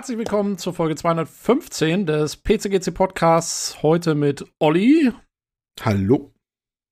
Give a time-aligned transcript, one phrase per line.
[0.00, 3.82] herzlich willkommen zur Folge 215 des PCGC Podcasts.
[3.82, 5.12] Heute mit Olli.
[5.82, 6.32] Hallo.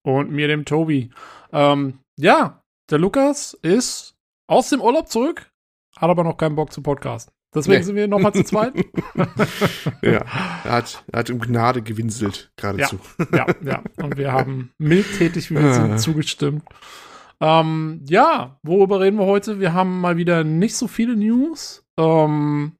[0.03, 1.09] Und mir, dem Tobi.
[1.51, 4.15] Ähm, ja, der Lukas ist
[4.47, 5.51] aus dem Urlaub zurück,
[5.97, 7.33] hat aber noch keinen Bock zu podcasten.
[7.55, 7.85] Deswegen nee.
[7.85, 8.75] sind wir nochmal zu zweit.
[10.03, 10.27] ja,
[10.65, 12.99] er hat, er hat um Gnade gewinselt, geradezu.
[13.33, 13.83] Ja, ja, ja.
[14.03, 15.97] Und wir haben mildtätig, wie wir sind, ah.
[15.97, 16.63] zugestimmt.
[17.41, 19.61] Ähm, ja, worüber reden wir heute?
[19.61, 21.87] Wir haben mal wieder nicht so viele News.
[21.99, 22.75] Ähm,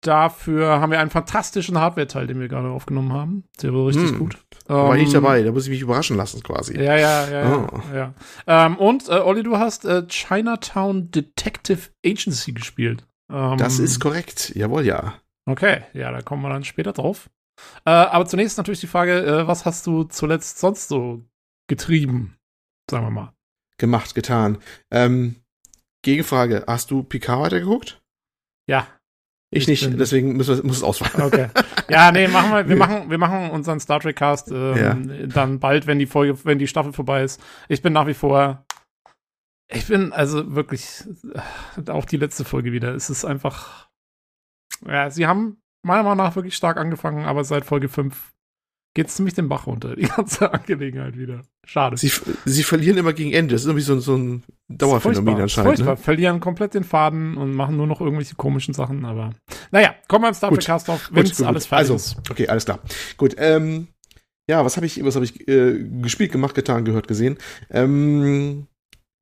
[0.00, 3.44] dafür haben wir einen fantastischen Hardware-Teil, den wir gerade aufgenommen haben.
[3.62, 4.18] Der war richtig hm.
[4.18, 4.38] gut.
[4.66, 6.76] War ich ähm, dabei, da muss ich mich überraschen lassen quasi.
[6.76, 7.56] Ja, ja, ja.
[7.56, 7.78] Oh.
[7.92, 8.66] ja, ja.
[8.66, 13.06] Ähm, und, äh, Olli, du hast äh, Chinatown Detective Agency gespielt.
[13.30, 15.14] Ähm, das ist korrekt, jawohl, ja.
[15.48, 17.30] Okay, ja, da kommen wir dann später drauf.
[17.84, 21.24] Äh, aber zunächst natürlich die Frage, äh, was hast du zuletzt sonst so
[21.68, 22.36] getrieben,
[22.90, 23.32] sagen wir mal?
[23.78, 24.58] Gemacht, getan.
[24.90, 25.36] Ähm,
[26.02, 28.02] Gegenfrage, hast du Picard weitergeguckt?
[28.68, 28.86] Ja.
[29.56, 31.26] Ich, ich nicht, deswegen muss, muss es ausfallen.
[31.26, 31.48] Okay.
[31.88, 35.26] Ja, nee, machen wir, wir machen, wir machen unseren Star Trek Cast ähm, ja.
[35.26, 37.40] dann bald, wenn die Folge, wenn die Staffel vorbei ist.
[37.68, 38.64] Ich bin nach wie vor,
[39.68, 41.04] ich bin also wirklich,
[41.34, 42.94] äh, auch die letzte Folge wieder.
[42.94, 43.88] Es ist einfach,
[44.86, 48.35] ja, sie haben meiner Meinung nach wirklich stark angefangen, aber seit Folge 5
[48.96, 51.42] geht es ziemlich den Bach runter, die ganze Angelegenheit wieder.
[51.64, 51.98] Schade.
[51.98, 52.10] Sie,
[52.46, 53.54] sie verlieren immer gegen Ende.
[53.54, 55.80] Das ist irgendwie so, so ein Dauerphänomen anscheinend.
[55.80, 55.96] Ne?
[55.96, 59.34] Verlieren komplett den Faden und machen nur noch irgendwelche komischen Sachen, aber
[59.70, 62.30] naja, kommen wir im Star Trek Cast auf, wenn es alles fertig also, ist.
[62.30, 62.80] Okay, alles klar.
[63.18, 63.88] Gut, ähm,
[64.48, 67.36] ja, was habe ich, was habe ich äh, gespielt, gemacht, getan, gehört, gesehen?
[67.68, 68.66] Ähm,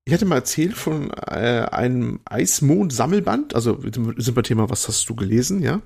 [0.05, 3.55] ich hatte mal erzählt von äh, einem Eismond-Sammelband.
[3.55, 5.81] Also sind wir Thema, was hast du gelesen, ja?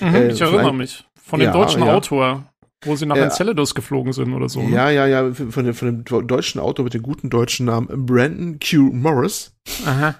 [0.00, 1.04] Mhm, äh, ich erinnere mich.
[1.20, 1.94] Von dem ja, deutschen ja.
[1.94, 2.44] Autor.
[2.84, 3.16] Wo sie nach.
[3.16, 4.62] Enceladus geflogen sind oder so.
[4.62, 4.70] Ne?
[4.70, 8.58] Ja, ja, ja, von dem, von dem deutschen Autor mit dem guten deutschen Namen Brandon
[8.58, 8.90] Q.
[8.92, 9.54] Morris.
[9.86, 10.16] Aha.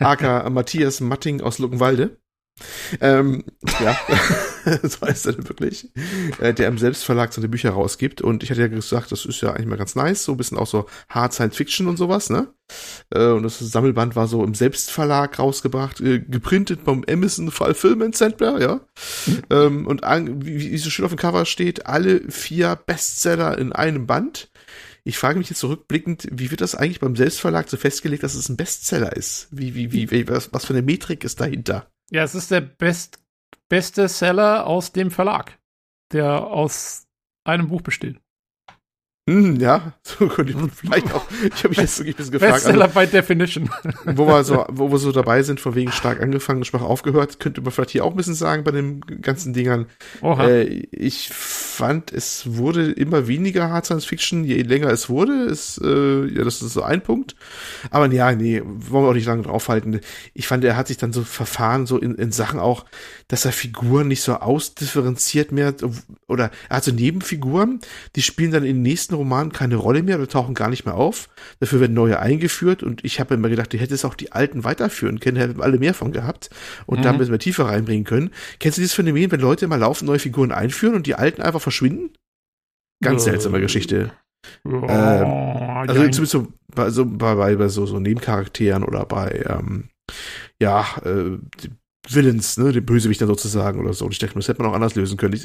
[0.00, 2.18] aka Matthias Matting aus Luckenwalde.
[3.00, 3.44] Ähm,
[3.82, 3.96] ja,
[4.82, 5.90] so heißt er wirklich.
[6.40, 8.20] Äh, der im Selbstverlag seine Bücher rausgibt.
[8.20, 10.24] Und ich hatte ja gesagt, das ist ja eigentlich mal ganz nice.
[10.24, 12.52] So ein bisschen auch so Hard Science Fiction und sowas, ne?
[13.10, 18.12] Äh, und das Sammelband war so im Selbstverlag rausgebracht, äh, geprintet beim Emerson Fall Film
[18.12, 18.80] Center, ja.
[19.26, 19.42] Mhm.
[19.50, 23.72] Ähm, und an, wie, wie so schön auf dem Cover steht, alle vier Bestseller in
[23.72, 24.50] einem Band.
[25.04, 28.48] Ich frage mich jetzt zurückblickend, wie wird das eigentlich beim Selbstverlag so festgelegt, dass es
[28.48, 29.48] ein Bestseller ist?
[29.50, 31.88] Wie, wie, wie, wie was, was für eine Metrik ist dahinter?
[32.10, 33.18] Ja, es ist der best,
[33.72, 35.58] beste Seller aus dem Verlag,
[36.12, 37.08] der aus
[37.42, 38.20] einem Buch besteht.
[39.30, 41.24] Hm, ja, so könnte ich vielleicht auch.
[41.54, 42.54] Ich habe mich jetzt wirklich ein bisschen gefragt.
[42.54, 43.70] Bestseller also, by Definition.
[44.04, 47.60] Wo wir so, wo wir so dabei sind, von wegen stark angefangen, schwach aufgehört, könnte
[47.60, 49.86] man vielleicht hier auch ein bisschen sagen bei den ganzen Dingern.
[50.22, 55.44] Äh, ich fand, es wurde immer weniger Hard Science Fiction, je länger es wurde.
[55.44, 57.36] Ist, äh, ja, das ist so ein Punkt.
[57.90, 60.00] Aber ja, nee, wollen wir auch nicht lange draufhalten.
[60.34, 62.86] Ich fand, er hat sich dann so verfahren, so in, in Sachen auch,
[63.28, 65.74] dass er Figuren nicht so ausdifferenziert mehr,
[66.26, 67.80] oder er hat so Nebenfiguren,
[68.16, 70.84] die spielen dann in den nächsten nächsten Roman keine Rolle mehr oder tauchen gar nicht
[70.84, 71.28] mehr auf.
[71.60, 75.20] Dafür werden neue eingeführt und ich habe immer gedacht, du hättest auch die alten weiterführen
[75.20, 76.50] können, hätten alle mehr von gehabt
[76.86, 77.02] und mhm.
[77.02, 78.30] damit mehr tiefer reinbringen können.
[78.58, 81.60] Kennst du dieses Phänomen, wenn Leute immer laufen, neue Figuren einführen und die alten einfach
[81.60, 82.10] verschwinden?
[83.02, 84.12] Ganz äh, seltsame Geschichte.
[84.64, 85.26] Oh, ähm,
[85.86, 89.88] also zumindest so bei, so, bei, bei so, so Nebencharakteren oder bei ähm,
[90.60, 91.38] ja, äh,
[92.08, 94.04] Villains, ne, den Bösewichter sozusagen oder so.
[94.04, 95.34] Und ich dachte, das hätte man auch anders lösen können.
[95.34, 95.44] Ich,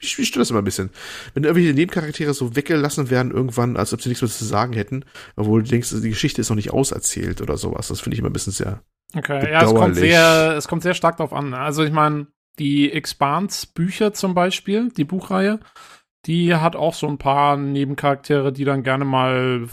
[0.00, 0.90] ich, ich stört das immer ein bisschen.
[1.34, 5.04] Wenn irgendwelche Nebencharaktere so weggelassen werden irgendwann, als ob sie nichts mehr zu sagen hätten,
[5.36, 7.88] obwohl du denkst, die Geschichte ist noch nicht auserzählt oder sowas.
[7.88, 8.82] Das finde ich immer ein bisschen sehr.
[9.14, 11.52] Okay, ja, es kommt sehr, es kommt sehr stark darauf an.
[11.52, 12.28] Also ich meine,
[12.58, 15.60] die Expans-Bücher zum Beispiel, die Buchreihe,
[16.26, 19.66] die hat auch so ein paar Nebencharaktere, die dann gerne mal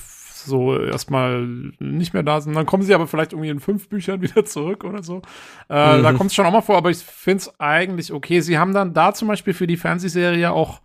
[0.48, 1.46] so erstmal
[1.80, 2.56] nicht mehr da sind.
[2.56, 5.22] Dann kommen sie aber vielleicht irgendwie in fünf Büchern wieder zurück oder so.
[5.70, 6.04] Äh, mhm.
[6.04, 8.42] Da kommt es schon auch mal vor, aber ich finde es eigentlich okay.
[8.42, 10.82] Sie haben dann da zum Beispiel für die Fernsehserie auch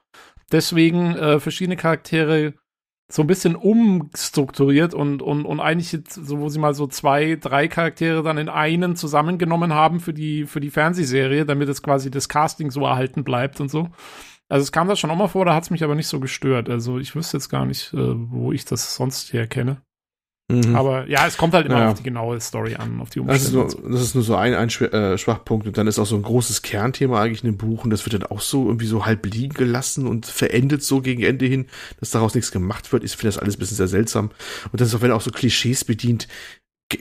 [0.50, 2.54] deswegen äh, verschiedene Charaktere
[3.12, 7.37] so ein bisschen umstrukturiert und, und, und eigentlich jetzt, so, wo sie mal so zwei,
[7.38, 12.10] drei Charaktere dann in einen zusammengenommen haben für die, für die Fernsehserie, damit es quasi
[12.10, 13.90] das Casting so erhalten bleibt und so.
[14.52, 16.20] Also es kam das schon auch mal vor, da hat es mich aber nicht so
[16.20, 16.69] gestört.
[16.69, 19.81] Also ich wüsste jetzt gar nicht, äh, wo ich das sonst her kenne.
[20.50, 20.76] Mhm.
[20.76, 21.90] Aber ja, es kommt halt immer ja.
[21.90, 23.62] auf die genaue Story an, auf die Umstände.
[23.62, 26.04] Das ist nur, das ist nur so ein, ein äh, Schwachpunkt und dann ist auch
[26.04, 28.84] so ein großes Kernthema eigentlich in dem Buch und das wird dann auch so irgendwie
[28.84, 31.69] so halb liegen gelassen und verendet so gegen Ende hin,
[32.00, 33.04] dass daraus nichts gemacht wird.
[33.04, 34.32] Ich finde das alles ein bisschen sehr seltsam.
[34.70, 36.28] Und das ist auch, wenn auch so Klischees bedient,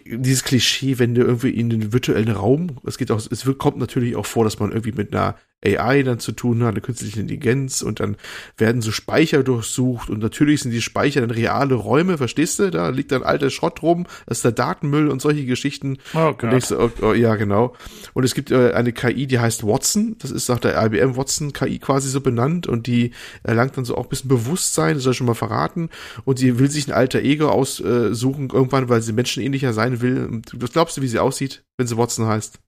[0.06, 4.15] dieses Klischee, wenn du irgendwie in den virtuellen Raum, es geht auch, es kommt natürlich
[4.15, 5.36] auch vor, dass man irgendwie mit einer
[5.66, 8.18] AI dann zu tun hat, eine künstliche Intelligenz und dann
[8.58, 12.72] werden so Speicher durchsucht und natürlich sind die Speicher dann reale Räume, verstehst du?
[12.72, 15.98] Da liegt dann alter Schrott rum, das ist der Datenmüll und solche Geschichten.
[16.13, 17.75] Oh, und denkst oh, oh, ja, genau.
[18.13, 21.54] Und es gibt äh, eine KI, die heißt Watson, das ist nach der IBM Watson
[21.54, 23.12] KI quasi so benannt und die
[23.44, 25.90] erlangt dann so auch ein bisschen Bewusstsein, das soll ich schon mal verraten
[26.25, 30.42] und sie will sich ein alter Ego aussuchen irgendwann, weil sie menschenähnlicher sein will.
[30.54, 32.60] Was glaubst du, wie sie aussieht, wenn sie Watson heißt?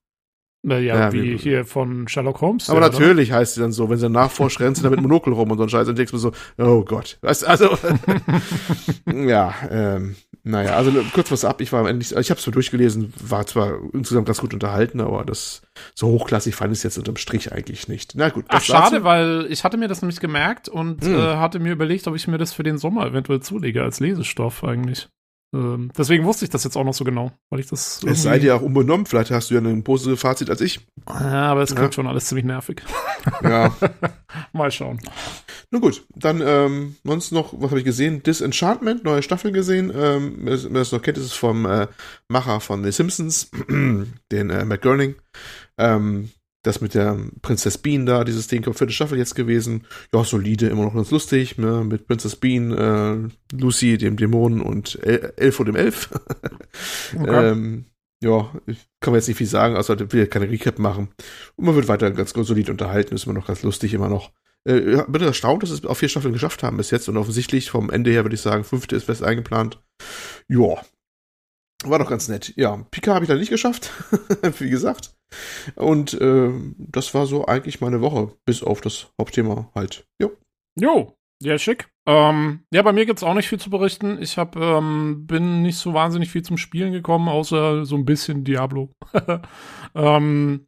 [0.66, 2.70] Ja, ja, wie hier von Sherlock Holmes.
[2.70, 3.38] Aber ja, natürlich oder?
[3.38, 5.64] heißt sie dann so, wenn sie nachforscht, rennt sie da mit Monokel rum und so
[5.64, 7.18] ein Scheiß und denkst mir so, oh Gott.
[7.20, 7.76] Weißt, also,
[9.06, 13.12] ja, ähm, naja, also kurz was ab, ich war endlich, ich habe es so durchgelesen,
[13.20, 15.62] war zwar insgesamt ganz gut unterhalten, aber das
[15.94, 18.12] so hochklassig fand ich es jetzt unterm Strich eigentlich nicht.
[18.14, 18.46] Na gut.
[18.48, 19.04] Ach, schade, dazu.
[19.04, 21.14] weil ich hatte mir das nämlich gemerkt und hm.
[21.14, 24.64] äh, hatte mir überlegt, ob ich mir das für den Sommer eventuell zulege als Lesestoff
[24.64, 25.08] eigentlich.
[25.54, 28.02] Ähm, deswegen wusste ich das jetzt auch noch so genau, weil ich das.
[28.04, 30.80] Es sei dir auch unbenommen, vielleicht hast du ja ein positives Fazit als ich.
[31.08, 31.92] Ja, aber es klingt ja.
[31.92, 32.82] schon alles ziemlich nervig.
[33.42, 33.72] Ja.
[34.52, 34.98] Mal schauen.
[35.70, 38.22] Nun gut, dann ähm, sonst noch, was habe ich gesehen?
[38.24, 39.92] Disenchantment, neue Staffel gesehen.
[39.94, 41.86] Ähm, wer das noch kennt, ist es vom äh,
[42.28, 45.14] Macher von The Simpsons, den äh, Matt Groening.
[45.78, 46.30] Ähm,
[46.64, 49.86] das mit der Prinzess Bean da, dieses Ding, vierte Staffel jetzt gewesen.
[50.12, 51.84] Ja, solide, immer noch ganz lustig, ne?
[51.84, 56.10] mit Prinzess Bean, äh, Lucy, dem Dämonen und El Elfo dem Elf.
[57.20, 57.50] okay.
[57.50, 57.84] ähm,
[58.22, 58.50] ja,
[59.00, 61.08] kann man jetzt nicht viel sagen, außer will ja keine Recap machen.
[61.56, 64.32] Und man wird weiter ganz, ganz solid unterhalten, ist immer noch ganz lustig, immer noch.
[64.66, 67.90] Äh, bin erstaunt, dass es auf vier Staffeln geschafft haben bis jetzt und offensichtlich vom
[67.90, 69.78] Ende her würde ich sagen, fünfte ist fest eingeplant.
[70.48, 70.80] Ja,
[71.88, 72.52] war doch ganz nett.
[72.56, 73.90] Ja, Pika habe ich da nicht geschafft,
[74.58, 75.14] wie gesagt.
[75.74, 80.06] Und äh, das war so eigentlich meine Woche, bis auf das Hauptthema halt.
[80.20, 80.32] Jo.
[80.78, 81.88] Jo, ja, schick.
[82.06, 84.20] Ähm, ja, bei mir gibt es auch nicht viel zu berichten.
[84.20, 88.44] Ich hab, ähm, bin nicht so wahnsinnig viel zum Spielen gekommen, außer so ein bisschen
[88.44, 88.90] Diablo.
[89.94, 90.66] ähm,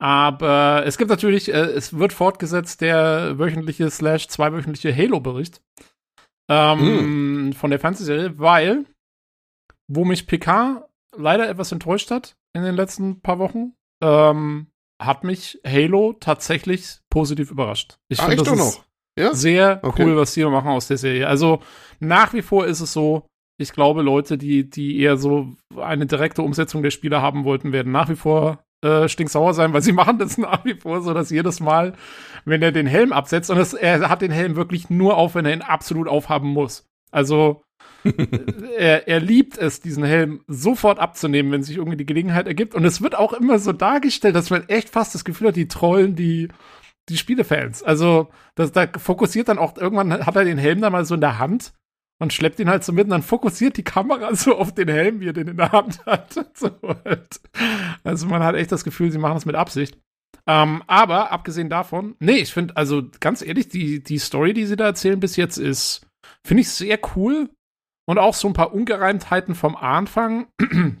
[0.00, 5.60] aber es gibt natürlich, äh, es wird fortgesetzt der wöchentliche slash zweiwöchentliche Halo-Bericht
[6.48, 7.52] ähm, mm.
[7.52, 8.84] von der Fernsehserie, weil
[9.88, 14.68] wo mich PK leider etwas enttäuscht hat in den letzten paar Wochen, ähm,
[15.00, 17.98] hat mich Halo tatsächlich positiv überrascht.
[18.08, 18.84] Ich finde das noch?
[19.18, 19.34] Ja?
[19.34, 20.04] sehr okay.
[20.04, 21.26] cool, was die machen aus der Serie.
[21.26, 21.60] Also
[21.98, 23.26] nach wie vor ist es so,
[23.60, 27.90] ich glaube, Leute, die, die eher so eine direkte Umsetzung der Spiele haben wollten, werden
[27.90, 31.30] nach wie vor äh, stinksauer sein, weil sie machen das nach wie vor so, dass
[31.30, 31.94] jedes Mal,
[32.44, 35.46] wenn er den Helm absetzt, und das, er hat den Helm wirklich nur auf, wenn
[35.46, 36.86] er ihn absolut aufhaben muss.
[37.10, 37.62] Also
[38.76, 42.74] er, er liebt es, diesen Helm sofort abzunehmen, wenn sich irgendwie die Gelegenheit ergibt.
[42.74, 45.68] Und es wird auch immer so dargestellt, dass man echt fast das Gefühl hat, die
[45.68, 46.48] trollen die,
[47.08, 47.82] die Spielefans.
[47.82, 51.20] Also, das, da fokussiert dann auch, irgendwann hat er den Helm dann mal so in
[51.20, 51.72] der Hand
[52.18, 55.20] und schleppt ihn halt so mit und dann fokussiert die Kamera so auf den Helm,
[55.20, 56.34] wie er den in der Hand hat.
[56.54, 56.70] So
[57.04, 57.40] halt.
[58.02, 59.96] Also man hat echt das Gefühl, sie machen das mit Absicht.
[60.46, 64.76] Ähm, aber abgesehen davon, nee, ich finde, also ganz ehrlich, die, die Story, die sie
[64.76, 66.06] da erzählen bis jetzt, ist,
[66.44, 67.50] finde ich sehr cool.
[68.08, 70.46] Und auch so ein paar Ungereimtheiten vom Anfang.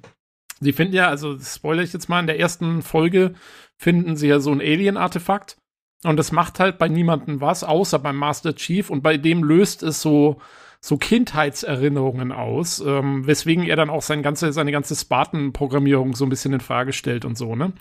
[0.60, 3.32] Die finden ja, also das spoilere ich jetzt mal, in der ersten Folge
[3.78, 5.56] finden sie ja so ein Alien-Artefakt.
[6.04, 8.90] Und das macht halt bei niemandem was, außer beim Master Chief.
[8.90, 10.38] Und bei dem löst es so,
[10.82, 16.30] so Kindheitserinnerungen aus, ähm, weswegen er dann auch sein ganze, seine ganze Spartan-Programmierung so ein
[16.30, 17.72] bisschen in Frage stellt und so, ne?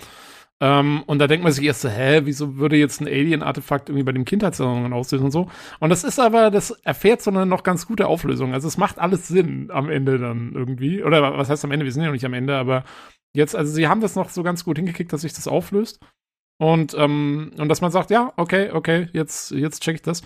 [0.60, 4.04] Ähm, und da denkt man sich erst so, hä, wieso würde jetzt ein Alien-Artefakt irgendwie
[4.04, 5.50] bei den Kindheitserinnerungen auslösen und so?
[5.80, 8.54] Und das ist aber, das erfährt so eine noch ganz gute Auflösung.
[8.54, 11.04] Also es macht alles Sinn am Ende dann irgendwie.
[11.04, 11.86] Oder was heißt am Ende?
[11.86, 12.86] Wir sind ja noch nicht am Ende, aber
[13.34, 16.00] jetzt, also sie haben das noch so ganz gut hingekriegt, dass sich das auflöst.
[16.60, 20.24] Und, ähm, und dass man sagt, ja, okay, okay, jetzt, jetzt check ich das.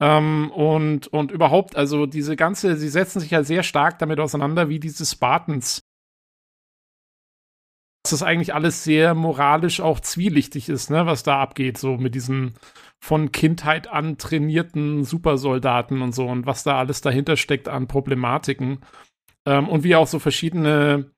[0.00, 4.70] Ähm, und, und überhaupt, also diese ganze, sie setzen sich ja sehr stark damit auseinander,
[4.70, 5.82] wie diese Spartans
[8.12, 12.54] das eigentlich alles sehr moralisch auch zwielichtig ist, ne, was da abgeht, so mit diesen
[13.00, 18.80] von Kindheit an trainierten Supersoldaten und so und was da alles dahinter steckt an Problematiken.
[19.46, 21.10] Ähm, und wie auch so verschiedene,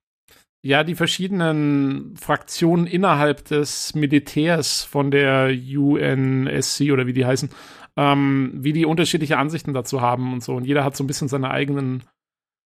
[0.63, 7.51] ja, die verschiedenen Fraktionen innerhalb des Militärs von der UNSC oder wie die heißen,
[7.97, 10.55] ähm, wie die unterschiedliche Ansichten dazu haben und so.
[10.55, 12.03] Und jeder hat so ein bisschen seine eigenen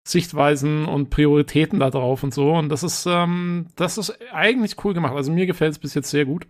[0.08, 2.54] Sichtweisen und Prioritäten da drauf und so.
[2.54, 5.14] Und das ist, ähm, das ist eigentlich cool gemacht.
[5.14, 6.48] Also mir gefällt es bis jetzt sehr gut.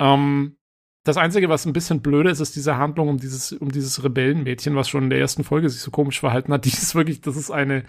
[0.00, 0.56] Ähm,
[1.04, 4.76] das Einzige, was ein bisschen blöde ist, ist diese Handlung um dieses, um dieses Rebellenmädchen,
[4.76, 6.64] was schon in der ersten Folge sich so komisch verhalten hat.
[6.66, 7.84] Die ist wirklich, das ist eine,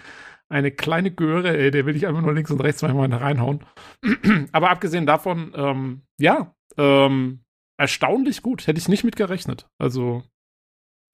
[0.49, 3.63] eine kleine Göre, ey, der will ich einfach nur links und rechts manchmal reinhauen.
[4.51, 7.41] Aber abgesehen davon, ähm, ja, ähm,
[7.77, 8.67] erstaunlich gut.
[8.67, 9.69] Hätte ich nicht mit gerechnet.
[9.77, 10.23] Also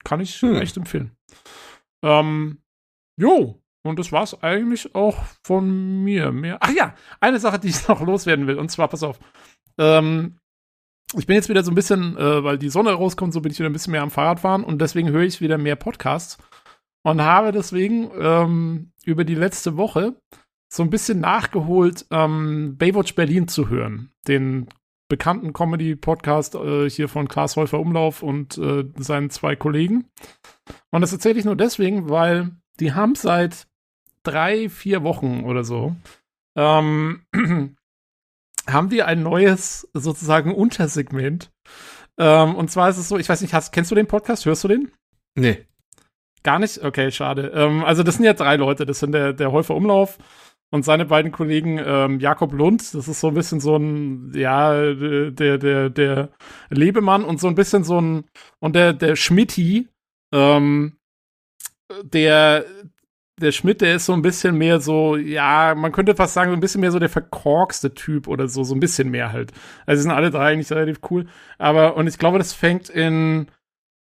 [0.04, 0.56] kann ich hm.
[0.56, 1.10] echt empfehlen.
[2.02, 2.58] Ähm,
[3.18, 6.32] jo, und das war's eigentlich auch von mir.
[6.32, 6.58] Mehr.
[6.60, 8.58] Ach ja, eine Sache, die ich noch loswerden will.
[8.58, 9.18] Und zwar, pass auf.
[9.78, 10.38] Ähm,
[11.14, 13.58] ich bin jetzt wieder so ein bisschen, äh, weil die Sonne rauskommt, so bin ich
[13.58, 16.38] wieder ein bisschen mehr am Fahrradfahren und deswegen höre ich wieder mehr Podcasts
[17.04, 20.16] und habe deswegen ähm, über die letzte Woche
[20.68, 24.10] so ein bisschen nachgeholt, ähm, Baywatch Berlin zu hören.
[24.26, 24.66] Den
[25.08, 30.10] bekannten Comedy-Podcast äh, hier von Klaas Häufer Umlauf und äh, seinen zwei Kollegen.
[30.90, 32.50] Und das erzähle ich nur deswegen, weil
[32.80, 33.68] die haben seit
[34.26, 35.94] drei, vier Wochen oder so
[36.56, 37.22] ähm,
[38.66, 41.52] haben die ein neues sozusagen Untersegment.
[42.18, 44.46] Ähm, und zwar ist es so, ich weiß nicht, hast, kennst du den Podcast?
[44.46, 44.90] Hörst du den?
[45.36, 45.66] Nee.
[46.42, 46.82] Gar nicht?
[46.82, 47.52] Okay, schade.
[47.54, 48.86] Ähm, also das sind ja drei Leute.
[48.86, 50.18] Das sind der, der Häufer Umlauf
[50.70, 52.94] und seine beiden Kollegen ähm, Jakob Lund.
[52.94, 56.30] Das ist so ein bisschen so ein, ja, der, der, der
[56.70, 58.24] Lebemann und so ein bisschen so ein,
[58.60, 59.88] und der, der Schmidti,
[60.32, 60.96] ähm,
[62.02, 62.64] der,
[63.40, 66.56] der Schmidt, der ist so ein bisschen mehr so, ja, man könnte fast sagen, so
[66.56, 69.52] ein bisschen mehr so der verkorkste Typ oder so, so ein bisschen mehr halt.
[69.84, 71.26] Also sind alle drei eigentlich relativ cool.
[71.58, 73.48] Aber, und ich glaube, das fängt in,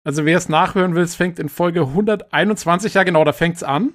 [0.03, 3.94] also wer es nachhören will, es fängt in Folge 121, ja genau, da fängt's an.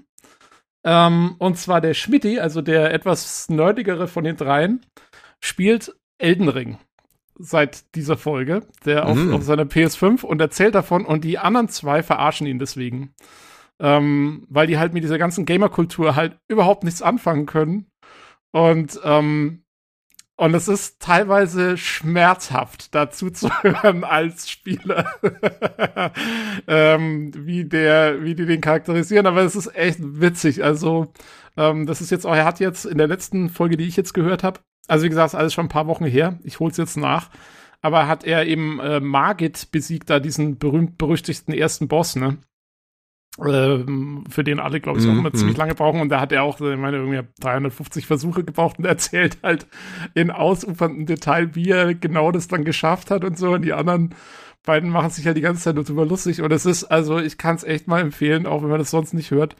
[0.85, 4.87] Ähm, und zwar der Schmidti, also der etwas nerdigere von den dreien,
[5.41, 6.79] spielt Elden Ring
[7.39, 9.35] seit dieser Folge, der auf, mhm.
[9.35, 13.15] auf seiner PS5 und erzählt davon und die anderen zwei verarschen ihn deswegen
[13.81, 17.87] ähm, weil die halt mit dieser ganzen Gamer-Kultur halt überhaupt nichts anfangen können.
[18.51, 19.65] Und, ähm,
[20.37, 25.11] und es ist teilweise schmerzhaft, dazu zu hören als Spieler,
[26.67, 29.27] ähm, wie der, wie die den charakterisieren.
[29.27, 30.63] Aber es ist echt witzig.
[30.63, 31.13] Also,
[31.57, 34.15] ähm, das ist jetzt auch, er hat jetzt in der letzten Folge, die ich jetzt
[34.15, 36.39] gehört habe, also wie gesagt, ist alles schon ein paar Wochen her.
[36.43, 37.31] Ich hol's jetzt nach.
[37.81, 42.39] Aber hat er eben äh, Margit besiegt, da diesen berühmt-berüchtigten ersten Boss, ne?
[43.47, 46.01] Ähm, für den alle, glaube ich, auch immer mm ziemlich lange brauchen.
[46.01, 49.67] Und da hat er auch, ich meine, irgendwie 350 Versuche gebraucht und erzählt halt
[50.15, 53.53] in ausuferndem Detail, wie er genau das dann geschafft hat und so.
[53.53, 54.15] Und die anderen
[54.65, 56.43] beiden machen sich halt die ganze Zeit nur drüber lustig.
[56.43, 59.15] Und es ist, also ich kann es echt mal empfehlen, auch wenn man das sonst
[59.15, 59.57] nicht hört.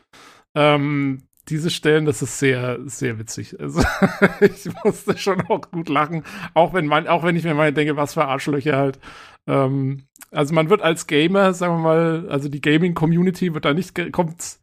[0.55, 3.59] Ähm, diese Stellen, das ist sehr, sehr witzig.
[3.59, 3.83] Also
[4.41, 7.97] ich musste schon auch gut lachen, auch wenn man, auch wenn ich mir mal denke,
[7.97, 8.99] was für Arschlöcher halt.
[9.47, 13.95] Ähm, also man wird als Gamer, sagen wir mal, also die Gaming-Community wird da nicht,
[14.13, 14.59] kommt,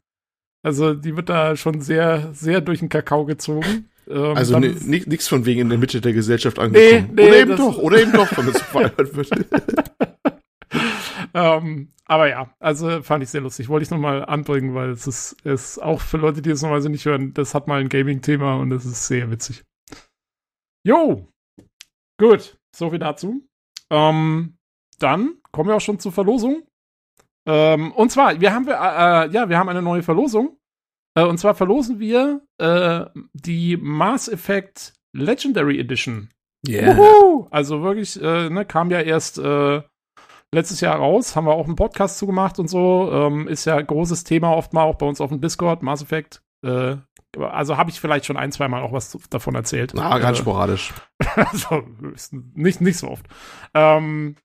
[0.63, 3.89] also die wird da schon sehr, sehr durch den Kakao gezogen.
[4.07, 7.15] Ähm, also nichts von wegen in der Mitte der Gesellschaft angekommen.
[7.15, 9.29] Nee, nee, oder eben doch, oder eben doch, wenn es verheiratet wird.
[11.34, 13.67] ähm, aber ja, also fand ich sehr lustig.
[13.67, 17.05] Wollte ich nochmal anbringen, weil es ist, ist auch für Leute, die das normalerweise nicht
[17.05, 19.63] hören, das hat mal ein Gaming-Thema und es ist sehr witzig.
[20.86, 21.27] Jo,
[22.19, 23.48] gut, so viel dazu.
[23.89, 24.54] Ähm,
[24.97, 26.63] dann kommen wir auch schon zur Verlosung.
[27.47, 30.57] Ähm, und zwar, wir haben, äh, äh, ja, wir haben eine neue Verlosung.
[31.17, 36.29] Äh, und zwar verlosen wir äh, die Mass Effect Legendary Edition.
[36.67, 36.97] Yeah.
[37.51, 39.81] Also wirklich, äh, ne, kam ja erst äh,
[40.51, 43.09] letztes Jahr raus, haben wir auch einen Podcast zugemacht und so.
[43.11, 46.01] Ähm, ist ja ein großes Thema oft mal auch bei uns auf dem Discord, Mass
[46.01, 46.41] Effect.
[46.63, 49.91] also habe ich vielleicht schon ein, zwei Mal auch was davon erzählt.
[49.93, 50.91] Na, ganz sporadisch.
[51.35, 51.83] also,
[52.31, 53.27] nicht, nicht so oft.
[53.75, 54.35] Ähm,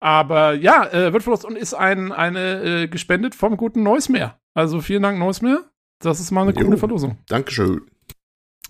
[0.00, 4.38] aber ja, äh, wird verlost und ist ein, eine äh, gespendet vom guten Neusmeer.
[4.54, 5.64] Also vielen Dank, Neusmeer.
[6.00, 7.18] Das ist mal eine jo, coole Verlosung.
[7.28, 7.82] Dankeschön.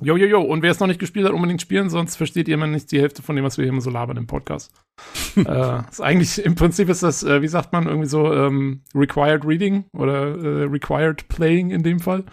[0.02, 0.40] Jo, jo, jo.
[0.42, 3.00] Und wer es noch nicht gespielt hat, unbedingt spielen, sonst versteht ihr immer nicht die
[3.00, 4.72] Hälfte von dem, was wir hier immer so labern im Podcast.
[5.36, 9.46] äh, ist eigentlich, im Prinzip ist das, äh, wie sagt man, irgendwie so ähm, Required
[9.46, 12.24] Reading oder äh, Required Playing in dem Fall.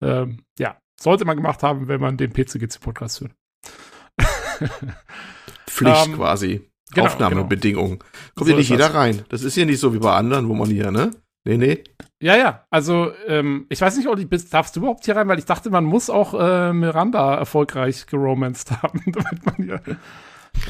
[0.00, 3.32] Ähm, ja, sollte man gemacht haben, wenn man den PCGC-Podcast hört.
[5.66, 6.70] Pflicht ähm, quasi.
[6.94, 7.98] Genau, Aufnahmebedingungen.
[7.98, 8.10] Genau.
[8.34, 8.94] Kommt so ja nicht jeder das.
[8.94, 9.22] rein.
[9.28, 11.10] Das ist ja nicht so wie bei anderen, wo man hier, ne?
[11.46, 11.84] Nee, nee.
[12.22, 12.64] Ja, ja.
[12.70, 15.70] Also, ähm, ich weiß nicht, ob ich, darfst du überhaupt hier rein, weil ich dachte,
[15.70, 19.80] man muss auch äh, Miranda erfolgreich geromanced haben, damit man hier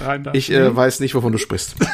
[0.02, 0.34] rein darf.
[0.34, 1.76] Ich äh, weiß nicht, wovon du sprichst.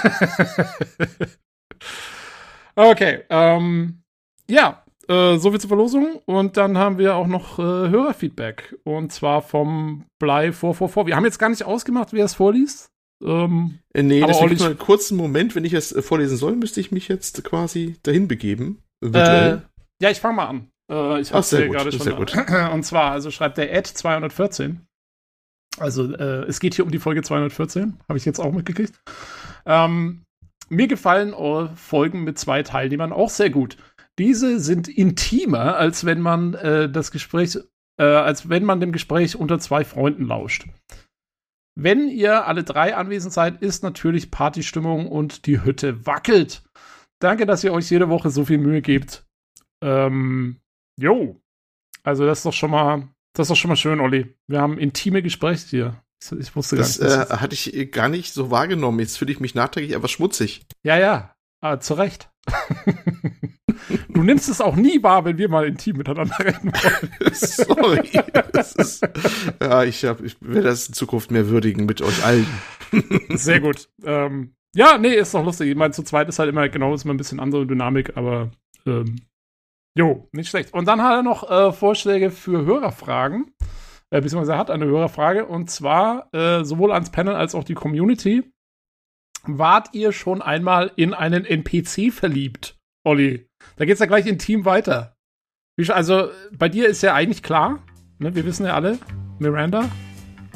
[2.75, 4.02] okay, ähm,
[4.49, 6.20] ja, äh, so viel zur Verlosung.
[6.25, 8.76] Und dann haben wir auch noch äh, Hörerfeedback.
[8.84, 11.06] Und zwar vom Blei 444.
[11.06, 12.89] Wir haben jetzt gar nicht ausgemacht, wer es vorliest.
[13.22, 16.56] Ähm, äh, nee, das ist nur einen kurzen Moment, wenn ich es äh, vorlesen soll,
[16.56, 18.82] müsste ich mich jetzt quasi dahin begeben.
[19.02, 19.58] Äh,
[20.00, 20.70] ja, ich fange mal an.
[20.90, 22.00] Äh, ich habe es gerade schon.
[22.00, 22.34] Sehr gut.
[22.72, 24.86] Und zwar, also schreibt der Ad 214.
[25.78, 28.94] Also äh, es geht hier um die Folge 214, habe ich jetzt auch mitgekriegt.
[29.66, 30.24] Ähm,
[30.68, 31.34] mir gefallen
[31.76, 33.76] Folgen mit zwei Teilnehmern auch sehr gut.
[34.18, 37.58] Diese sind intimer, als wenn man äh, das Gespräch,
[37.96, 40.66] als wenn man dem Gespräch unter zwei Freunden lauscht.
[41.82, 46.62] Wenn ihr alle drei anwesend seid, ist natürlich Partystimmung und die Hütte wackelt.
[47.20, 49.25] Danke, dass ihr euch jede Woche so viel Mühe gebt.
[49.82, 50.60] Ähm,
[50.99, 51.40] jo.
[52.02, 54.34] Also das ist doch schon mal, das ist doch schon mal schön, Olli.
[54.46, 56.02] Wir haben intime Gespräche hier.
[56.38, 57.18] Ich wusste das gar nicht.
[57.18, 59.00] Das äh, hatte ich gar nicht so wahrgenommen.
[59.00, 60.66] Jetzt fühle ich mich nachträglich etwas schmutzig.
[60.82, 61.34] Ja, ja.
[61.61, 62.31] Aber zu Recht.
[64.09, 67.11] du nimmst es auch nie wahr, wenn wir mal intim miteinander reden wollen.
[67.35, 68.11] Sorry.
[68.79, 69.07] Ist,
[69.61, 72.47] ja, ich, hab, ich will das in Zukunft mehr würdigen mit euch allen.
[73.31, 73.88] Sehr gut.
[74.05, 75.69] Ähm, ja, nee, ist doch lustig.
[75.69, 78.50] Ich meine, zu zweit ist halt immer genau ist immer ein bisschen andere Dynamik, aber
[78.87, 79.17] ähm,
[79.97, 80.73] jo, nicht schlecht.
[80.73, 83.52] Und dann hat er noch äh, Vorschläge für Hörerfragen
[84.11, 88.52] äh, beziehungsweise hat eine Hörerfrage und zwar äh, sowohl ans Panel als auch die Community.
[89.47, 93.49] Wart ihr schon einmal in einen NPC verliebt, Olli?
[93.76, 95.16] Da geht's ja gleich intim weiter.
[95.88, 97.82] Also, bei dir ist ja eigentlich klar,
[98.18, 98.35] ne?
[98.35, 98.99] wir wissen ja alle,
[99.38, 99.88] Miranda,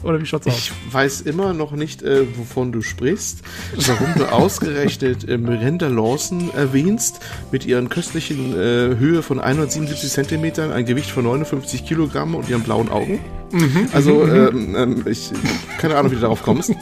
[0.05, 0.55] oder wie schaut's aus?
[0.55, 3.43] Ich weiß immer noch nicht, äh, wovon du sprichst,
[3.75, 10.73] warum du ausgerechnet äh, Miranda Lawson erwähnst, mit ihren köstlichen äh, Höhe von 177 Zentimetern,
[10.73, 13.21] ein Gewicht von 59 Kilogramm und ihren blauen Augen.
[13.51, 13.89] Mhm.
[13.93, 14.35] Also, mhm.
[14.35, 15.31] ähm, ähm, ich,
[15.79, 16.73] keine Ahnung, wie du darauf kommst.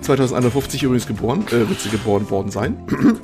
[0.00, 2.76] 2051 übrigens geboren, äh, wird sie geboren worden sein.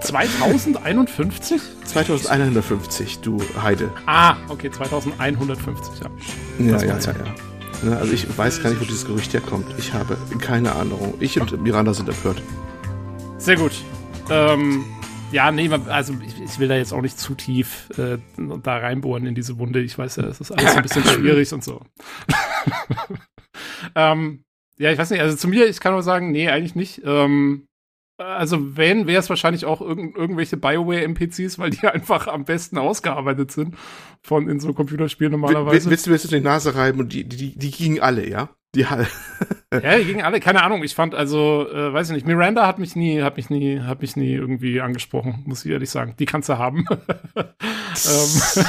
[0.00, 1.60] 2051?
[1.84, 3.90] 2150, du Heide.
[4.06, 6.10] Ah, okay, 2150, ja.
[6.58, 7.34] Ja, ja, ja, ja.
[7.82, 9.66] Ne, also ich weiß gar nicht, wo dieses Gerücht herkommt.
[9.78, 11.14] Ich habe keine Ahnung.
[11.18, 12.42] Ich und Miranda sind empört.
[13.38, 13.72] Sehr gut.
[14.28, 14.84] Ähm,
[15.32, 19.26] ja, nee, also ich, ich, will da jetzt auch nicht zu tief äh, da reinbohren
[19.26, 19.80] in diese Wunde.
[19.80, 21.80] Ich weiß ja, es ist alles ein bisschen schwierig und so.
[23.94, 24.44] ähm,
[24.80, 27.02] ja, ich weiß nicht, also zu mir, ich kann nur sagen, nee, eigentlich nicht.
[27.04, 27.66] Ähm,
[28.16, 33.52] also wenn, wäre es wahrscheinlich auch irg irgendwelche Bioware-NPCs, weil die einfach am besten ausgearbeitet
[33.52, 33.76] sind
[34.22, 35.90] von in so Computerspielen normalerweise.
[35.90, 38.48] Willst du mir jetzt die Nase reiben und die, die, die gingen alle, ja?
[38.74, 39.06] Die alle.
[39.72, 40.82] ja, die gingen alle, keine Ahnung.
[40.82, 44.00] Ich fand also, äh, weiß ich nicht, Miranda hat mich nie, hat mich nie, hat
[44.00, 46.14] mich nie irgendwie angesprochen, muss ich ehrlich sagen.
[46.18, 46.86] Die kannst du haben.
[48.08, 48.64] Ähm.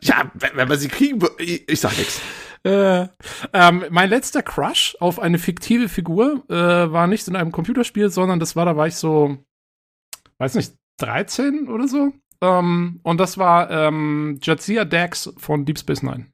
[0.00, 2.22] ja, wenn, wenn man sie kriegen, ich, ich sag nichts.
[2.66, 3.06] Äh,
[3.52, 6.54] ähm, mein letzter Crush auf eine fiktive Figur äh,
[6.90, 9.38] war nicht in einem Computerspiel, sondern das war, da war ich so,
[10.38, 12.12] weiß nicht, 13 oder so.
[12.40, 16.32] Ähm, und das war ähm, Jadzia Dax von Deep Space Nine.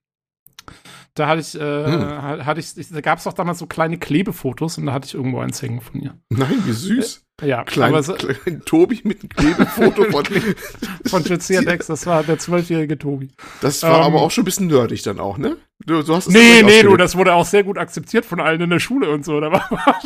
[1.14, 2.46] Da hatte ich, äh, hm.
[2.46, 5.40] hatte ich, da gab es doch damals so kleine Klebefotos und da hatte ich irgendwo
[5.40, 6.18] eins hängen von ihr.
[6.30, 7.26] Nein, wie süß.
[7.42, 10.24] Äh, ja, klein, aber so, klein Tobi mit einem Klebefoto von,
[11.06, 13.30] von Jadzia Dex, das war der zwölfjährige Tobi.
[13.60, 15.58] Das war ähm, aber auch schon ein bisschen nerdig dann auch, ne?
[15.84, 18.60] Du, du hast es nee, nee, du, das wurde auch sehr gut akzeptiert von allen
[18.62, 19.38] in der Schule und so.
[19.40, 19.68] Da war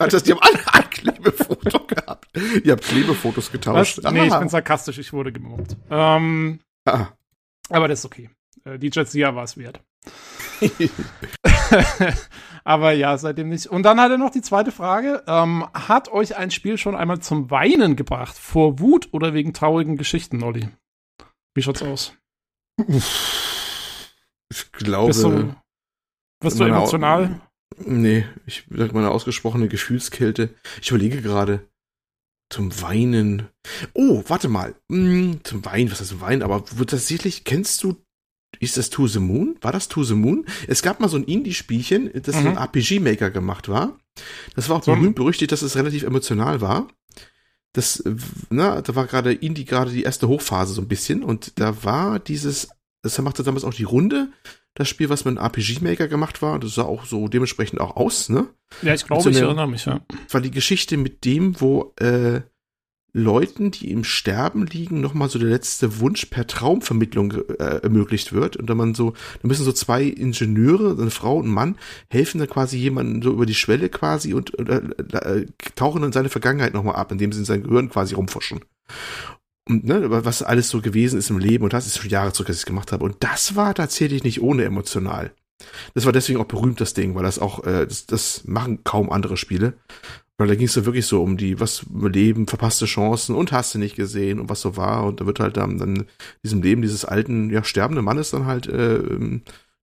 [0.00, 2.28] also, die haben alle ein Klebefoto gehabt.
[2.64, 4.00] Ihr habt Klebefotos getauscht.
[4.02, 4.12] Was?
[4.12, 5.76] Nee, ich bin sarkastisch, ich wurde gemobbt.
[5.90, 7.08] Ähm, ah.
[7.68, 8.30] Aber das ist okay.
[8.64, 9.80] Äh, die Jadzia war es wert.
[12.64, 13.66] Aber ja, seitdem nicht.
[13.66, 15.22] Und dann hat er noch die zweite Frage.
[15.26, 18.36] Ähm, hat euch ein Spiel schon einmal zum Weinen gebracht?
[18.36, 20.68] Vor Wut oder wegen traurigen Geschichten, Olli?
[21.54, 22.14] Wie schaut's aus?
[24.52, 25.08] Ich glaube.
[25.08, 25.54] Bist du,
[26.40, 27.40] bist du emotional?
[27.78, 30.54] Nee, ich sag mal eine ausgesprochene Gefühlskälte.
[30.82, 31.68] Ich überlege gerade.
[32.50, 33.48] Zum Weinen.
[33.94, 34.74] Oh, warte mal.
[34.90, 36.42] Hm, zum Weinen, was heißt Weinen?
[36.42, 37.96] Aber tatsächlich, kennst du
[38.60, 39.56] ist das To the Moon?
[39.60, 40.46] War das To the Moon?
[40.68, 42.42] Es gab mal so ein Indie-Spielchen, das mhm.
[42.42, 43.98] von RPG-Maker gemacht war.
[44.54, 46.88] Das war auch so berühmt berüchtigt, dass es relativ emotional war.
[47.72, 48.04] Das,
[48.50, 52.18] na, da war gerade Indie gerade die erste Hochphase so ein bisschen und da war
[52.18, 52.68] dieses,
[53.02, 54.32] das machte damals auch die Runde,
[54.74, 58.28] das Spiel, was mit einem RPG-Maker gemacht war, das sah auch so dementsprechend auch aus,
[58.28, 58.48] ne?
[58.82, 60.00] Ja, ich glaube, so ich erinnere mich, ja.
[60.30, 62.40] War die Geschichte mit dem, wo äh,
[63.12, 68.56] Leuten, die im Sterben liegen, nochmal so der letzte Wunsch per Traumvermittlung äh, ermöglicht wird.
[68.56, 71.76] Und dann man so, da müssen so zwei Ingenieure, eine Frau und ein Mann,
[72.08, 74.80] helfen dann quasi jemanden so über die Schwelle quasi und äh,
[75.16, 78.60] äh, tauchen dann seine Vergangenheit nochmal ab, indem sie in sein Gehirn quasi rumforschen.
[79.68, 82.48] Und ne, was alles so gewesen ist im Leben und das ist schon Jahre zurück,
[82.48, 83.04] dass ich es gemacht habe.
[83.04, 85.32] Und das war tatsächlich nicht ohne emotional.
[85.94, 89.10] Das war deswegen auch berühmt, das Ding, weil das auch, äh, das, das machen kaum
[89.10, 89.74] andere Spiele.
[90.40, 93.74] Weil da ging es ja wirklich so um die, was Leben, verpasste Chancen und hast
[93.74, 95.04] du nicht gesehen und was so war.
[95.04, 96.06] Und da wird halt dann, dann
[96.42, 99.02] diesem Leben dieses alten, ja, sterbenden Mannes dann halt äh,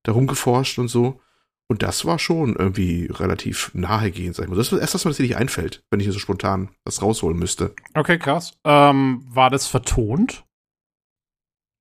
[0.02, 1.20] darum geforscht und so.
[1.67, 4.56] Und das war schon irgendwie relativ nahegehend, sag ich mal.
[4.56, 7.76] Das ist erst, was mir tatsächlich einfällt, wenn ich so spontan was rausholen müsste.
[7.93, 8.54] Okay, krass.
[8.63, 10.43] Ähm, war das vertont?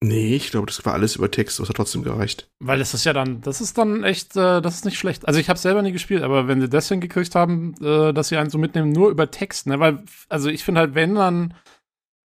[0.02, 2.50] Nee, ich glaube, das war alles über Text, was hat trotzdem gereicht.
[2.58, 5.26] Weil das ist ja dann, das ist dann echt, äh, das ist nicht schlecht.
[5.26, 8.36] Also ich habe selber nie gespielt, aber wenn sie das hingekriegt haben, äh, dass sie
[8.36, 9.80] einen so mitnehmen, nur über Text, ne?
[9.80, 11.54] Weil, also ich finde halt, wenn dann,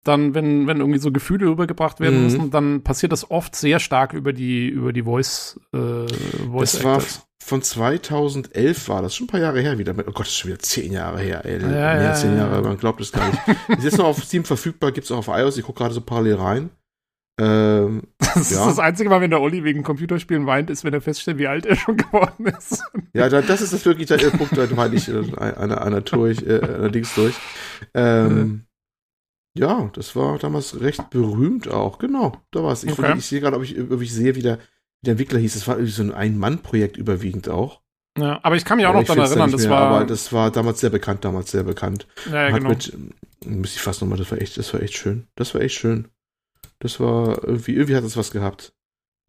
[0.03, 2.23] dann, wenn, wenn irgendwie so Gefühle rübergebracht werden mhm.
[2.23, 6.08] müssen, dann passiert das oft sehr stark über die, über die Voice, äh,
[6.47, 7.03] Voice Das war
[7.41, 9.93] von 2011 war das, schon ein paar Jahre her wieder.
[9.93, 11.62] Oh Gott, das ist schon wieder zehn Jahre her, ey.
[11.62, 13.41] Ja, Mehr ja, als zehn Jahre, man glaubt es gar nicht.
[13.77, 16.36] ist jetzt noch auf Steam verfügbar, gibt's auch auf iOS, ich gucke gerade so parallel
[16.36, 16.69] rein.
[17.39, 18.62] Ähm, das ja.
[18.62, 21.47] ist das einzige Mal, wenn der Olli wegen Computerspielen weint, ist, wenn er feststellt, wie
[21.47, 22.84] alt er schon geworden ist.
[23.13, 26.60] Ja, das ist das wirklich der Punkt, da weine ich äh, einer, einer, durch, äh,
[26.62, 27.36] allerdings durch.
[27.93, 28.65] Ähm,
[29.58, 32.38] ja, das war damals recht berühmt auch, genau.
[32.52, 32.84] Da war es.
[32.84, 33.15] Ich, okay.
[33.17, 35.56] ich sehe gerade, ob ich, ob ich sehe, wie der, wie der Entwickler hieß.
[35.56, 37.82] Es war irgendwie so ein Ein-Mann-Projekt überwiegend auch.
[38.17, 39.82] Ja, aber ich kann mich auch noch daran erinnern, das mehr, war.
[39.82, 42.06] Aber das war damals sehr bekannt, damals sehr bekannt.
[42.30, 42.69] Ja, ja genau.
[42.69, 42.93] Mit,
[43.45, 45.28] müsste ich fast nochmal, das war echt, das war echt schön.
[45.36, 46.10] Das war echt schön.
[46.79, 48.73] Das war irgendwie, irgendwie hat es was gehabt.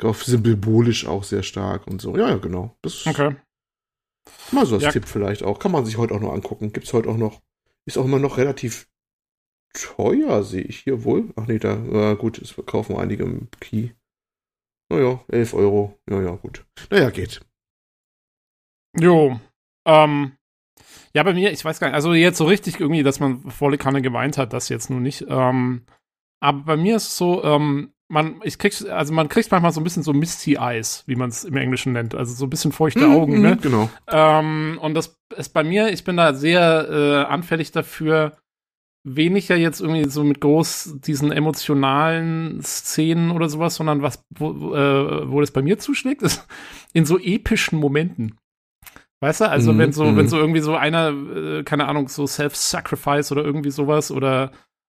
[0.03, 2.17] Auch symbolisch auch sehr stark und so.
[2.17, 2.77] Ja, ja, genau.
[2.81, 3.37] Das okay.
[4.53, 4.93] Mal so als ja.
[4.93, 5.59] Tipp vielleicht auch.
[5.59, 6.73] Kann man sich heute auch noch angucken.
[6.73, 7.43] Gibt's heute auch noch.
[7.87, 8.89] Ist auch immer noch relativ
[9.75, 11.33] teuer, sehe ich hier wohl.
[11.37, 13.91] Ach nee, da, äh, gut, es verkaufen einige im Key.
[14.91, 15.99] Naja, 11 Euro.
[16.09, 16.65] Ja, ja, gut.
[16.91, 17.41] Naja, geht.
[18.99, 19.39] Jo.
[19.87, 20.33] Ähm,
[21.15, 23.79] ja, bei mir, ich weiß gar nicht, also jetzt so richtig irgendwie, dass man volle
[23.79, 25.27] Kanne geweint hat, das jetzt nur nicht.
[25.29, 25.87] Ähm,
[26.41, 29.81] aber bei mir ist es so, ähm, man, ich krieg, also man kriegt manchmal so
[29.81, 32.73] ein bisschen so Misty Eyes, wie man es im Englischen nennt, also so ein bisschen
[32.73, 33.57] feuchte mm, Augen, ne?
[33.57, 33.89] Genau.
[34.09, 38.37] Ähm, und das ist bei mir, ich bin da sehr äh, anfällig dafür,
[39.05, 45.31] weniger jetzt irgendwie so mit groß diesen emotionalen Szenen oder sowas, sondern was, wo, äh,
[45.31, 46.47] wo das bei mir zuschlägt, ist
[46.93, 48.37] in so epischen Momenten.
[49.23, 50.17] Weißt du, also mm, wenn so, mm.
[50.17, 54.51] wenn so irgendwie so einer, äh, keine Ahnung, so Self-Sacrifice oder irgendwie sowas oder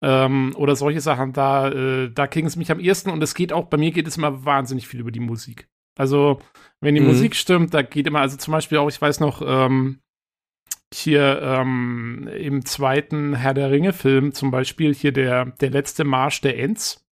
[0.02, 3.52] ähm, oder solche Sachen, da, äh, da kriegen es mich am ehesten und es geht
[3.52, 5.68] auch, bei mir geht es immer wahnsinnig viel über die Musik.
[5.96, 6.40] Also,
[6.80, 7.08] wenn die mhm.
[7.08, 10.00] Musik stimmt, da geht immer, also zum Beispiel auch, ich weiß noch, ähm,
[10.92, 16.58] hier ähm, im zweiten Herr der Ringe-Film zum Beispiel hier der, der letzte Marsch der
[16.58, 17.06] Ents,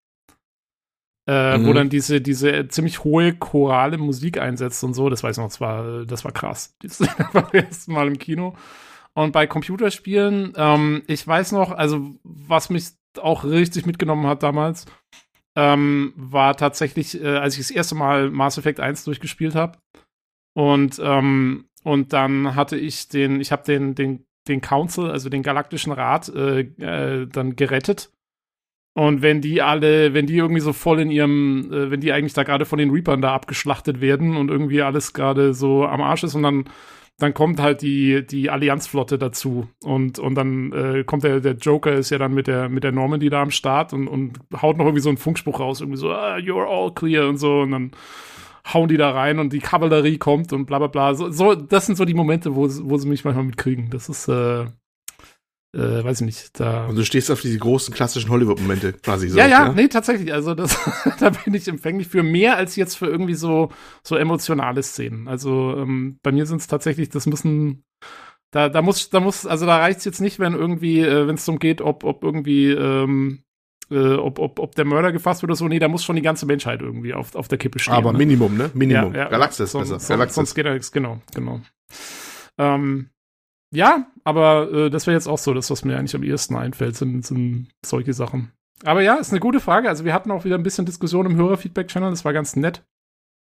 [1.27, 1.65] äh, mhm.
[1.65, 5.49] wo dann diese, diese ziemlich hohe chorale Musik einsetzt und so, das weiß ich noch,
[5.49, 6.75] das war, das war krass.
[6.81, 6.99] Das
[7.33, 8.55] war das erste Mal im Kino.
[9.13, 14.85] Und bei Computerspielen, ähm, ich weiß noch, also was mich auch richtig mitgenommen hat damals,
[15.55, 19.77] ähm, war tatsächlich, äh, als ich das erste Mal Mass Effect 1 durchgespielt habe.
[20.53, 25.43] Und, ähm, und dann hatte ich den, ich habe den, den, den Council, also den
[25.43, 28.11] Galaktischen Rat, äh, äh, dann gerettet.
[28.93, 32.33] Und wenn die alle, wenn die irgendwie so voll in ihrem, äh, wenn die eigentlich
[32.33, 36.23] da gerade von den Reapern da abgeschlachtet werden und irgendwie alles gerade so am Arsch
[36.23, 36.65] ist und dann
[37.21, 39.67] dann kommt halt die, die Allianzflotte dazu.
[39.83, 42.91] Und, und dann äh, kommt der, der Joker ist ja dann mit der, mit der
[42.91, 46.11] Normandy da am Start und, und haut noch irgendwie so einen Funkspruch raus, irgendwie so,
[46.11, 47.61] ah, you're all clear und so.
[47.61, 47.91] Und dann
[48.73, 51.13] hauen die da rein und die Kavallerie kommt und bla bla bla.
[51.13, 53.89] So, so das sind so die Momente, wo, wo sie mich manchmal mitkriegen.
[53.89, 54.65] Das ist, äh,
[55.73, 56.87] äh, weiß ich nicht, da.
[56.87, 59.37] Und du stehst auf diese großen klassischen Hollywood-Momente quasi so.
[59.37, 60.33] Ja, ja, ja, nee, tatsächlich.
[60.33, 60.77] Also das,
[61.19, 63.69] da bin ich empfänglich für mehr als jetzt für irgendwie so,
[64.03, 65.27] so emotionale Szenen.
[65.27, 67.85] Also ähm, bei mir sind es tatsächlich, das müssen,
[68.51, 71.35] da, da muss, da muss, also da reicht es jetzt nicht, wenn irgendwie, äh, wenn
[71.35, 73.43] es darum geht, ob, ob irgendwie, ähm,
[73.89, 75.69] äh, ob, ob, ob der Mörder gefasst wird oder so.
[75.69, 77.93] Nee, da muss schon die ganze Menschheit irgendwie auf, auf der Kippe stehen.
[77.93, 78.17] Aber ne?
[78.17, 78.71] Minimum, ne?
[78.73, 79.13] Minimum.
[79.13, 80.15] Ja, ja, Galaxis sonst, besser.
[80.15, 80.35] Galaxis.
[80.35, 81.61] Sonst geht da nichts, genau, genau.
[82.57, 83.09] Ähm,
[83.73, 86.95] ja, aber äh, das wäre jetzt auch so, das, was mir eigentlich am ehesten einfällt,
[86.95, 88.51] sind, sind solche Sachen.
[88.83, 89.89] Aber ja, ist eine gute Frage.
[89.89, 92.83] Also wir hatten auch wieder ein bisschen Diskussion im Hörerfeedback-Channel, das war ganz nett.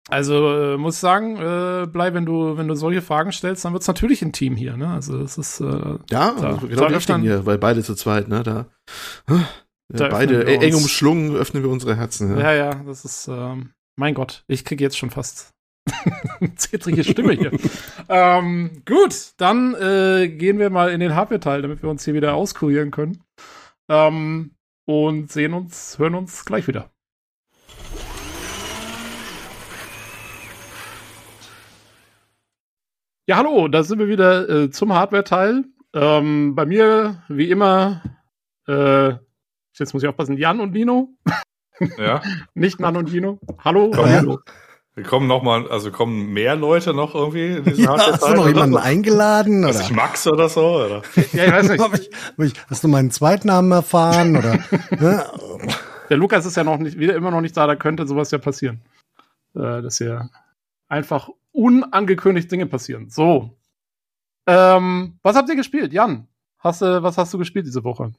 [0.09, 3.88] Also äh, muss sagen, äh, bleib, wenn du, wenn du solche Fragen stellst, dann wird's
[3.88, 4.88] natürlich ein Team hier, ne?
[4.88, 8.44] Also es ist äh, Ja, da, also genau da hier, weil beide zu zweit, ne?
[8.44, 8.66] Da,
[9.88, 12.38] da beide eng umschlungen öffnen wir unsere Herzen.
[12.38, 15.56] Ja, ja, ja das ist ähm, mein Gott, ich kriege jetzt schon fast
[16.57, 17.53] zittrige Stimme hier.
[18.09, 22.35] ähm, gut, dann äh, gehen wir mal in den Hardware-Teil, damit wir uns hier wieder
[22.35, 23.22] auskurieren können.
[23.88, 24.53] Ähm,
[24.85, 26.90] und sehen uns, hören uns gleich wieder.
[33.29, 35.64] Ja, hallo, da sind wir wieder äh, zum Hardware-Teil.
[35.94, 38.03] Ähm, bei mir, wie immer,
[38.68, 39.14] äh,
[39.77, 41.16] jetzt muss ich aufpassen, Jan und Lino.
[41.99, 42.22] Ja.
[42.55, 43.40] Nicht Nan und Lino.
[43.64, 43.92] Hallo.
[43.96, 44.40] Hallo.
[44.97, 48.33] Wir kommen noch mal, also kommen mehr Leute noch irgendwie in diesen ja, Hast du
[48.33, 48.81] noch jemanden so?
[48.81, 49.63] eingeladen?
[49.63, 49.79] Oder?
[49.79, 50.87] Ist Max oder so?
[50.87, 51.03] Oder?
[51.35, 51.83] Ja, ich weiß nicht.
[51.83, 54.37] hab ich, hab ich, hast du meinen Zweitnamen erfahren?
[54.37, 54.59] oder?
[54.99, 55.27] Ne?
[56.09, 58.39] Der Lukas ist ja noch nicht, wieder immer noch nicht da, da könnte sowas ja
[58.39, 58.81] passieren.
[59.55, 60.31] Äh, dass hier
[60.89, 63.11] einfach unangekündigt Dinge passieren.
[63.11, 63.51] So.
[64.47, 65.93] Ähm, was habt ihr gespielt?
[65.93, 66.27] Jan,
[66.59, 68.13] hast du, was hast du gespielt diese Woche?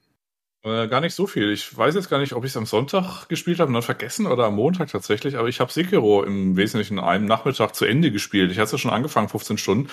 [0.64, 1.52] Äh, gar nicht so viel.
[1.52, 4.26] Ich weiß jetzt gar nicht, ob ich es am Sonntag gespielt habe und dann vergessen
[4.26, 8.52] oder am Montag tatsächlich, aber ich habe Sekiro im Wesentlichen einen Nachmittag zu Ende gespielt.
[8.52, 9.90] Ich hatte ja schon angefangen, 15 Stunden.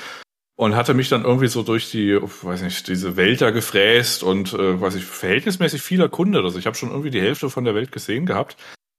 [0.57, 4.53] Und hatte mich dann irgendwie so durch die, weiß nicht, diese Welt da gefräst und,
[4.53, 6.45] äh, weiß ich, verhältnismäßig viel erkundet.
[6.45, 8.57] Also ich habe schon irgendwie die Hälfte von der Welt gesehen gehabt.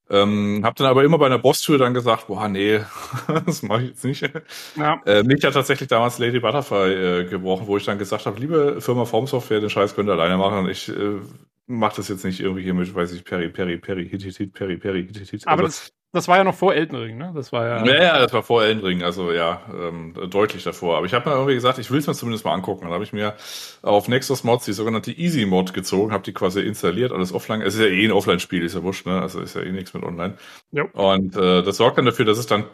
[0.10, 2.82] Ähm, hab dann aber immer bei einer Bosstür dann gesagt, boah, nee,
[3.46, 4.30] das mache ich jetzt nicht.
[4.76, 5.02] Ja.
[5.06, 8.82] Äh, mich hat tatsächlich damals Lady Butterfly äh, gebrochen, wo ich dann gesagt habe, liebe
[8.82, 10.70] Firma Form Software, den Scheiß könnt ihr alleine machen.
[10.70, 11.22] Ich äh,
[11.68, 14.54] mache das jetzt nicht irgendwie hier mit, weiß ich, Peri, Peri, Peri, Hit, Hit, Hit,
[14.54, 15.48] Peri, Peri, Hit, Hit, Hit.
[15.48, 17.34] Aber also, das, das war ja noch vor Elden Ring, ne?
[17.36, 17.86] Das war ja.
[17.86, 20.98] Ja, ja, das war vor Elden Ring, also ja, ähm, deutlich davor.
[20.98, 22.86] Aber ich habe mir irgendwie gesagt, ich will es mir zumindest mal angucken.
[22.86, 23.36] Dann habe ich mir
[23.82, 27.62] auf Nexus Mods die sogenannte Easy Mod gezogen, habe die quasi installiert, alles offline.
[27.62, 29.22] Es ist ja eh ein Offline-Spiel, ist ja wurscht, ne?
[29.22, 30.38] Also ist ja eh nichts mit online.
[30.72, 30.84] Ja.
[30.94, 32.66] Und äh, das sorgt dann dafür, dass es dann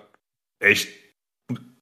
[0.59, 0.89] echt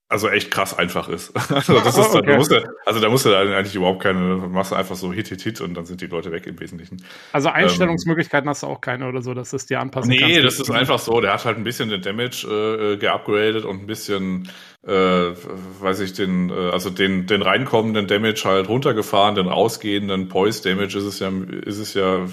[0.10, 1.32] also echt krass einfach ist.
[1.50, 2.26] Also, das ist okay.
[2.26, 5.12] da musst du, also da musst du dann eigentlich überhaupt keine, machst du einfach so
[5.12, 7.04] Hit, Hit, Hit und dann sind die Leute weg im Wesentlichen.
[7.34, 10.46] Also Einstellungsmöglichkeiten ähm, hast du auch keine oder so, dass es dir anpassen Nee, kannst,
[10.46, 13.88] das ist einfach so, der hat halt ein bisschen den Damage äh, geupgradet und ein
[13.88, 14.50] bisschen,
[14.86, 20.64] äh, weiß ich, den, äh, also den, den reinkommenden Damage halt runtergefahren, den rausgehenden Poise
[20.64, 21.32] Damage ist es ja,
[21.66, 22.26] ist es ja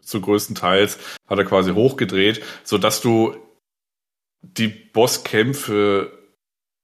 [0.00, 3.34] zu größten Teils, hat er quasi hochgedreht, so dass du
[4.42, 6.21] die Bosskämpfe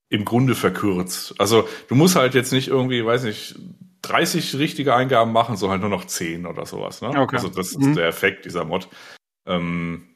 [0.09, 1.35] im Grunde verkürzt.
[1.39, 3.57] Also du musst halt jetzt nicht irgendwie, weiß nicht,
[4.03, 7.03] 30 richtige Eingaben machen, sondern halt nur noch 10 oder sowas.
[7.03, 7.09] Ne?
[7.09, 7.37] Okay.
[7.37, 7.95] Also das ist mhm.
[7.95, 8.89] der Effekt dieser Mod.
[9.47, 10.07] Ähm,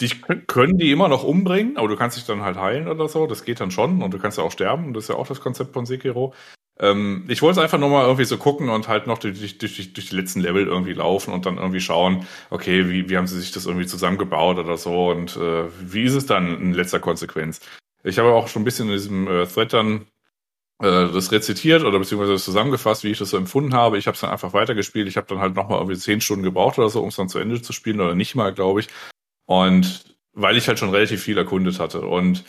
[0.00, 3.26] dich können die immer noch umbringen, aber du kannst dich dann halt heilen oder so.
[3.26, 4.92] Das geht dann schon und du kannst ja auch sterben.
[4.92, 6.34] Das ist ja auch das Konzept von Sekiro.
[6.78, 9.56] Ähm, ich wollte es einfach nur mal irgendwie so gucken und halt noch durch, durch,
[9.56, 13.26] durch, durch die letzten Level irgendwie laufen und dann irgendwie schauen, okay, wie, wie haben
[13.26, 17.00] sie sich das irgendwie zusammengebaut oder so und äh, wie ist es dann in letzter
[17.00, 17.60] Konsequenz?
[18.06, 20.06] Ich habe auch schon ein bisschen in diesem äh, Thread dann
[20.80, 23.98] äh, das rezitiert oder beziehungsweise das zusammengefasst, wie ich das so empfunden habe.
[23.98, 25.08] Ich habe es dann einfach weitergespielt.
[25.08, 27.38] Ich habe dann halt nochmal irgendwie zehn Stunden gebraucht oder so, um es dann zu
[27.38, 28.88] Ende zu spielen oder nicht mal, glaube ich.
[29.46, 32.02] Und weil ich halt schon relativ viel erkundet hatte.
[32.02, 32.44] Und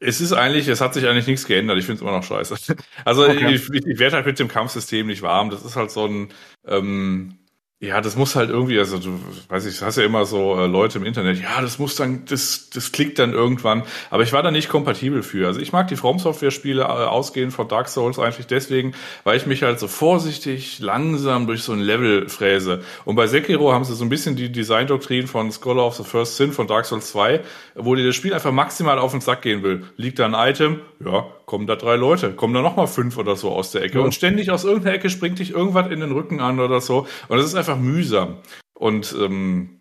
[0.00, 1.78] es ist eigentlich, es hat sich eigentlich nichts geändert.
[1.78, 2.56] Ich finde es immer noch scheiße.
[3.04, 3.54] Also okay.
[3.54, 5.50] ich, ich, werde halt mit dem Kampfsystem nicht warm.
[5.50, 6.32] Das ist halt so ein
[6.66, 7.38] ähm,
[7.80, 10.98] ja, das muss halt irgendwie, also du weiß ich, hast ja immer so äh, Leute
[10.98, 13.82] im Internet, ja, das muss dann, das, das klickt dann irgendwann.
[14.10, 15.46] Aber ich war da nicht kompatibel für.
[15.46, 19.36] Also ich mag die From Software Spiele äh, ausgehend von Dark Souls eigentlich deswegen, weil
[19.36, 22.82] ich mich halt so vorsichtig, langsam durch so ein Level fräse.
[23.04, 26.36] Und bei Sekiro haben sie so ein bisschen die Design-Doktrin von Scholar of the First
[26.36, 27.40] Sin von Dark Souls 2,
[27.74, 29.84] wo dir das Spiel einfach maximal auf den Sack gehen will.
[29.96, 33.50] Liegt da ein Item, ja, kommen da drei Leute, kommen da nochmal fünf oder so
[33.50, 33.98] aus der Ecke.
[33.98, 34.04] Ja.
[34.04, 37.06] Und ständig aus irgendeiner Ecke springt dich irgendwas in den Rücken an oder so.
[37.28, 38.36] Und das ist einfach mühsam.
[38.74, 39.80] Und ähm,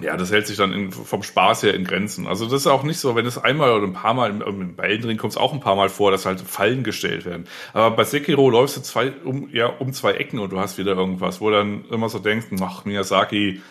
[0.00, 2.26] ja, das hält sich dann in, vom Spaß her in Grenzen.
[2.26, 4.88] Also das ist auch nicht so, wenn es einmal oder ein paar Mal im, bei
[4.88, 7.44] Elden Ring kommt es auch ein paar Mal vor, dass halt Fallen gestellt werden.
[7.72, 10.96] Aber bei Sekiro läufst du zwei um ja um zwei Ecken und du hast wieder
[10.96, 13.62] irgendwas, wo dann immer so denkst, ach Miyazaki,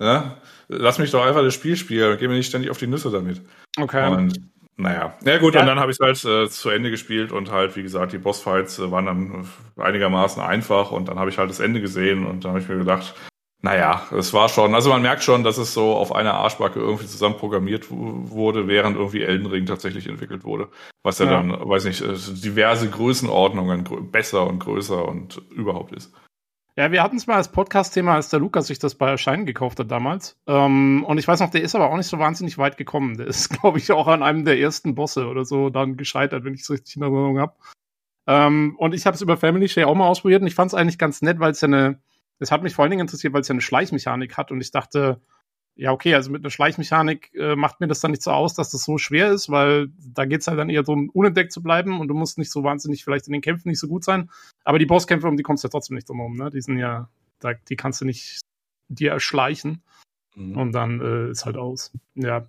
[0.00, 3.10] ja, lass mich doch einfach das Spiel spielen, geh mir nicht ständig auf die Nüsse
[3.10, 3.40] damit.
[3.78, 4.10] Okay.
[4.10, 4.40] Und
[4.80, 5.60] naja, ja gut, ja.
[5.60, 8.78] und dann habe ich halt äh, zu Ende gespielt und halt, wie gesagt, die Bossfights
[8.78, 12.52] äh, waren dann einigermaßen einfach und dann habe ich halt das Ende gesehen und dann
[12.52, 13.14] habe ich mir gedacht,
[13.60, 17.06] naja, es war schon, also man merkt schon, dass es so auf einer Arschbacke irgendwie
[17.06, 20.68] zusammen programmiert wurde, während irgendwie Elden Ring tatsächlich entwickelt wurde.
[21.02, 21.32] Was ja, ja.
[21.32, 26.14] dann, weiß nicht, äh, diverse Größenordnungen besser und größer und überhaupt ist.
[26.78, 29.80] Ja, wir hatten es mal als Podcast-Thema, als der Lukas sich das bei Erscheinen gekauft
[29.80, 30.36] hat damals.
[30.46, 33.16] Ähm, und ich weiß noch, der ist aber auch nicht so wahnsinnig weit gekommen.
[33.16, 36.54] Der ist, glaube ich, auch an einem der ersten Bosse oder so dann gescheitert, wenn
[36.54, 37.54] ich es richtig in Erinnerung habe.
[38.28, 40.74] Ähm, und ich habe es über Family Share auch mal ausprobiert und ich fand es
[40.74, 41.98] eigentlich ganz nett, weil es ja eine,
[42.38, 44.70] es hat mich vor allen Dingen interessiert, weil es ja eine Schleichmechanik hat und ich
[44.70, 45.20] dachte,
[45.78, 48.72] ja, okay, also mit einer Schleichmechanik äh, macht mir das dann nicht so aus, dass
[48.72, 52.08] das so schwer ist, weil da geht's halt dann eher darum, unentdeckt zu bleiben und
[52.08, 54.28] du musst nicht so wahnsinnig vielleicht in den Kämpfen nicht so gut sein.
[54.64, 56.50] Aber die Bosskämpfe, um die kommst du ja trotzdem nicht drum herum, ne?
[56.50, 58.40] Die sind ja, da, die kannst du nicht
[58.88, 59.84] dir erschleichen.
[60.34, 60.56] Mhm.
[60.56, 61.92] Und dann äh, ist halt aus.
[62.16, 62.48] Ja,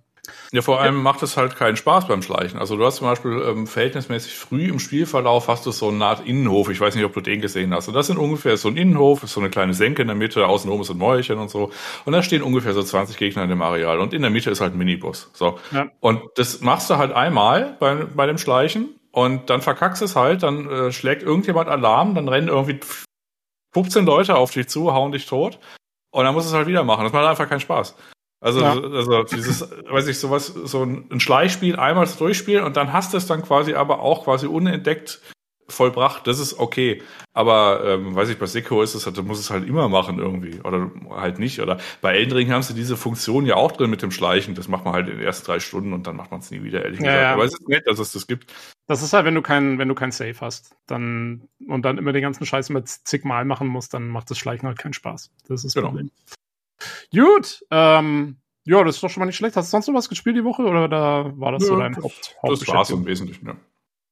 [0.52, 1.02] ja, vor allem ja.
[1.02, 2.58] macht es halt keinen Spaß beim Schleichen.
[2.58, 6.26] Also du hast zum Beispiel ähm, verhältnismäßig früh im Spielverlauf hast du so eine Art
[6.26, 6.68] Innenhof.
[6.70, 7.88] Ich weiß nicht, ob du den gesehen hast.
[7.88, 10.46] Und das sind ungefähr so ein Innenhof, ist so eine kleine Senke in der Mitte,
[10.46, 11.70] außenrum ist ein Mäuerchen und so.
[12.04, 14.00] Und da stehen ungefähr so 20 Gegner in dem Areal.
[14.00, 15.30] Und in der Mitte ist halt ein Miniboss.
[15.32, 15.58] So.
[15.70, 15.88] Ja.
[16.00, 20.42] Und das machst du halt einmal bei, bei dem Schleichen und dann verkackst es halt,
[20.42, 22.80] dann äh, schlägt irgendjemand Alarm, dann rennen irgendwie
[23.72, 25.58] 15 Leute auf dich zu, hauen dich tot.
[26.12, 27.04] Und dann musst du es halt wieder machen.
[27.04, 27.96] Das macht einfach keinen Spaß.
[28.40, 28.72] Also, ja.
[28.72, 33.26] also dieses, weiß ich, sowas, so ein Schleichspiel einmal durchspielen und dann hast du es
[33.26, 35.20] dann quasi aber auch quasi unentdeckt
[35.70, 37.02] vollbracht, das ist okay.
[37.32, 40.18] Aber ähm, weiß ich, bei Sekiro ist es halt, du musst es halt immer machen
[40.18, 40.60] irgendwie.
[40.62, 41.60] Oder halt nicht.
[41.60, 44.54] Oder bei Elden Ring haben sie diese Funktion ja auch drin mit dem Schleichen.
[44.54, 46.62] Das macht man halt in den ersten drei Stunden und dann macht man es nie
[46.62, 47.22] wieder, ehrlich ja, gesagt.
[47.22, 47.32] Ja.
[47.32, 48.52] Aber es ist nett, dass es das gibt.
[48.86, 52.12] Das ist halt, wenn du kein, wenn du kein Save hast, dann und dann immer
[52.12, 55.30] den ganzen Scheiß mit zigmal machen musst, dann macht das Schleichen halt keinen Spaß.
[55.46, 55.88] Das ist das genau.
[55.88, 56.10] Problem.
[57.12, 59.56] Gut, ähm, ja, das ist doch schon mal nicht schlecht.
[59.56, 61.96] Hast du sonst noch was gespielt die Woche oder da war das ja, so dein
[61.96, 63.56] Haupt Das war es im Wesentlichen, ja.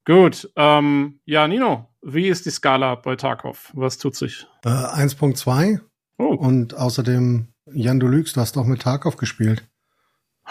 [0.04, 3.70] Gut, ähm, ja, Nino, wie ist die Skala bei Tarkov?
[3.74, 4.46] Was tut sich?
[4.64, 5.80] Äh, 1.2
[6.16, 6.24] oh.
[6.24, 9.68] und außerdem, Jan, du lügst, du hast doch mit Tarkov gespielt.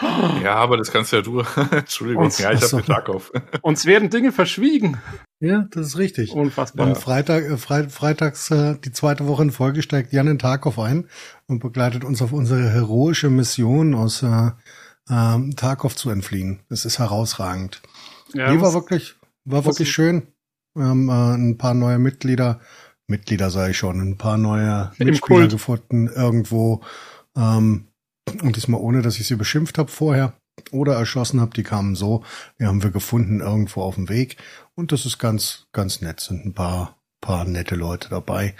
[0.00, 1.40] Ja, aber das kannst ja du.
[1.72, 3.32] Entschuldigung, uns, ja, ich habe mit Tarkov.
[3.62, 5.02] Uns werden Dinge verschwiegen.
[5.40, 6.32] Ja, das ist richtig.
[6.32, 6.86] Unfassbar.
[6.86, 10.78] Und Freitag, äh, Fre freitags äh, die zweite Woche in Folge steigt Jan in Tarkov
[10.78, 11.08] ein
[11.46, 14.50] und begleitet uns auf unsere heroische Mission aus äh,
[15.08, 16.60] äh, Tarkov zu entfliehen.
[16.68, 17.82] Das ist herausragend.
[18.34, 20.26] Ja, Die war wirklich, war wirklich schön.
[20.74, 22.60] Wir haben äh, ein paar neue Mitglieder,
[23.06, 26.82] Mitglieder sage ich schon, ein paar neue Mitspieler gefunden irgendwo.
[27.36, 27.88] Ähm,
[28.42, 30.34] und diesmal ohne, dass ich sie beschimpft habe vorher
[30.70, 31.52] oder erschossen habe.
[31.54, 32.24] Die kamen so,
[32.58, 34.36] die haben wir gefunden irgendwo auf dem Weg.
[34.78, 36.20] Und das ist ganz, ganz nett.
[36.20, 38.54] Sind ein paar, paar nette Leute dabei.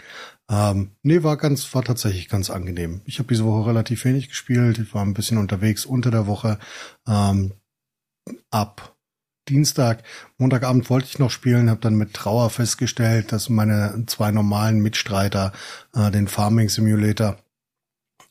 [0.50, 3.02] Ähm, nee, war ganz, war tatsächlich ganz angenehm.
[3.04, 4.80] Ich habe diese Woche relativ wenig gespielt.
[4.80, 6.58] Ich war ein bisschen unterwegs unter der Woche.
[7.06, 7.52] Ähm,
[8.50, 8.96] ab
[9.48, 10.02] Dienstag,
[10.38, 15.52] Montagabend wollte ich noch spielen, habe dann mit Trauer festgestellt, dass meine zwei normalen Mitstreiter
[15.94, 17.36] äh, den Farming Simulator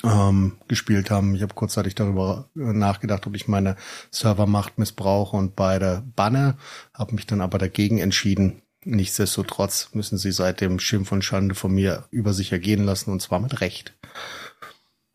[0.03, 1.35] ähm, gespielt haben.
[1.35, 3.75] Ich habe kurzzeitig darüber äh, nachgedacht, ob ich meine
[4.11, 6.57] Servermacht missbrauche und beide banne,
[6.93, 8.61] habe mich dann aber dagegen entschieden.
[8.83, 13.39] Nichtsdestotrotz müssen sie seitdem Schimpf und Schande von mir über sich ergehen lassen und zwar
[13.39, 13.97] mit Recht.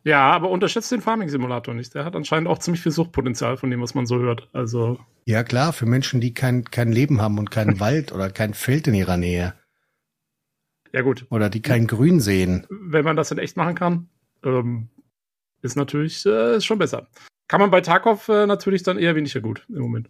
[0.03, 1.95] Ja, aber unterschätzt den Farming Simulator nicht.
[1.95, 4.49] Der hat anscheinend auch ziemlich viel Suchtpotenzial von dem, was man so hört.
[4.51, 4.99] Also.
[5.25, 8.87] Ja, klar, für Menschen, die kein, kein Leben haben und keinen Wald oder kein Feld
[8.87, 9.53] in ihrer Nähe.
[10.91, 11.25] Ja, gut.
[11.29, 12.67] Oder die kein Grün sehen.
[12.69, 14.09] Wenn man das in echt machen kann,
[14.43, 14.89] ähm,
[15.61, 17.07] ist natürlich äh, ist schon besser.
[17.47, 20.09] Kann man bei Tarkov äh, natürlich dann eher weniger gut im Moment.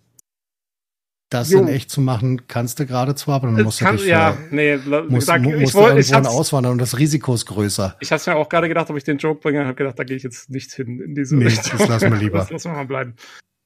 [1.30, 1.60] Das jo.
[1.60, 4.38] in echt zu machen, kannst du gerade zwar, aber dann musst kann, du dich ja,
[4.52, 4.78] nee,
[5.10, 7.98] musst, sag, musst ich wollte, ich auswandern und das Risiko ist größer.
[8.02, 10.15] Ich hatte ja auch gerade gedacht, ob ich den Joke bringe, habe gedacht, da gehe
[10.15, 11.80] ich jetzt nicht hin in diese nee, Richtung.
[11.80, 12.38] Das lassen wir lieber.
[12.38, 13.15] das lassen wir mal bleiben.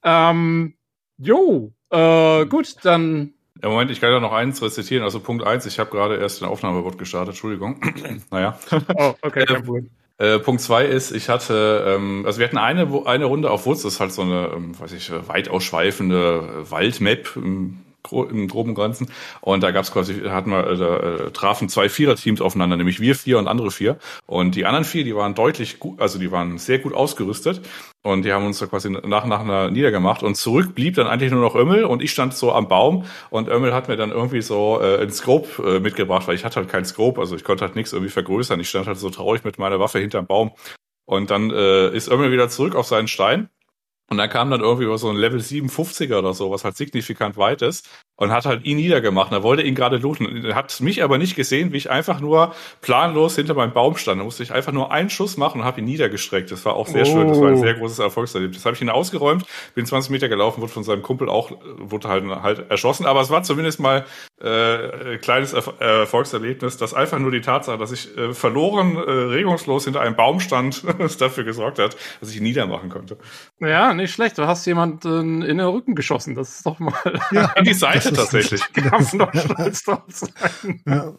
[0.01, 0.75] Ähm,
[1.17, 5.03] jo, äh, gut, dann ja, Moment, ich kann ja noch eins rezitieren.
[5.03, 7.81] Also Punkt eins, ich habe gerade erst den Aufnahmebot gestartet, Entschuldigung.
[8.31, 8.57] naja.
[8.95, 9.89] Oh, okay, kein Problem.
[10.19, 13.83] Äh, Punkt zwei ist, ich hatte, ähm, also wir hatten eine, eine Runde auf Woods,
[13.83, 17.79] das ist halt so eine, ähm, weiß ich, weit ausschweifende Waldmap im,
[18.11, 19.11] im groben Ganzen.
[19.41, 23.15] Und da gab's quasi, hatten wir, äh, da, äh, trafen zwei Viererteams aufeinander, nämlich wir
[23.15, 23.97] vier und andere vier.
[24.25, 27.61] Und die anderen vier, die waren deutlich gut, also die waren sehr gut ausgerüstet.
[28.03, 30.23] Und die haben uns da quasi nach nach niedergemacht.
[30.23, 33.49] Und zurück blieb dann eigentlich nur noch Ömmel und ich stand so am Baum und
[33.49, 36.69] Ömmel hat mir dann irgendwie so äh, ein Scope äh, mitgebracht, weil ich hatte halt
[36.69, 38.59] kein Scope, also ich konnte halt nichts irgendwie vergrößern.
[38.59, 40.51] Ich stand halt so traurig mit meiner Waffe hinterm Baum.
[41.05, 43.49] Und dann äh, ist Ömmel wieder zurück auf seinen Stein
[44.09, 47.61] und dann kam dann irgendwie so ein Level 57er oder so, was halt signifikant weit
[47.61, 49.31] ist und hat halt ihn niedergemacht.
[49.31, 50.43] Er wollte ihn gerade looten.
[50.43, 54.19] Er hat mich aber nicht gesehen, wie ich einfach nur planlos hinter meinem Baum stand.
[54.19, 56.51] Da musste ich einfach nur einen Schuss machen und habe ihn niedergestreckt.
[56.51, 57.05] Das war auch sehr oh.
[57.05, 57.27] schön.
[57.27, 58.57] Das war ein sehr großes Erfolgserlebnis.
[58.57, 62.09] Das habe ich ihn ausgeräumt, bin 20 Meter gelaufen, wurde von seinem Kumpel auch, wurde
[62.09, 63.05] halt, halt erschossen.
[63.05, 64.05] Aber es war zumindest mal
[64.41, 69.83] äh, ein kleines Erfolgserlebnis, dass einfach nur die Tatsache, dass ich äh, verloren, äh, regungslos
[69.83, 70.83] hinter einem Baum stand,
[71.19, 73.17] dafür gesorgt hat, dass ich ihn niedermachen konnte.
[73.59, 74.39] Ja, nicht schlecht.
[74.39, 76.33] Du hast jemanden in den Rücken geschossen.
[76.33, 76.93] Das ist doch mal
[77.31, 78.61] ja, in die Seite tatsächlich.
[78.73, 80.81] Darf noch stolz drauf sein.
[80.85, 81.13] Ja.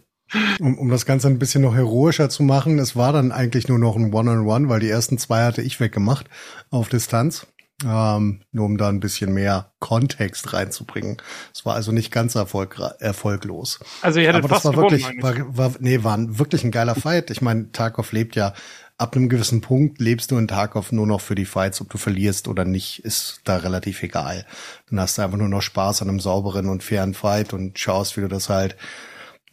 [0.60, 3.78] Um, um das Ganze ein bisschen noch heroischer zu machen, es war dann eigentlich nur
[3.78, 6.28] noch ein One-on-One, -on -One, weil die ersten zwei hatte ich weggemacht
[6.70, 7.46] auf Distanz.
[7.86, 11.18] Ähm, nur um da ein bisschen mehr Kontext reinzubringen.
[11.54, 13.78] Es war also nicht ganz erfolg erfolglos.
[14.02, 17.30] Also ihr hättet Aber das war wirklich, war, war, nee, war wirklich ein geiler Fight.
[17.30, 18.52] Ich meine, Tarkov lebt ja
[18.98, 21.98] ab einem gewissen Punkt lebst du in Tarkov nur noch für die Fights, ob du
[21.98, 24.44] verlierst oder nicht, ist da relativ egal.
[24.90, 28.16] Dann hast du einfach nur noch Spaß an einem sauberen und fairen Fight und schaust,
[28.16, 28.76] wie du das halt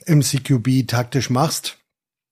[0.06, 1.78] im CQB taktisch machst.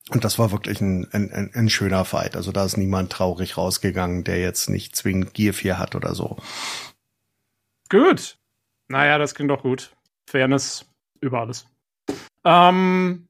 [0.10, 2.36] Und das war wirklich ein, ein, ein schöner Fight.
[2.36, 6.38] Also da ist niemand traurig rausgegangen, der jetzt nicht zwingend Gear 4 hat oder so.
[7.90, 8.38] Gut.
[8.90, 9.96] Naja, das klingt doch gut.
[10.30, 10.86] Fairness
[11.22, 11.68] über alles.
[12.44, 13.28] Ähm,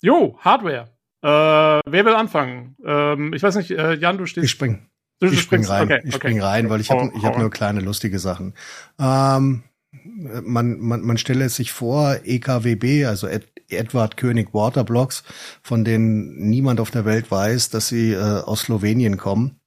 [0.00, 0.88] jo, Hardware.
[1.22, 2.76] Äh, wer will anfangen?
[2.84, 4.44] Ähm, ich weiß nicht, äh, Jan, du stehst.
[4.44, 4.86] Ich spring.
[5.20, 5.84] Du, ich spring rein.
[5.84, 6.28] Okay, ich okay.
[6.28, 8.54] spring rein, weil ich habe ich hab nur kleine lustige Sachen.
[9.00, 15.24] Ähm, man, man, man stelle es sich vor, EKWB, also Ed, Edward König Waterblocks,
[15.62, 19.60] von denen niemand auf der Welt weiß, dass sie äh, aus Slowenien kommen.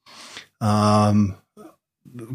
[0.62, 1.36] Ähm,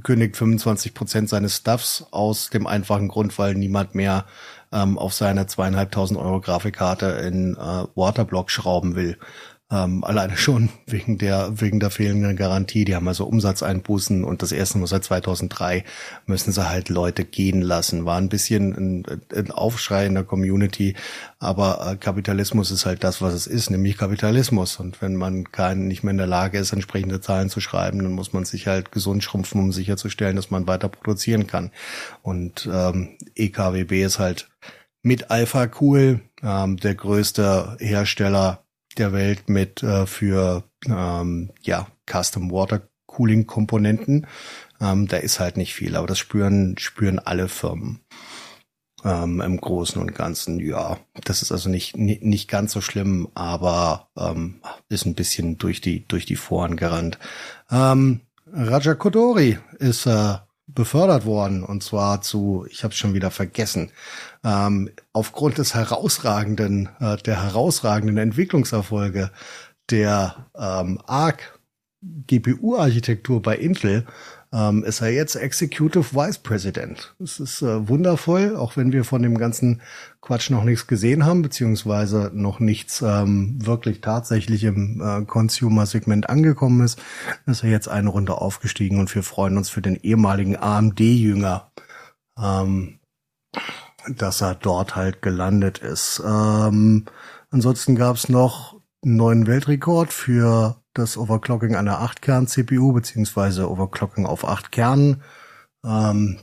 [0.02, 4.26] kündigt 25 Prozent seines Stuffs aus dem einfachen Grund, weil niemand mehr
[4.72, 9.18] ähm, auf seine zweieinhalbtausend Euro Grafikkarte in äh, Waterblock schrauben will.
[9.68, 12.84] Ähm, alleine schon wegen der, wegen der fehlenden Garantie.
[12.84, 15.84] Die haben also Umsatzeinbußen und das erste Mal seit 2003
[16.26, 18.04] müssen sie halt Leute gehen lassen.
[18.04, 20.94] War ein bisschen ein, ein Aufschrei in der Community,
[21.40, 24.76] aber äh, Kapitalismus ist halt das, was es ist, nämlich Kapitalismus.
[24.76, 28.12] Und wenn man kein, nicht mehr in der Lage ist, entsprechende Zahlen zu schreiben, dann
[28.12, 31.72] muss man sich halt gesund schrumpfen, um sicherzustellen, dass man weiter produzieren kann.
[32.22, 34.48] Und ähm, EKWB ist halt
[35.02, 38.65] mit Alpha Cool, ähm, der größte Hersteller
[38.98, 44.26] der Welt mit äh, für ähm, ja Custom Water Cooling Komponenten.
[44.80, 48.00] Ähm, da ist halt nicht viel, aber das spüren spüren alle Firmen.
[49.04, 50.58] ähm, im Großen und Ganzen.
[50.60, 55.80] Ja, das ist also nicht, nicht, ganz so schlimm, aber ähm, ist ein bisschen durch
[55.80, 57.18] die, durch die Foren gerannt.
[57.70, 58.20] Ähm,
[58.52, 60.34] Raja Kodori ist äh,
[60.66, 63.90] befördert worden und zwar zu, ich habe es schon wieder vergessen,
[64.44, 69.30] ähm, aufgrund des herausragenden, äh, der herausragenden Entwicklungserfolge
[69.90, 71.60] der ähm, ARC
[72.26, 74.06] GPU-Architektur bei Intel
[74.52, 77.14] ähm, ist er jetzt Executive Vice President.
[77.18, 79.82] Das ist äh, wundervoll, auch wenn wir von dem ganzen
[80.26, 86.84] Quatsch noch nichts gesehen haben, beziehungsweise noch nichts ähm, wirklich tatsächlich im äh, Consumer-Segment angekommen
[86.84, 87.00] ist,
[87.46, 91.70] ist er jetzt eine Runde aufgestiegen und wir freuen uns für den ehemaligen AMD-Jünger,
[92.36, 92.98] ähm,
[94.08, 96.20] dass er dort halt gelandet ist.
[96.26, 97.04] Ähm,
[97.50, 104.44] ansonsten gab es noch einen neuen Weltrekord für das Overclocking einer 8-Kern-CPU, beziehungsweise Overclocking auf
[104.44, 105.22] 8 Kernen.
[105.84, 106.38] Ähm,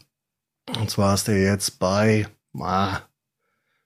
[0.79, 3.01] und zwar ist er jetzt bei, ah,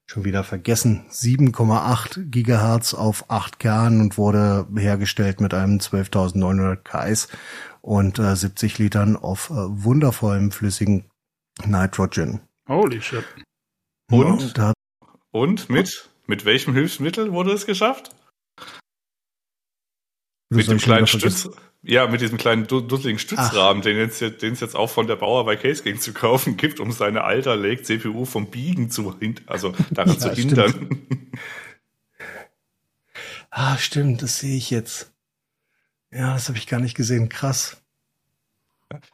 [0.09, 7.27] schon wieder vergessen, 7,8 Gigahertz auf 8 Kernen und wurde hergestellt mit einem 12.900 KS
[7.81, 11.09] und äh, 70 Litern auf äh, wundervollem flüssigen
[11.65, 12.41] Nitrogen.
[12.69, 13.25] Holy shit.
[14.09, 14.73] Und, und,
[15.31, 18.15] und mit, mit welchem Hilfsmittel wurde es geschafft?
[20.49, 21.49] Mit dem kleinen Stütz,
[21.87, 23.83] ja, mit diesem kleinen dusseligen Stützrahmen, Ach.
[23.83, 26.57] den es jetzt, den es jetzt auch von der Bauer bei Case King zu kaufen
[26.57, 29.15] gibt, um seine Alter Lake CPU vom Biegen zu,
[29.45, 30.69] also daran ja, zu hindern.
[30.69, 31.39] Stimmt.
[33.49, 35.13] ah, stimmt, das sehe ich jetzt.
[36.11, 37.29] Ja, das habe ich gar nicht gesehen.
[37.29, 37.81] Krass.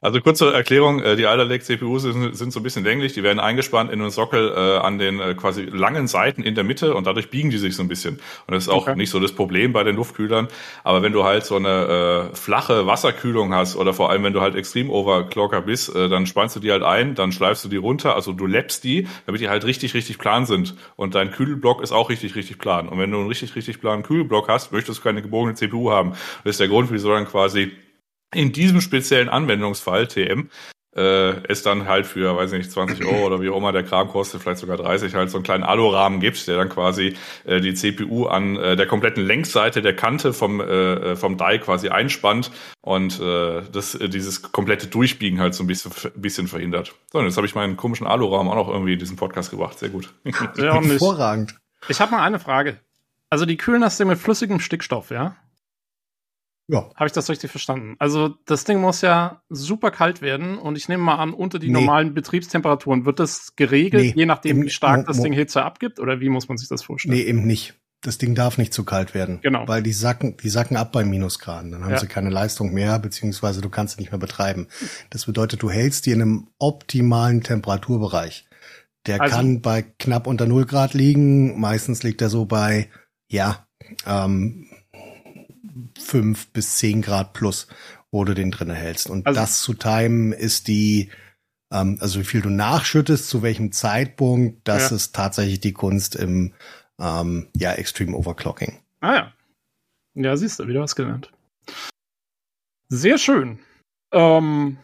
[0.02, 3.24] Also kurze Erklärung, äh, die Alder Lake CPUs sind, sind so ein bisschen länglich, die
[3.24, 6.94] werden eingespannt in einen Sockel äh, an den äh, quasi langen Seiten in der Mitte
[6.94, 8.20] und dadurch biegen die sich so ein bisschen.
[8.46, 8.96] Und das ist auch okay.
[8.96, 10.48] nicht so das Problem bei den Luftkühlern.
[10.84, 14.42] Aber wenn du halt so eine äh, flache Wasserkühlung hast oder vor allem wenn du
[14.42, 17.78] halt extrem Overclocker bist, äh, dann spannst du die halt ein, dann schleifst du die
[17.78, 20.76] runter, also du läppst die, damit die halt richtig, richtig plan sind.
[20.98, 22.88] Und dein Kühlblock ist auch richtig, richtig plan.
[22.88, 26.12] Und wenn du einen richtig, richtig planen Kühlblock hast, möchtest du keine gebogene CPU haben.
[26.44, 27.72] Das ist der Grund, wieso dann quasi
[28.34, 30.50] in diesem speziellen Anwendungsfall, TM,
[30.96, 34.08] äh, es dann halt für, weiß nicht, 20 Euro oder wie auch immer der Kram
[34.08, 37.16] kostet, vielleicht sogar 30, halt so einen kleinen Alurahmen gibt, der dann quasi
[37.46, 41.60] äh, die CPU an äh, der kompletten Längsseite der Kante vom, äh, äh vom Die
[41.60, 46.94] quasi einspannt und äh, das, äh, dieses komplette Durchbiegen halt so ein bisschen, bisschen verhindert.
[47.12, 49.80] So, und jetzt habe ich meinen komischen Alurahmen auch noch irgendwie in diesen Podcast gebracht.
[49.80, 50.14] Sehr gut.
[50.54, 51.56] Sehr hervorragend.
[51.88, 52.80] Ich habe mal eine Frage.
[53.30, 55.36] Also die kühlen das Ding mit flüssigem Stickstoff, ja?
[56.68, 56.90] Ja.
[56.96, 57.96] Habe ich das richtig verstanden?
[58.00, 61.68] Also das Ding muss ja super kalt werden und ich nehme mal an, unter die
[61.68, 61.74] nee.
[61.74, 66.22] normalen Betriebstemperaturen wird das geregelt, nee, je nachdem, wie stark das Ding Hitze abgibt oder
[66.22, 67.16] wie muss man sich das vorstellen?
[67.16, 67.76] Nee, eben nicht.
[68.02, 69.40] Das Ding darf nicht zu kalt werden.
[69.42, 69.66] Genau.
[69.66, 71.72] Weil die sacken, die sacken ab bei Minusgraden.
[71.72, 72.00] Dann haben ja.
[72.00, 74.68] sie keine Leistung mehr, beziehungsweise du kannst sie nicht mehr betreiben.
[75.10, 78.46] Das bedeutet, du hältst die in einem optimalen Temperaturbereich.
[79.06, 81.60] Der also, kann bei knapp unter null Grad liegen.
[81.60, 82.90] Meistens liegt er so bei,
[83.30, 83.68] ja,
[84.06, 84.68] ähm,
[85.98, 87.68] fünf bis zehn Grad plus,
[88.12, 89.10] wo du den drin hältst.
[89.10, 91.10] Und also, das zu timen ist die,
[91.72, 94.96] ähm, also wie viel du nachschüttest, zu welchem Zeitpunkt, das ja.
[94.96, 96.54] ist tatsächlich die Kunst im
[97.00, 98.80] ähm, ja, Extreme Overclocking.
[99.02, 99.34] Ah ja.
[100.16, 101.32] Ja, siehst du, wieder was gelernt.
[102.90, 103.60] Sehr schön.
[104.12, 104.78] Ähm,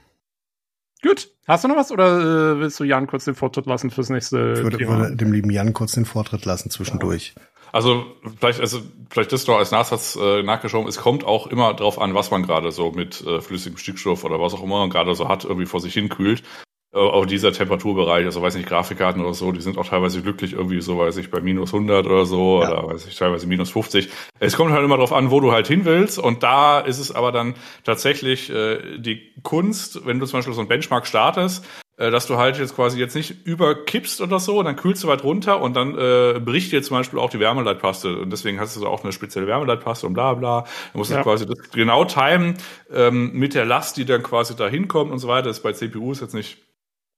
[1.04, 1.32] gut.
[1.48, 2.20] Hast du noch was oder
[2.56, 5.50] äh, willst du Jan kurz den Vortritt lassen fürs nächste Ich würde, würde dem lieben
[5.52, 7.34] Jan kurz den Vortritt lassen zwischendurch.
[7.36, 7.44] Ja.
[7.72, 8.06] Also
[8.40, 10.88] vielleicht, also vielleicht das noch als Nachsatz äh, nachgeschoben.
[10.88, 14.40] Es kommt auch immer drauf an, was man gerade so mit äh, flüssigem Stickstoff oder
[14.40, 16.44] was auch immer man gerade so hat, irgendwie vor sich hin kühlt.
[16.92, 20.54] Äh, auch dieser Temperaturbereich, also weiß nicht, Grafikkarten oder so, die sind auch teilweise glücklich
[20.54, 22.72] irgendwie so, weiß ich, bei minus 100 oder so ja.
[22.72, 24.10] oder weiß ich, teilweise minus 50.
[24.40, 27.12] Es kommt halt immer drauf an, wo du halt hin willst und da ist es
[27.12, 27.54] aber dann
[27.84, 31.64] tatsächlich äh, die Kunst, wenn du zum Beispiel so ein Benchmark startest,
[32.00, 35.24] äh, dass du halt jetzt quasi jetzt nicht überkippst oder so, dann kühlst du weit
[35.24, 38.88] runter und dann äh, bricht dir zum Beispiel auch die Wärmeleitpaste und deswegen hast du
[38.88, 40.66] auch eine spezielle Wärmeleitpaste und bla bla.
[40.94, 41.22] Du musst ja.
[41.22, 42.56] quasi das genau timen
[42.92, 45.50] ähm, mit der Last, die dann quasi da hinkommt und so weiter.
[45.50, 46.58] Das ist bei CPUs jetzt nicht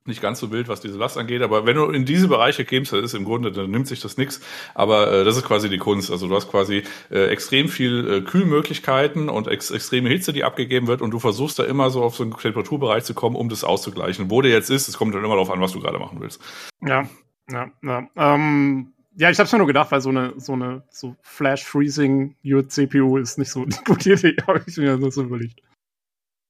[0.06, 2.92] nicht ganz so wild, was diese Last angeht, aber wenn du in diese Bereiche kämst,
[2.92, 4.42] das ist im Grunde, dann nimmt sich das nix.
[4.74, 6.10] Aber äh, das ist quasi die Kunst.
[6.10, 10.88] Also du hast quasi äh, extrem viel äh, Kühlmöglichkeiten und ex extreme Hitze, die abgegeben
[10.88, 13.64] wird, und du versuchst da immer so auf so einen Temperaturbereich zu kommen, um das
[13.64, 14.32] auszugleichen.
[14.32, 16.42] Wo der jetzt ist, es kommt dann immer darauf an, was du gerade machen willst.
[16.82, 17.08] Ja,
[17.52, 18.08] ja, ja.
[18.16, 22.36] Ähm, ja, ich hab's mir nur gedacht, weil so eine so eine so Flash Freezing
[22.68, 25.62] CPU ist nicht so eine gute Idee, habe ich mir nur so überlegt.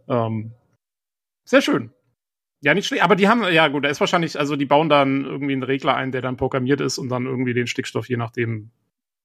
[0.07, 0.53] Ähm,
[1.43, 1.91] sehr schön.
[2.61, 3.03] Ja, nicht schlecht.
[3.03, 5.95] Aber die haben, ja gut, da ist wahrscheinlich, also die bauen dann irgendwie einen Regler
[5.95, 8.69] ein, der dann programmiert ist und dann irgendwie den Stickstoff je nachdem.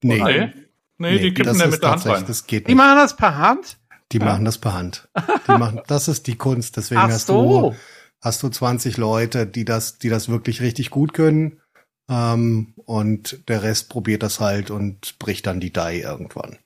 [0.03, 0.23] Nee.
[0.23, 0.53] Nee,
[0.99, 2.25] nee die kippen den mit der Hand rein.
[2.27, 2.71] Das geht nicht.
[2.71, 3.79] Die machen das per Hand?
[4.13, 4.25] Die ja.
[4.25, 5.09] machen das per Hand.
[5.47, 6.77] Die machen, das ist die Kunst.
[6.77, 7.71] Deswegen Ach hast so.
[7.71, 7.77] du,
[8.23, 11.61] hast du 20 Leute, die das, die das wirklich richtig gut können.
[12.09, 16.59] Ähm, und der Rest probiert das halt und bricht dann die Die irgendwann.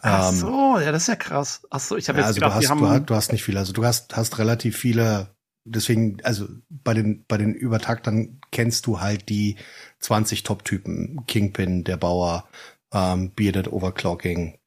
[0.00, 1.66] Ach ähm, so, ja, das ist ja krass.
[1.70, 3.42] Ach so, ich habe ja, jetzt also gedacht, du hast, du, hast, du hast nicht
[3.42, 3.58] viel.
[3.58, 5.35] Also du hast, hast relativ viele,
[5.66, 9.56] deswegen, also bei den, bei den Übertaktern kennst du halt die
[10.00, 11.24] 20 Top-Typen.
[11.26, 12.48] Kingpin, der Bauer,
[12.92, 14.58] ähm, Bearded Overclocking,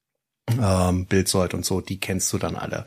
[0.61, 2.85] ähm, Bildsold und so, die kennst du dann alle.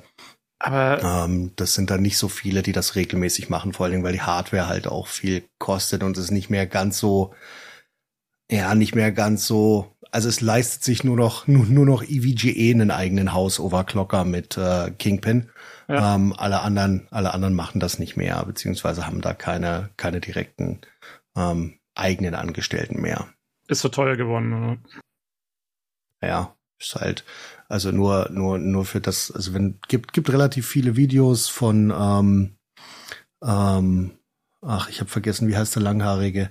[0.58, 4.04] Aber ähm, das sind dann nicht so viele, die das regelmäßig machen, vor allen Dingen,
[4.04, 7.34] weil die Hardware halt auch viel kostet und es nicht mehr ganz so,
[8.48, 12.70] ja, nicht mehr ganz so, also es leistet sich nur noch, nur, nur noch EVGE
[12.70, 15.48] einen eigenen Haus-Overclocker mit äh, Kingpin.
[15.88, 16.14] Ja.
[16.14, 20.80] Ähm, alle anderen, alle anderen machen das nicht mehr, beziehungsweise haben da keine, keine direkten
[21.36, 23.28] ähm, eigenen Angestellten mehr.
[23.68, 24.78] Ist so teuer geworden, oder?
[26.22, 27.24] Ja, ist halt,
[27.68, 32.56] also nur, nur, nur für das, also wenn, gibt, gibt relativ viele Videos von, ähm,
[33.42, 34.18] ähm,
[34.60, 36.50] ach, ich habe vergessen, wie heißt der Langhaarige?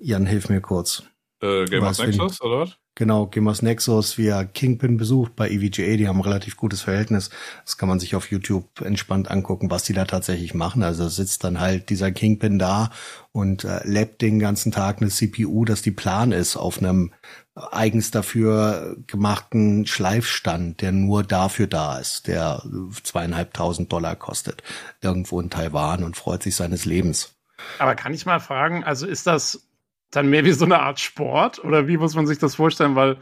[0.00, 1.02] Jan, hilf mir kurz.
[1.40, 2.78] Äh, Gamers Nexus, oder was?
[2.98, 7.30] Genau, Gamers Nexus via Kingpin besucht bei EVGA, die haben ein relativ gutes Verhältnis.
[7.64, 10.82] Das kann man sich auf YouTube entspannt angucken, was die da tatsächlich machen.
[10.82, 12.90] Also sitzt dann halt dieser Kingpin da
[13.30, 17.12] und äh, lebt den ganzen Tag eine CPU, dass die plan ist auf einem
[17.54, 22.64] eigens dafür gemachten Schleifstand, der nur dafür da ist, der
[23.04, 24.64] zweieinhalbtausend Dollar kostet,
[25.02, 27.36] irgendwo in Taiwan und freut sich seines Lebens.
[27.78, 29.67] Aber kann ich mal fragen, also ist das
[30.10, 31.62] dann mehr wie so eine Art Sport?
[31.64, 32.94] Oder wie muss man sich das vorstellen?
[32.94, 33.18] Weil,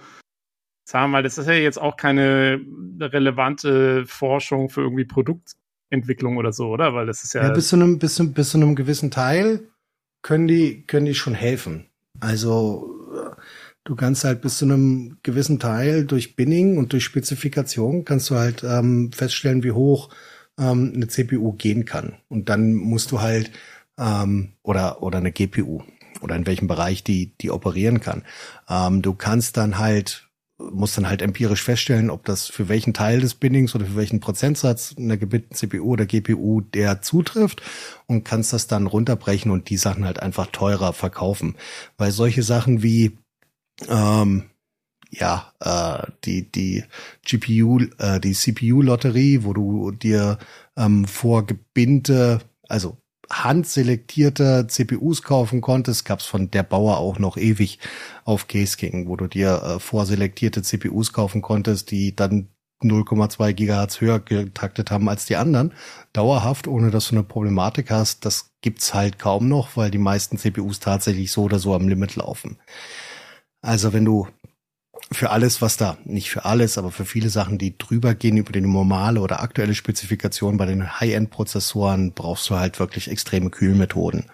[0.84, 2.60] sagen wir mal, das ist ja jetzt auch keine
[3.00, 6.94] relevante Forschung für irgendwie Produktentwicklung oder so, oder?
[6.94, 7.42] Weil das ist ja.
[7.42, 9.68] ja bis, zu einem, bis, bis zu einem gewissen Teil
[10.22, 11.86] können die, können die schon helfen.
[12.20, 12.96] Also,
[13.84, 18.36] du kannst halt bis zu einem gewissen Teil durch Binning und durch Spezifikation kannst du
[18.36, 20.10] halt ähm, feststellen, wie hoch
[20.58, 22.16] ähm, eine CPU gehen kann.
[22.28, 23.50] Und dann musst du halt
[23.98, 25.82] ähm, oder oder eine GPU
[26.20, 28.22] oder in welchem Bereich die, die operieren kann.
[28.68, 33.20] Ähm, du kannst dann halt, musst dann halt empirisch feststellen, ob das für welchen Teil
[33.20, 37.62] des Bindings oder für welchen Prozentsatz einer gebildeten CPU oder GPU der zutrifft
[38.06, 41.56] und kannst das dann runterbrechen und die Sachen halt einfach teurer verkaufen.
[41.98, 43.18] Weil solche Sachen wie,
[43.88, 44.44] ähm,
[45.10, 46.84] ja, äh, die, die
[47.24, 50.38] GPU, äh, die CPU-Lotterie, wo du dir
[50.76, 52.98] ähm, vorgebinde, also
[53.30, 57.78] handselektierte CPUs kaufen konntest, gab's von der Bauer auch noch ewig
[58.24, 62.48] auf Case wo du dir äh, vorselektierte CPUs kaufen konntest, die dann
[62.82, 65.72] 0,2 Gigahertz höher getaktet haben als die anderen,
[66.12, 68.24] dauerhaft, ohne dass du eine Problematik hast.
[68.24, 72.16] Das gibt's halt kaum noch, weil die meisten CPUs tatsächlich so oder so am Limit
[72.16, 72.58] laufen.
[73.62, 74.28] Also wenn du
[75.12, 78.52] für alles, was da, nicht für alles, aber für viele Sachen, die drüber gehen über
[78.52, 84.24] die normale oder aktuelle Spezifikation bei den High-End-Prozessoren, brauchst du halt wirklich extreme Kühlmethoden.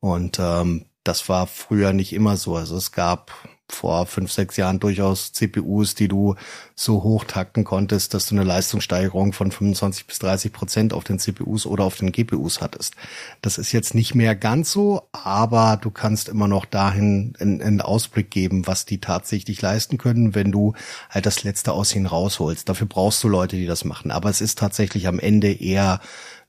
[0.00, 2.56] Und ähm, das war früher nicht immer so.
[2.56, 3.32] Also es gab
[3.72, 6.34] vor fünf, sechs Jahren durchaus CPUs, die du
[6.74, 11.18] so hoch takten konntest, dass du eine Leistungssteigerung von 25 bis 30 Prozent auf den
[11.18, 12.96] CPUs oder auf den GPUs hattest.
[13.42, 18.30] Das ist jetzt nicht mehr ganz so, aber du kannst immer noch dahin einen, Ausblick
[18.30, 20.74] geben, was die tatsächlich leisten können, wenn du
[21.08, 22.68] halt das letzte aus ihnen rausholst.
[22.68, 24.10] Dafür brauchst du Leute, die das machen.
[24.10, 26.00] Aber es ist tatsächlich am Ende eher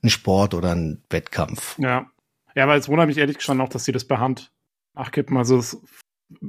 [0.02, 1.78] ein Sport oder ein Wettkampf.
[1.78, 2.06] Ja.
[2.54, 4.52] Ja, weil es wundert mich ehrlich schon noch, dass sie das per Hand
[4.94, 5.36] nachkippen.
[5.36, 5.78] Also es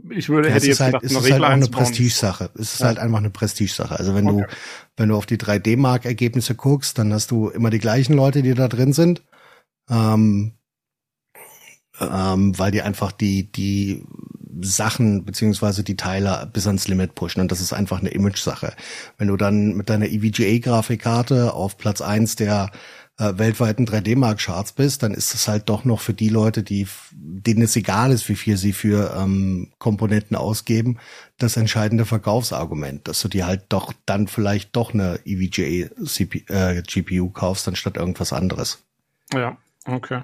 [0.09, 2.49] ich würde, ja, hätte jetzt halt, gedacht, es ist halt auch eine Prestigesache.
[2.55, 2.87] Es ist ja.
[2.87, 3.97] halt einfach eine Prestigesache.
[3.97, 4.45] Also wenn okay.
[4.47, 4.55] du,
[4.97, 8.67] wenn du auf die 3D-Mark-Ergebnisse guckst, dann hast du immer die gleichen Leute, die da
[8.67, 9.23] drin sind.
[9.89, 10.53] Ähm,
[11.99, 14.03] ähm, weil die einfach die, die
[14.61, 18.73] Sachen beziehungsweise die Teile bis ans Limit pushen und das ist einfach eine Image-Sache.
[19.17, 22.71] Wenn du dann mit deiner EVGA-Grafikkarte auf Platz eins der
[23.17, 27.61] äh, weltweiten 3D-Mark-Charts bist, dann ist es halt doch noch für die Leute, die denen
[27.61, 30.97] es egal ist, wie viel sie für ähm, Komponenten ausgeben,
[31.37, 36.81] das entscheidende Verkaufsargument, dass du dir halt doch dann vielleicht doch eine EVGA CP, äh,
[36.81, 38.83] GPU kaufst, anstatt irgendwas anderes.
[39.31, 40.23] Ja, okay.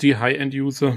[0.00, 0.96] Die High-End-User.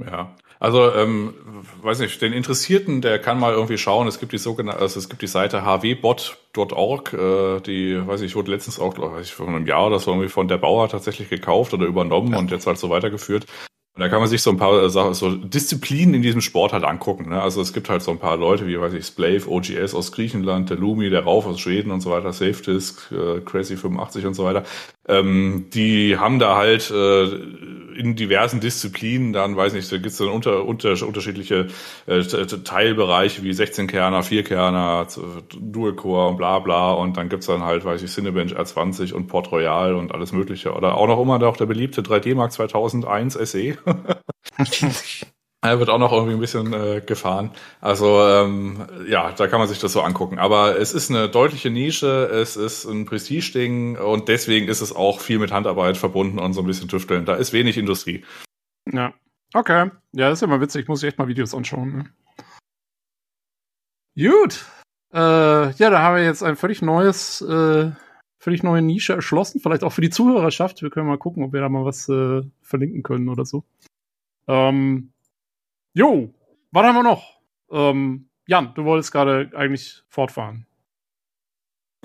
[0.00, 1.34] Ja, also, ähm,
[1.82, 4.08] weiß nicht, den Interessierten, der kann mal irgendwie schauen.
[4.08, 8.50] Es gibt die sogenannte, also es gibt die Seite hwbot.org, äh, die, weiß ich, wurde
[8.50, 11.74] letztens auch, weiß ich, vor einem Jahr oder so irgendwie von der Bauer tatsächlich gekauft
[11.74, 12.38] oder übernommen ja.
[12.38, 13.44] und jetzt halt so weitergeführt.
[13.96, 16.72] Und da kann man sich so ein paar äh, Sachen, so Disziplinen in diesem Sport
[16.72, 17.28] halt angucken.
[17.28, 17.42] Ne?
[17.42, 20.70] Also es gibt halt so ein paar Leute, wie weiß ich, Splave, OGS aus Griechenland,
[20.70, 24.44] der Lumi, der Rauf aus Schweden und so weiter, SafeDisk, äh, Crazy 85 und so
[24.44, 24.64] weiter.
[25.06, 27.26] Ähm, die haben da halt äh,
[27.96, 31.68] in diversen Disziplinen dann, weiß nicht, da gibt's dann unter, unter, unterschiedliche
[32.06, 35.06] äh, Teilbereiche wie 16-Kerner, 4-Kerner,
[35.58, 39.52] Dual-Core und bla bla und dann gibt's dann halt, weiß ich, Cinebench R20 und Port
[39.52, 40.74] Royal und alles mögliche.
[40.74, 43.76] Oder auch noch immer noch der beliebte 3D Mark 2001 SE.
[45.64, 47.50] Er wird auch noch irgendwie ein bisschen äh, gefahren.
[47.80, 50.38] Also ähm, ja, da kann man sich das so angucken.
[50.38, 55.20] Aber es ist eine deutliche Nische, es ist ein Prestige-Ding und deswegen ist es auch
[55.20, 57.24] viel mit Handarbeit verbunden und so ein bisschen Tüfteln.
[57.24, 58.26] Da ist wenig Industrie.
[58.92, 59.14] Ja.
[59.54, 59.90] Okay.
[60.12, 60.82] Ja, das ist immer witzig.
[60.82, 61.96] Ich muss echt mal Videos anschauen.
[61.96, 62.04] Ne?
[64.16, 64.66] Gut.
[65.14, 65.18] Äh,
[65.70, 67.90] ja, da haben wir jetzt ein völlig neues, äh,
[68.38, 69.60] völlig neue Nische erschlossen.
[69.60, 70.82] Vielleicht auch für die Zuhörerschaft.
[70.82, 73.64] Wir können mal gucken, ob wir da mal was äh, verlinken können oder so.
[74.46, 75.13] Ähm,
[75.96, 76.34] Jo,
[76.72, 77.22] was haben wir noch?
[77.70, 80.66] Ähm, Jan, du wolltest gerade eigentlich fortfahren.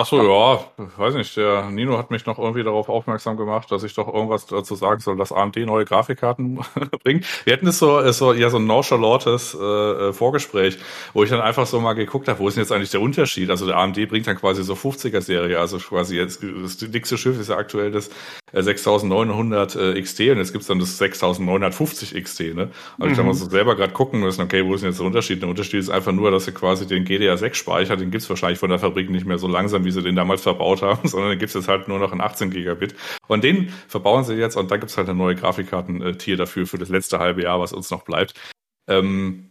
[0.01, 0.63] Ach so, ja,
[0.95, 1.35] weiß nicht.
[1.35, 5.01] Der Nino hat mich noch irgendwie darauf aufmerksam gemacht, dass ich doch irgendwas dazu sagen
[5.01, 6.61] soll, dass AMD neue Grafikkarten
[7.03, 7.25] bringt.
[7.45, 10.77] Wir hatten es so, so ja so ein nonchalantes äh, äh, Vorgespräch,
[11.13, 13.49] wo ich dann einfach so mal geguckt habe, wo ist denn jetzt eigentlich der Unterschied?
[13.49, 17.37] Also der AMD bringt dann quasi so 50er Serie, also quasi jetzt das dickste Schiff
[17.37, 18.09] ist ja aktuell das
[18.53, 22.69] 6900 äh, XT und jetzt gibt's dann das 6950 XT, ne?
[22.97, 23.11] Also mhm.
[23.11, 25.41] ich dann mal so selber gerade gucken müssen, okay, wo ist denn jetzt der Unterschied?
[25.41, 28.69] Der Unterschied ist einfach nur, dass sie quasi den GDR6 Speicher, den gibt's wahrscheinlich von
[28.69, 31.55] der Fabrik nicht mehr so langsam, wie sie den damals verbaut haben, sondern den gibt's
[31.55, 32.95] jetzt halt nur noch in 18 Gigabit.
[33.27, 36.89] Und den verbauen sie jetzt und da gibt's halt eine neue Grafikkarten-Tier dafür für das
[36.89, 38.33] letzte halbe Jahr, was uns noch bleibt.
[38.87, 39.48] Ähm,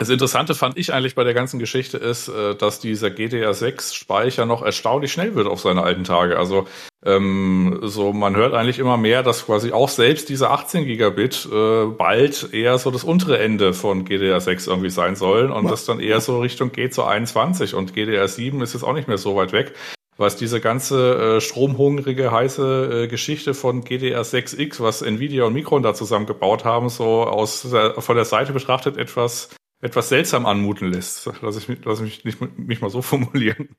[0.00, 4.62] das Interessante fand ich eigentlich bei der ganzen Geschichte ist, äh, dass dieser GDR6-Speicher noch
[4.62, 6.38] erstaunlich schnell wird auf seine alten Tage.
[6.38, 6.66] Also
[7.04, 11.84] ähm, so man hört eigentlich immer mehr, dass quasi auch selbst diese 18 Gigabit äh,
[11.84, 16.22] bald eher so das untere Ende von GDR6 irgendwie sein sollen und das dann eher
[16.22, 19.74] so Richtung geht zu 21 und GDR7 ist jetzt auch nicht mehr so weit weg
[20.16, 25.94] was diese ganze äh, stromhungrige, heiße äh, Geschichte von GDR6X, was Nvidia und Micron da
[25.94, 29.48] zusammengebaut haben, so aus der, von der Seite betrachtet etwas
[29.80, 31.30] etwas seltsam anmuten lässt.
[31.42, 33.70] Lass ich, lass mich nicht, nicht mal so formulieren.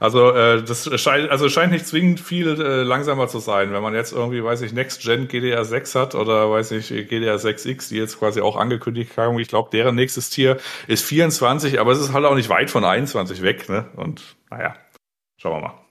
[0.00, 3.94] Also äh, das scheint, also scheint nicht zwingend viel äh, langsamer zu sein, wenn man
[3.94, 7.96] jetzt irgendwie, weiß ich, Next Gen GDR 6 hat oder weiß ich GDR 6X, die
[7.96, 9.38] jetzt quasi auch angekündigt haben.
[9.38, 12.84] Ich glaube, deren nächstes Tier ist 24, aber es ist halt auch nicht weit von
[12.84, 13.88] 21 weg, ne?
[13.96, 14.76] Und naja,
[15.38, 15.86] schauen wir mal.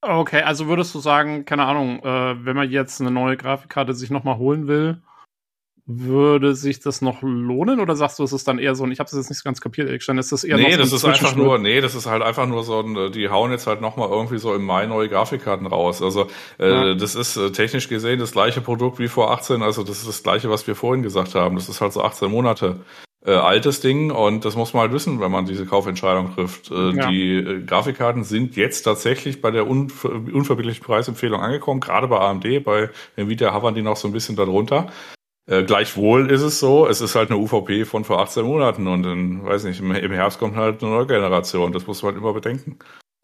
[0.00, 4.10] Okay, also würdest du sagen, keine Ahnung, äh, wenn man jetzt eine neue Grafikkarte sich
[4.10, 5.02] nochmal holen will,
[5.90, 9.00] würde sich das noch lohnen oder sagst du, es ist dann eher so ein, ich
[9.00, 11.58] habe das jetzt nicht ganz kapiert, Erik, ist das eher Nee, das ist einfach nur,
[11.58, 14.54] nee, das ist halt einfach nur so ein, die hauen jetzt halt nochmal irgendwie so
[14.54, 16.02] im Mai neue Grafikkarten raus.
[16.02, 16.28] Also
[16.58, 16.94] äh, ja.
[16.94, 20.22] das ist äh, technisch gesehen das gleiche Produkt wie vor 18, also das ist das
[20.22, 21.56] gleiche, was wir vorhin gesagt haben.
[21.56, 22.76] Das ist halt so 18 Monate
[23.24, 26.70] äh, altes Ding und das muss man halt wissen, wenn man diese Kaufentscheidung trifft.
[26.70, 27.08] Äh, ja.
[27.08, 32.62] Die äh, Grafikkarten sind jetzt tatsächlich bei der unver unverbindlichen Preisempfehlung angekommen, gerade bei AMD,
[32.62, 34.88] bei Nvidia havern die noch so ein bisschen darunter.
[35.48, 39.02] Äh, gleichwohl ist es so, es ist halt eine UVP von vor 18 Monaten und
[39.02, 41.72] dann, weiß nicht, im, im Herbst kommt halt eine neue Generation.
[41.72, 42.78] Das muss man halt immer bedenken.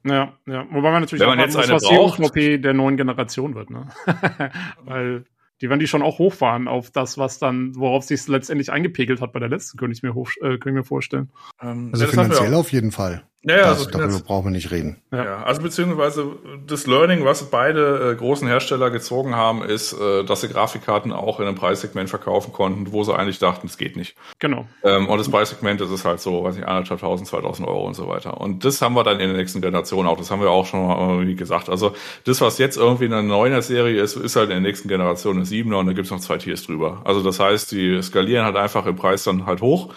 [0.04, 0.66] Ja, ja.
[0.70, 3.54] Wobei man natürlich Wenn man jetzt muss, eine was braucht, die UVP der neuen Generation
[3.54, 3.88] wird, ne?
[4.84, 5.24] Weil
[5.60, 9.32] die werden die schon auch hochfahren auf das, was dann, worauf sich letztendlich eingepegelt hat
[9.32, 11.30] bei der letzten, könnte ich mir, hoch, äh, könnte ich mir vorstellen.
[11.60, 13.22] Ähm, also ja, finanziell auf jeden Fall.
[13.46, 14.96] Ja, das, also darüber brauchen wir nicht reden.
[15.12, 15.24] Ja.
[15.24, 15.42] ja.
[15.42, 16.26] also beziehungsweise
[16.66, 21.40] das Learning, was beide äh, großen Hersteller gezogen haben, ist, äh, dass sie Grafikkarten auch
[21.40, 24.16] in einem Preissegment verkaufen konnten, wo sie eigentlich dachten, es geht nicht.
[24.38, 24.66] Genau.
[24.82, 28.08] Ähm, und das Preissegment, das ist halt so, weiß nicht, anderthalbtausend, zweitausend Euro und so
[28.08, 28.40] weiter.
[28.40, 30.16] Und das haben wir dann in der nächsten Generation auch.
[30.16, 31.68] Das haben wir auch schon mal irgendwie gesagt.
[31.68, 34.88] Also das, was jetzt irgendwie in einer neuner Serie ist, ist halt in der nächsten
[34.88, 37.02] Generation eine Siebener und da gibt's noch zwei Tiers drüber.
[37.04, 39.92] Also das heißt, die skalieren halt einfach im Preis dann halt hoch.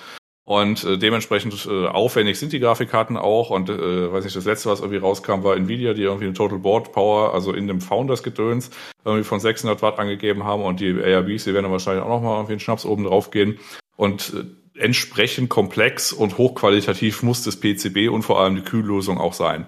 [0.48, 3.50] Und äh, dementsprechend äh, aufwendig sind die Grafikkarten auch.
[3.50, 6.58] Und äh, weiß nicht, das letzte, was irgendwie rauskam, war Nvidia, die irgendwie eine Total
[6.58, 8.70] Board Power, also in dem Founders-Gedöns,
[9.04, 10.64] irgendwie von 600 Watt angegeben haben.
[10.64, 13.60] Und die ARBs, die werden wahrscheinlich auch nochmal irgendwie einen Schnaps oben drauf gehen.
[13.98, 19.34] Und äh, entsprechend komplex und hochqualitativ muss das PCB und vor allem die Kühllösung auch
[19.34, 19.66] sein.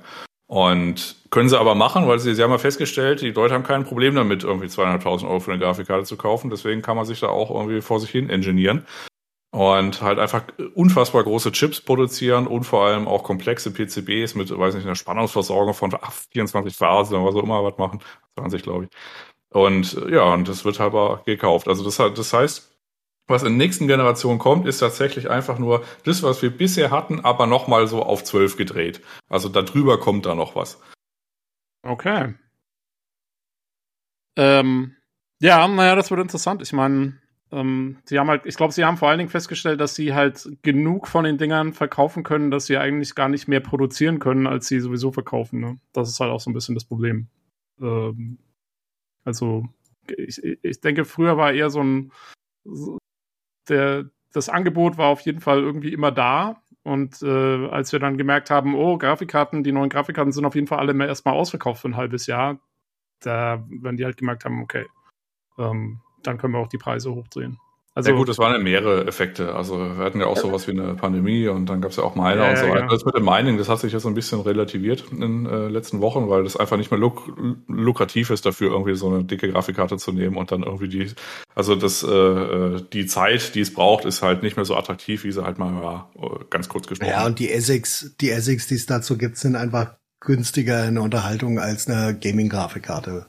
[0.48, 3.84] Und können sie aber machen, weil sie, sie haben ja festgestellt, die Leute haben kein
[3.84, 6.50] Problem damit, irgendwie 200.000 Euro für eine Grafikkarte zu kaufen.
[6.50, 8.86] Deswegen kann man sich da auch irgendwie vor sich hin ingenieren
[9.52, 10.44] und halt einfach
[10.76, 15.74] unfassbar große Chips produzieren und vor allem auch komplexe PCBs mit, weiß nicht, einer Spannungsversorgung
[15.74, 15.96] von
[16.32, 18.00] 24 Phasen oder was auch immer was machen.
[18.38, 18.90] 20, glaube ich.
[19.52, 21.68] Und ja, und das wird halt gekauft.
[21.68, 22.70] Also das, das heißt,
[23.28, 27.48] was in nächsten Generation kommt, ist tatsächlich einfach nur das, was wir bisher hatten, aber
[27.48, 29.02] nochmal so auf 12 gedreht.
[29.30, 30.82] Also darüber kommt da noch was.
[31.84, 32.36] Okay.
[34.36, 34.96] Ähm,
[35.42, 36.62] ja, naja, das wird interessant.
[36.62, 37.20] Ich meine,
[37.52, 40.48] ähm, sie haben halt, ich glaube, sie haben vor allen Dingen festgestellt, dass sie halt
[40.62, 44.68] genug von den Dingern verkaufen können, dass sie eigentlich gar nicht mehr produzieren können, als
[44.68, 45.60] sie sowieso verkaufen.
[45.60, 45.80] Ne?
[45.94, 47.28] Das ist halt auch so ein bisschen das Problem.
[47.82, 48.38] Ähm,
[49.24, 49.66] also,
[50.16, 52.12] ich, ich denke, früher war eher so ein,
[53.68, 56.62] der, das Angebot war auf jeden Fall irgendwie immer da.
[56.84, 60.68] Und äh, als wir dann gemerkt haben, oh, Grafikkarten, die neuen Grafikkarten sind auf jeden
[60.68, 62.60] Fall alle erstmal ausverkauft für ein halbes Jahr,
[63.20, 64.86] da werden die halt gemerkt haben, okay,
[65.58, 67.58] ähm, dann können wir auch die Preise hochdrehen.
[67.96, 69.56] Also, ja gut, es waren ja mehrere Effekte.
[69.56, 72.16] Also wir hatten ja auch sowas wie eine Pandemie und dann gab es ja auch
[72.16, 72.82] Miner ja, und so weiter.
[72.82, 72.94] Genau.
[72.94, 75.68] Das mit dem Mining, das hat sich jetzt so ein bisschen relativiert in den äh,
[75.68, 77.30] letzten Wochen, weil das einfach nicht mehr luk
[77.68, 81.12] lukrativ ist, dafür irgendwie so eine dicke Grafikkarte zu nehmen und dann irgendwie die,
[81.56, 85.26] also das, äh, äh die Zeit, die es braucht, ist halt nicht mehr so attraktiv,
[85.26, 87.10] wie sie halt mal war, äh, ganz kurz gesprochen.
[87.10, 91.04] Ja, und die Essex, die Essex, die es dazu gibt, sind einfach günstiger in der
[91.04, 93.26] Unterhaltung als eine Gaming-Grafikkarte.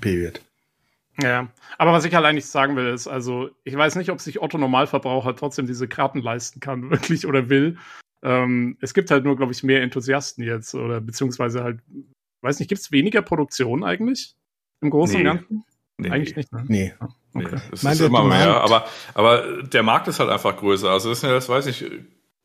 [0.00, 0.42] Period.
[1.22, 1.48] Ja,
[1.78, 4.58] aber was ich halt eigentlich sagen will, ist, also ich weiß nicht, ob sich Otto
[4.58, 7.76] Normalverbraucher trotzdem diese Karten leisten kann, wirklich oder will.
[8.22, 11.80] Ähm, es gibt halt nur, glaube ich, mehr Enthusiasten jetzt oder beziehungsweise halt,
[12.42, 14.34] weiß nicht, gibt es weniger Produktion eigentlich
[14.80, 15.28] im Großen nee.
[15.28, 15.64] und Ganzen?
[15.96, 16.10] Nee.
[16.10, 16.64] Eigentlich nicht, ne?
[16.66, 16.94] Nee.
[17.34, 17.56] Okay.
[17.56, 20.90] nee es ist immer mehr, aber, aber der Markt ist halt einfach größer.
[20.90, 21.84] Also das, ist ja, das weiß ich,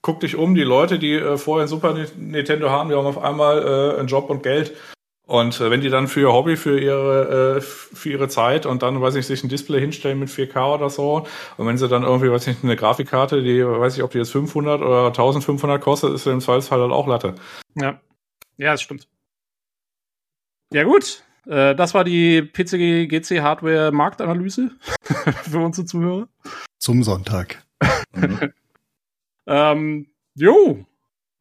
[0.01, 3.17] guck dich um, die Leute, die äh, vorher ein Super Nintendo haben, die haben auf
[3.17, 4.75] einmal äh, einen Job und Geld
[5.25, 8.83] und äh, wenn die dann für ihr Hobby, für ihre, äh, für ihre Zeit und
[8.83, 11.25] dann, weiß ich, sich ein Display hinstellen mit 4K oder so,
[11.57, 14.31] und wenn sie dann irgendwie, weiß ich, eine Grafikkarte, die, weiß ich, ob die jetzt
[14.31, 17.35] 500 oder 1500 kostet, ist im Zweifelsfall halt auch Latte.
[17.75, 17.99] Ja.
[18.57, 19.07] Ja, das stimmt.
[20.71, 21.23] Ja, gut.
[21.47, 24.71] Äh, das war die PC GC Hardware Marktanalyse
[25.43, 26.27] für unsere Zuhörer.
[26.79, 27.63] Zum Sonntag.
[28.13, 28.53] mhm.
[29.47, 30.85] ähm, jo,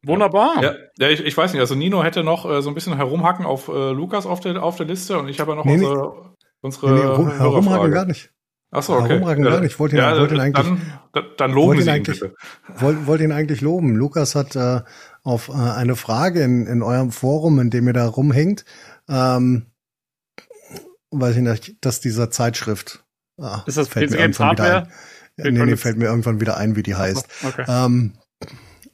[0.07, 0.61] Wunderbar.
[0.61, 3.45] Ja, ja ich, ich weiß nicht, also Nino hätte noch äh, so ein bisschen herumhacken
[3.45, 6.33] auf äh, Lukas auf der, auf der Liste und ich habe ja noch nee, unsere,
[6.61, 8.31] unsere nee, nee, herumhacken gar nicht.
[8.71, 9.09] Achso, okay.
[9.09, 9.73] Herumhacken ja, gar nicht.
[9.73, 10.67] Ich wollte ihn, ja, wollte ihn eigentlich,
[11.13, 12.35] dann, dann loben Sie ihn eigentlich, bitte.
[12.77, 13.95] Wollte, wollte ihn eigentlich loben.
[13.95, 14.81] Lukas hat äh,
[15.23, 18.65] auf äh, eine Frage in, in eurem Forum, in dem ihr da rumhängt,
[19.07, 19.67] ähm,
[21.11, 23.03] weiß ich nicht, dass dieser Zeitschrift
[23.39, 24.87] ah, ist das fällt mir irgendwann wieder ein.
[25.37, 27.27] Nee, nee, fällt mir irgendwann wieder ein, wie die heißt.
[27.45, 27.65] Okay.
[27.67, 28.13] Ähm,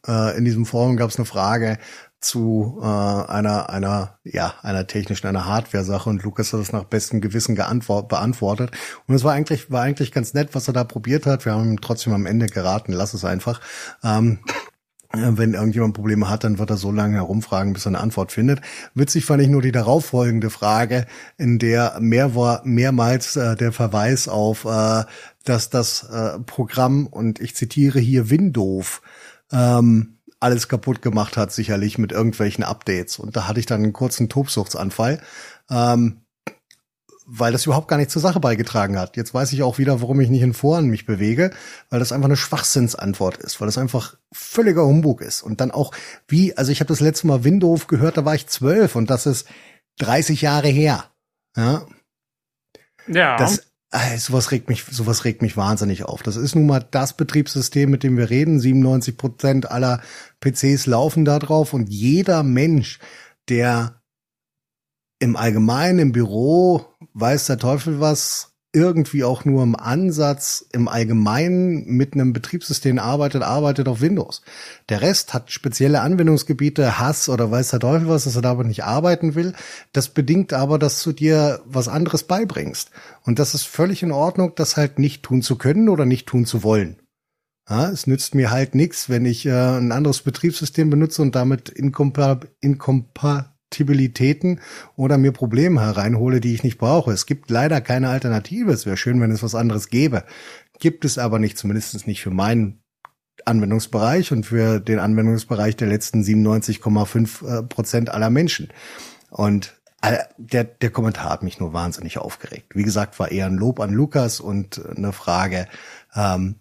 [0.08, 1.78] äh, in diesem Forum gab es eine Frage
[2.20, 7.20] zu äh, einer einer ja einer technischen einer Hardware-Sache und Lukas hat das nach bestem
[7.20, 8.72] Gewissen beantwortet
[9.08, 11.46] und es war eigentlich war eigentlich ganz nett, was er da probiert hat.
[11.46, 13.60] Wir haben ihm trotzdem am Ende geraten, lass es einfach.
[14.04, 14.40] Ähm,
[15.14, 18.62] wenn irgendjemand Probleme hat, dann wird er so lange herumfragen, bis er eine Antwort findet.
[18.94, 21.06] Witzig fand ich nur die darauffolgende Frage,
[21.38, 25.04] in der mehr war, mehrmals äh, der Verweis auf, äh,
[25.44, 29.02] dass das äh, Programm, und ich zitiere hier Windows,
[29.52, 33.20] ähm, alles kaputt gemacht hat, sicherlich mit irgendwelchen Updates.
[33.20, 35.22] Und da hatte ich dann einen kurzen Tobsuchtsanfall,
[35.70, 36.22] ähm,
[37.28, 39.16] weil das überhaupt gar nicht zur Sache beigetragen hat.
[39.16, 41.52] Jetzt weiß ich auch wieder, warum ich nicht in Foren mich bewege,
[41.90, 45.44] weil das einfach eine Schwachsinnsantwort ist, weil das einfach völliger Humbug ist.
[45.44, 45.94] Und dann auch
[46.28, 49.28] wie, also ich habe das letzte Mal Windows gehört, da war ich zwölf und das
[49.28, 49.48] ist
[50.00, 51.06] 30 Jahre her.
[51.56, 51.86] Ja.
[53.08, 53.38] Ja.
[53.38, 53.71] Das,
[54.18, 56.24] sowas regt mich, sowas regt mich wahnsinnig auf.
[56.24, 58.60] Das ist nun mal das Betriebssystem, mit dem wir reden.
[58.60, 60.02] 97 Prozent aller
[60.40, 63.00] PCs laufen da drauf und jeder Mensch,
[63.50, 64.02] der
[65.20, 71.86] im Allgemeinen im Büro weiß der Teufel was irgendwie auch nur im Ansatz im Allgemeinen
[71.88, 74.42] mit einem Betriebssystem arbeitet, arbeitet auf Windows.
[74.88, 78.86] Der Rest hat spezielle Anwendungsgebiete, Hass oder weiß der Teufel was, dass er damit nicht
[78.86, 79.54] arbeiten will.
[79.92, 82.92] Das bedingt aber, dass du dir was anderes beibringst.
[83.24, 86.46] Und das ist völlig in Ordnung, das halt nicht tun zu können oder nicht tun
[86.46, 86.96] zu wollen.
[87.70, 91.70] Ja, es nützt mir halt nichts, wenn ich äh, ein anderes Betriebssystem benutze und damit
[91.70, 94.60] inkompa inkompa Kompatibilitäten
[94.98, 97.12] oder mir Probleme hereinhole, die ich nicht brauche.
[97.12, 98.72] Es gibt leider keine Alternative.
[98.72, 100.24] Es wäre schön, wenn es was anderes gäbe.
[100.80, 102.84] Gibt es aber nicht, zumindest nicht für meinen
[103.46, 108.70] Anwendungsbereich und für den Anwendungsbereich der letzten 97,5 äh, Prozent aller Menschen.
[109.30, 112.76] Und äh, der, der Kommentar hat mich nur wahnsinnig aufgeregt.
[112.76, 115.68] Wie gesagt, war eher ein Lob an Lukas und eine Frage,
[116.14, 116.56] ähm,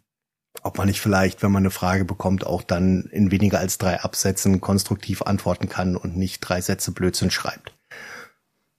[0.62, 4.00] ob man nicht vielleicht, wenn man eine Frage bekommt, auch dann in weniger als drei
[4.00, 7.72] Absätzen konstruktiv antworten kann und nicht drei Sätze Blödsinn schreibt.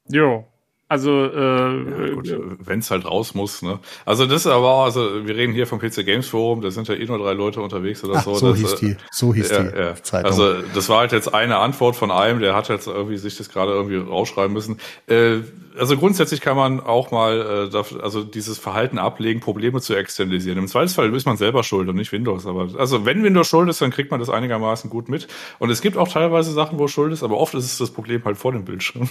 [0.07, 0.51] Jo,
[0.92, 3.80] also äh, ja, wenn es halt raus muss, ne?
[4.06, 6.89] Also das ist aber auch, also wir reden hier vom PC Games Forum, da sind
[6.89, 8.36] ja eh nur drei Leute unterwegs oder Ach, so.
[8.36, 9.96] So das, hieß die, so hieß ja, die ja.
[9.96, 10.30] Zeitung.
[10.30, 13.48] Also das war halt jetzt eine Antwort von einem, der hat jetzt irgendwie sich das
[13.48, 14.80] gerade irgendwie rausschreiben müssen.
[15.08, 15.38] Äh,
[15.78, 20.58] also grundsätzlich kann man auch mal äh, also dieses Verhalten ablegen, Probleme zu externalisieren.
[20.58, 22.46] Im Zweifelsfall ist man selber schuld und nicht Windows.
[22.46, 25.28] Aber also wenn Windows schuld ist, dann kriegt man das einigermaßen gut mit.
[25.60, 28.24] Und es gibt auch teilweise Sachen, wo schuld ist, aber oft ist es das Problem
[28.26, 29.10] halt vor dem Bildschirm.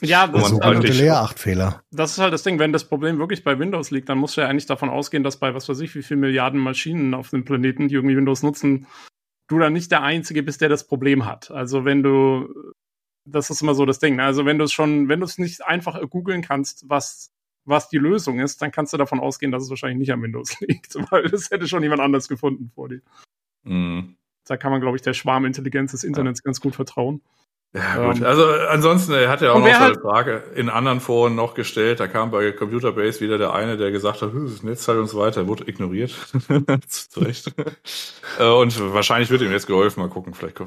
[0.00, 0.82] Ja, das ist halt
[1.18, 1.82] Leer-8-Fehler.
[1.90, 4.40] Das ist halt das Ding, wenn das Problem wirklich bei Windows liegt, dann musst du
[4.40, 7.44] ja eigentlich davon ausgehen, dass bei was weiß ich, wie viele Milliarden Maschinen auf dem
[7.44, 8.86] Planeten, die irgendwie Windows nutzen,
[9.48, 11.50] du dann nicht der Einzige bist, der das Problem hat.
[11.50, 12.48] Also wenn du
[13.30, 14.16] das ist immer so das Ding.
[14.16, 14.24] Ne?
[14.24, 17.30] Also wenn du es schon, wenn du es nicht einfach googeln kannst, was
[17.64, 20.58] was die Lösung ist, dann kannst du davon ausgehen, dass es wahrscheinlich nicht am Windows
[20.60, 23.02] liegt, weil das hätte schon jemand anders gefunden vor dir.
[23.64, 24.16] Mhm.
[24.46, 26.44] Da kann man, glaube ich, der Schwarmintelligenz des Internets ja.
[26.44, 27.20] ganz gut vertrauen.
[27.74, 28.18] Ja, gut.
[28.18, 31.34] Ähm, also ansonsten, er hat ja auch noch so eine halt Frage in anderen Foren
[31.34, 32.00] noch gestellt.
[32.00, 35.18] Da kam bei Computerbase wieder der eine, der gesagt hat, das Netz halt und so
[35.18, 36.14] weiter, wurde ignoriert.
[36.88, 37.52] Zu Recht.
[38.38, 40.00] Äh, und wahrscheinlich wird ihm jetzt geholfen.
[40.00, 40.60] Mal gucken, vielleicht,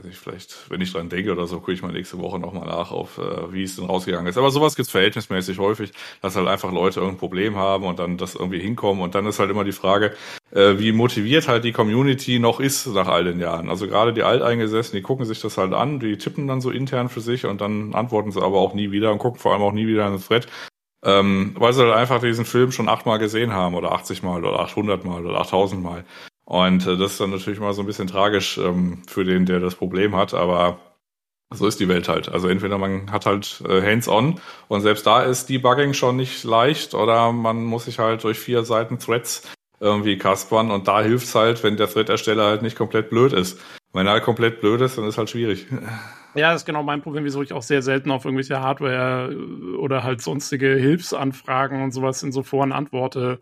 [0.00, 2.66] also ich, vielleicht, wenn ich dran denke oder so, gucke ich mal nächste Woche nochmal
[2.66, 4.38] nach, auf äh, wie es denn rausgegangen ist.
[4.38, 5.92] Aber sowas gibt's verhältnismäßig häufig,
[6.22, 9.02] dass halt einfach Leute irgendein Problem haben und dann das irgendwie hinkommen.
[9.02, 10.14] Und dann ist halt immer die Frage,
[10.52, 13.68] äh, wie motiviert halt die Community noch ist nach all den Jahren.
[13.68, 17.10] Also gerade die Alteingesessenen, die gucken sich das halt an, die tippen dann so intern
[17.10, 19.72] für sich und dann antworten sie aber auch nie wieder und gucken vor allem auch
[19.72, 20.46] nie wieder in das Thread,
[21.04, 24.60] ähm, weil sie halt einfach diesen Film schon achtmal gesehen haben oder 80 Mal oder
[24.60, 26.04] 800 Mal oder 8000 Mal.
[26.50, 29.60] Und äh, das ist dann natürlich mal so ein bisschen tragisch ähm, für den, der
[29.60, 30.80] das Problem hat, aber
[31.54, 32.28] so ist die Welt halt.
[32.28, 36.92] Also entweder man hat halt äh, Hands-on und selbst da ist Debugging schon nicht leicht
[36.92, 39.48] oder man muss sich halt durch vier Seiten Threads
[39.78, 43.60] irgendwie kaspern und da hilft's halt, wenn der Thread-Ersteller halt nicht komplett blöd ist.
[43.92, 45.68] Wenn er halt komplett blöd ist, dann ist halt schwierig.
[46.36, 49.36] Ja, das ist genau mein Problem, wieso ich auch sehr selten auf irgendwelche Hardware
[49.80, 53.40] oder halt sonstige Hilfsanfragen und sowas in so Foren antworte.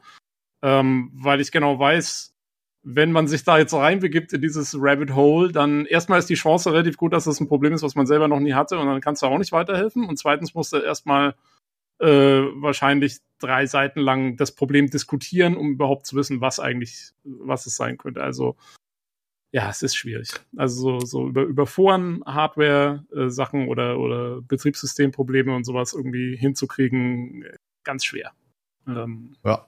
[0.63, 2.35] Ähm, weil ich genau weiß,
[2.83, 6.73] wenn man sich da jetzt reinbegibt in dieses Rabbit Hole, dann erstmal ist die Chance
[6.73, 9.01] relativ gut, dass das ein Problem ist, was man selber noch nie hatte und dann
[9.01, 10.05] kannst du auch nicht weiterhelfen.
[10.05, 11.35] Und zweitens musst du erstmal
[11.99, 17.67] äh, wahrscheinlich drei Seiten lang das Problem diskutieren, um überhaupt zu wissen, was eigentlich, was
[17.67, 18.23] es sein könnte.
[18.23, 18.57] Also
[19.51, 20.31] ja, es ist schwierig.
[20.57, 27.45] Also so, so über, über Foren, Hardware-Sachen äh, oder, oder Betriebssystemprobleme und sowas irgendwie hinzukriegen,
[27.83, 28.33] ganz schwer.
[28.87, 29.67] Ähm, ja.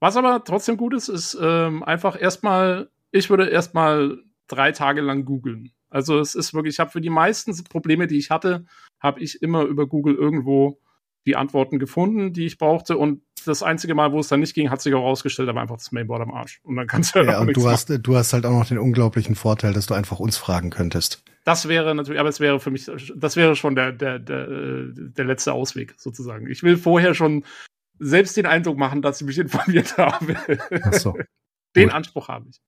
[0.00, 5.24] Was aber trotzdem gut ist, ist ähm, einfach erstmal, ich würde erstmal drei Tage lang
[5.24, 5.72] googeln.
[5.90, 8.64] Also es ist wirklich, ich habe für die meisten Probleme, die ich hatte,
[8.98, 10.80] habe ich immer über Google irgendwo
[11.26, 12.96] die Antworten gefunden, die ich brauchte.
[12.96, 15.76] Und das einzige Mal, wo es dann nicht ging, hat sich auch rausgestellt, aber einfach
[15.76, 16.60] das Mainboard am Arsch.
[16.62, 18.78] Und dann kannst du ja, ja und du hast, du hast halt auch noch den
[18.78, 21.22] unglaublichen Vorteil, dass du einfach uns fragen könntest.
[21.44, 25.24] Das wäre natürlich, aber es wäre für mich, das wäre schon der, der, der, der
[25.24, 26.46] letzte Ausweg sozusagen.
[26.50, 27.44] Ich will vorher schon
[28.00, 30.36] selbst den Eindruck machen, dass ich mich informiert habe.
[30.82, 31.16] Ach so.
[31.76, 31.94] Den Gut.
[31.94, 32.60] Anspruch habe ich.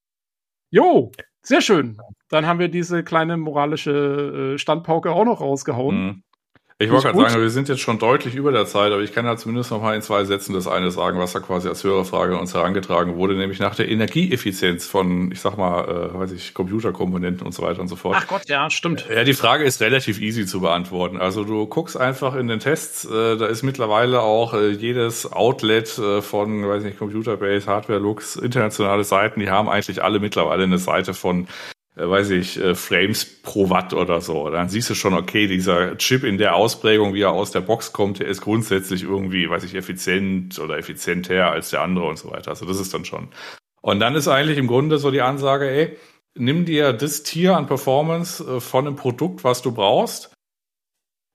[0.70, 1.10] Jo,
[1.42, 1.98] sehr schön.
[2.28, 6.06] Dann haben wir diese kleine moralische äh, Standpauke auch noch rausgehauen.
[6.06, 6.22] Mhm.
[6.82, 9.24] Ich wollte gerade sagen, wir sind jetzt schon deutlich über der Zeit, aber ich kann
[9.24, 12.36] ja zumindest noch mal in zwei Sätzen das eine sagen, was da quasi als Hörerfrage
[12.36, 17.46] uns herangetragen wurde, nämlich nach der Energieeffizienz von, ich sag mal, äh, weiß ich, Computerkomponenten
[17.46, 18.16] und so weiter und so fort.
[18.18, 19.06] Ach Gott, ja, stimmt.
[19.08, 21.18] Ja, die Frage ist relativ easy zu beantworten.
[21.18, 25.98] Also du guckst einfach in den Tests, äh, da ist mittlerweile auch äh, jedes Outlet
[25.98, 30.78] äh, von, weiß nicht, Computerbase, Hardware, Lux, internationale Seiten, die haben eigentlich alle mittlerweile eine
[30.78, 31.46] Seite von
[31.94, 34.48] weiß ich, äh, Frames pro Watt oder so.
[34.50, 37.92] Dann siehst du schon, okay, dieser Chip in der Ausprägung, wie er aus der Box
[37.92, 42.30] kommt, der ist grundsätzlich irgendwie, weiß ich, effizient oder effizienter als der andere und so
[42.30, 42.50] weiter.
[42.50, 43.28] Also das ist dann schon.
[43.82, 45.96] Und dann ist eigentlich im Grunde so die Ansage, ey,
[46.34, 50.31] nimm dir das Tier an Performance äh, von einem Produkt, was du brauchst.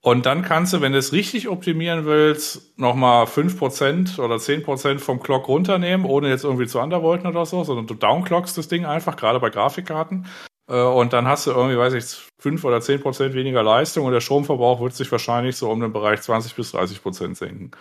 [0.08, 5.20] Und dann kannst du, wenn du es richtig optimieren willst, nochmal 5% oder 10% vom
[5.20, 9.18] Clock runternehmen, ohne jetzt irgendwie zu undervolten oder so, sondern du downclockst das Ding einfach,
[9.18, 10.26] gerade bei Grafikkarten.
[10.70, 12.06] Äh, und dann hast du irgendwie, weiß ich,
[12.40, 15.92] fünf oder zehn Prozent weniger Leistung und der Stromverbrauch wird sich wahrscheinlich so um den
[15.92, 17.72] Bereich 20 bis 30 Prozent senken.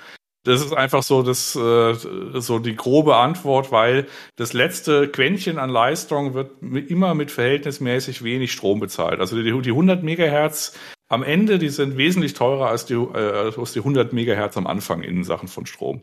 [0.42, 5.70] Das ist einfach so das, äh, so die grobe Antwort, weil das letzte Quäntchen an
[5.70, 9.20] Leistung wird immer mit verhältnismäßig wenig Strom bezahlt.
[9.20, 10.76] Also die, die 100 Megahertz
[11.08, 15.02] am Ende, die sind wesentlich teurer als die, äh, als die 100 Megahertz am Anfang
[15.02, 16.02] in Sachen von Strom.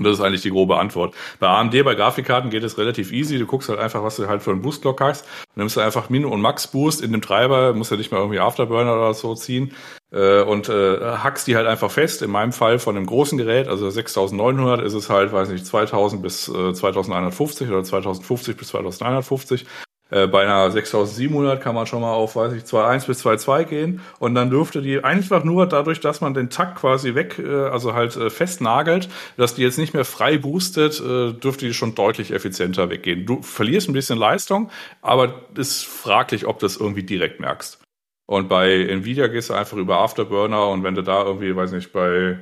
[0.00, 1.14] Und das ist eigentlich die grobe Antwort.
[1.40, 3.38] Bei AMD, bei Grafikkarten geht es relativ easy.
[3.38, 5.26] Du guckst halt einfach, was du halt für einen Boostclock hast.
[5.26, 8.38] Dann nimmst du einfach Min- und Max-Boost in dem Treiber, musst ja nicht mal irgendwie
[8.38, 9.74] Afterburner oder so ziehen.
[10.10, 12.22] Äh, und äh, hackst die halt einfach fest.
[12.22, 16.22] In meinem Fall von einem großen Gerät, also 6900, ist es halt, weiß nicht, 2000
[16.22, 19.66] bis äh, 2150 oder 2050 bis 2150.
[20.10, 24.00] Äh, bei einer 6700 kann man schon mal auf, weiß ich, 2.1 bis 2.2 gehen
[24.18, 27.94] und dann dürfte die einfach nur dadurch, dass man den Takt quasi weg, äh, also
[27.94, 32.32] halt äh, festnagelt, dass die jetzt nicht mehr frei boostet, äh, dürfte die schon deutlich
[32.32, 33.26] effizienter weggehen.
[33.26, 34.70] Du verlierst ein bisschen Leistung,
[35.02, 37.80] aber ist fraglich, ob du das irgendwie direkt merkst.
[38.26, 41.92] Und bei Nvidia gehst du einfach über Afterburner und wenn du da irgendwie, weiß nicht,
[41.92, 42.38] bei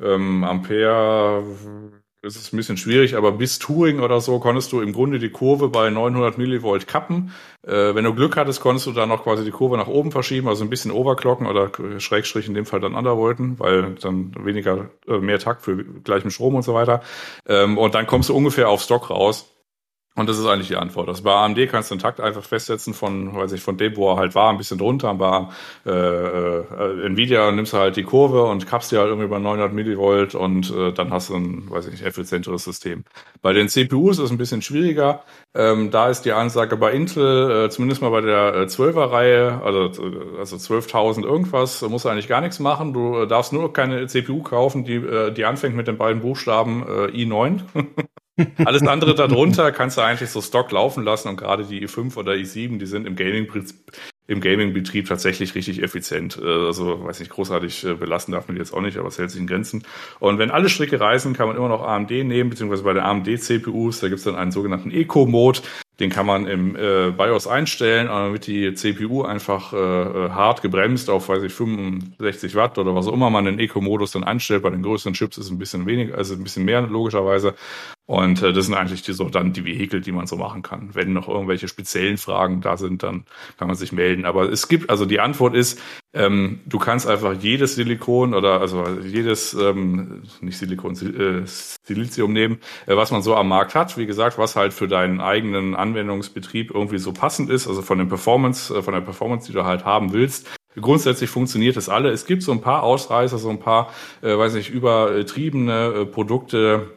[0.00, 1.44] ähm, Ampere
[2.22, 5.30] das ist ein bisschen schwierig, aber bis Touring oder so konntest du im Grunde die
[5.30, 7.32] Kurve bei 900 Millivolt kappen.
[7.66, 10.46] Äh, wenn du Glück hattest, konntest du da noch quasi die Kurve nach oben verschieben,
[10.48, 15.18] also ein bisschen overclocken oder Schrägstrich in dem Fall dann undervolten, weil dann weniger, äh,
[15.18, 17.02] mehr Takt für gleichen Strom und so weiter.
[17.46, 19.50] Ähm, und dann kommst du ungefähr auf Stock raus.
[20.16, 21.08] Und das ist eigentlich die Antwort.
[21.08, 24.10] Also bei AMD kannst du den Takt einfach festsetzen von, weiß ich, von dem, wo
[24.10, 25.14] er halt war, ein bisschen drunter.
[25.14, 25.48] Bei
[25.86, 29.72] äh, äh, Nvidia nimmst du halt die Kurve und kappst die halt irgendwie bei 900
[29.72, 33.04] Millivolt und äh, dann hast du ein, weiß ich nicht, effizienteres System.
[33.40, 35.22] Bei den CPUs ist es ein bisschen schwieriger.
[35.54, 39.90] Ähm, da ist die Ansage bei Intel, äh, zumindest mal bei der äh, 12er-Reihe, also,
[40.38, 42.92] also 12.000 irgendwas, musst du eigentlich gar nichts machen.
[42.92, 46.82] Du äh, darfst nur keine CPU kaufen, die, äh, die anfängt mit den beiden Buchstaben
[46.82, 47.60] äh, i9.
[48.64, 52.32] Alles andere darunter kannst du eigentlich so Stock laufen lassen und gerade die i5 oder
[52.32, 53.46] i7, die sind im Gaming
[54.30, 56.38] im Gaming-Betrieb tatsächlich richtig effizient.
[56.40, 59.18] Äh, also, weiß nicht, großartig äh, belassen darf man die jetzt auch nicht, aber es
[59.18, 59.82] hält sich in Grenzen.
[60.20, 63.98] Und wenn alle Stricke reißen, kann man immer noch AMD nehmen, beziehungsweise bei den AMD-CPUs,
[63.98, 65.62] da gibt's dann einen sogenannten Eco-Mode.
[65.98, 71.10] Den kann man im äh, BIOS einstellen, damit die CPU einfach äh, äh, hart gebremst
[71.10, 74.62] auf, weiß ich, 65 Watt oder was auch immer man den Eco-Modus dann einstellt.
[74.62, 77.54] Bei den größeren Chips ist ein bisschen weniger, also ein bisschen mehr logischerweise.
[78.10, 80.90] Und äh, das sind eigentlich die, so dann die Vehikel, die man so machen kann.
[80.94, 83.22] Wenn noch irgendwelche speziellen Fragen da sind, dann
[83.56, 84.24] kann man sich melden.
[84.24, 85.80] Aber es gibt, also die Antwort ist,
[86.12, 92.58] ähm, du kannst einfach jedes Silikon oder also jedes, ähm, nicht Silikon, äh, Silizium nehmen,
[92.86, 93.96] äh, was man so am Markt hat.
[93.96, 98.08] Wie gesagt, was halt für deinen eigenen Anwendungsbetrieb irgendwie so passend ist, also von den
[98.08, 100.48] Performance, äh, von der Performance, die du halt haben willst.
[100.74, 102.10] Grundsätzlich funktioniert es alle.
[102.10, 106.88] Es gibt so ein paar Ausreißer, so ein paar, äh, weiß nicht, übertriebene äh, Produkte,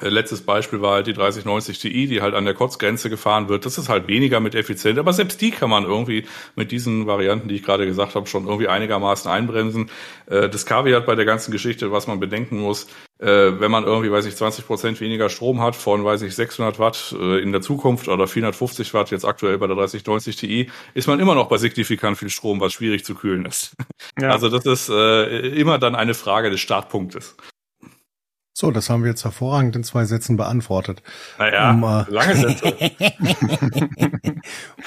[0.00, 3.64] letztes Beispiel war halt die 3090 Ti, die halt an der Kotzgrenze gefahren wird.
[3.64, 6.26] Das ist halt weniger mit effizient, aber selbst die kann man irgendwie
[6.56, 9.90] mit diesen Varianten, die ich gerade gesagt habe, schon irgendwie einigermaßen einbremsen.
[10.26, 12.88] Äh, das Kaviar bei der ganzen Geschichte, was man bedenken muss,
[13.20, 16.80] äh, wenn man irgendwie, weiß ich, 20 Prozent weniger Strom hat von, weiß ich, 600
[16.80, 21.20] Watt in der Zukunft oder 450 Watt jetzt aktuell bei der 3090 Ti, ist man
[21.20, 23.76] immer noch bei signifikant viel Strom, was schwierig zu kühlen ist.
[24.20, 24.30] Ja.
[24.30, 27.36] Also das ist immer dann eine Frage des Startpunktes.
[28.56, 31.02] So, das haben wir jetzt hervorragend in zwei Sätzen beantwortet.
[31.40, 32.72] Naja, um, äh, lange Sätze.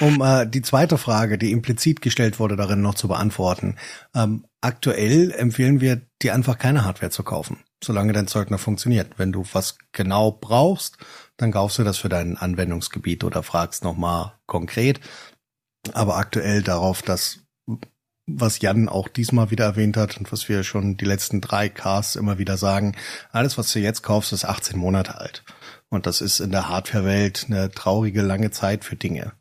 [0.00, 3.76] um äh, die zweite Frage, die implizit gestellt wurde, darin noch zu beantworten.
[4.14, 9.18] Ähm, aktuell empfehlen wir dir einfach keine Hardware zu kaufen, solange dein Zeug noch funktioniert.
[9.18, 10.96] Wenn du was genau brauchst,
[11.36, 14.98] dann kaufst du das für dein Anwendungsgebiet oder fragst nochmal konkret.
[15.92, 17.40] Aber aktuell darauf, dass
[18.28, 22.16] was Jan auch diesmal wieder erwähnt hat und was wir schon die letzten drei Casts
[22.16, 22.94] immer wieder sagen,
[23.32, 25.44] alles, was du jetzt kaufst, ist 18 Monate alt.
[25.88, 29.32] Und das ist in der Hardware-Welt eine traurige lange Zeit für Dinge.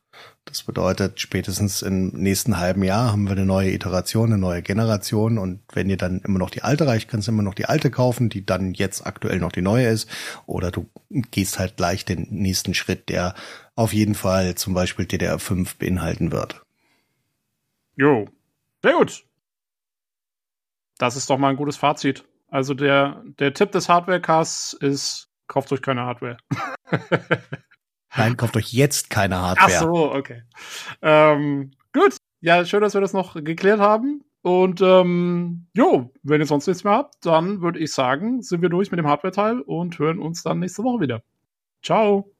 [0.45, 5.37] Das bedeutet, spätestens im nächsten halben Jahr haben wir eine neue Iteration, eine neue Generation.
[5.37, 7.91] Und wenn ihr dann immer noch die alte reicht, kannst du immer noch die alte
[7.91, 10.09] kaufen, die dann jetzt aktuell noch die neue ist.
[10.45, 13.35] Oder du gehst halt gleich den nächsten Schritt, der
[13.75, 16.63] auf jeden Fall zum Beispiel DDR5 beinhalten wird.
[17.97, 18.29] Jo,
[18.81, 19.25] sehr gut.
[20.97, 22.25] Das ist doch mal ein gutes Fazit.
[22.49, 26.37] Also der, der Tipp des Hardware-Casts ist, kauft euch keine Hardware.
[28.15, 29.71] Nein, kauft euch jetzt keine Hardware.
[29.75, 30.43] Ach so, okay.
[31.01, 32.15] Ähm, gut.
[32.39, 34.23] Ja, schön, dass wir das noch geklärt haben.
[34.41, 38.69] Und ähm, jo, wenn ihr sonst nichts mehr habt, dann würde ich sagen, sind wir
[38.69, 41.23] durch mit dem Hardware-Teil und hören uns dann nächste Woche wieder.
[41.83, 42.31] Ciao.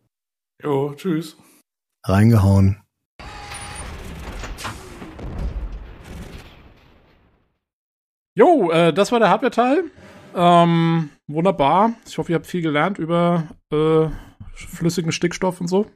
[0.64, 1.38] Jo, tschüss.
[2.06, 2.82] Reingehauen.
[8.38, 9.86] Jo, äh, das war der Hardware-Teil.
[10.36, 11.96] Ähm, wunderbar.
[12.06, 14.10] Ich hoffe, ihr habt viel gelernt über äh,
[14.54, 15.88] flüssigen Stickstoff und so.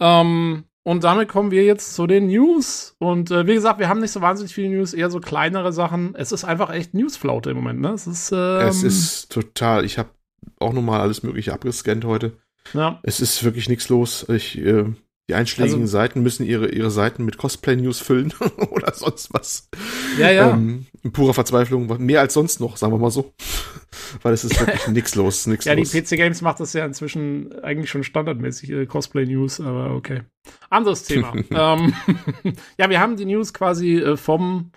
[0.00, 2.96] Ähm, und damit kommen wir jetzt zu den News.
[2.98, 6.14] Und äh, wie gesagt, wir haben nicht so wahnsinnig viele News, eher so kleinere Sachen.
[6.14, 7.90] Es ist einfach echt Newsflaute im Moment, ne?
[7.90, 9.84] Es ist, ähm, es ist total.
[9.84, 10.08] Ich habe
[10.60, 12.38] auch nochmal alles Mögliche abgescannt heute.
[12.72, 13.00] Ja.
[13.02, 14.26] Es ist wirklich nichts los.
[14.30, 14.86] Ich äh,
[15.30, 18.34] die einschlägigen also, Seiten müssen ihre, ihre Seiten mit Cosplay-News füllen
[18.70, 19.68] oder sonst was.
[20.18, 20.50] Ja, ja.
[20.50, 23.32] Ähm, in purer Verzweiflung, mehr als sonst noch, sagen wir mal so.
[24.22, 25.92] Weil es ist wirklich nichts los, nix Ja, los.
[25.92, 30.22] die PC Games macht das ja inzwischen eigentlich schon standardmäßig, ihre Cosplay-News, aber okay.
[30.68, 31.32] Anderes Thema.
[31.50, 31.94] ähm,
[32.76, 34.72] ja, wir haben die News quasi äh, vom,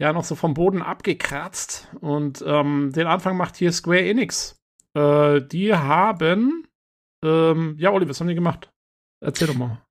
[0.00, 4.58] ja, noch so vom Boden abgekratzt und ähm, den Anfang macht hier Square Enix.
[4.94, 6.66] Äh, die haben,
[7.22, 8.69] ähm, ja, Olli, was haben die gemacht?
[9.20, 9.82] Erzähl doch mal.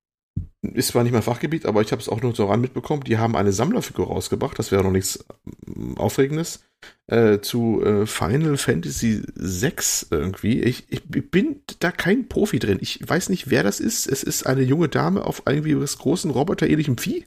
[0.62, 3.04] Ist zwar nicht mein Fachgebiet, aber ich habe es auch nur so ran mitbekommen.
[3.04, 5.26] Die haben eine Sammlerfigur rausgebracht, das wäre noch nichts
[5.66, 6.66] mm, Aufregendes,
[7.08, 9.74] äh, zu äh, Final Fantasy VI
[10.12, 10.62] irgendwie.
[10.62, 12.80] Ich, ich bin da kein Profi drin.
[12.82, 14.06] Ich weiß nicht, wer das ist.
[14.06, 17.26] Es ist eine junge Dame auf irgendwie was großen Roboter-ähnlichem Vieh.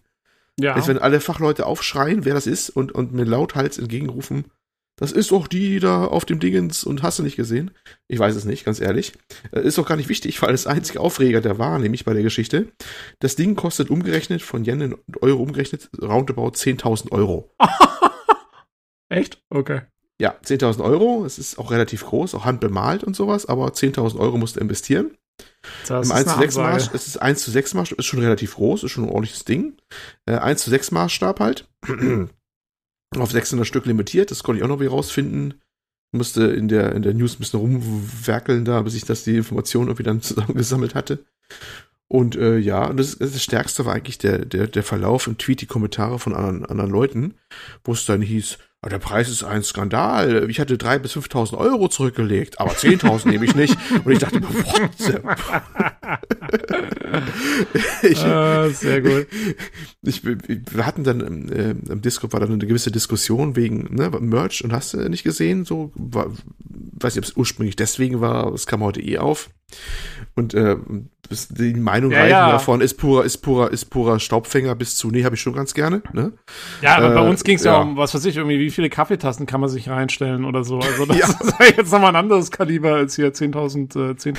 [0.60, 0.76] Ja.
[0.76, 4.44] Jetzt, wenn alle Fachleute aufschreien, wer das ist und, und mir lauthals entgegenrufen,
[5.02, 7.72] das ist doch die da auf dem Dingens und hast du nicht gesehen?
[8.06, 9.12] Ich weiß es nicht, ganz ehrlich.
[9.50, 12.22] Äh, ist doch gar nicht wichtig, weil das einzige Aufreger der war, nämlich bei der
[12.22, 12.68] Geschichte.
[13.18, 17.52] Das Ding kostet umgerechnet, von Yen in Euro umgerechnet, roundabout 10.000 Euro.
[19.08, 19.42] Echt?
[19.50, 19.80] Okay.
[20.20, 21.24] Ja, 10.000 Euro.
[21.24, 25.18] Es ist auch relativ groß, auch handbemalt und sowas, aber 10.000 Euro musst du investieren.
[25.88, 28.54] Das Im 1 zu 6 Maßstab, es ist 1 zu 6 Maßstab, ist schon relativ
[28.54, 29.78] groß, ist schon ein ordentliches Ding.
[30.26, 31.68] Äh, 1 zu 6 Maßstab halt.
[33.18, 35.60] Auf 600 Stück limitiert, das konnte ich auch noch wieder rausfinden.
[36.12, 39.86] Musste in der, in der News ein bisschen rumwerkeln da, bis ich das die Information
[39.86, 41.24] irgendwie dann zusammengesammelt hatte.
[42.08, 45.66] Und äh, ja, das, das Stärkste war eigentlich der, der, der Verlauf im Tweet, die
[45.66, 47.34] Kommentare von anderen, anderen Leuten,
[47.84, 48.58] wo es dann hieß,
[48.88, 50.50] der Preis ist ein Skandal.
[50.50, 53.76] Ich hatte drei bis 5.000 Euro zurückgelegt, aber 10.000 nehme ich nicht.
[54.04, 55.22] Und ich dachte, what?
[58.02, 59.28] ich, ah, sehr gut.
[60.02, 64.64] Ich, wir hatten dann äh, im Discord war dann eine gewisse Diskussion wegen ne, Merch
[64.64, 68.66] und hast du nicht gesehen, so war, weiß nicht, ob es ursprünglich deswegen war, es
[68.66, 69.50] kam heute eh auf.
[70.34, 70.76] Und äh,
[71.32, 72.50] die Meinung ja, reichen ja.
[72.52, 75.74] davon ist purer, ist purer, ist purer Staubfänger bis zu, nee, habe ich schon ganz
[75.74, 76.02] gerne.
[76.12, 76.32] Ne?
[76.80, 77.72] Ja, aber äh, bei uns ging es ja.
[77.72, 77.80] ja.
[77.80, 80.78] um, was weiß ich, irgendwie, wie viele Kaffeetassen kann man sich reinstellen oder so.
[80.78, 81.26] Also das ja.
[81.40, 84.36] ist ja jetzt nochmal ein anderes Kaliber als hier 10.000, äh, 10.000.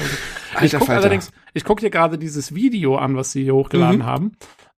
[0.62, 4.06] Ich gucke allerdings, ich gucke hier gerade dieses Video an, was sie hier hochgeladen mhm.
[4.06, 4.32] haben.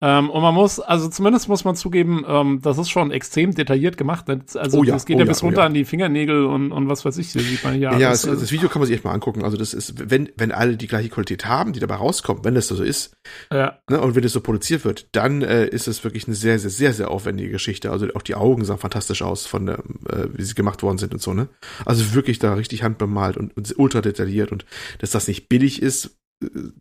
[0.04, 3.96] Ähm, und man muss, also zumindest muss man zugeben, ähm, das ist schon extrem detailliert
[3.96, 4.26] gemacht.
[4.54, 5.66] Also oh ja, das geht oh ja, bis runter oh ja.
[5.66, 7.90] an die Fingernägel und, und was weiß ich, sieht man hier.
[7.98, 9.44] Ja, das, das, Video kann man sich echt mal angucken.
[9.44, 12.68] Also das ist, wenn, wenn alle die gleiche Qualität haben, die dabei rauskommt, wenn das
[12.68, 13.16] so ist,
[13.50, 13.78] ja.
[13.88, 16.68] ne, und wenn es so produziert wird, dann äh, ist es wirklich eine sehr, sehr,
[16.68, 17.90] sehr, sehr aufwendige Geschichte.
[17.90, 19.78] Also auch die Augen sahen fantastisch aus von der,
[20.10, 21.48] äh, wie sie gemacht worden sind und so, ne?
[21.86, 24.66] Also wirklich da richtig handbemalt und, und ultra detailliert und
[24.98, 26.18] dass das nicht billig ist,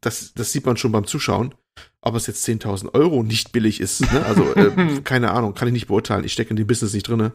[0.02, 1.54] das, das sieht man schon beim Zuschauen.
[2.02, 4.26] Ob es jetzt 10.000 Euro nicht billig ist, ne?
[4.26, 6.24] also äh, keine Ahnung, kann ich nicht beurteilen.
[6.26, 7.32] Ich stecke in dem Business nicht drinne.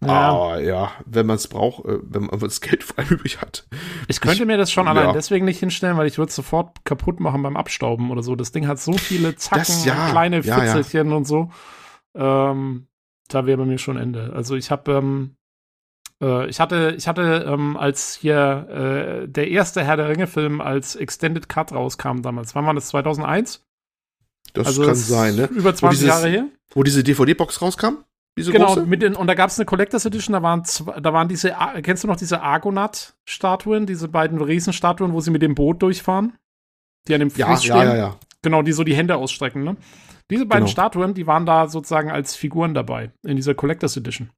[0.00, 0.08] Ja.
[0.08, 3.66] Aber ja, wenn man es braucht, äh, wenn man das Geld frei übrig hat.
[4.06, 5.12] Ich könnte ich, mir das schon allein ja.
[5.12, 8.36] deswegen nicht hinstellen, weil ich würde es sofort kaputt machen beim Abstauben oder so.
[8.36, 11.50] Das Ding hat so viele Zacken, das, ja, kleine Fitzelchen und so.
[12.14, 12.86] Ähm,
[13.28, 14.32] da wäre bei mir schon Ende.
[14.34, 15.36] Also ich habe ähm,
[16.22, 20.96] äh, ich hatte, ich hatte, ähm, als hier äh, der erste Herr der Ringe-Film als
[20.96, 22.88] Extended Cut rauskam damals, wann war das?
[22.88, 23.64] 2001?
[24.52, 25.46] Das also kann das sein, ne?
[25.46, 26.48] Über 20 dieses, Jahre her.
[26.72, 28.04] Wo diese DVD-Box rauskam?
[28.38, 28.86] Diese genau, große?
[28.86, 31.54] mit den, und da gab es eine Collectors Edition, da waren, zwei, da waren diese,
[31.82, 36.34] kennst du noch diese Argonaut-Statuen, diese beiden Riesenstatuen, wo sie mit dem Boot durchfahren?
[37.08, 37.76] Die an dem Fluss ja, stehen?
[37.76, 38.16] Ja, ja, ja.
[38.42, 39.76] Genau, die so die Hände ausstrecken, ne?
[40.30, 40.72] Diese beiden genau.
[40.72, 44.30] Statuen, die waren da sozusagen als Figuren dabei, in dieser Collectors Edition.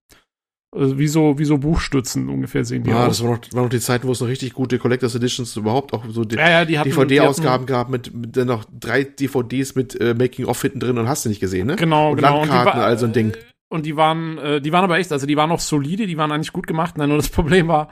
[0.70, 3.18] Also wie so, wie so Buchstützen ungefähr sehen die ja, aus.
[3.18, 5.94] das war noch, war noch die Zeit, wo es noch richtig gute Collectors Editions überhaupt
[5.94, 10.60] auch so ja, ja, DVD-Ausgaben gab mit, mit dann noch drei DVDs mit äh, Making-of
[10.60, 11.76] hinten drin und hast du nicht gesehen, ne?
[11.76, 12.40] Genau, und genau.
[12.40, 13.34] Landkarten, und also ein Ding.
[13.70, 16.32] Und die waren, äh, die waren aber echt, also die waren noch solide, die waren
[16.32, 16.98] eigentlich gut gemacht.
[16.98, 17.88] Nein, nur das Problem war,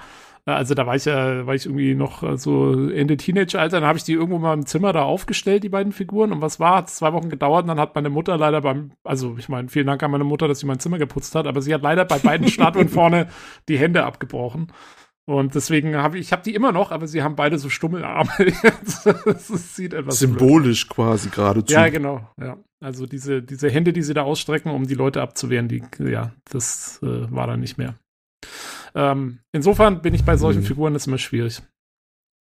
[0.54, 3.98] also da war ich ja, war ich irgendwie noch äh, so Ende Teenageralter, dann habe
[3.98, 6.32] ich die irgendwo mal im Zimmer da aufgestellt, die beiden Figuren.
[6.32, 6.76] Und was war?
[6.76, 9.88] Hat zwei Wochen gedauert und dann hat meine Mutter leider beim, also ich meine, vielen
[9.88, 12.18] Dank an meine Mutter, dass sie mein Zimmer geputzt hat, aber sie hat leider bei
[12.18, 13.26] beiden Statuen vorne
[13.68, 14.72] die Hände abgebrochen.
[15.28, 18.30] Und deswegen habe ich, ich habe die immer noch, aber sie haben beide so Stummelarme.
[19.04, 20.94] das sieht etwas symbolisch blöd.
[20.94, 21.74] quasi geradezu.
[21.74, 22.30] Ja, genau.
[22.40, 26.30] Ja, also diese diese Hände, die sie da ausstrecken, um die Leute abzuwehren, die ja,
[26.48, 27.96] das äh, war dann nicht mehr.
[28.96, 30.66] Ähm, insofern bin ich bei solchen mhm.
[30.66, 31.62] Figuren ist immer schwierig.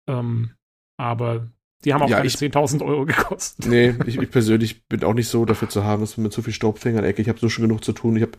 [0.08, 0.50] Ähm,
[0.98, 1.48] aber
[1.84, 3.66] die haben auch ja, keine 10.000 Euro gekostet.
[3.66, 6.42] Nee, ich, ich, persönlich bin auch nicht so dafür zu haben, dass man mit so
[6.42, 7.22] viel Staubfänger in der Ecke.
[7.22, 8.16] Ich habe so schon genug zu tun.
[8.16, 8.32] Ich habe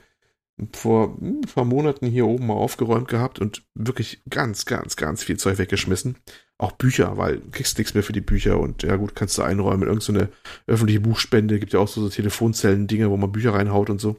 [0.73, 5.37] vor ein paar Monaten hier oben mal aufgeräumt gehabt und wirklich ganz, ganz, ganz viel
[5.37, 6.17] Zeug weggeschmissen.
[6.57, 9.41] Auch Bücher, weil du kriegst nichts mehr für die Bücher und ja gut, kannst du
[9.41, 9.87] einräumen.
[9.87, 13.99] Irgendeine so öffentliche Buchspende, gibt ja auch so, so Telefonzellen-Dinge, wo man Bücher reinhaut und
[13.99, 14.17] so.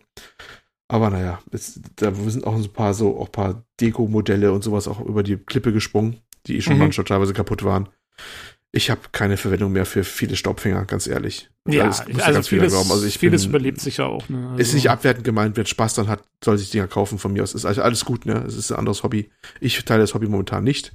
[0.88, 4.88] Aber naja, jetzt, da sind auch ein paar so, auch ein paar Deko-Modelle und sowas
[4.88, 6.80] auch über die Klippe gesprungen, die eh schon mhm.
[6.80, 7.88] manchmal teilweise kaputt waren.
[8.74, 11.50] Ich habe keine Verwendung mehr für viele Staubfänger, ganz ehrlich.
[11.68, 14.28] Ja, das, also vieles, also ich vieles bin, überlebt sich ja auch.
[14.28, 14.48] Ne?
[14.48, 17.44] Also ist nicht abwertend gemeint, wer Spaß dann hat, soll sich Dinger kaufen von mir
[17.44, 17.54] aus.
[17.54, 18.42] Ist also alles gut, ne?
[18.48, 19.30] Es ist ein anderes Hobby.
[19.60, 20.92] Ich teile das Hobby momentan nicht.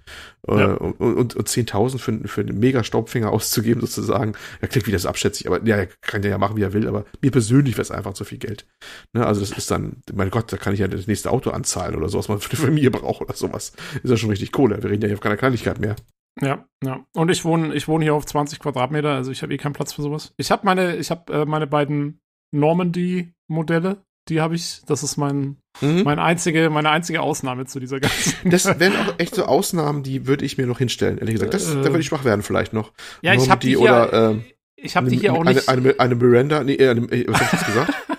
[0.47, 0.73] Äh, ja.
[0.73, 5.05] Und, und, und 10.000 für, für einen mega Staubfänger auszugeben, sozusagen, ja, klingt wie das
[5.05, 7.91] abschätzig, aber ja, er kann ja machen, wie er will, aber mir persönlich wäre es
[7.91, 8.65] einfach zu viel Geld.
[9.13, 9.25] Ne?
[9.25, 12.09] Also das ist dann, mein Gott, da kann ich ja das nächste Auto anzahlen oder
[12.09, 13.71] so, was man für die Familie braucht oder sowas.
[14.03, 14.83] Ist ja schon richtig Kohle.
[14.83, 15.95] Wir reden ja hier auf keiner Kleinigkeit mehr.
[16.41, 17.05] Ja, ja.
[17.13, 19.93] Und ich wohne, ich wohne hier auf 20 Quadratmeter, also ich habe eh keinen Platz
[19.93, 20.33] für sowas.
[20.37, 22.19] Ich habe meine, ich habe äh, meine beiden
[22.51, 24.81] Normandy-Modelle, die habe ich.
[24.85, 26.03] Das ist mein, mhm.
[26.03, 28.33] mein einzige, meine einzige Ausnahme zu dieser ganzen.
[28.49, 31.53] Das wären auch echt so Ausnahmen, die würde ich mir noch hinstellen, ehrlich gesagt.
[31.53, 32.93] Das, äh, da würde ich schwach werden vielleicht noch.
[33.21, 34.35] Ja, Normandy ich habe die hier, oder, äh,
[34.75, 35.67] ich habe die hier auch nicht.
[35.69, 37.93] Eine, eine, eine Miranda, nee, äh, eine, was hab ich jetzt gesagt?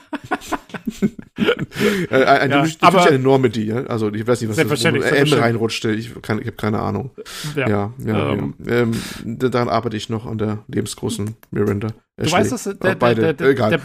[2.11, 3.85] äh, ein, ja, aber eine Normandy, ja?
[3.85, 5.91] Also ich weiß nicht, was das M reinrutschte.
[5.93, 7.11] Ich, kann, ich habe keine Ahnung.
[7.57, 8.73] Ja, ja, ja, ähm, ja.
[8.73, 8.93] Ähm,
[9.25, 11.89] daran arbeite ich noch an der lebensgroßen Miranda.
[12.17, 13.71] Du weißt, dass der, beide, der, der, egal.
[13.71, 13.81] Der,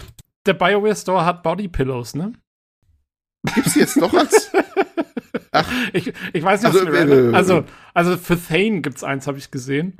[0.45, 2.33] der BioWare Store hat Body Pillows, ne?
[3.55, 4.51] Gibt's jetzt noch als?
[5.51, 5.71] Ach.
[5.93, 7.63] Ich, ich weiß nicht, also, äh, also,
[7.93, 9.97] also für Thane gibt's eins, habe ich gesehen.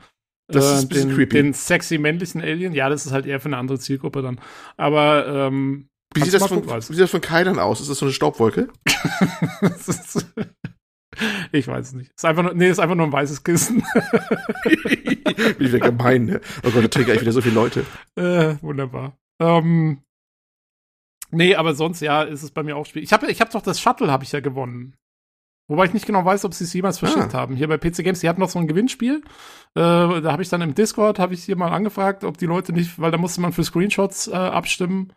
[0.47, 1.35] Das äh, ist ein bisschen den, creepy.
[1.35, 2.73] Den sexy männlichen Alien.
[2.73, 4.39] Ja, das ist halt eher für eine andere Zielgruppe dann.
[4.77, 7.81] Aber ähm, wie sieht, das von, wie sieht das von Kai dann aus?
[7.81, 8.69] Ist das so eine Staubwolke?
[11.51, 12.11] ich weiß es nicht.
[12.15, 13.83] Ist einfach nur, nee, ist einfach nur ein weißes Kissen.
[14.63, 16.41] Wie wieder gemein, ne?
[16.65, 17.85] Oh Gott, da trigger ich wieder so viele Leute.
[18.15, 19.17] Äh, wunderbar.
[19.39, 20.01] Ähm,
[21.31, 23.09] nee, aber sonst, ja, ist es bei mir auch schwierig.
[23.09, 24.95] Ich habe ich hab doch das Shuttle, habe ich ja gewonnen.
[25.69, 27.39] Wobei ich nicht genau weiß, ob sie es jemals verschickt ah.
[27.39, 27.55] haben.
[27.55, 29.21] Hier bei PC Games, die hatten noch so ein Gewinnspiel.
[29.75, 32.73] Äh, da habe ich dann im Discord, habe ich hier mal angefragt, ob die Leute
[32.73, 35.13] nicht, weil da musste man für Screenshots äh, abstimmen,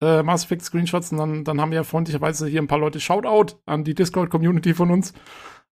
[0.00, 1.12] äh, Mass Effect Screenshots.
[1.12, 4.90] Und dann, dann haben ja freundlicherweise hier ein paar Leute Shoutout an die Discord-Community von
[4.90, 5.12] uns.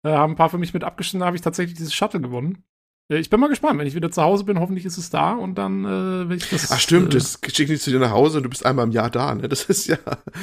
[0.03, 2.65] Äh, haben ein paar für mich mit abgestimmt, da habe ich tatsächlich dieses Shuttle gewonnen.
[3.11, 5.33] Äh, ich bin mal gespannt, wenn ich wieder zu Hause bin, hoffentlich ist es da
[5.33, 6.71] und dann äh, will ich das.
[6.71, 8.93] Ach stimmt, äh, das schickt nicht zu dir nach Hause und du bist einmal im
[8.93, 9.49] Jahr da, ne?
[9.49, 9.99] Das ist ja.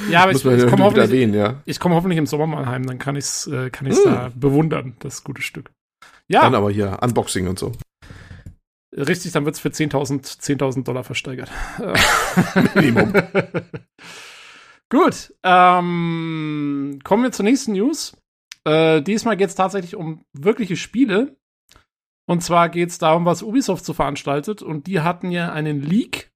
[0.09, 1.61] Ja, aber ich, ich komme hoffentlich, erwähnen, ja.
[1.65, 4.11] ich komme hoffentlich im Sommer mal heim, dann kann ich es äh, kann ich's hm.
[4.11, 5.71] da bewundern, das gute Stück.
[6.27, 6.41] Ja.
[6.41, 7.71] Dann aber hier Unboxing und so.
[8.95, 11.51] Richtig, dann wird es für 10.000 10 Dollar versteigert.
[12.75, 13.13] Minimum.
[14.89, 18.15] Gut, ähm, kommen wir zur nächsten News.
[18.63, 21.35] Äh, diesmal geht es tatsächlich um wirkliche Spiele.
[22.27, 24.61] Und zwar geht es darum, was Ubisoft so veranstaltet.
[24.61, 26.31] Und die hatten ja einen Leak.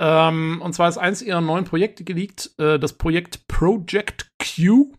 [0.00, 4.92] Ähm, und zwar ist eins ihrer neuen Projekte geleakt, äh, das Projekt Project Q.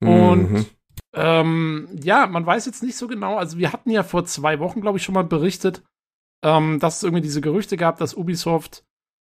[0.00, 0.66] Und mhm.
[1.14, 3.36] Ähm, ja, man weiß jetzt nicht so genau.
[3.36, 5.82] Also, wir hatten ja vor zwei Wochen, glaube ich, schon mal berichtet,
[6.44, 8.84] ähm, dass es irgendwie diese Gerüchte gab, dass Ubisoft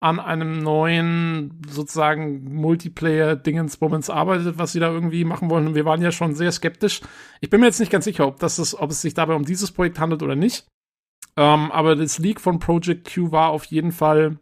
[0.00, 5.68] an einem neuen sozusagen Multiplayer-Dingensbummens arbeitet, was sie da irgendwie machen wollen.
[5.68, 7.00] Und wir waren ja schon sehr skeptisch.
[7.40, 9.44] Ich bin mir jetzt nicht ganz sicher, ob, das ist, ob es sich dabei um
[9.44, 10.66] dieses Projekt handelt oder nicht.
[11.38, 14.38] Ähm, aber das Leak von Project Q war auf jeden Fall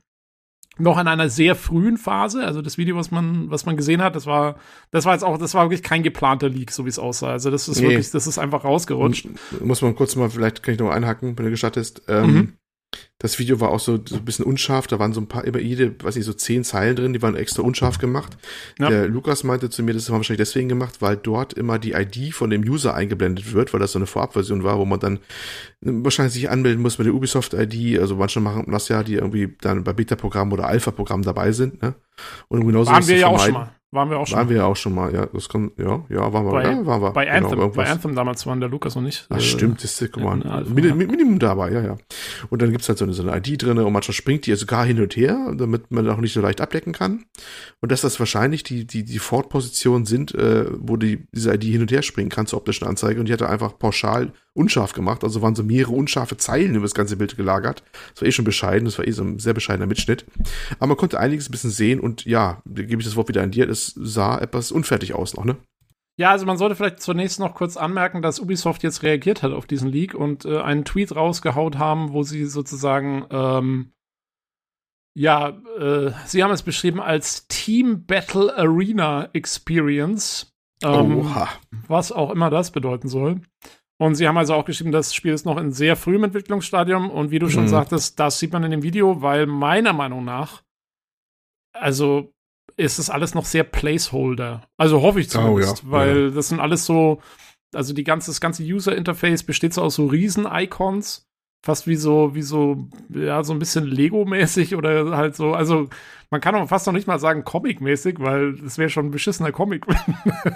[0.79, 2.45] noch in einer sehr frühen Phase.
[2.45, 4.57] Also das Video, was man, was man gesehen hat, das war,
[4.91, 7.31] das war jetzt auch, das war wirklich kein geplanter Leak, so wie es aussah.
[7.31, 7.89] Also das ist nee.
[7.89, 9.29] wirklich, das ist einfach rausgerutscht.
[9.61, 12.03] Muss man kurz mal, vielleicht kann ich noch einhaken, wenn du gestattest.
[12.09, 12.53] Ähm, mhm.
[13.19, 15.59] Das Video war auch so, so ein bisschen unscharf, da waren so ein paar, immer
[15.59, 18.37] jede, weiß nicht, so zehn Zeilen drin, die waren extra unscharf gemacht.
[18.79, 18.91] Ja.
[18.91, 21.93] Der Lukas meinte zu mir, das haben wir wahrscheinlich deswegen gemacht, weil dort immer die
[21.93, 25.21] ID von dem User eingeblendet wird, weil das so eine Vorabversion war, wo man dann
[25.81, 29.85] wahrscheinlich sich anmelden muss mit der Ubisoft-ID, also manche machen das ja, die irgendwie dann
[29.85, 31.95] bei Beta-Programmen oder Alpha-Programmen dabei sind, ne?
[32.49, 33.75] Und genauso Waren wir ja auch schon mal.
[33.95, 34.39] Waren wir auch schon.
[34.39, 35.27] Waren wir ja auch schon mal, ja.
[35.27, 37.13] Das kann, ja, ja, waren wir, bei, ja, waren wir.
[37.13, 39.27] Bei genau, Anthem, bei Anthem damals waren der Lukas noch nicht.
[39.31, 41.97] Ach, äh, stimmt, das ist, guck mal, Min Minimum dabei, ja, ja.
[42.51, 44.57] Und dann gibt's halt so eine, so eine ID drin und manchmal springt die ja
[44.57, 47.25] sogar hin und her, damit man auch nicht so leicht abdecken kann.
[47.81, 51.83] Und dass das wahrscheinlich die, die, die Fortpositionen sind, äh, wo die, diese ID hin
[51.83, 55.25] und her springen kann zur optischen Anzeige und die hat er einfach pauschal unscharf gemacht.
[55.25, 57.83] Also waren so mehrere unscharfe Zeilen über das ganze Bild gelagert.
[58.13, 60.25] Das war eh schon bescheiden, das war eh so ein sehr bescheidener Mitschnitt.
[60.79, 63.43] Aber man konnte einiges ein bisschen sehen und ja, da gebe ich das Wort wieder
[63.43, 63.67] an dir.
[63.87, 65.57] Sah etwas unfertig aus noch, ne?
[66.17, 69.67] Ja, also man sollte vielleicht zunächst noch kurz anmerken, dass Ubisoft jetzt reagiert hat auf
[69.67, 73.95] diesen Leak und äh, einen Tweet rausgehaut haben, wo sie sozusagen ähm,
[75.17, 80.53] ja, äh, sie haben es beschrieben als Team Battle Arena Experience.
[80.83, 81.33] Ähm.
[81.87, 83.41] Was auch immer das bedeuten soll.
[83.97, 87.31] Und sie haben also auch geschrieben, das Spiel ist noch in sehr frühem Entwicklungsstadium und
[87.31, 87.69] wie du schon mhm.
[87.69, 90.63] sagtest, das sieht man in dem Video, weil meiner Meinung nach,
[91.73, 92.34] also
[92.77, 94.63] ist es alles noch sehr Placeholder.
[94.77, 95.93] Also hoffe ich zumindest, oh, ja.
[95.93, 96.31] weil ja.
[96.31, 97.21] das sind alles so,
[97.73, 101.29] also die ganze, das ganze User-Interface besteht so aus so Riesen-Icons,
[101.65, 105.89] fast wie so, wie so, ja, so ein bisschen Lego-mäßig oder halt so, also
[106.31, 109.53] man kann auch fast noch nicht mal sagen Comic-mäßig, weil es wäre schon ein beschissener
[109.53, 109.87] Comic,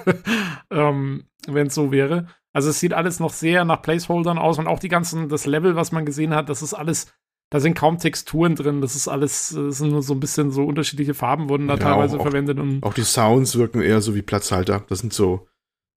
[0.71, 2.27] ähm, wenn es so wäre.
[2.53, 5.77] Also es sieht alles noch sehr nach Placeholdern aus und auch die ganzen, das Level,
[5.77, 7.15] was man gesehen hat, das ist alles,
[7.51, 10.65] da sind kaum Texturen drin, das ist alles, das sind nur so ein bisschen so
[10.65, 12.59] unterschiedliche Farben wurden da ja, teilweise auch, verwendet.
[12.59, 14.85] Und auch die Sounds wirken eher so wie Platzhalter.
[14.89, 15.49] Das sind so,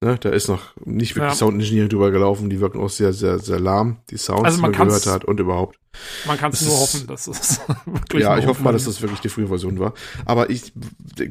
[0.02, 1.36] ne, da ist noch nicht wirklich ja.
[1.36, 4.72] Sound Engineering drüber gelaufen, die wirken auch sehr, sehr, sehr lahm, die Sounds, also man
[4.72, 5.78] die man gehört hat und überhaupt.
[6.26, 9.20] Man kann es nur hoffen, dass es wirklich Ja, ich hoffe mal, dass das wirklich
[9.20, 9.94] die frühe Version war.
[10.24, 10.72] Aber ich,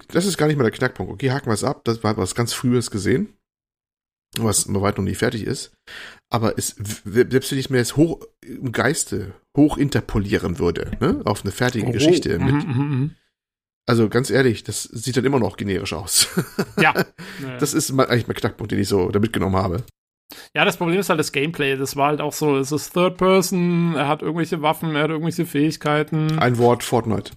[0.09, 1.13] das ist gar nicht mal der Knackpunkt.
[1.13, 3.40] Okay, haken wir es ab, das war was ganz Frühes gesehen
[4.39, 5.73] was noch weit noch nicht fertig ist.
[6.31, 11.43] Aber es, selbst wenn ich mir jetzt hoch im Geiste hoch interpolieren würde, ne, auf
[11.43, 12.67] eine fertige oh, Geschichte oh, mit.
[12.67, 13.17] Mm, mm, mm.
[13.87, 16.29] Also ganz ehrlich, das sieht dann immer noch generisch aus.
[16.81, 16.95] Ja.
[17.59, 19.83] das ist eigentlich mein Knackpunkt, den ich so da mitgenommen habe.
[20.55, 21.77] Ja, das Problem ist halt das Gameplay.
[21.77, 25.11] Das war halt auch so, es ist Third Person, er hat irgendwelche Waffen, er hat
[25.11, 26.39] irgendwelche Fähigkeiten.
[26.39, 27.33] Ein Wort, Fortnite.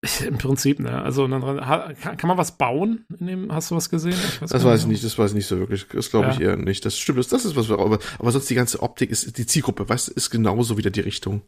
[0.26, 1.02] Im Prinzip, ne?
[1.02, 3.04] Also kann, kann, man was bauen?
[3.18, 4.14] In dem, hast du was gesehen?
[4.38, 5.86] Weiß das weiß ich nicht, das weiß ich nicht so wirklich.
[5.92, 6.84] Das glaube ich eher nicht.
[6.84, 9.46] Das stimmt, das, das ist was wir, aber, aber sonst die ganze Optik ist, die
[9.46, 11.42] Zielgruppe, weißt du, ist genauso wieder die Richtung.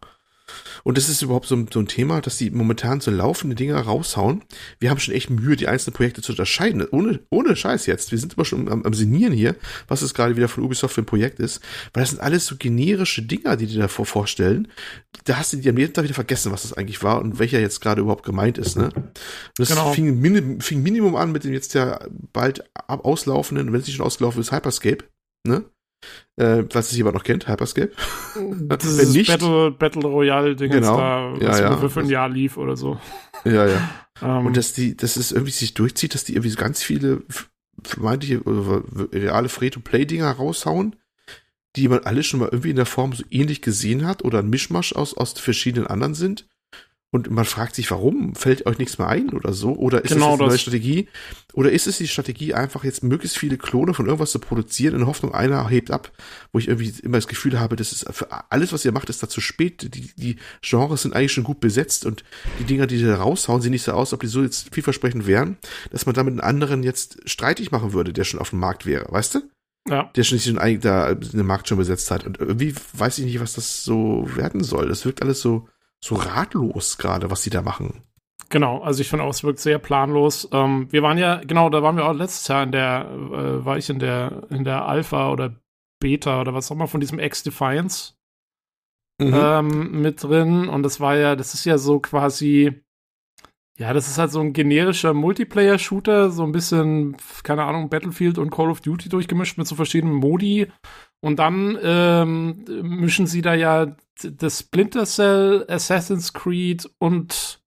[0.82, 3.74] Und das ist überhaupt so, ein, so ein Thema, dass die momentan so laufende Dinge
[3.74, 4.42] raushauen.
[4.78, 6.86] Wir haben schon echt Mühe, die einzelnen Projekte zu unterscheiden.
[6.90, 8.12] Ohne, ohne Scheiß jetzt.
[8.12, 9.56] Wir sind immer schon am, am Sinieren hier,
[9.88, 11.60] was es gerade wieder von Ubisoft für ein Projekt ist.
[11.92, 14.68] Weil das sind alles so generische Dinger, die die davor vorstellen.
[15.24, 17.60] Da hast du die am nächsten Tag wieder vergessen, was das eigentlich war und welcher
[17.60, 18.76] jetzt gerade überhaupt gemeint ist.
[18.76, 18.90] Ne?
[18.94, 19.10] Und
[19.56, 19.92] das genau.
[19.92, 22.00] fing, Minim, fing Minimum an mit dem jetzt ja
[22.32, 25.04] bald auslaufenden, wenn es nicht schon ausgelaufen ist, Hyperscape.
[25.46, 25.64] Ne?
[26.36, 27.92] Äh, was sich jemand noch kennt, Hyperscape.
[28.68, 30.96] Das Wenn nicht, Battle, Battle Royale Ding genau.
[30.96, 31.88] da, was ja, ja.
[31.88, 32.98] für ein Jahr lief oder so.
[33.44, 33.90] Ja, ja.
[34.22, 34.46] Um, ähm.
[34.46, 37.22] und dass die, dass es irgendwie sich durchzieht, dass die irgendwie so ganz viele
[37.82, 38.82] vermeintliche oder
[39.12, 40.96] reale Free-to-Play-Dinger raushauen,
[41.76, 44.50] die man alle schon mal irgendwie in der Form so ähnlich gesehen hat oder ein
[44.50, 46.46] Mischmasch aus, aus verschiedenen anderen sind
[47.12, 49.74] und man fragt sich, warum fällt euch nichts mehr ein oder so?
[49.74, 51.08] Oder ist genau es eine neue Strategie?
[51.54, 55.06] Oder ist es die Strategie, einfach jetzt möglichst viele Klone von irgendwas zu produzieren, in
[55.06, 56.12] Hoffnung, einer hebt ab,
[56.52, 59.24] wo ich irgendwie immer das Gefühl habe, das ist für alles, was ihr macht, ist
[59.24, 59.92] da zu spät.
[59.92, 62.22] Die, die Genres sind eigentlich schon gut besetzt und
[62.60, 65.56] die Dinger, die da raushauen, sehen nicht so aus, ob die so jetzt vielversprechend wären,
[65.90, 69.10] dass man damit einen anderen jetzt streitig machen würde, der schon auf dem Markt wäre,
[69.10, 69.40] weißt du?
[69.88, 70.10] Ja.
[70.14, 72.24] Der schon nicht da den Markt schon besetzt hat.
[72.24, 74.88] Und irgendwie weiß ich nicht, was das so werden soll.
[74.88, 75.66] Das wirkt alles so,
[76.02, 78.02] so ratlos gerade, was sie da machen.
[78.48, 80.48] Genau, also ich finde auch, es wirkt sehr planlos.
[80.52, 83.78] Ähm, wir waren ja, genau, da waren wir auch letztes Jahr in der, äh, war
[83.78, 85.54] ich in der, in der Alpha oder
[86.00, 88.14] Beta oder was auch immer von diesem X-Defiance
[89.18, 89.34] mhm.
[89.34, 90.68] ähm, mit drin.
[90.68, 92.82] Und das war ja, das ist ja so quasi,
[93.78, 98.50] ja, das ist halt so ein generischer Multiplayer-Shooter, so ein bisschen, keine Ahnung, Battlefield und
[98.50, 100.66] Call of Duty durchgemischt mit so verschiedenen Modi.
[101.22, 107.60] Und dann ähm, mischen sie da ja das Splinter Cell, Assassin's Creed und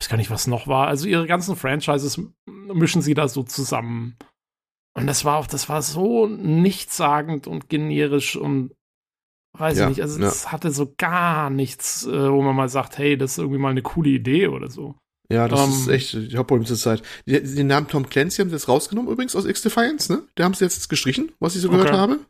[0.00, 0.86] ich weiß gar nicht, was noch war.
[0.86, 4.16] Also ihre ganzen Franchises mischen sie da so zusammen.
[4.96, 8.72] Und das war auch, das war so nichtssagend und generisch und
[9.58, 10.26] weiß ja, ich nicht, also ja.
[10.26, 13.70] das hatte so gar nichts, äh, wo man mal sagt, hey, das ist irgendwie mal
[13.70, 14.96] eine coole Idee oder so.
[15.30, 17.02] Ja, das um, ist ähm, echt die Hauptproblem zur Zeit.
[17.26, 20.22] Den Namen Tom Clancy haben sie jetzt rausgenommen übrigens aus X-Defiance, ne?
[20.36, 21.78] Der haben sie jetzt gestrichen, was ich so okay.
[21.78, 22.20] gehört habe.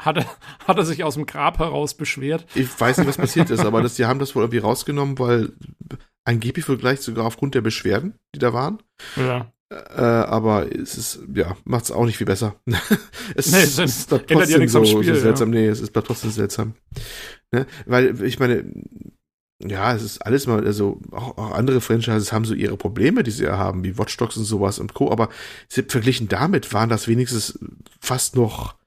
[0.00, 0.26] Hat er,
[0.66, 2.46] hat er sich aus dem Grab heraus beschwert?
[2.54, 5.52] Ich weiß nicht, was passiert ist, aber das, die haben das wohl irgendwie rausgenommen, weil
[6.24, 8.82] angeblich wohl gleich sogar aufgrund der Beschwerden, die da waren.
[9.16, 9.52] Ja.
[9.70, 12.56] Äh, aber es ist, ja, macht es auch nicht viel besser.
[13.36, 15.52] es, nee, es ist trotzdem so, Spiel, so seltsam.
[15.52, 15.60] Ja.
[15.60, 16.74] Nee, es ist trotzdem seltsam.
[17.52, 17.66] Ne?
[17.86, 18.64] Weil, ich meine,
[19.62, 23.30] ja, es ist alles mal, also auch, auch andere Franchises haben so ihre Probleme, die
[23.30, 25.12] sie ja haben, wie Watch Dogs und sowas und Co.
[25.12, 25.28] Aber
[25.68, 27.58] verglichen damit waren das wenigstens
[28.00, 28.79] fast noch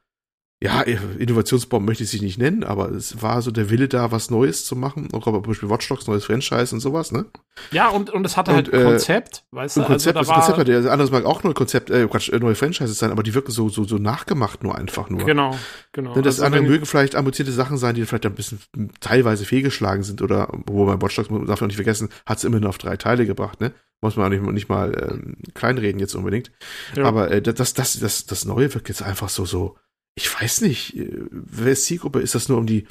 [0.63, 4.31] ja, Innovationsbomben möchte ich sich nicht nennen, aber es war so der Wille da, was
[4.31, 5.09] Neues zu machen.
[5.11, 7.25] Auch aber zum Beispiel Watch Dogs, neues Franchise und sowas, ne?
[7.71, 9.81] Ja, und, und es hatte halt ein Konzept, äh, weißt du?
[9.81, 12.39] Ein Konzept, also, das Konzept hat ja, anderes mag auch neue Konzept, äh, Quatsch, äh,
[12.39, 15.25] neue Franchises sein, aber die wirken so, so, so nachgemacht nur einfach nur.
[15.25, 15.53] Genau,
[15.91, 16.15] genau.
[16.15, 18.61] Ne, das also, andere mögen vielleicht ambitionierte Sachen sein, die vielleicht ein bisschen
[19.01, 22.45] teilweise fehlgeschlagen sind oder, wo bei Watch Dogs, man darf man nicht vergessen, hat es
[22.45, 23.73] immerhin auf drei Teile gebracht, ne?
[23.99, 26.51] Muss man auch nicht, nicht mal ähm, kleinreden jetzt unbedingt.
[26.95, 27.05] Ja.
[27.05, 29.77] Aber äh, das, das, das, das Neue wirkt jetzt einfach so, so,
[30.15, 32.19] ich weiß nicht, äh, wer ist Zielgruppe?
[32.19, 32.85] Ist das nur, um die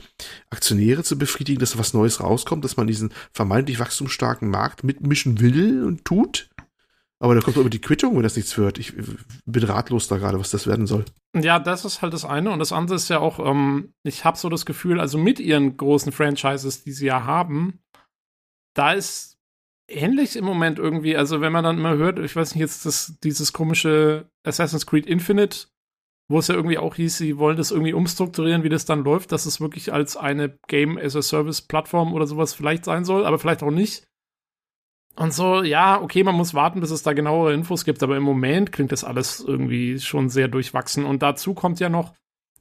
[0.50, 5.84] Aktionäre zu befriedigen, dass was Neues rauskommt, dass man diesen vermeintlich wachstumsstarken Markt mitmischen will
[5.84, 6.48] und tut?
[7.20, 8.78] Aber da kommt immer die Quittung, wenn das nichts wird.
[8.78, 8.94] Ich
[9.44, 11.04] bin ratlos da gerade, was das werden soll.
[11.40, 12.50] Ja, das ist halt das eine.
[12.50, 15.76] Und das andere ist ja auch, ähm, ich habe so das Gefühl, also mit ihren
[15.76, 17.78] großen Franchises, die sie ja haben,
[18.74, 19.38] da ist
[19.86, 21.16] ähnlich im Moment irgendwie.
[21.16, 25.06] Also wenn man dann immer hört, ich weiß nicht, jetzt das, dieses komische Assassin's Creed
[25.06, 25.68] Infinite
[26.32, 29.32] wo es ja irgendwie auch hieß, sie wollen das irgendwie umstrukturieren, wie das dann läuft,
[29.32, 33.26] dass es wirklich als eine Game as a Service Plattform oder sowas vielleicht sein soll,
[33.26, 34.04] aber vielleicht auch nicht.
[35.14, 38.22] Und so, ja, okay, man muss warten, bis es da genauere Infos gibt, aber im
[38.22, 41.04] Moment klingt das alles irgendwie schon sehr durchwachsen.
[41.04, 42.14] Und dazu kommt ja noch,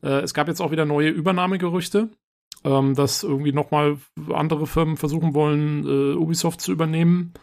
[0.03, 2.09] äh, es gab jetzt auch wieder neue Übernahmegerüchte,
[2.65, 3.99] ähm, dass irgendwie nochmal
[4.33, 7.33] andere Firmen versuchen wollen, äh, Ubisoft zu übernehmen.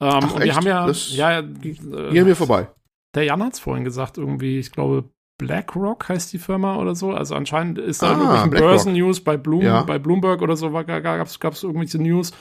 [0.00, 2.68] Ähm, Ach, und wir haben ja, das ja, äh, gehen wir vorbei.
[3.14, 5.04] Der Jan hat es vorhin gesagt, irgendwie, ich glaube,
[5.40, 7.12] BlackRock heißt die Firma oder so.
[7.12, 9.82] Also anscheinend ist da ah, irgendwelche Börsen-News bei, Bloom, ja.
[9.82, 12.32] bei Bloomberg oder so, gab es irgendwelche News.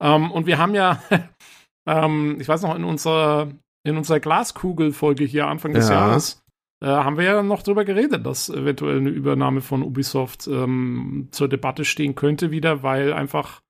[0.00, 1.02] Ähm, und wir haben ja,
[1.88, 3.48] ähm, ich weiß noch, in unserer,
[3.84, 5.94] in unserer Glaskugel-Folge hier Anfang des ja.
[5.94, 6.42] Jahres,
[6.82, 11.48] äh, haben wir ja noch drüber geredet, dass eventuell eine Übernahme von Ubisoft ähm, zur
[11.48, 13.62] Debatte stehen könnte wieder, weil einfach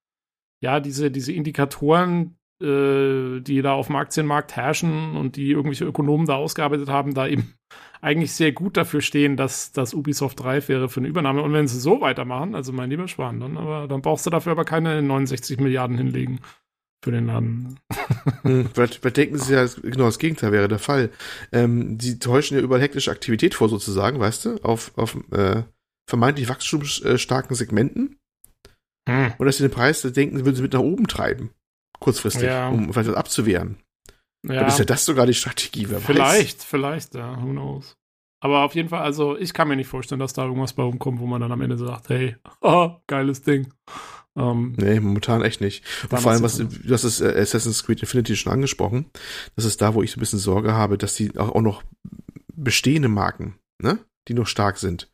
[0.62, 6.26] ja diese, diese Indikatoren, äh, die da auf dem Aktienmarkt herrschen und die irgendwelche Ökonomen
[6.26, 7.54] da ausgearbeitet haben, da eben
[8.02, 11.42] eigentlich sehr gut dafür stehen, dass, dass Ubisoft reif wäre für eine Übernahme.
[11.42, 14.52] Und wenn sie so weitermachen, also mein lieber Schwan, dann, aber, dann brauchst du dafür
[14.52, 16.40] aber keine 69 Milliarden hinlegen
[17.02, 17.78] für den Laden.
[18.42, 18.68] hm,
[19.14, 21.10] denken Sie ja, genau das Gegenteil wäre der Fall.
[21.52, 25.62] Ähm, die täuschen ja überall hektische Aktivität vor, sozusagen, weißt du, auf, auf äh,
[26.08, 28.18] vermeintlich wachstumsstarken Segmenten.
[29.08, 29.32] Hm.
[29.38, 31.50] Und dass sie den Preis denken, würden sie mit nach oben treiben.
[32.00, 32.68] Kurzfristig, ja.
[32.68, 33.76] um vielleicht was abzuwehren.
[34.44, 34.54] Ja.
[34.54, 36.64] Dann ist ja das sogar die Strategie, wer Vielleicht, weiß.
[36.64, 37.96] vielleicht, ja, who knows.
[38.40, 41.20] Aber auf jeden Fall, also ich kann mir nicht vorstellen, dass da irgendwas bei rumkommt,
[41.20, 43.72] wo man dann am Ende sagt, hey, oh, geiles Ding.
[44.34, 45.84] Ähm, nee, momentan echt nicht.
[46.10, 49.10] Und vor allem, was, hast es äh, Assassin's Creed Infinity schon angesprochen.
[49.54, 51.84] Das ist da, wo ich so ein bisschen Sorge habe, dass die auch, auch noch
[52.52, 55.11] bestehende Marken, ne, die noch stark sind,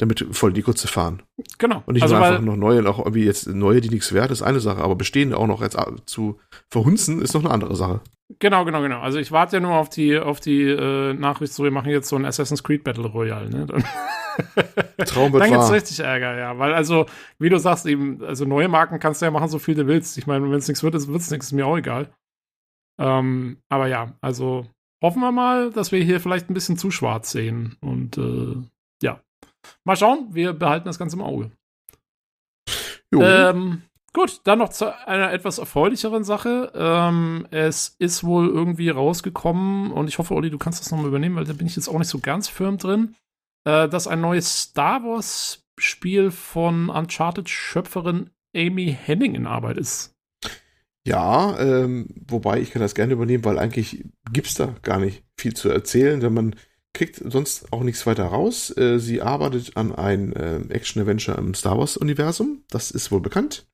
[0.00, 1.22] damit voll die Kurze fahren.
[1.58, 1.82] Genau.
[1.86, 4.42] Und nicht also, nur einfach noch neue, auch irgendwie jetzt neue, die nichts wert ist,
[4.42, 6.38] eine Sache, aber bestehende auch noch jetzt zu
[6.70, 8.00] verhunzen, ist noch eine andere Sache.
[8.38, 9.00] Genau, genau, genau.
[9.00, 12.08] Also ich warte ja nur auf die, auf die äh, Nachricht, so wir machen jetzt
[12.08, 13.66] so ein Assassin's Creed Battle Royale, ne?
[13.66, 13.84] Dann,
[15.04, 16.58] Traum wird Dann gibt's richtig Ärger, ja.
[16.58, 17.06] Weil also,
[17.38, 20.16] wie du sagst, eben, also neue Marken kannst du ja machen, so viel du willst.
[20.16, 22.08] Ich meine, wenn es nichts wird, wird es nichts, ist mir auch egal.
[22.98, 24.66] Ähm, aber ja, also
[25.02, 27.76] hoffen wir mal, dass wir hier vielleicht ein bisschen zu schwarz sehen.
[27.80, 28.56] Und äh,
[29.02, 29.20] ja.
[29.84, 31.50] Mal schauen, wir behalten das Ganze im Auge.
[33.12, 33.82] Ähm,
[34.12, 36.72] Gut, dann noch zu einer etwas erfreulicheren Sache.
[36.74, 41.36] Ähm, es ist wohl irgendwie rausgekommen und ich hoffe, Olli, du kannst das nochmal übernehmen,
[41.36, 43.14] weil da bin ich jetzt auch nicht so ganz firm drin,
[43.64, 50.16] äh, dass ein neues Star Wars Spiel von Uncharted-Schöpferin Amy Henning in Arbeit ist.
[51.06, 55.54] Ja, ähm, wobei ich kann das gerne übernehmen, weil eigentlich gibt's da gar nicht viel
[55.54, 56.56] zu erzählen, denn man
[56.92, 58.76] kriegt sonst auch nichts weiter raus.
[58.76, 63.66] Äh, sie arbeitet an ein äh, Action-Adventure im Star Wars-Universum, das ist wohl bekannt.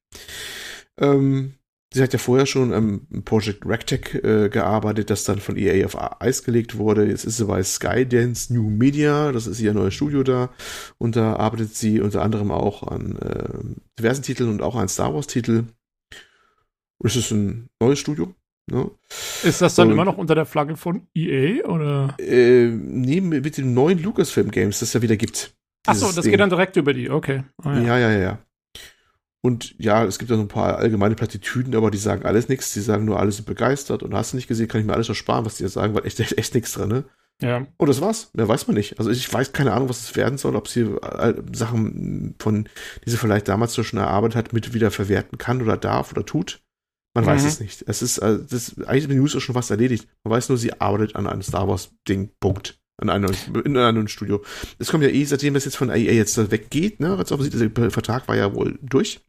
[0.98, 1.54] Ähm,
[1.92, 6.20] sie hat ja vorher schon am Project Rectech äh, gearbeitet, das dann von EA auf
[6.20, 7.06] Eis gelegt wurde.
[7.06, 10.50] Jetzt ist sie bei Skydance New Media, das ist ihr neues Studio da.
[10.98, 15.14] Und da arbeitet sie unter anderem auch an äh, diversen Titeln und auch an Star
[15.14, 15.64] Wars-Titel.
[16.98, 18.34] Und es ist ein neues Studio.
[18.68, 18.90] Ne?
[19.44, 22.16] Ist das dann und, immer noch unter der Flagge von EA oder?
[22.18, 25.54] Äh, nee, mit den neuen Lucasfilm Games, das es ja wieder gibt.
[25.86, 26.32] Achso, das Ding.
[26.32, 27.44] geht dann direkt über die, okay.
[27.64, 27.80] Oh, ja.
[27.80, 28.38] ja, ja, ja, ja.
[29.40, 32.72] Und ja, es gibt da so ein paar allgemeine Plattitüden, aber die sagen alles nichts.
[32.72, 35.08] Die sagen nur, alle sind begeistert und hast du nicht gesehen, kann ich mir alles
[35.08, 37.04] ersparen, was die da sagen, weil echt, echt, echt nichts drin, ne?
[37.40, 37.58] Ja.
[37.58, 38.30] Und oh, das war's.
[38.32, 38.98] Mehr weiß man nicht.
[38.98, 42.68] Also ich weiß keine Ahnung, was es werden soll, ob sie äh, Sachen von,
[43.04, 46.60] die sie vielleicht damals schon erarbeitet hat, mit wieder verwerten kann oder darf oder tut.
[47.16, 47.28] Man mhm.
[47.28, 47.82] weiß es nicht.
[47.86, 50.06] Es ist, also das, eigentlich die News ist schon fast erledigt.
[50.22, 52.28] Man weiß nur, sie arbeitet an einem Star Wars Ding.
[52.40, 52.78] Punkt.
[52.98, 53.34] An einem,
[53.64, 54.44] in einem Studio.
[54.78, 57.90] Es kommt ja eh, seitdem es jetzt von EA jetzt weggeht, ne, jetzt offensichtlich, der
[57.90, 59.20] Vertrag war ja wohl durch.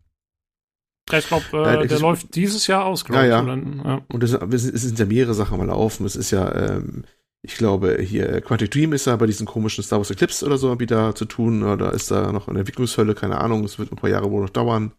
[1.13, 3.47] Ich glaube, äh, der läuft dieses Jahr aus, glaube ja, ich.
[3.47, 3.55] Ja.
[3.85, 4.05] ja.
[4.09, 6.05] Und es, es sind ja mehrere Sachen mal laufen.
[6.05, 7.05] Es ist ja, ähm,
[7.43, 10.79] ich glaube, hier Quantic Dream ist ja bei diesen komischen Star Wars Eclipse oder so
[10.79, 11.63] wieder zu tun.
[11.63, 13.63] Oder ist da noch eine Entwicklungshölle, keine Ahnung.
[13.63, 14.91] Es wird ein paar Jahre wohl noch dauern.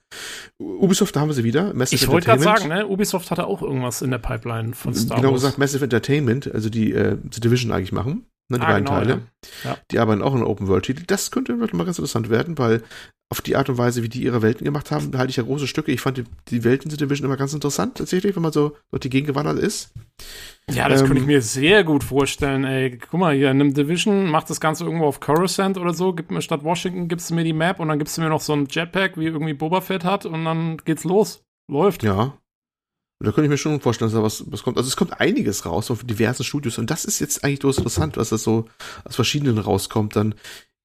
[0.59, 1.75] Ubisoft, da haben wir sie wieder.
[1.75, 2.87] Massive ich wollte gerade sagen, ne?
[2.87, 5.21] Ubisoft hatte auch irgendwas in der Pipeline von Star genau Wars.
[5.21, 8.27] Genau gesagt, Massive Entertainment, also die äh, The Division eigentlich machen.
[8.51, 9.21] Ne, die ah, beiden genau, Teile.
[9.65, 9.71] Ja.
[9.71, 9.79] Ja.
[9.91, 11.05] Die arbeiten auch in Open World Titel.
[11.07, 12.83] Das könnte mal ganz interessant werden, weil
[13.31, 15.67] auf die Art und Weise, wie die ihre Welten gemacht haben, halte ich ja große
[15.67, 15.93] Stücke.
[15.93, 19.01] Ich fand die, die Welten der Division immer ganz interessant, tatsächlich, wenn man so durch
[19.01, 19.93] die Gegend gewandert ist.
[20.71, 22.97] Ja, das ähm, könnte ich mir sehr gut vorstellen, ey.
[22.97, 26.41] Guck mal hier, nimm Division, mach das Ganze irgendwo auf Coruscant oder so, gib mir
[26.41, 28.67] statt Washington, gibst du mir die Map und dann gibst du mir noch so ein
[28.71, 31.45] Jetpack, wie irgendwie Boba Fett hat und dann geht's los.
[31.71, 32.03] Läuft.
[32.03, 32.39] Ja.
[33.21, 34.77] Da könnte ich mir schon vorstellen, dass da was, was kommt.
[34.77, 38.17] Also es kommt einiges raus auf diversen Studios und das ist jetzt eigentlich durchaus interessant,
[38.17, 38.67] dass das so
[39.05, 40.15] aus verschiedenen rauskommt.
[40.15, 40.37] Dann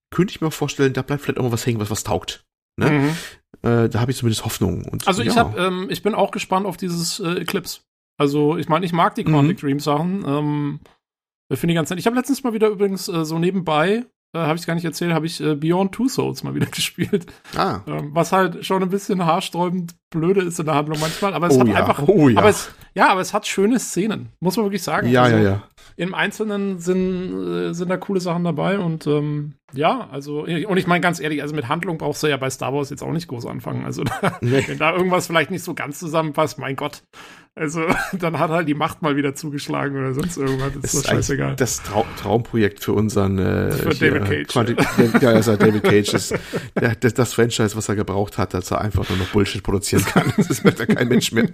[0.09, 2.45] könnte ich mir vorstellen, da bleibt vielleicht auch mal was hängen, was was taugt.
[2.77, 2.89] Ne?
[2.89, 3.09] Mhm.
[3.69, 4.85] Äh, da habe ich zumindest Hoffnung.
[4.85, 5.35] Und, also ich ja.
[5.35, 7.81] habe, ähm, ich bin auch gespannt auf dieses äh, Eclipse.
[8.17, 9.67] Also ich meine, ich mag die Quantic mhm.
[9.67, 10.23] Dream Sachen.
[10.25, 10.79] Ähm,
[11.51, 11.99] Finde ich ganz nett.
[11.99, 15.13] Ich habe letztens mal wieder übrigens äh, so nebenbei äh, habe ich gar nicht erzählt,
[15.13, 17.27] habe ich äh, Beyond Two Souls mal wieder gespielt.
[17.55, 17.81] Ah.
[17.87, 21.55] Ähm, was halt schon ein bisschen haarsträubend blöde ist in der Handlung manchmal, aber es
[21.55, 21.75] oh hat ja.
[21.75, 22.39] einfach, oh ja.
[22.39, 25.07] aber es, ja, aber es hat schöne Szenen, muss man wirklich sagen.
[25.07, 25.63] Ja, also, ja, ja.
[25.95, 30.87] Im Einzelnen sind, äh, sind da coole Sachen dabei und ähm, ja, also, und ich
[30.87, 33.27] meine ganz ehrlich, also mit Handlung brauchst du ja bei Star Wars jetzt auch nicht
[33.27, 33.85] groß anfangen.
[33.85, 34.63] Also, da, nee.
[34.67, 37.03] wenn da irgendwas vielleicht nicht so ganz zusammenpasst, mein Gott.
[37.55, 37.81] Also,
[38.19, 40.73] dann hat halt die Macht mal wieder zugeschlagen oder sonst irgendwas.
[40.81, 41.55] Das ist doch scheißegal.
[41.55, 44.47] Das Trau Traumprojekt für unseren, äh, für hier, David Cage.
[44.47, 44.75] Quanti
[45.21, 46.33] ja, also David Cage ist
[46.73, 50.33] das, das Franchise, was er gebraucht hat, dass er einfach nur noch Bullshit produzieren kann.
[50.53, 51.47] Das merkt ja kein Mensch mehr.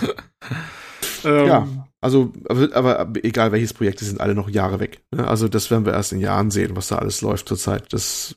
[1.24, 1.68] ähm, ja.
[2.00, 5.00] Also, aber, aber, egal welches Projekt, die sind alle noch Jahre weg.
[5.10, 5.26] Ne?
[5.26, 7.92] Also das werden wir erst in Jahren sehen, was da alles läuft zurzeit.
[7.92, 8.36] Das,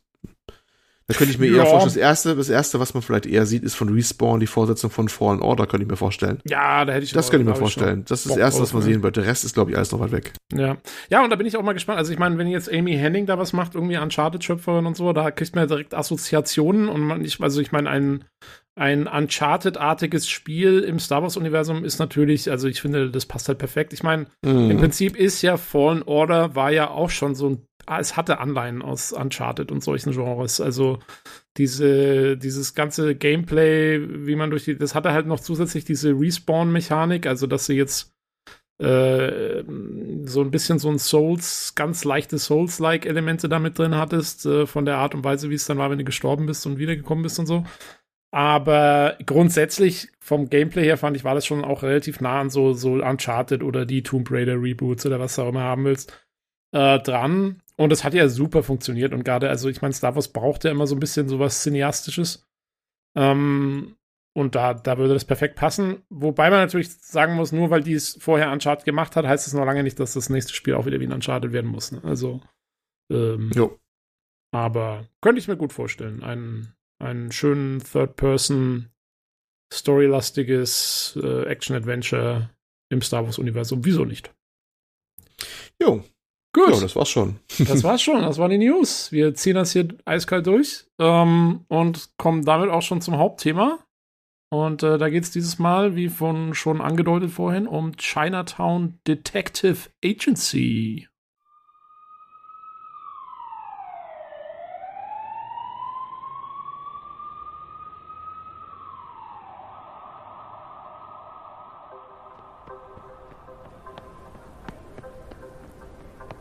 [1.10, 1.58] da könnte ich mir ja.
[1.58, 4.48] eher vorstellen, das erste, das erste, was man vielleicht eher sieht, ist von Respawn die
[4.48, 6.40] Fortsetzung von Fallen Order, könnte ich mir vorstellen.
[6.46, 8.04] Ja, da hätte ich Das könnte ich mir vorstellen.
[8.06, 9.16] Das ist das erste, was man sehen wird.
[9.16, 10.34] Der Rest ist, glaube ich, alles noch weit weg.
[10.54, 10.76] Ja.
[11.10, 11.98] Ja, und da bin ich auch mal gespannt.
[11.98, 15.32] Also ich meine, wenn jetzt Amy Henning da was macht, irgendwie Uncharted-Schöpferin und so, da
[15.32, 18.26] kriegt man ja direkt Assoziationen und man, ich, also ich meine, ein,
[18.76, 23.94] ein Uncharted-artiges Spiel im Star Wars-Universum ist natürlich, also ich finde, das passt halt perfekt.
[23.94, 24.72] Ich meine, mm.
[24.72, 28.82] im Prinzip ist ja Fallen Order war ja auch schon so ein es hatte Anleihen
[28.82, 30.60] aus Uncharted und solchen Genres.
[30.60, 31.00] Also
[31.58, 37.26] diese, dieses ganze Gameplay, wie man durch die, das hatte halt noch zusätzlich diese Respawn-Mechanik,
[37.26, 38.14] also dass sie jetzt
[38.80, 39.64] äh,
[40.24, 44.86] so ein bisschen so ein Souls, ganz leichte Souls-like Elemente damit drin hattest, äh, von
[44.86, 47.40] der Art und Weise, wie es dann war, wenn du gestorben bist und wiedergekommen bist
[47.40, 47.64] und so.
[48.32, 52.74] Aber grundsätzlich vom Gameplay her fand ich, war das schon auch relativ nah an so,
[52.74, 56.14] so Uncharted oder die Tomb Raider Reboots oder was du auch immer haben willst,
[56.74, 57.62] äh, dran.
[57.80, 59.14] Und es hat ja super funktioniert.
[59.14, 62.48] Und gerade, also ich meine, Star Wars braucht ja immer so ein bisschen sowas Cineastisches.
[63.16, 63.96] Ähm,
[64.36, 66.04] und da, da würde das perfekt passen.
[66.10, 69.54] Wobei man natürlich sagen muss, nur weil die es vorher Uncharted gemacht hat, heißt es
[69.54, 71.92] noch lange nicht, dass das nächste Spiel auch wieder wie ein Uncharted werden muss.
[71.92, 72.04] Ne?
[72.04, 72.42] Also,
[73.12, 73.80] ähm, jo.
[74.52, 76.24] aber könnte ich mir gut vorstellen.
[76.24, 78.90] Ein, einen schönen Third-Person,
[79.74, 82.52] storylastiges äh, Action-Adventure
[82.90, 83.86] im Star Wars-Universum.
[83.86, 84.34] Wieso nicht?
[85.82, 86.04] Jo.
[86.58, 86.74] Gut.
[86.74, 87.40] Ja, das war's schon.
[87.60, 88.22] das war's schon.
[88.22, 89.12] Das waren die News.
[89.12, 93.80] Wir ziehen das hier eiskalt durch ähm, und kommen damit auch schon zum Hauptthema.
[94.50, 99.90] Und äh, da geht es dieses Mal, wie von schon angedeutet vorhin, um Chinatown Detective
[100.04, 101.08] Agency.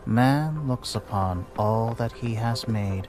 [0.09, 3.09] Man looks upon all that he has made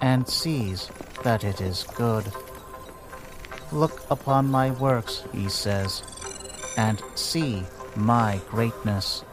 [0.00, 0.88] and sees
[1.24, 2.32] that it is good.
[3.72, 6.04] Look upon my works, he says,
[6.76, 7.64] and see
[7.96, 9.24] my greatness.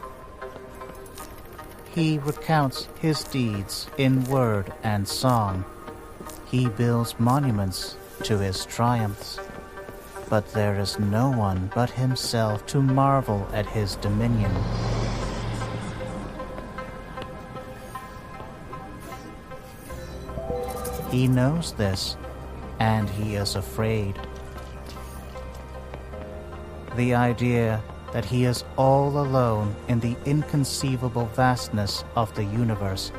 [1.94, 5.64] He recounts his deeds in word and song.
[6.48, 9.40] He builds monuments to his triumphs.
[10.28, 14.52] But there is no one but himself to marvel at his dominion.
[21.16, 22.18] He knows this,
[22.78, 24.20] and he is afraid.
[26.98, 27.82] The idea
[28.12, 33.14] that he is all alone in the inconceivable vastness of the universe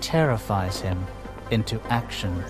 [0.00, 1.06] terrifies him
[1.50, 2.42] into action.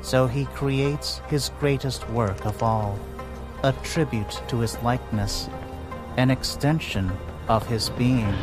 [0.00, 2.98] So he creates his greatest work of all
[3.64, 5.48] a tribute to his likeness,
[6.16, 7.12] an extension
[7.48, 8.34] of his being.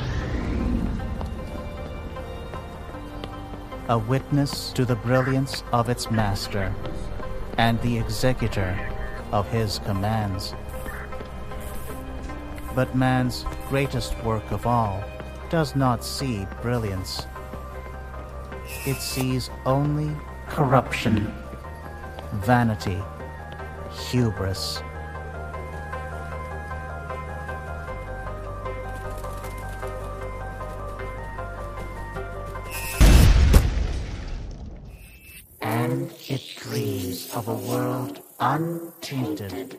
[3.89, 6.73] A witness to the brilliance of its master
[7.57, 8.79] and the executor
[9.33, 10.53] of his commands.
[12.73, 15.03] But man's greatest work of all
[15.49, 17.25] does not see brilliance.
[18.85, 20.15] It sees only
[20.47, 21.33] corruption,
[22.35, 23.01] vanity,
[23.91, 24.81] hubris.
[38.39, 39.77] Untainted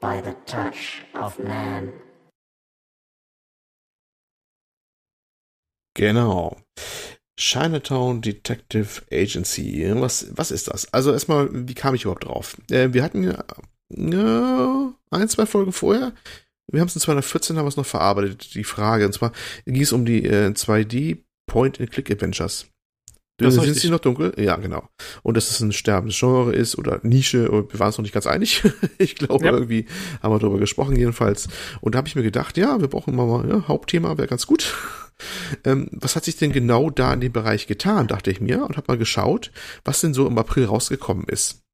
[0.00, 1.92] by the touch of man.
[5.94, 6.56] Genau.
[7.36, 9.84] Chinatown Detective Agency.
[9.94, 10.92] Was, was ist das?
[10.92, 12.56] Also erstmal, wie kam ich überhaupt drauf?
[12.70, 13.44] Äh, wir hatten ja
[13.90, 16.12] äh, ein, zwei Folgen vorher.
[16.70, 19.06] Wir haben es in 2014 haben wir es noch verarbeitet, die Frage.
[19.06, 19.32] Und zwar
[19.66, 22.66] ging es um die äh, 2D Point-and-Click-Adventures.
[23.38, 24.32] Das sind sie noch dunkel?
[24.38, 24.88] Ja, genau.
[25.24, 28.28] Und dass es ein sterbendes Genre ist oder Nische, wir waren uns noch nicht ganz
[28.28, 28.62] einig.
[28.98, 29.52] ich glaube, ja.
[29.52, 29.86] irgendwie
[30.22, 31.48] haben wir darüber gesprochen jedenfalls.
[31.80, 34.76] Und da habe ich mir gedacht, ja, wir brauchen mal, ja, Hauptthema wäre ganz gut.
[35.64, 38.76] ähm, was hat sich denn genau da in dem Bereich getan, dachte ich mir und
[38.76, 39.50] habe mal geschaut,
[39.84, 41.64] was denn so im April rausgekommen ist.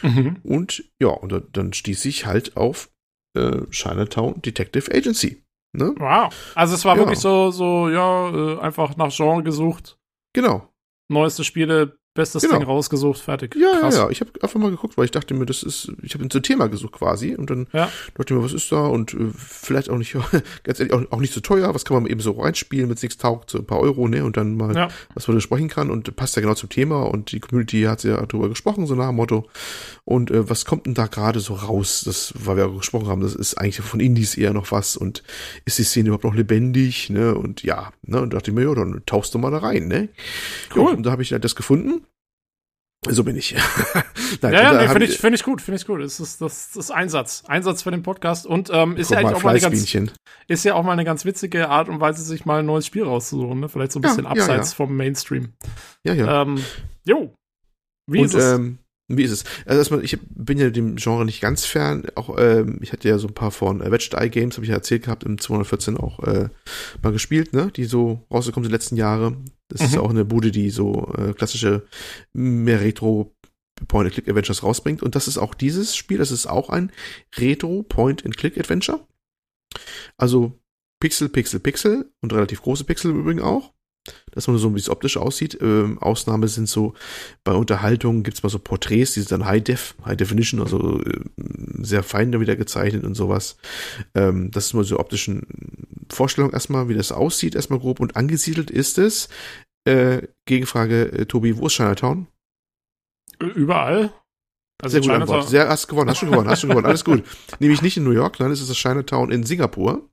[0.00, 0.36] Mhm.
[0.42, 2.90] Und ja, und dann, dann stieß ich halt auf
[3.36, 5.44] äh, Chinatown Detective Agency.
[5.76, 5.94] Ne?
[5.98, 6.34] Wow.
[6.54, 7.02] Also es war ja.
[7.02, 9.98] wirklich so, so, ja, äh, einfach nach Genre gesucht.
[10.32, 10.69] Genau
[11.10, 12.58] neueste Spiele Bestes genau.
[12.58, 13.54] Ding rausgesucht, fertig.
[13.54, 13.94] Ja, Krass.
[13.94, 14.10] ja, ja.
[14.10, 16.68] Ich habe einfach mal geguckt, weil ich dachte mir, das ist, ich habe ein Thema
[16.68, 17.88] gesucht quasi und dann ja.
[18.14, 20.16] dachte ich mir, was ist da und äh, vielleicht auch nicht,
[20.64, 23.02] ganz ehrlich, auch, auch, nicht so teuer, was kann man eben so reinspielen, wenn es
[23.02, 24.88] nichts taugt, so ein paar Euro, ne, und dann mal, ja.
[25.14, 28.02] was man da sprechen kann und passt ja genau zum Thema und die Community hat
[28.02, 29.48] ja darüber gesprochen, so nach dem Motto.
[30.04, 32.02] Und äh, was kommt denn da gerade so raus?
[32.04, 35.22] Das, weil wir auch gesprochen haben, das ist eigentlich von Indies eher noch was und
[35.64, 38.74] ist die Szene überhaupt noch lebendig, ne, und ja, ne, und dachte ich mir, ja,
[38.74, 40.08] dann tauchst du mal da rein, ne.
[40.74, 40.90] Cool.
[40.90, 42.00] Ja, und da habe ich halt das gefunden
[43.08, 43.54] so bin ich.
[44.42, 46.02] Nein, ja, ja, nee, finde ich, find ich gut, finde ich gut.
[46.02, 47.44] Das ist, das, das ist Einsatz.
[47.46, 49.94] Einsatz für den Podcast und ähm, ist ja eigentlich auch mal eine ganz,
[50.48, 53.04] ist ja auch mal eine ganz witzige Art und Weise, sich mal ein neues Spiel
[53.04, 53.68] rauszusuchen, ne?
[53.70, 55.54] Vielleicht so ein bisschen ja, abseits ja, vom Mainstream.
[56.04, 56.42] Ja, ja.
[56.42, 56.62] Ähm,
[57.04, 57.34] jo.
[58.06, 58.52] Wie und, ist es?
[58.52, 58.78] Ähm,
[59.16, 59.44] Wie ist es?
[59.66, 62.04] Also erstmal, ich bin ja dem Genre nicht ganz fern.
[62.14, 64.70] Auch ähm, ich hatte ja so ein paar von äh, Wedged Eye Games, habe ich
[64.70, 66.48] ja erzählt gehabt, im 214 auch äh,
[67.02, 67.72] mal gespielt, ne?
[67.74, 69.36] Die so rausgekommen sind die letzten Jahre.
[69.68, 69.86] Das mhm.
[69.86, 71.86] ist auch eine Bude, die so äh, klassische
[72.32, 73.34] mehr Retro
[73.88, 75.02] Point-and-Click-Adventures rausbringt.
[75.02, 76.18] Und das ist auch dieses Spiel.
[76.18, 76.92] Das ist auch ein
[77.36, 79.06] Retro Point-and-Click-Adventure.
[80.16, 80.52] Also
[81.00, 83.72] Pixel, Pixel, Pixel und relativ große Pixel im Übrigen auch
[84.32, 85.58] dass man so, wie es optisch aussieht.
[85.60, 86.94] Ähm, Ausnahme sind so,
[87.44, 91.20] bei Unterhaltungen gibt's mal so Porträts, die sind dann High Def, High Definition, also äh,
[91.78, 93.56] sehr fein wieder gezeichnet und sowas.
[94.14, 95.46] Ähm, das ist mal so optischen
[96.10, 98.00] Vorstellung erstmal, wie das aussieht, erstmal grob.
[98.00, 99.28] Und angesiedelt ist es,
[99.84, 102.26] äh, Gegenfrage, äh, Tobi, wo ist Chinatown?
[103.38, 104.12] Überall.
[104.82, 105.48] Also Sehr gut Antwort.
[105.48, 106.86] Sehr, hast gewonnen, hast schon gewonnen, hast schon gewonnen.
[106.86, 107.24] Alles gut.
[107.58, 110.08] Nämlich nicht in New York, nein, es ist das Chinatown in Singapur.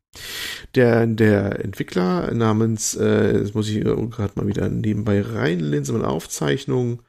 [0.76, 7.02] Der, der Entwickler namens, äh, das muss ich gerade mal wieder nebenbei reinlinsen, eine Aufzeichnung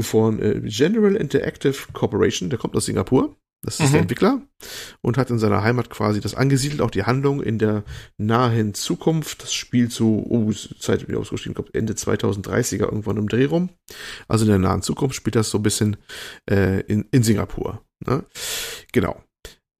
[0.00, 3.36] von äh, General Interactive Corporation, der kommt aus Singapur.
[3.62, 3.92] Das ist mhm.
[3.92, 4.42] der Entwickler
[5.02, 7.84] und hat in seiner Heimat quasi das angesiedelt, auch die Handlung in der
[8.16, 9.42] nahen Zukunft.
[9.42, 13.68] Das Spiel zu, oh, Zeit wieder ausgeschrieben, glaube Ende 2030er irgendwann im Dreh rum.
[14.28, 15.98] Also in der nahen Zukunft spielt das so ein bisschen
[16.48, 17.84] äh, in, in Singapur.
[18.06, 18.24] Ne?
[18.92, 19.22] Genau.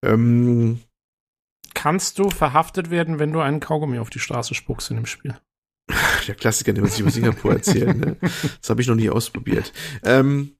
[0.05, 0.81] Ähm,
[1.75, 5.37] kannst du verhaftet werden, wenn du einen Kaugummi auf die Straße spuckst in dem Spiel.
[6.27, 7.99] Der Klassiker, den man sich über Singapur erzählen.
[7.99, 8.17] Ne?
[8.61, 9.73] Das habe ich noch nie ausprobiert.
[10.05, 10.57] Ähm,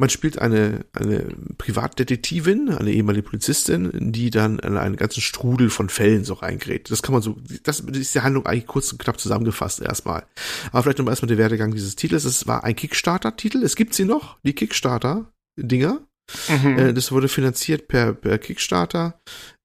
[0.00, 1.26] man spielt eine, eine
[1.58, 6.90] Privatdetektivin, eine ehemalige Polizistin, die dann in einen ganzen Strudel von Fällen so reingerät.
[6.90, 10.24] Das kann man so, das ist die Handlung eigentlich kurz und knapp zusammengefasst erstmal.
[10.72, 12.24] Aber vielleicht nochmal erstmal der Werdegang dieses Titels.
[12.24, 13.62] Es war ein Kickstarter-Titel.
[13.62, 16.00] Es gibt sie noch, die Kickstarter-Dinger.
[16.48, 16.78] Mhm.
[16.78, 19.20] Äh, das wurde finanziert per, per Kickstarter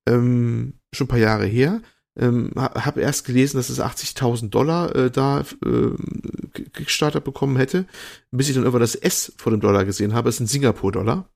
[0.07, 1.81] ähm, schon ein paar Jahre her.
[2.17, 7.85] Ähm, habe erst gelesen, dass es 80.000 Dollar äh, da äh, Kickstarter bekommen hätte,
[8.31, 10.29] bis ich dann über das S vor dem Dollar gesehen habe.
[10.29, 11.27] Es sind Singapur-Dollar.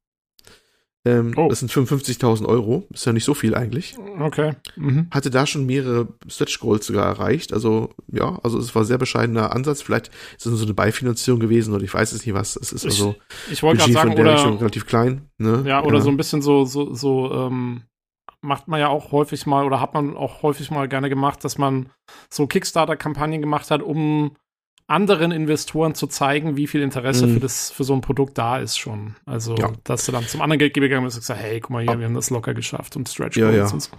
[1.06, 1.48] Ähm, oh.
[1.50, 2.86] Das sind 55.000 Euro.
[2.94, 3.96] Ist ja nicht so viel eigentlich.
[4.20, 4.54] Okay.
[4.76, 5.08] Mhm.
[5.12, 7.54] Hatte da schon mehrere Stretch Goals sogar erreicht.
[7.54, 9.82] Also, ja, also es war sehr bescheidener Ansatz.
[9.82, 12.58] Vielleicht ist es so eine Beifinanzierung gewesen oder ich weiß es nicht was.
[12.58, 13.16] Es ist also
[13.48, 15.30] ich, ich wollte gerade sagen, oder, relativ klein.
[15.38, 15.64] Ne?
[15.66, 16.04] Ja, oder ja.
[16.04, 17.84] so ein bisschen so, so, so, ähm,
[18.42, 21.58] macht man ja auch häufig mal oder hat man auch häufig mal gerne gemacht, dass
[21.58, 21.90] man
[22.30, 24.36] so Kickstarter-Kampagnen gemacht hat, um
[24.88, 27.36] anderen Investoren zu zeigen, wie viel Interesse mhm.
[27.36, 29.16] für das für so ein Produkt da ist schon.
[29.26, 29.72] Also, ja.
[29.84, 32.00] dass du dann zum anderen Geldgeber gegangen bist und gesagt, hey, guck mal hier, Ab
[32.00, 33.70] wir haben das locker geschafft und Stretch ja, ja.
[33.70, 33.92] und so.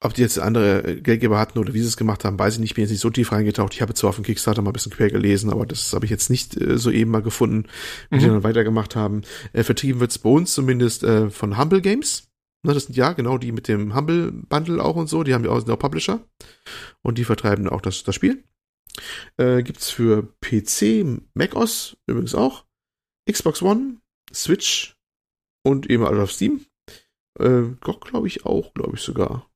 [0.00, 2.70] Ob die jetzt andere Geldgeber hatten oder wie sie es gemacht haben, weiß ich nicht.
[2.70, 3.72] Ich bin jetzt nicht so tief reingetaucht.
[3.72, 6.10] Ich habe zwar auf dem Kickstarter mal ein bisschen quer gelesen, aber das habe ich
[6.10, 7.64] jetzt nicht äh, so eben mal gefunden,
[8.10, 8.20] wie mhm.
[8.20, 9.22] die dann weitergemacht haben.
[9.52, 12.28] Äh, vertrieben wird's bei uns zumindest äh, von Humble Games.
[12.62, 15.22] Ne, das sind ja genau die mit dem Humble Bundle auch und so.
[15.22, 16.20] Die haben ja auch, auch Publisher.
[17.02, 18.44] Und die vertreiben auch das, das Spiel.
[19.36, 22.64] Äh, gibt's für PC, macOS übrigens auch,
[23.30, 24.00] Xbox One,
[24.32, 24.96] Switch
[25.62, 26.66] und eben alle auf Steam.
[27.38, 29.50] Äh, glaube ich auch, glaube ich sogar.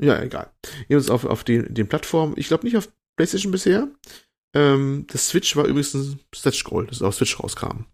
[0.00, 0.52] Ja, egal.
[0.88, 2.34] Jedenfalls auf, auf den, den Plattformen.
[2.36, 3.88] Ich glaube nicht auf PlayStation bisher.
[4.54, 7.86] Ähm, das Switch war übrigens ein Stretch Scroll, das auf Switch rauskam.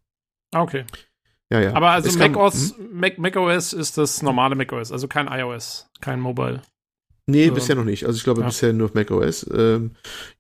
[0.53, 0.85] Ah, okay.
[1.53, 1.75] Ja, ja.
[1.75, 3.01] Aber also macOS, hm?
[3.01, 6.63] Mac, macOS ist das normale macOS, also kein iOS, kein Mobile.
[7.31, 8.07] Nee, ähm, bisher noch nicht.
[8.07, 8.47] Also ich glaube ja.
[8.47, 9.49] bisher nur auf macOS.
[9.53, 9.93] Ähm,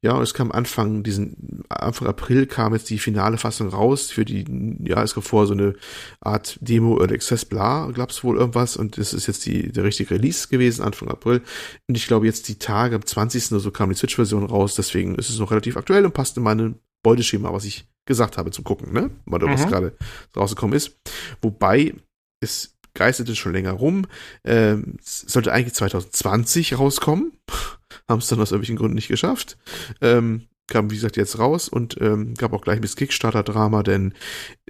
[0.02, 4.44] ja, es kam Anfang diesen Anfang April kam jetzt die finale Fassung raus für die
[4.84, 5.74] ja, es gab vor so eine
[6.20, 10.14] Art Demo oder Access bla, gab's wohl irgendwas und das ist jetzt die der richtige
[10.14, 11.42] Release gewesen Anfang April
[11.88, 13.52] und ich glaube jetzt die Tage am 20.
[13.52, 16.36] oder so kam die Switch Version raus, deswegen ist es noch relativ aktuell und passt
[16.36, 19.10] in meine Beuteschema, was ich gesagt habe zum Gucken, ne?
[19.26, 19.68] Oder was mhm.
[19.68, 19.96] gerade
[20.36, 20.98] rausgekommen ist.
[21.42, 21.94] Wobei
[22.40, 24.06] es geisterte schon länger rum.
[24.44, 27.32] Ähm, sollte eigentlich 2020 rauskommen.
[28.08, 29.56] Haben es dann aus irgendwelchen Gründen nicht geschafft.
[30.00, 34.14] Ähm, kam, wie gesagt, jetzt raus und ähm, gab auch gleich ein bisschen Kickstarter-Drama, denn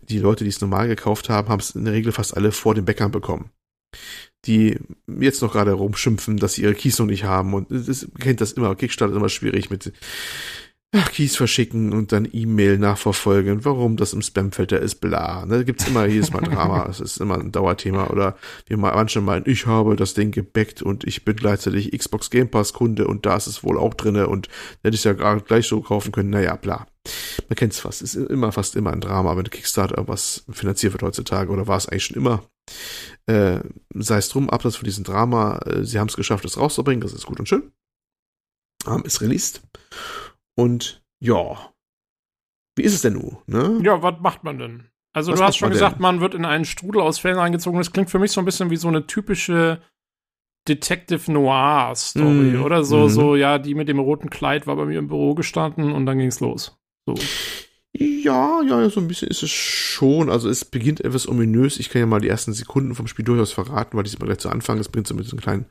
[0.02, 2.74] die Leute, die es normal gekauft haben, haben es in der Regel fast alle vor
[2.74, 3.50] den Bäckern bekommen.
[4.46, 4.78] Die
[5.20, 8.52] jetzt noch gerade rumschimpfen, dass sie ihre Keys noch nicht haben und das, kennt das
[8.52, 9.92] immer, Kickstarter ist immer schwierig mit
[10.92, 15.46] Ach, Keys verschicken und dann E-Mail nachverfolgen, warum das im Spamfilter ist, bla.
[15.46, 16.86] Ne, gibt's immer jedes Mal Drama.
[16.90, 18.08] Es ist immer ein Dauerthema.
[18.08, 18.36] Oder
[18.66, 22.72] wie manche meinen, ich habe das Ding gebackt und ich bin gleichzeitig Xbox Game Pass
[22.72, 24.48] Kunde und da ist es wohl auch drinne und
[24.82, 26.30] hätte ich ja gerade gleich so kaufen können.
[26.30, 26.88] Naja, bla.
[27.48, 28.02] Man kennt's fast.
[28.02, 31.76] Es ist immer fast immer ein Drama, wenn Kickstarter was finanziert wird heutzutage oder war
[31.76, 32.42] es eigentlich schon immer.
[33.26, 33.60] Äh,
[33.94, 35.60] sei es drum, Absatz von diesem Drama.
[35.66, 37.00] Äh, sie haben es geschafft, es rauszubringen.
[37.00, 37.70] Das ist gut und schön.
[38.84, 39.62] Haben es released.
[40.60, 41.72] Und ja,
[42.76, 43.38] wie ist es denn nun?
[43.46, 43.80] Ne?
[43.82, 44.88] Ja, was macht man denn?
[45.12, 46.02] Also was du hast schon gesagt, denn?
[46.02, 47.78] man wird in einen Strudel aus Fällen eingezogen.
[47.78, 49.80] Das klingt für mich so ein bisschen wie so eine typische
[50.68, 52.62] Detective Noir Story mm.
[52.62, 53.06] oder so.
[53.06, 53.08] Mm.
[53.08, 56.18] So ja, die mit dem roten Kleid war bei mir im Büro gestanden und dann
[56.18, 56.78] ging's los.
[57.06, 57.14] So.
[57.92, 60.30] Ja, Ja, so ein bisschen ist es schon.
[60.30, 61.78] Also es beginnt etwas ominös.
[61.78, 64.26] Ich kann ja mal die ersten Sekunden vom Spiel durchaus verraten, weil die sind mal
[64.26, 64.78] gleich zu Anfang.
[64.78, 65.66] Es beginnt so mit so einer kleinen,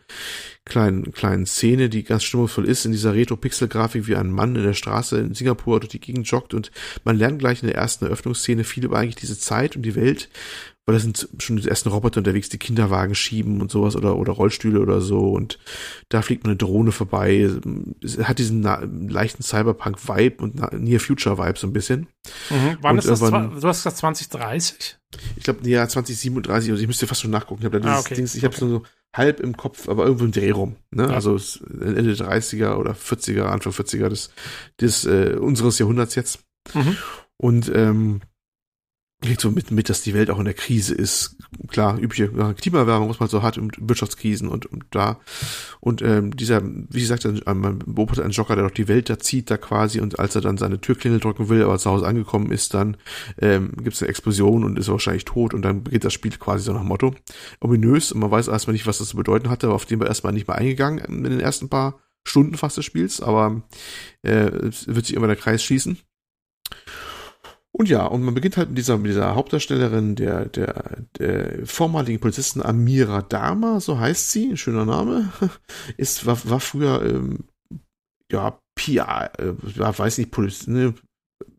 [0.65, 4.73] kleinen, kleinen Szene, die ganz stimmungsvoll ist in dieser Retro-Pixel-Grafik, wie ein Mann in der
[4.73, 6.71] Straße in Singapur durch die Gegend joggt und
[7.05, 10.29] man lernt gleich in der ersten Eröffnungsszene viel über eigentlich diese Zeit und die Welt
[10.89, 14.33] weil da sind schon die ersten Roboter unterwegs, die Kinderwagen schieben und sowas oder, oder
[14.33, 15.59] Rollstühle oder so und
[16.09, 17.47] da fliegt eine Drohne vorbei.
[18.03, 18.63] Es hat diesen
[19.07, 22.07] leichten Cyberpunk-Vibe und Near-Future-Vibe so ein bisschen.
[22.49, 22.77] Mhm.
[22.81, 23.19] Wann und ist das?
[23.19, 24.97] Du hast gesagt 2030?
[25.35, 27.61] Ich glaube, ja, 2037, also ich müsste fast schon nachgucken.
[27.61, 28.15] Ich habe ah, okay.
[28.15, 28.67] Dings, ich habe okay.
[28.67, 28.83] so
[29.13, 30.75] halb im Kopf, aber irgendwo im Dreh rum.
[30.89, 31.03] Ne?
[31.03, 31.09] Ja.
[31.09, 31.35] Also
[31.69, 34.31] Ende 30er oder 40er, Anfang 40er des,
[34.81, 36.39] des äh, unseres Jahrhunderts jetzt.
[36.73, 36.97] Mhm.
[37.37, 38.21] Und ähm,
[39.21, 41.35] kriegt so mit, mit, dass die Welt auch in der Krise ist.
[41.67, 45.19] Klar, übliche Klimaerwärmung, was man so hat und Wirtschaftskrisen und, und da.
[45.81, 49.51] Und ähm, dieser, wie gesagt, man beobachtet einen Jocker, der doch die Welt da zieht,
[49.51, 52.73] da quasi, und als er dann seine Türklingel drücken will, aber zu Hause angekommen ist,
[52.73, 52.95] dann
[53.41, 56.63] ähm, gibt es eine Explosion und ist wahrscheinlich tot und dann beginnt das Spiel quasi
[56.63, 57.13] so nach Motto.
[57.59, 60.31] Ominös, und man weiß erstmal nicht, was das zu bedeuten hatte, auf den wir erstmal
[60.31, 63.63] nicht mehr eingegangen in den ersten paar Stunden fast des Spiels, aber
[64.21, 65.99] äh, wird sich immer der Kreis schließen.
[67.79, 72.19] Und ja, und man beginnt halt mit dieser, mit dieser Hauptdarstellerin, der, der, der vormaligen
[72.19, 75.31] Polizistin Amira Dama, so heißt sie, ein schöner Name,
[75.95, 77.45] ist, war, war früher, ähm,
[78.29, 80.93] ja, PR, äh, weiß nicht, Polizistin, ne,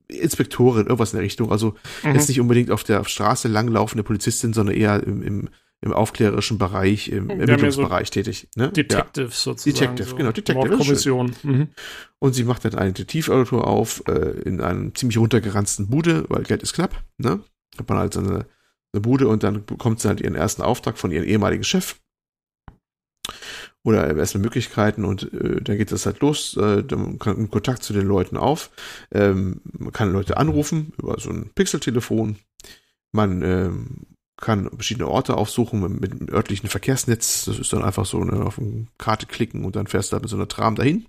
[0.08, 1.50] Inspektorin, irgendwas in der Richtung.
[1.50, 2.14] Also mhm.
[2.14, 5.48] jetzt nicht unbedingt auf der Straße langlaufende Polizistin, sondern eher im, im,
[5.82, 8.48] im aufklärerischen Bereich, im Ermittlungsbereich so tätig.
[8.54, 8.70] Ne?
[8.70, 9.30] Detective ja.
[9.30, 9.96] sozusagen.
[9.96, 10.76] Detective, so genau, Detective.
[10.76, 11.34] Kommission.
[11.42, 11.68] Mhm.
[12.18, 16.62] Und sie macht dann eine Detektivautor auf äh, in einem ziemlich runtergeranzten Bude, weil Geld
[16.62, 17.02] ist knapp.
[17.16, 17.40] Ne?
[17.78, 18.46] Hat man halt so eine,
[18.92, 21.96] Bude und dann bekommt sie halt ihren ersten Auftrag von ihrem ehemaligen Chef
[23.84, 27.82] oder erstmal Möglichkeiten und äh, dann geht das halt los, äh, dann kann man Kontakt
[27.82, 28.70] zu den Leuten auf,
[29.12, 32.36] ähm, man kann Leute anrufen über so ein Pixeltelefon,
[33.12, 34.06] man ähm,
[34.40, 37.44] kann verschiedene Orte aufsuchen mit, mit, örtlichen Verkehrsnetz.
[37.44, 40.22] Das ist dann einfach so eine, auf eine Karte klicken und dann fährst du halt
[40.22, 41.06] mit so einer Tram dahin.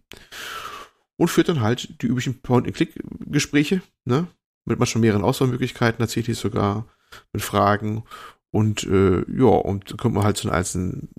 [1.18, 4.28] Und führt dann halt die üblichen Point-and-Click-Gespräche, ne?
[4.66, 6.88] Mit manchmal mehreren Auswahlmöglichkeiten, tatsächlich sogar
[7.34, 8.04] mit Fragen.
[8.52, 11.10] Und äh, ja, und kommt man halt zu den einzelnen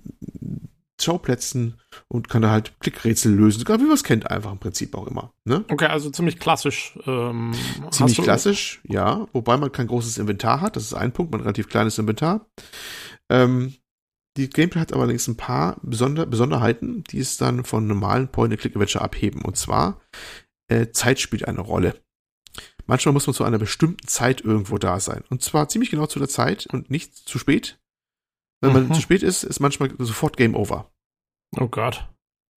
[1.03, 4.95] Schauplätzen und kann da halt Klickrätsel lösen, sogar wie man es kennt, einfach im Prinzip
[4.95, 5.33] auch immer.
[5.45, 5.65] Ne?
[5.69, 6.97] Okay, also ziemlich klassisch.
[7.05, 7.53] Ähm,
[7.91, 11.43] ziemlich klassisch, ja, wobei man kein großes Inventar hat, das ist ein Punkt, man ein
[11.43, 12.45] relativ kleines Inventar.
[13.29, 13.73] Ähm,
[14.37, 19.41] die Gameplay hat allerdings ein paar Besonder Besonderheiten, die es dann von normalen Point-and-Click-Adventure abheben.
[19.43, 20.01] Und zwar,
[20.69, 22.01] äh, Zeit spielt eine Rolle.
[22.85, 25.23] Manchmal muss man zu einer bestimmten Zeit irgendwo da sein.
[25.29, 27.79] Und zwar ziemlich genau zu der Zeit und nicht zu spät.
[28.61, 28.93] Wenn man mhm.
[28.93, 30.89] zu spät ist, ist manchmal sofort Game Over.
[31.59, 32.07] Oh Gott.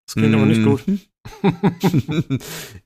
[0.08, 0.36] Das klingt mhm.
[0.36, 0.88] aber nicht gut.
[0.88, 1.00] Mhm.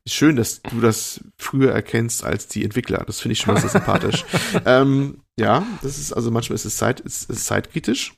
[0.08, 3.04] Schön, dass du das früher erkennst als die Entwickler.
[3.06, 4.26] Das finde ich schon mal sehr sympathisch.
[4.66, 8.14] ähm, ja, das ist also manchmal ist es zeit, ist, ist zeitkritisch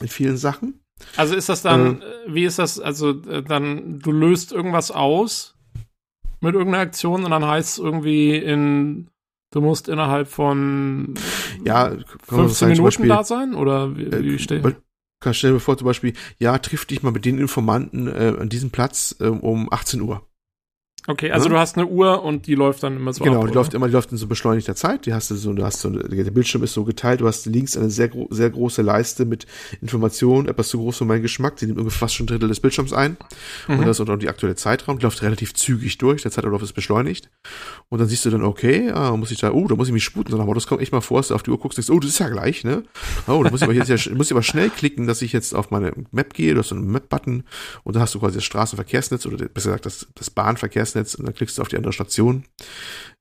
[0.00, 0.80] in vielen Sachen.
[1.16, 5.54] Also ist das dann, äh, wie ist das, also äh, dann, du löst irgendwas aus
[6.40, 9.08] mit irgendeiner Aktion und dann heißt es irgendwie in
[9.52, 11.12] Du musst innerhalb von
[11.62, 11.94] ja,
[12.26, 13.54] 15 Minuten Beispiel, da sein?
[13.54, 14.64] Oder wie, wie äh, steht?
[15.32, 18.70] Stell dir vor, zum Beispiel, ja, triff dich mal mit den Informanten äh, an diesem
[18.70, 20.26] Platz äh, um 18 Uhr.
[21.08, 21.54] Okay, also ja?
[21.54, 23.88] du hast eine Uhr und die läuft dann immer so Genau, ab, die läuft immer,
[23.88, 25.04] die läuft in so beschleunigter Zeit.
[25.06, 27.20] Die hast du so, du hast so, der Bildschirm ist so geteilt.
[27.20, 29.46] Du hast links eine sehr, sehr große Leiste mit
[29.80, 31.56] Informationen, etwas zu groß für meinen Geschmack.
[31.56, 33.16] Die nimmt ungefähr fast schon ein Drittel des Bildschirms ein.
[33.66, 33.80] Mhm.
[33.80, 34.98] Und das ist auch die aktuelle Zeitraum.
[34.98, 36.22] Die läuft relativ zügig durch.
[36.22, 37.30] Der Zeitablauf ist beschleunigt.
[37.88, 40.04] Und dann siehst du dann, okay, ah, muss ich da, oh, da muss ich mich
[40.04, 40.38] sputen.
[40.40, 42.10] Aber das kommt echt mal vor, dass du auf die Uhr guckst, denkst, oh, das
[42.10, 42.84] ist ja gleich, ne?
[43.26, 45.52] Oh, da muss ich aber jetzt ja, muss ich aber schnell klicken, dass ich jetzt
[45.52, 46.54] auf meine Map gehe.
[46.54, 47.42] Du hast so einen Map-Button
[47.82, 51.34] und dann hast du quasi das Straßenverkehrsnetz oder besser gesagt das, das Bahnverkehrsnetz und dann
[51.34, 52.44] klickst du auf die andere Station.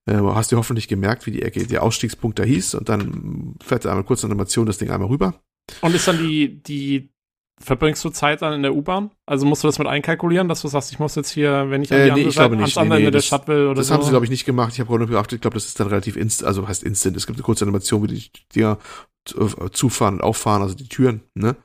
[0.06, 3.85] Äh, hast du hoffentlich gemerkt, wie die Ecke, der Ausstiegspunkt da hieß und dann fährt
[3.85, 5.35] er einmal kurz eine Animation das Ding einmal rüber.
[5.81, 7.11] Und ist dann die, die,
[7.60, 9.11] verbringst du Zeit dann in der U-Bahn?
[9.26, 11.93] Also musst du das mit einkalkulieren, dass du sagst, ich muss jetzt hier, wenn ich
[11.93, 13.88] an die äh, andere nee, Seite, ans andere nee, Ende der Stadt will oder das
[13.88, 13.93] so?
[13.93, 14.73] Das haben sie, glaube ich, nicht gemacht.
[14.73, 17.15] Ich habe nur geachtet, ich glaube, das ist dann relativ instant, also heißt instant.
[17.15, 18.80] Es gibt eine kurze Animation, wie die Dinger
[19.23, 21.56] zufahren und auffahren, also die Türen, ne?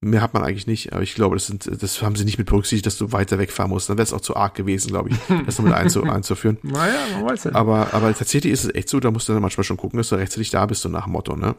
[0.00, 2.46] Mehr hat man eigentlich nicht, aber ich glaube, das, sind, das haben sie nicht mit
[2.46, 3.88] berücksichtigt, dass du weiter wegfahren musst.
[3.88, 5.16] Dann wäre es auch zu arg gewesen, glaube ich,
[5.46, 6.58] das noch mit einzu, einzuführen.
[6.62, 7.54] Naja, man weiß ja.
[7.54, 10.08] Aber, aber tatsächlich ist es echt so, da musst du dann manchmal schon gucken, dass
[10.08, 11.56] du rechtzeitig da bist, so nach dem Motto, ne?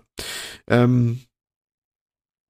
[0.68, 1.20] Ähm,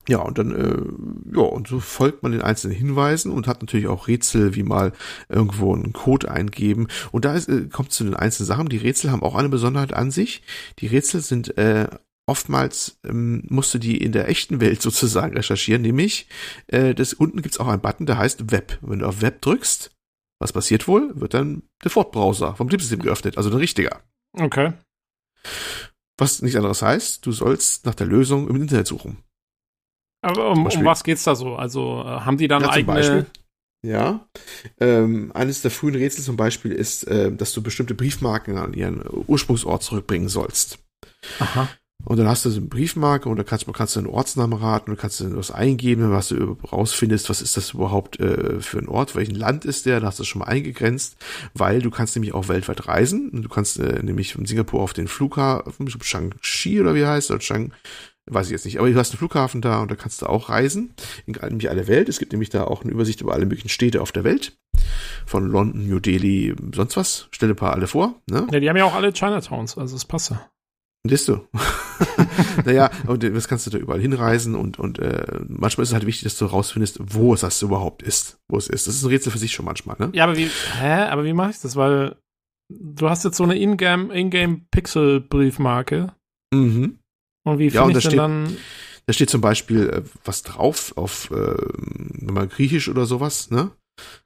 [0.07, 3.87] ja, und dann, äh, ja, und so folgt man den einzelnen Hinweisen und hat natürlich
[3.87, 4.93] auch Rätsel, wie mal
[5.27, 6.87] irgendwo einen Code eingeben.
[7.11, 8.69] Und da ist, äh, kommt zu den einzelnen Sachen.
[8.69, 10.43] Die Rätsel haben auch eine Besonderheit an sich.
[10.79, 11.87] Die Rätsel sind äh,
[12.27, 16.27] oftmals ähm, musst du die in der echten Welt sozusagen recherchieren, nämlich
[16.67, 18.77] äh, das unten gibt's auch einen Button, der heißt Web.
[18.81, 19.91] Wenn du auf Web drückst,
[20.39, 21.19] was passiert wohl?
[21.19, 24.03] Wird dann der Ford-Browser vom Betriebssystem geöffnet, also ein richtiger.
[24.33, 24.73] Okay.
[26.19, 29.23] Was nichts anderes heißt, du sollst nach der Lösung im Internet suchen.
[30.21, 31.55] Aber um, um was geht's da so?
[31.55, 32.93] Also äh, haben die dann Ja, zum eigene.
[32.93, 33.25] Beispiel.
[33.85, 34.27] Ja.
[34.79, 39.03] Ähm, eines der frühen Rätsel zum Beispiel ist, äh, dass du bestimmte Briefmarken an ihren
[39.27, 40.79] Ursprungsort zurückbringen sollst.
[41.39, 41.69] Aha.
[42.05, 44.91] Und dann hast du so eine Briefmarke und da kannst, kannst du einen Ortsnamen raten
[44.91, 48.87] und kannst du was eingeben, was du rausfindest, was ist das überhaupt äh, für ein
[48.87, 51.17] Ort, welchen Land ist der, da hast du schon mal eingegrenzt,
[51.53, 53.29] weil du kannst nämlich auch weltweit reisen.
[53.29, 57.41] Und du kannst äh, nämlich von Singapur auf den Flughafen, Shang-Chi oder wie heißt oder
[57.41, 57.73] Shang,
[58.29, 60.49] weiß ich jetzt nicht, aber du hast einen Flughafen da und da kannst du auch
[60.49, 60.93] reisen,
[61.25, 62.09] in nämlich alle Welt.
[62.09, 64.57] Es gibt nämlich da auch eine Übersicht über alle möglichen Städte auf der Welt.
[65.25, 67.27] Von London, New Delhi, sonst was.
[67.31, 68.15] Stell dir ein paar alle vor.
[68.29, 68.47] Ne?
[68.51, 70.49] Ja, die haben ja auch alle Chinatowns, also es passt ja.
[71.09, 71.39] Siehst du.
[72.65, 76.05] naja, und das kannst du da überall hinreisen und, und äh, manchmal ist es halt
[76.05, 78.39] wichtig, dass du rausfindest, wo es das überhaupt ist.
[78.49, 78.87] Wo es ist.
[78.87, 80.09] Das ist ein Rätsel für sich schon manchmal, ne?
[80.13, 80.47] Ja, aber wie,
[80.79, 81.03] hä?
[81.09, 81.75] Aber wie mache ich das?
[81.75, 82.15] Weil
[82.69, 86.13] du hast jetzt so eine Ingame, Ingame Pixel Briefmarke.
[86.53, 86.99] Mhm.
[87.45, 88.57] Und wie Ja, finde und ich da denn steht- dann,
[89.05, 93.71] Da steht zum Beispiel äh, was drauf auf, äh, wenn man Griechisch oder sowas, ne?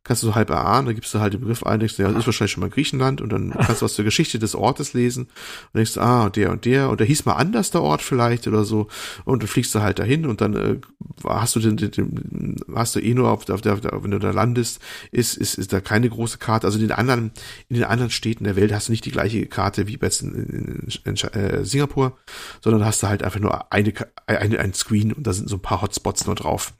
[0.03, 2.09] Kannst du so halb erahnen, da gibst du halt den Begriff ein, denkst du, ja,
[2.09, 4.93] das ist wahrscheinlich schon mal Griechenland und dann kannst du was zur Geschichte des Ortes
[4.93, 8.47] lesen und denkst ah, der und der und der hieß mal anders der Ort vielleicht
[8.47, 8.87] oder so
[9.25, 10.79] und dann fliegst du halt dahin und dann äh,
[11.25, 14.11] hast du den, den, den hast du eh nur auf, der- auf der, der wenn
[14.11, 14.79] du da landest,
[15.11, 16.67] ist, ist, ist da keine große Karte.
[16.67, 17.31] Also in den anderen,
[17.69, 20.21] in den anderen Städten der Welt hast du nicht die gleiche Karte wie bei jetzt
[20.21, 22.17] in, in, in, in äh, Singapur,
[22.61, 23.93] sondern hast du halt einfach nur eine,
[24.25, 26.73] eine, ein Screen und da sind so ein paar Hotspots nur drauf.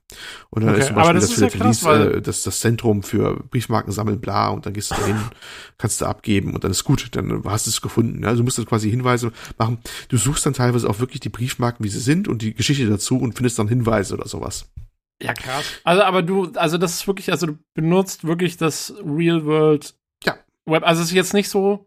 [0.50, 2.81] Und dann Okay, ist zum Beispiel das das, ja krass, weil- äh, das, das Zentrum
[3.04, 5.18] für Briefmarken sammeln, bla, und dann gehst du dahin,
[5.78, 8.24] kannst du abgeben und dann ist gut, dann hast du es gefunden.
[8.26, 9.80] Also du musst dann quasi Hinweise machen.
[10.10, 13.18] Du suchst dann teilweise auch wirklich die Briefmarken, wie sie sind und die Geschichte dazu
[13.18, 14.66] und findest dann Hinweise oder sowas.
[15.22, 15.64] ja krass.
[15.84, 19.94] Also, aber du, also das ist wirklich, also du benutzt wirklich das Real World
[20.26, 20.36] Ja.
[20.66, 20.84] Web.
[20.84, 21.86] Also es ist jetzt nicht so,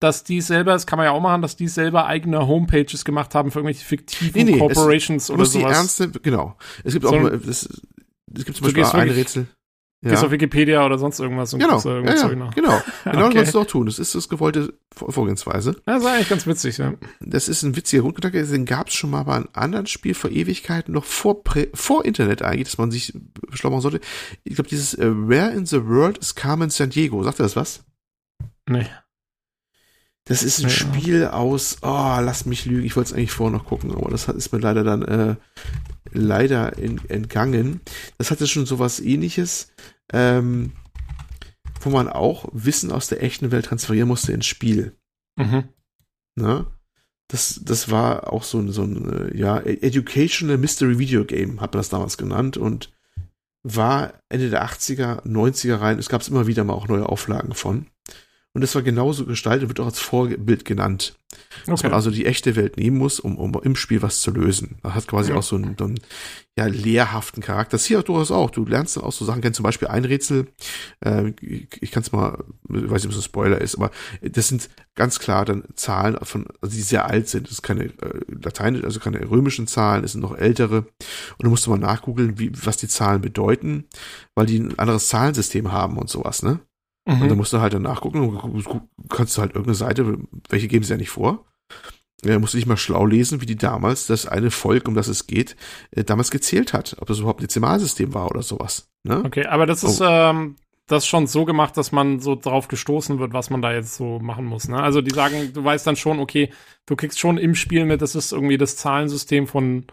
[0.00, 3.34] dass die selber, das kann man ja auch machen, dass die selber eigene Homepages gemacht
[3.34, 5.76] haben für irgendwelche fiktiven Nee, nee, Corporations oder musst die sowas.
[5.76, 6.56] ernste, genau.
[6.82, 7.68] Es gibt auch So- mal, das,
[8.36, 9.46] es gibt zum Beispiel ein Rätsel.
[10.04, 10.10] Ja.
[10.10, 10.26] Gehst Ja.
[10.26, 12.54] auf Wikipedia oder sonst irgendwas und Genau, da ja, irgendwas ja, Zeug nach.
[12.54, 12.82] genau.
[13.04, 13.38] Genau Okay.
[13.38, 13.86] das auch tun.
[13.86, 15.70] Das ist das gewollte Vor- Vorgehensweise.
[15.86, 16.94] Ja, das ist eigentlich ganz witzig, ja.
[17.20, 18.44] Das ist ein witziger Grundgedanke.
[18.46, 22.04] Den gab es schon mal bei einem anderen Spiel vor Ewigkeiten, noch vor, Prä vor
[22.04, 23.12] Internet eigentlich, dass man sich
[23.54, 24.00] schlau machen sollte.
[24.44, 27.22] Ich glaube, dieses äh, Where in the World is Carmen San Diego.
[27.24, 27.82] Sagt ihr das was?
[28.68, 28.86] Nee.
[30.26, 30.70] Das ist ein Ja.
[30.70, 31.86] Spiel aus, oh,
[32.20, 34.82] lass mich lügen, ich wollte es eigentlich vorher noch gucken, aber das ist mir leider
[34.82, 35.36] dann äh,
[36.12, 37.80] leider in, entgangen.
[38.16, 39.68] Das hatte schon sowas ähnliches,
[40.12, 40.72] ähm,
[41.80, 44.96] wo man auch Wissen aus der echten Welt transferieren musste ins Spiel.
[45.36, 45.68] Mhm.
[46.36, 46.66] Ne?
[47.28, 51.72] Das, das war auch so ein, so ein äh, ja, Educational Mystery Video Game, hat
[51.72, 52.92] man das damals genannt und
[53.62, 55.98] war Ende der 80er, 90er rein.
[55.98, 57.86] Es gab immer wieder mal auch neue Auflagen von.
[58.54, 61.18] Und das war genauso gestaltet, wird auch als Vorbild genannt.
[61.66, 61.88] Dass Okay.
[61.88, 64.76] man also die echte Welt nehmen muss, um, um im Spiel was zu lösen.
[64.84, 65.36] Das hat quasi Ja.
[65.36, 65.98] auch so einen, so einen
[66.56, 67.72] ja, lehrhaften Charakter.
[67.72, 68.50] Das hier durchaus auch.
[68.50, 70.46] Du lernst dann auch so Sachen kennen, zum Beispiel ein Rätsel,
[71.04, 73.90] äh, ich, ich kann es mal, ich weiß nicht, ob es ein Spoiler ist, aber
[74.22, 77.46] das sind ganz klar dann Zahlen von, also die sehr alt sind.
[77.48, 80.78] Das ist keine äh, lateinisch, also keine römischen Zahlen, es sind noch ältere.
[81.38, 83.86] Und du musst mal nachgoogeln, wie, was die Zahlen bedeuten,
[84.36, 86.60] weil die ein anderes Zahlensystem haben und sowas, ne?
[87.06, 87.36] Und dann Mhm.
[87.36, 88.64] musst du halt dann nachgucken
[89.10, 90.18] kannst du halt irgendeine Seite,
[90.48, 91.44] welche geben sie ja nicht vor.
[92.24, 95.08] Ja, musst du dich mal schlau lesen, wie die damals, das eine Volk, um das
[95.08, 95.56] es geht,
[95.90, 96.96] äh, damals gezählt hat.
[97.00, 98.88] Ob das überhaupt ein Dezimalsystem war oder sowas.
[99.02, 99.22] Ne?
[99.24, 100.04] Okay, aber das ist Oh.
[100.08, 100.56] ähm,
[100.86, 104.18] das schon so gemacht, dass man so drauf gestoßen wird, was man da jetzt so
[104.20, 104.68] machen muss.
[104.68, 104.82] Ne?
[104.82, 106.50] Also die sagen, du weißt dann schon, okay,
[106.86, 109.84] du kriegst schon im Spiel mit, das ist irgendwie das Zahlensystem von,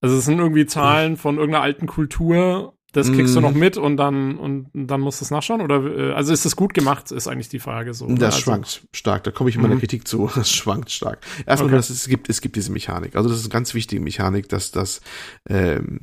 [0.00, 2.74] also es sind irgendwie Zahlen von irgendeiner alten Kultur.
[2.98, 3.46] Das kriegst du Mhm.
[3.46, 6.56] noch mit und dann und dann musst du es nachschauen oder äh, also ist das
[6.56, 8.06] gut gemacht, ist eigentlich die Frage so.
[8.08, 9.24] Das also, schwankt stark.
[9.24, 9.80] Da komme ich in meiner Mhm.
[9.80, 10.28] Kritik zu.
[10.34, 11.20] Das schwankt stark.
[11.46, 11.76] Erstmal Okay.
[11.76, 13.16] dass es gibt, es gibt diese Mechanik.
[13.16, 15.00] Also das ist eine ganz wichtige Mechanik, dass das,
[15.48, 16.00] ähm,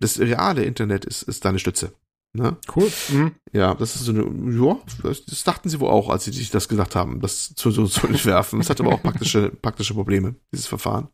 [0.00, 1.92] das reale Internet ist, ist deine Stütze.
[2.36, 2.56] Ne?
[2.74, 2.90] Cool.
[3.10, 3.32] Mhm.
[3.52, 6.50] Ja, das ist so eine, ja, das, das dachten sie wohl auch, als sie sich
[6.50, 8.58] das gedacht haben, das zu, so zu entwerfen.
[8.58, 11.08] Das hat aber auch praktische, praktische Probleme, dieses Verfahren.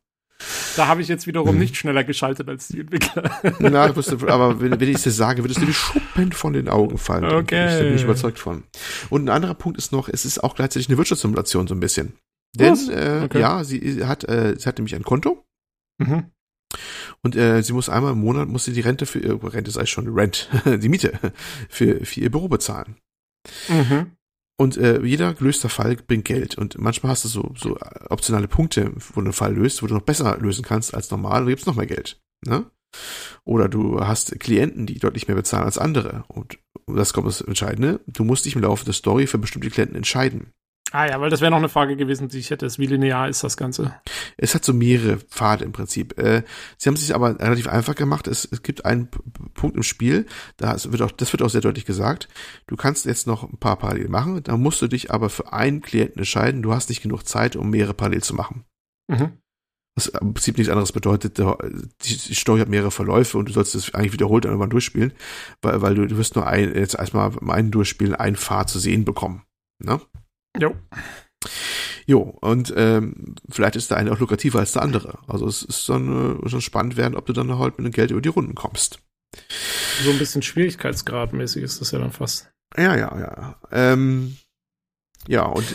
[0.77, 1.61] Da habe ich jetzt wiederum Mhm.
[1.61, 3.31] nicht schneller geschaltet als die Entwickler.
[3.59, 6.69] Na, du aber wenn, wenn ich es dir sage, würdest du die Schuppen von den
[6.69, 7.25] Augen fallen.
[7.25, 7.67] Okay.
[7.79, 8.65] Da bin ich überzeugt von.
[9.11, 12.15] Und ein anderer Punkt ist noch, es ist auch gleichzeitig eine Wirtschaftssimulation so ein bisschen.
[12.57, 12.89] Denn, Was?
[12.89, 13.41] äh, Okay.
[13.41, 15.45] ja, sie hat, äh, sie hat nämlich ein Konto
[15.99, 16.31] mhm.
[17.23, 19.87] und äh, sie muss einmal im Monat, muss sie die Rente für, äh, Rente sei
[19.87, 21.12] schon Rent, die Miete
[21.69, 22.97] für, für ihr Büro bezahlen.
[23.69, 24.12] Mhm.
[24.61, 26.59] Und äh, jeder gelöster Fall bringt Geld.
[26.59, 27.78] Und manchmal hast du so, so
[28.11, 31.41] optionale Punkte, wo du einen Fall löst, wo du noch besser lösen kannst als normal
[31.41, 32.20] und gibst noch mehr Geld.
[32.45, 32.70] Ne?
[33.45, 36.24] Oder du hast Klienten, die deutlich mehr bezahlen als andere.
[36.28, 38.01] Und das kommt das Entscheidende.
[38.07, 40.53] Du musst dich im Laufe der Story für bestimmte Klienten entscheiden.
[40.93, 42.67] Ah ja, weil das wäre noch eine Frage gewesen, die ich hätte.
[42.67, 43.95] Wie linear ist das Ganze?
[44.37, 46.19] Es hat so mehrere Pfade im Prinzip.
[46.19, 46.43] Äh,
[46.79, 48.27] sie haben es sich aber relativ einfach gemacht.
[48.27, 49.21] Es, es gibt einen P
[49.55, 50.27] Punkt im Spiel,
[50.57, 52.29] da wird auch, das wird auch sehr deutlich gesagt.
[52.67, 55.83] Du kannst jetzt noch ein paar parallel machen, da musst du dich aber für einen
[55.83, 56.62] Klienten entscheiden.
[56.62, 58.65] Du hast nicht genug Zeit, um mehrere parallel zu machen.
[59.09, 59.33] Mhm.
[59.97, 63.95] Was im Prinzip nichts anderes bedeutet, die, Story hat mehrere Verläufe und du sollst es
[63.95, 65.12] eigentlich wiederholt irgendwann durchspielen,
[65.62, 69.05] weil, weil du, du wirst nur ein, jetzt erstmal einen durchspielen, einen Pfad zu sehen
[69.05, 69.43] bekommen.
[69.79, 70.01] Ne?
[70.59, 70.74] Jo.
[72.06, 75.18] Jo, und ähm, vielleicht ist der eine auch lukrativer als der andere.
[75.28, 78.10] Also es ist dann äh, schon spannend werden, ob du dann halt mit dem Geld
[78.10, 79.01] über die Runden kommst.
[80.02, 82.51] So ein bisschen Schwierigkeitsgradmäßig ist das ja dann fast.
[82.77, 83.60] Ja, ja, ja.
[83.70, 84.36] Ähm,
[85.28, 85.66] ja, und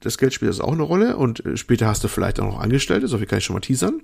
[0.00, 2.58] das Geld spielt also auch eine Rolle und äh, später hast du vielleicht auch noch
[2.58, 4.02] Angestellte, so viel kann ich schon mal teasern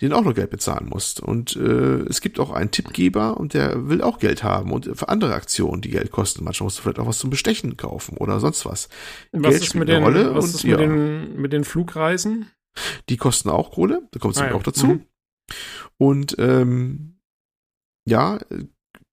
[0.00, 1.20] den auch noch Geld bezahlen musst.
[1.20, 5.08] Und äh, es gibt auch einen Tippgeber und der will auch Geld haben und für
[5.08, 6.44] andere Aktionen, die Geld kosten.
[6.44, 8.88] Manchmal musst du vielleicht auch was zum Bestechen kaufen oder sonst was.
[9.32, 12.50] Was Geld ist mit den, Rolle was und, ist mit, ja, den, mit den Flugreisen?
[13.08, 14.54] Die kosten auch Kohle, da kommt es ah, ja.
[14.54, 14.86] auch dazu.
[14.86, 15.04] Mhm.
[15.96, 17.18] Und ähm,
[18.06, 18.38] ja,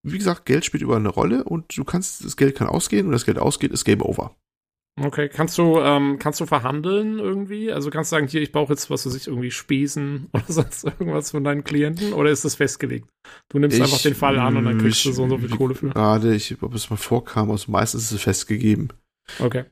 [0.03, 3.11] wie gesagt, Geld spielt überall eine Rolle und du kannst, das Geld kann ausgehen und
[3.11, 4.35] das Geld ausgeht, ist Game Over.
[5.01, 7.71] Okay, kannst du, ähm, kannst du verhandeln irgendwie?
[7.71, 10.85] Also kannst du sagen, hier, ich brauche jetzt, was weiß ich, irgendwie Spesen oder sonst
[10.85, 12.13] irgendwas von deinen Klienten?
[12.13, 13.09] Oder ist das festgelegt?
[13.49, 15.49] Du nimmst ich, einfach den Fall an und dann kriegst du so und so viel
[15.49, 15.89] Kohle für.
[15.89, 18.93] Gerade, ich, ob es mal vorkam, also meistens ist es festgegeben.
[19.39, 19.65] Okay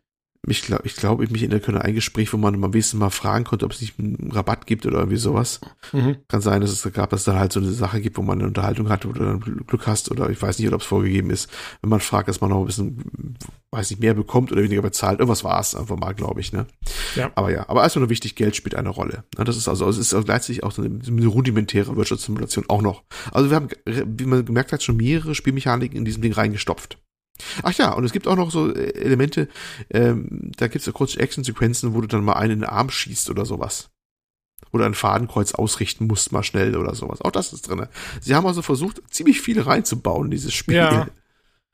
[0.46, 3.10] ich glaube, ich glaube, ich mich erinnern können, ein Gespräch, wo man am wenigsten mal
[3.12, 5.62] fragen konnte, ob es nicht einen Rabatt gibt oder irgendwie sowas.
[5.94, 6.18] Mhm.
[6.28, 8.24] Kann sein, dass es da gab, dass es dann halt so eine Sache gibt, wo
[8.24, 11.30] man eine Unterhaltung hat, du dann Glück hast oder ich weiß nicht, ob es vorgegeben
[11.30, 11.50] ist.
[11.82, 13.38] Wenn man fragt, dass man noch ein bisschen,
[13.72, 15.20] weiß nicht, mehr bekommt oder weniger bezahlt.
[15.20, 16.68] Irgendwas war es einfach mal, glaube ich, ne?
[17.16, 17.32] Ja.
[17.36, 19.24] Aber ja, aber also nur wichtig, Geld spielt eine Rolle.
[19.38, 23.04] Das ist also, es ist gleichzeitig auch so eine, eine rudimentäre Wirtschaftssimulation auch noch.
[23.32, 26.98] Also wir haben, wie man gemerkt hat, schon mehrere Spielmechaniken in diesem Ding reingestopft.
[27.64, 29.48] Ach ja, und es gibt auch noch so äh, Elemente,
[29.90, 32.90] ähm, da gibt es ja kurze Action-Sequenzen, wo du dann mal einen in den Arm
[32.90, 33.90] schießt oder sowas.
[34.72, 37.22] Oder ein Fadenkreuz ausrichten musst, mal schnell oder sowas.
[37.22, 37.88] Auch das ist drin.
[38.22, 40.76] Sie haben also versucht, ziemlich viel reinzubauen in dieses Spiel.
[40.76, 41.08] Ja.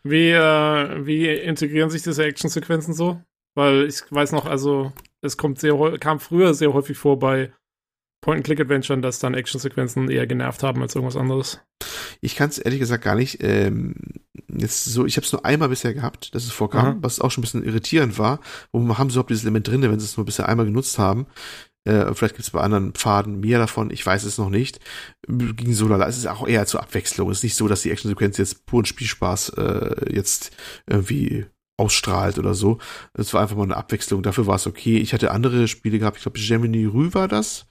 [0.04, 3.22] Wie, äh, wie integrieren sich diese Action-Sequenzen so?
[3.56, 7.52] Weil ich weiß noch, also es kommt sehr kam früher sehr häufig vor bei
[8.22, 11.62] Point-and-Click-Adventuren, dass dann Actionsequenzen eher genervt haben als irgendwas anderes.
[12.22, 13.42] Ich kann es ehrlich gesagt gar nicht.
[13.42, 13.96] Ähm,
[14.54, 16.98] jetzt so, ich habe es nur einmal bisher gehabt, dass es vorkam, Aha.
[17.02, 18.40] was auch schon ein bisschen irritierend war.
[18.72, 21.28] Wo haben sie überhaupt dieses Element drin, wenn sie es nur bisher einmal genutzt haben?
[21.86, 24.80] Äh, vielleicht gibt es bei anderen Pfaden mehr davon, ich weiß es noch nicht.
[25.28, 26.08] Ging so lala.
[26.08, 27.30] Es ist auch eher zur Abwechslung.
[27.32, 30.52] Es ist nicht so, dass die Actionsequenz jetzt puren Spielspaß äh, jetzt
[30.88, 31.46] irgendwie
[31.78, 32.78] ausstrahlt oder so.
[33.14, 34.22] Es war einfach mal eine Abwechslung.
[34.22, 34.98] Dafür war es okay.
[34.98, 36.18] Ich hatte andere Spiele gehabt.
[36.18, 37.69] Ich glaube, Gemini Rue war das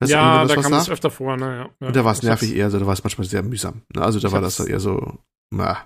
[0.00, 1.70] Weißt ja, da kam es öfter vor, ne?
[1.80, 1.86] Ja.
[1.86, 3.82] Und da war es nervig eher, so, da war es manchmal sehr mühsam.
[3.94, 4.02] Ne?
[4.02, 5.18] Also da war das eher so,
[5.50, 5.78] na.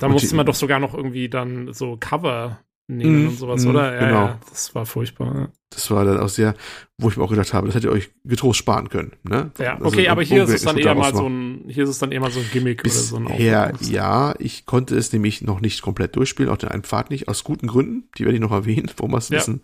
[0.00, 2.58] Da musste man doch sogar noch irgendwie dann so Cover
[2.88, 3.94] nehmen mm, und sowas, mm, oder?
[3.94, 4.26] Ja, genau.
[4.26, 5.34] Ja, das war furchtbar.
[5.34, 5.48] Ja.
[5.70, 6.54] Das war dann auch sehr,
[6.98, 9.50] wo ich mir auch gedacht habe, das hättet ihr euch getrost sparen können, ne?
[9.58, 11.98] Ja, also okay, aber hier ist es dann eher mal so ein, hier ist es
[11.98, 15.12] dann eher mal so ein Gimmick Bisher, oder so ein Ja, ja, ich konnte es
[15.12, 18.36] nämlich noch nicht komplett durchspielen, auch den einen Pfad nicht, aus guten Gründen, die werde
[18.36, 19.38] ich noch erwähnen, warum wir es ja.
[19.38, 19.62] wissen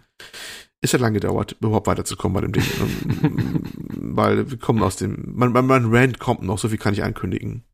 [0.82, 2.64] es hat lange gedauert, überhaupt weiterzukommen bei dem Ding.
[4.14, 7.02] Weil wir kommen aus dem, mein, mein, mein Rand kommt noch, so viel kann ich
[7.02, 7.64] ankündigen.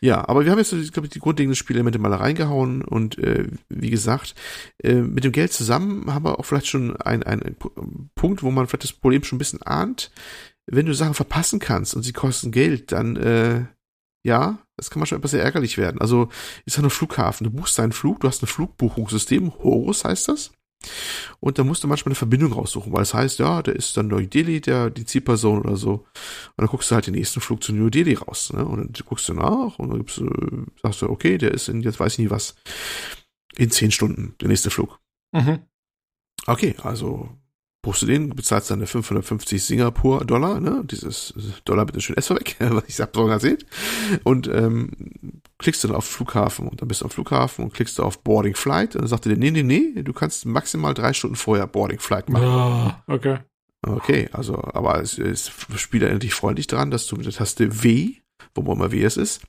[0.00, 3.90] Ja, aber wir haben jetzt, ich glaube, die grundlegenden Spielelemente mal reingehauen und äh, wie
[3.90, 4.34] gesagt,
[4.82, 7.56] äh, mit dem Geld zusammen haben wir auch vielleicht schon einen ein
[8.14, 10.10] Punkt, wo man vielleicht das Problem schon ein bisschen ahnt.
[10.66, 13.64] Wenn du Sachen verpassen kannst und sie kosten Geld, dann äh,
[14.24, 16.00] ja, das kann manchmal etwas sehr ärgerlich werden.
[16.00, 16.28] Also
[16.66, 20.52] ist ja nur Flughafen, du buchst deinen Flug, du hast ein Flugbuchungssystem, Horus heißt das.
[21.40, 23.96] Und da musst du manchmal eine Verbindung raussuchen, weil es das heißt, ja, der ist
[23.96, 25.92] dann New Delhi, der, die Zielperson oder so.
[25.92, 26.06] Und
[26.56, 28.64] dann guckst du halt den nächsten Flug zu New Delhi raus, ne?
[28.64, 31.82] Und dann guckst du nach und dann gibst du, sagst du, okay, der ist in,
[31.82, 32.54] jetzt weiß ich nicht was,
[33.56, 35.00] in zehn Stunden, der nächste Flug.
[35.32, 35.60] Mhm.
[36.46, 37.30] Okay, also
[37.84, 40.82] buchst du den, bezahlst deine 550 Singapur-Dollar, ne?
[40.90, 41.34] Dieses
[41.64, 43.58] Dollar bitte schön S weg, was ich hab gesehen.
[44.24, 44.90] Und ähm,
[45.58, 48.22] klickst du dann auf Flughafen und dann bist du am Flughafen und klickst du auf
[48.22, 51.36] Boarding Flight und dann sagt er dir, nee, nee, nee, du kannst maximal drei Stunden
[51.36, 52.46] vorher Boarding Flight machen.
[52.46, 53.38] Ah, okay.
[53.86, 58.14] Okay, also, aber es, es spielt eigentlich freundlich dran, dass du mit der Taste W,
[58.54, 59.42] wo immer W es ist,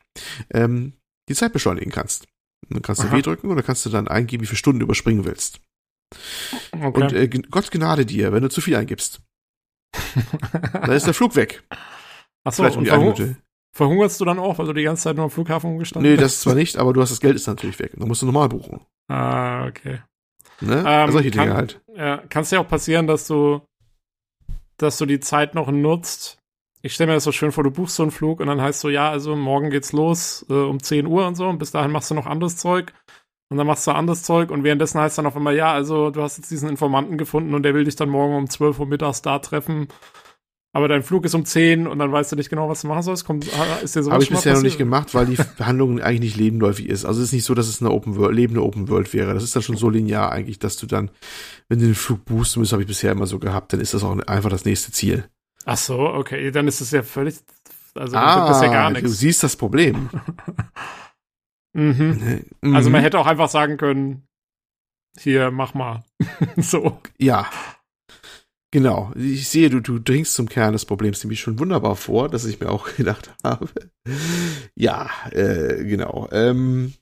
[0.52, 0.94] ähm,
[1.30, 2.28] die Zeit beschleunigen kannst.
[2.70, 3.16] Dann kannst du Aha.
[3.16, 5.62] W drücken und dann kannst du dann eingeben, wie viele Stunden du überspringen willst.
[6.72, 7.04] Okay.
[7.04, 9.22] Und äh, Gott Gnade dir, wenn du zu viel eingibst.
[10.74, 11.64] dann ist der Flug weg.
[12.44, 13.38] Achso, Vielleicht um verhung
[13.76, 16.40] verhungerst du dann auch, weil du die ganze Zeit nur am Flughafen umgestanden Nee, das
[16.40, 17.92] zwar nicht, aber du hast das Geld ist natürlich weg.
[17.98, 18.80] Dann musst du normal buchen.
[19.10, 20.00] Ah, okay.
[20.62, 20.84] Ne?
[20.88, 21.82] Ähm, Solche Dinge kann, halt.
[21.94, 23.62] Ja, kann es ja auch passieren, dass du,
[24.78, 26.38] dass du die Zeit noch nutzt.
[26.82, 28.80] Ich stelle mir das so schön vor, du buchst so einen Flug und dann heißt
[28.80, 31.92] so, ja, also morgen geht's los äh, um 10 Uhr und so und bis dahin
[31.92, 32.94] machst du noch anderes Zeug
[33.50, 36.22] Und dann machst du anderes Zeug und währenddessen heißt dann auf einmal, ja, also du
[36.22, 39.22] hast jetzt diesen Informanten gefunden und der will dich dann morgen um 12 Uhr mittags
[39.22, 39.88] da treffen.
[40.74, 43.04] Aber dein Flug ist um 10 und dann weißt du nicht genau, was du machen
[43.04, 43.24] sollst.
[43.24, 43.46] Kommt,
[43.82, 46.90] ist dir sowas Habe ich bisher noch nicht gemacht, weil die Handlung eigentlich nicht lebenläufig
[46.90, 47.06] ist.
[47.06, 49.34] Also es ist nicht so, dass es eine Open World, lebende Open World wäre.
[49.34, 51.12] Das ist dann schon so linear eigentlich, dass du dann,
[51.70, 54.04] wenn du den Flug boosten musst, habe ich bisher immer so gehabt, dann ist das
[54.04, 55.24] auch einfach das nächste Ziel.
[55.64, 57.36] Ach so, okay, dann ist es ja völlig,
[57.94, 59.10] also ah, das ja gar nichts.
[59.10, 60.10] Du siehst das Problem.
[61.76, 62.45] mhm.
[62.61, 62.76] mhm.
[62.76, 64.27] Also man hätte auch einfach sagen können,
[65.18, 66.03] hier, mach mal.
[66.57, 66.99] so.
[67.18, 67.49] Ja.
[68.72, 69.14] Genau.
[69.15, 72.60] Ich sehe, du, du dringst zum Kern des Problems nämlich schon wunderbar vor, dass ich
[72.60, 73.69] mir auch gedacht habe.
[74.76, 76.27] Ja, äh, genau.
[76.31, 76.93] Ähm,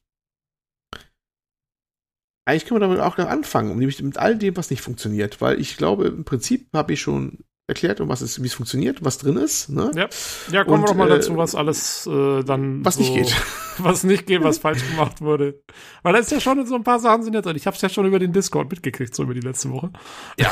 [2.46, 5.78] eigentlich können wir damit auch anfangen, nämlich mit all dem, was nicht funktioniert, weil ich
[5.78, 7.40] glaube, im Prinzip habe ich schon
[7.74, 9.70] erklärt, um was es, wie es funktioniert, was drin ist.
[9.70, 9.92] Ne?
[9.96, 10.08] Ja,
[10.52, 13.14] ja kommen Und, wir doch mal äh, dazu, was alles äh, dann was so, nicht
[13.14, 13.36] geht,
[13.80, 15.62] was nicht geht, was falsch gemacht wurde.
[16.04, 17.56] Weil da ist ja schon so ein paar Sachen sind ja drin.
[17.56, 19.92] Ich habe es ja schon über den Discord mitgekriegt, so über die letzte Woche.
[20.40, 20.52] Ja,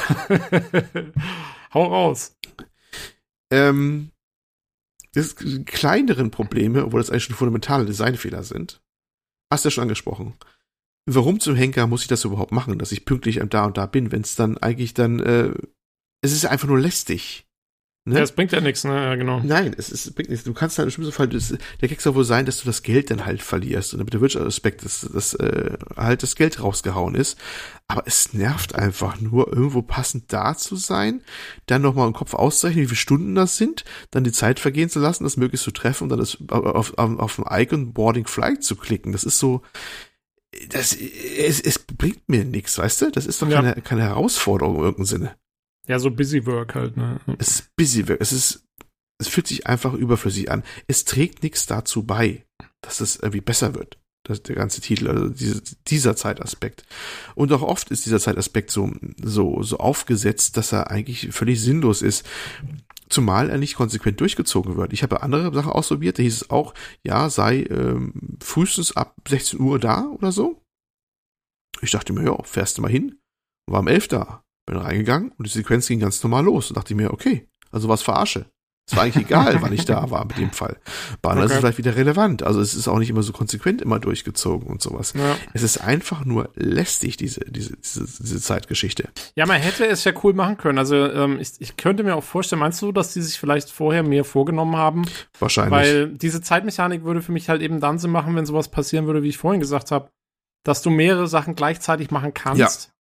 [1.74, 2.36] hau raus.
[3.52, 4.10] Ähm,
[5.14, 8.82] das kleineren Probleme, obwohl das eigentlich schon fundamentale Designfehler sind,
[9.52, 10.34] hast du ja schon angesprochen.
[11.06, 14.12] Warum zum Henker muss ich das überhaupt machen, dass ich pünktlich da und da bin,
[14.12, 15.54] wenn es dann eigentlich dann äh,
[16.22, 17.46] es ist einfach nur lästig.
[18.04, 18.16] Ne?
[18.16, 18.96] Ja, es bringt ja nichts, ne?
[18.96, 19.42] Ja, genau.
[19.44, 20.44] Nein, es, ist, bringt nichts.
[20.44, 22.82] Du kannst dann im schlimmsten Fall, das, der Gag soll wohl sein, dass du das
[22.82, 27.14] Geld dann halt verlierst und damit der Wirtschaftsaspekt, dass, dass äh, halt das Geld rausgehauen
[27.14, 27.38] ist.
[27.88, 31.22] Aber es nervt einfach nur, irgendwo passend da zu sein,
[31.68, 35.00] dann nochmal im Kopf auszurechnen, wie viele Stunden das sind, dann die Zeit vergehen zu
[35.00, 38.64] lassen, das möglichst zu treffen und dann das auf, auf, auf dem Icon Boarding Flight
[38.64, 39.12] zu klicken.
[39.12, 39.62] Das ist so,
[40.70, 43.12] das, es, es bringt mir nichts, weißt du?
[43.12, 43.62] Das ist doch ja.
[43.62, 45.36] keine, keine Herausforderung in irgendeinem Sinne.
[45.88, 47.20] Ja, so Busy Work halt, ne?
[47.40, 48.22] Es ist Busy Work.
[48.22, 48.64] Es ist,
[49.20, 50.64] es fühlt sich einfach überflüssig an.
[50.88, 52.46] Es trägt nichts dazu bei,
[52.82, 53.98] dass es irgendwie besser wird.
[54.24, 56.86] Das, der ganze Titel, also diese, dieser Zeitaspekt.
[57.34, 62.04] Und auch oft ist dieser Zeitaspekt so, so, so aufgesetzt, dass er eigentlich völlig sinnlos
[62.04, 62.28] ist.
[63.10, 64.94] Zumal er nicht konsequent durchgezogen wird.
[64.94, 69.60] Ich habe andere Sachen ausprobiert, da hieß es auch, ja, sei ähm, frühestens ab 16
[69.60, 70.62] Uhr da oder so.
[71.82, 73.20] Ich dachte mir, ja, fährst du mal hin.
[73.68, 74.44] War um 11 da.
[74.66, 78.02] Bin reingegangen und die Sequenz ging ganz normal los und dachte mir, okay, also was
[78.02, 78.46] verarsche.
[78.92, 80.78] Es war eigentlich egal, wann ich da war mit dem Fall.
[81.22, 81.46] Bahn okay.
[81.46, 82.44] ist vielleicht wieder relevant.
[82.44, 85.14] Also es ist auch nicht immer so konsequent immer durchgezogen und sowas.
[85.16, 85.38] Ja.
[85.54, 89.08] Es ist einfach nur lästig, diese, diese, diese, diese Zeitgeschichte.
[89.36, 90.78] Ja, man hätte es ja cool machen können.
[90.78, 94.04] Also ähm, ich, ich könnte mir auch vorstellen, meinst du, dass die sich vielleicht vorher
[94.04, 95.06] mehr vorgenommen haben?
[95.40, 95.72] Wahrscheinlich.
[95.72, 99.24] Weil diese Zeitmechanik würde für mich halt eben dann Sinn machen, wenn sowas passieren würde,
[99.24, 100.10] wie ich vorhin gesagt habe,
[100.64, 102.60] dass du mehrere Sachen gleichzeitig machen kannst.
[102.60, 102.94] Ja.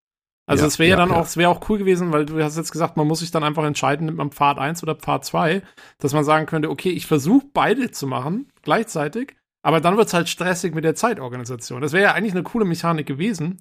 [0.47, 1.15] Also es wäre ja, dann ja.
[1.15, 3.43] auch, es wäre auch cool gewesen, weil du hast jetzt gesagt, man muss sich dann
[3.43, 5.61] einfach entscheiden, nimmt man Pfad 1 oder Pfad 2,
[5.99, 10.13] dass man sagen könnte, okay, ich versuche beide zu machen, gleichzeitig, aber dann wird es
[10.13, 11.81] halt stressig mit der Zeitorganisation.
[11.81, 13.59] Das wäre ja eigentlich eine coole Mechanik gewesen.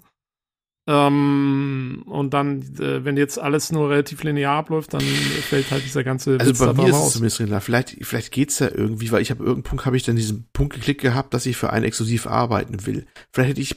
[0.91, 6.03] Ähm, und dann, äh, wenn jetzt alles nur relativ linear abläuft, dann fällt halt dieser
[6.03, 7.61] ganze Also Witz bei mir ist es zumindest linear.
[7.61, 10.75] Vielleicht, vielleicht geht's ja irgendwie, weil ich habe irgendeinen Punkt habe ich dann diesen Punkt
[10.75, 13.07] geklickt gehabt, dass ich für einen exklusiv arbeiten will.
[13.33, 13.77] Vielleicht hätte ich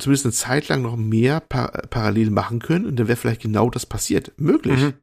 [0.00, 3.70] zumindest eine Zeit lang noch mehr par parallel machen können und dann wäre vielleicht genau
[3.70, 4.32] das passiert.
[4.36, 4.80] Möglich.
[4.80, 4.94] Mhm.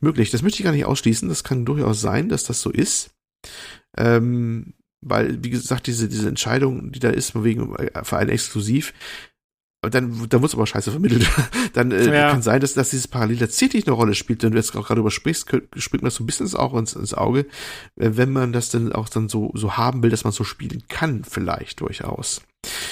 [0.00, 0.30] Möglich.
[0.32, 1.28] Das möchte ich gar nicht ausschließen.
[1.28, 3.10] Das kann durchaus sein, dass das so ist.
[3.96, 8.16] Ähm, weil, wie gesagt, diese, diese Entscheidung, die da ist, wegen äh, für
[9.86, 11.28] exklusiv, dann, dann wird es aber scheiße vermittelt.
[11.72, 12.30] dann äh, ja.
[12.30, 14.42] kann sein, dass, dass dieses Parallel tatsächlich eine Rolle spielt.
[14.42, 17.14] Wenn du jetzt auch gerade übersprichst, springt mir das so ein bisschen auch ins, ins
[17.14, 17.40] Auge,
[17.96, 20.82] äh, wenn man das dann auch dann so, so haben will, dass man so spielen
[20.88, 22.42] kann, vielleicht durchaus.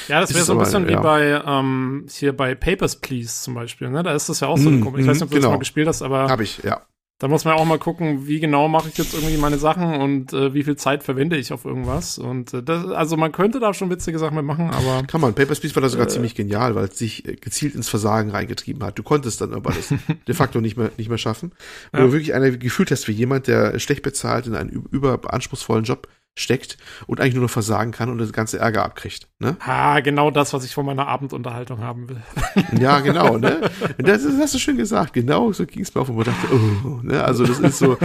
[0.08, 1.00] Ja, das wäre so ein bisschen aber, wie ja.
[1.00, 3.90] bei ähm, hier bei Papers, Please zum Beispiel.
[3.90, 4.02] Ne?
[4.02, 5.48] Da ist das ja auch so eine mm, Ich weiß nicht, ob du genau.
[5.48, 6.28] das mal gespielt hast, aber.
[6.28, 6.82] Habe ich, ja.
[7.18, 10.32] Da muss man auch mal gucken, wie genau mache ich jetzt irgendwie meine Sachen und
[10.32, 12.18] äh, wie viel Zeit verwende ich auf irgendwas.
[12.18, 15.04] Und äh, das, also man könnte da schon witzige Sachen mitmachen, aber.
[15.06, 15.32] Kann man.
[15.32, 18.30] Papers, Please war da sogar äh, ziemlich genial, weil es sich äh, gezielt ins Versagen
[18.30, 18.98] reingetrieben hat.
[18.98, 19.94] Du konntest dann aber das
[20.28, 21.52] de facto nicht mehr, nicht mehr schaffen.
[21.92, 22.04] Wo ja.
[22.06, 26.78] du wirklich eine gefühlt hast wie jemand, der schlecht bezahlt in einen überanspruchsvollen Job steckt
[27.06, 29.28] und eigentlich nur noch versagen kann und das ganze Ärger abkriegt.
[29.38, 29.56] Ne?
[29.60, 32.22] Ah, genau das, was ich von meiner Abendunterhaltung haben will.
[32.80, 33.70] ja, genau, ne?
[33.98, 35.12] Das, das hast du schön gesagt.
[35.12, 37.22] Genau so ging es mir auf und man dachte, oh, ne?
[37.22, 37.96] Also das ist so.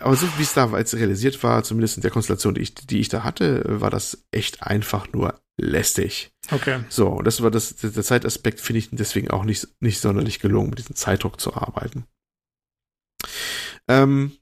[0.00, 3.00] Aber so wie es da jetzt realisiert war, zumindest in der Konstellation, die ich, die
[3.00, 6.32] ich da hatte, war das echt einfach nur lästig.
[6.50, 6.80] Okay.
[6.88, 10.70] So, und das war das, der Zeitaspekt finde ich deswegen auch nicht, nicht sonderlich gelungen,
[10.70, 12.04] mit diesem Zeitdruck zu arbeiten.
[13.88, 14.32] Ähm,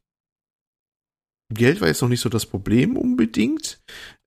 [1.52, 3.80] Geld war jetzt noch nicht so das Problem unbedingt.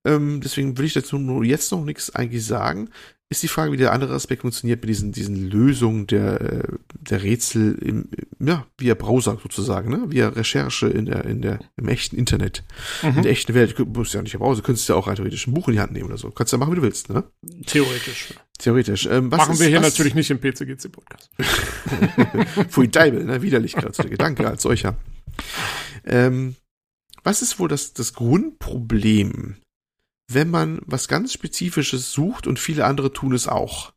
[0.05, 2.89] Ähm, deswegen will ich dazu nur jetzt noch nichts eigentlich sagen.
[3.29, 6.67] Ist die Frage, wie der andere Aspekt funktioniert mit diesen, diesen Lösungen der,
[6.99, 10.11] der Rätsel im, ja, via Browser sozusagen, ne?
[10.11, 12.63] via Recherche in der, in der, im echten Internet,
[13.01, 13.17] mhm.
[13.17, 13.79] in der echten Welt.
[13.79, 15.93] Du musst ja nicht im Browser, könntest ja auch theoretisch ein Buch in die Hand
[15.93, 16.29] nehmen oder so.
[16.31, 17.23] Kannst ja machen, wie du willst, ne?
[17.67, 18.33] Theoretisch.
[18.57, 19.05] Theoretisch.
[19.05, 21.29] Ähm, was machen ist, wir hier natürlich nicht im PCGC-Podcast.
[22.69, 23.41] Pfui Deibel, ne?
[23.41, 24.97] Widerlichkeit, der Gedanke als solcher.
[26.03, 26.55] Ähm,
[27.23, 29.57] was ist wohl das, das Grundproblem,
[30.27, 33.93] wenn man was ganz Spezifisches sucht und viele andere tun es auch?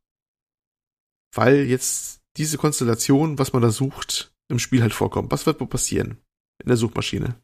[1.35, 5.31] Weil jetzt diese Konstellation, was man da sucht, im Spiel halt vorkommt.
[5.33, 6.19] Was wird wohl passieren
[6.63, 7.41] in der Suchmaschine?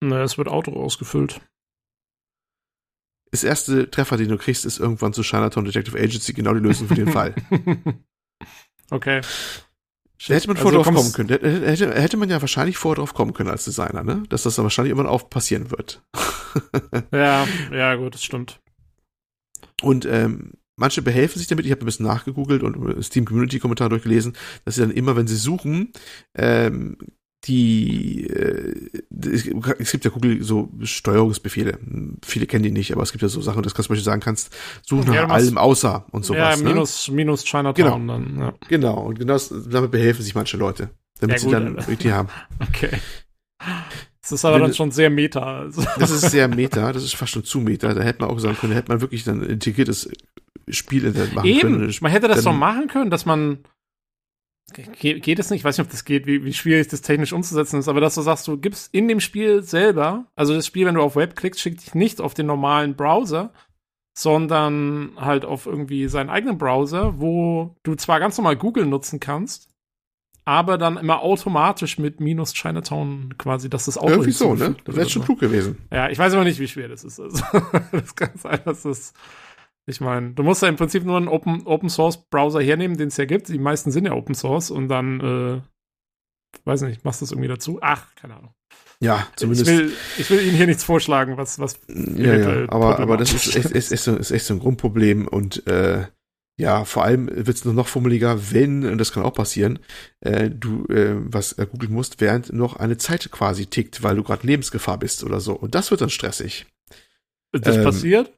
[0.00, 1.40] Na, es wird Auto ausgefüllt.
[3.30, 6.88] Das erste Treffer, den du kriegst, ist irgendwann zu Chinatown Detective Agency genau die Lösung
[6.88, 7.34] für den Fall.
[8.92, 9.22] Okay.
[10.28, 11.28] Da hätte man also vorher drauf kommen können.
[11.28, 14.22] Hätte, hätte man ja wahrscheinlich vorher drauf kommen können als Designer, ne?
[14.28, 16.02] Dass das dann wahrscheinlich irgendwann auch passieren wird.
[17.12, 18.60] ja, ja, gut, das stimmt.
[19.82, 23.88] Und ähm, manche behelfen sich damit, ich habe ein bisschen nachgegoogelt und Steam Community Kommentar
[23.88, 25.92] durchgelesen, dass sie dann immer, wenn sie suchen,
[26.34, 26.96] ähm,
[27.44, 28.90] die äh,
[29.28, 31.78] es gibt ja Google so Steuerungsbefehle.
[32.24, 34.20] Viele kennen die nicht, aber es gibt ja so Sachen, dass du zum Beispiel sagen
[34.20, 36.60] kannst, such nach ja, allem außer und sowas.
[36.60, 37.14] Ja, minus, ne?
[37.14, 37.98] minus Chinatown genau.
[37.98, 38.38] dann.
[38.38, 38.54] Ja.
[38.68, 40.90] Genau, und genau damit behelfen sich manche Leute,
[41.20, 42.28] damit ja, sie dann richtig haben.
[42.60, 42.90] Okay.
[44.20, 45.58] Das ist aber Wenn, dann schon sehr meta.
[45.58, 45.84] Also.
[45.98, 47.92] Das ist sehr meta, das ist fast schon zu meta.
[47.92, 50.08] Da hätte man auch sagen können, da hätte man wirklich dann integriertes
[50.68, 51.60] Spiel machen Eben.
[51.60, 51.94] können.
[52.00, 53.58] Man hätte das doch machen können, dass man
[54.72, 55.60] Ge geht es nicht?
[55.60, 58.14] Ich weiß nicht, ob das geht, wie, wie schwierig das technisch umzusetzen ist, aber dass
[58.14, 61.36] du sagst, du gibst in dem Spiel selber, also das Spiel, wenn du auf Web
[61.36, 63.52] klickst, schickt dich nicht auf den normalen Browser,
[64.14, 69.68] sondern halt auf irgendwie seinen eigenen Browser, wo du zwar ganz normal Google nutzen kannst,
[70.44, 74.74] aber dann immer automatisch mit minus Chinatown quasi, dass das Auto Irgendwie so, ne?
[74.84, 75.78] Das wäre schon klug gewesen.
[75.90, 77.20] Ja, ich weiß aber nicht, wie schwer das ist.
[77.20, 77.44] Also,
[77.92, 79.14] das kann sein, dass das
[79.86, 83.08] ich meine, du musst ja im Prinzip nur einen Open, Open Source Browser hernehmen, den
[83.08, 83.48] es ja gibt.
[83.48, 85.60] Die meisten sind ja Open Source und dann, äh,
[86.64, 87.78] weiß nicht, machst du das irgendwie dazu?
[87.82, 88.54] Ach, keine Ahnung.
[89.00, 89.68] Ja, zumindest.
[89.68, 91.80] Ich will, ich will Ihnen hier nichts vorschlagen, was, was.
[91.88, 95.26] Ja, ja, aber, aber das ist echt, ist, ist, so, ist echt so ein Grundproblem
[95.26, 96.06] und, äh,
[96.56, 99.80] ja, vor allem wird es noch fummeliger, wenn, und das kann auch passieren,
[100.20, 104.22] äh, du äh, was äh, googeln musst, während noch eine Zeit quasi tickt, weil du
[104.22, 105.54] gerade Lebensgefahr bist oder so.
[105.54, 106.66] Und das wird dann stressig.
[107.50, 108.32] Das ähm, passiert?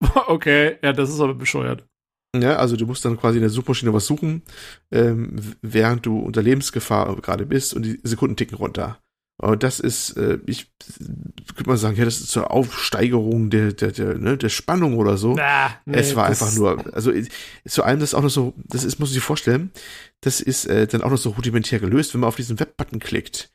[0.26, 1.86] Okay, ja, das ist aber bescheuert.
[2.34, 4.42] Ja, also du musst dann quasi in der Suchmaschine was suchen,
[4.92, 9.00] ähm, während du unter Lebensgefahr gerade bist und die Sekunden ticken runter.
[9.42, 10.70] Und das ist, äh, ich
[11.56, 15.16] könnte mal sagen, ja, das ist zur Aufsteigerung der, der, der, ne, der Spannung oder
[15.16, 15.36] so.
[15.40, 17.10] Ah, nee, es war einfach nur, also
[17.66, 19.72] zu allem das auch noch so, das ist, muss ich sich vorstellen,
[20.20, 23.50] das ist äh, dann auch noch so rudimentär gelöst, wenn man auf diesen Webbutton klickt.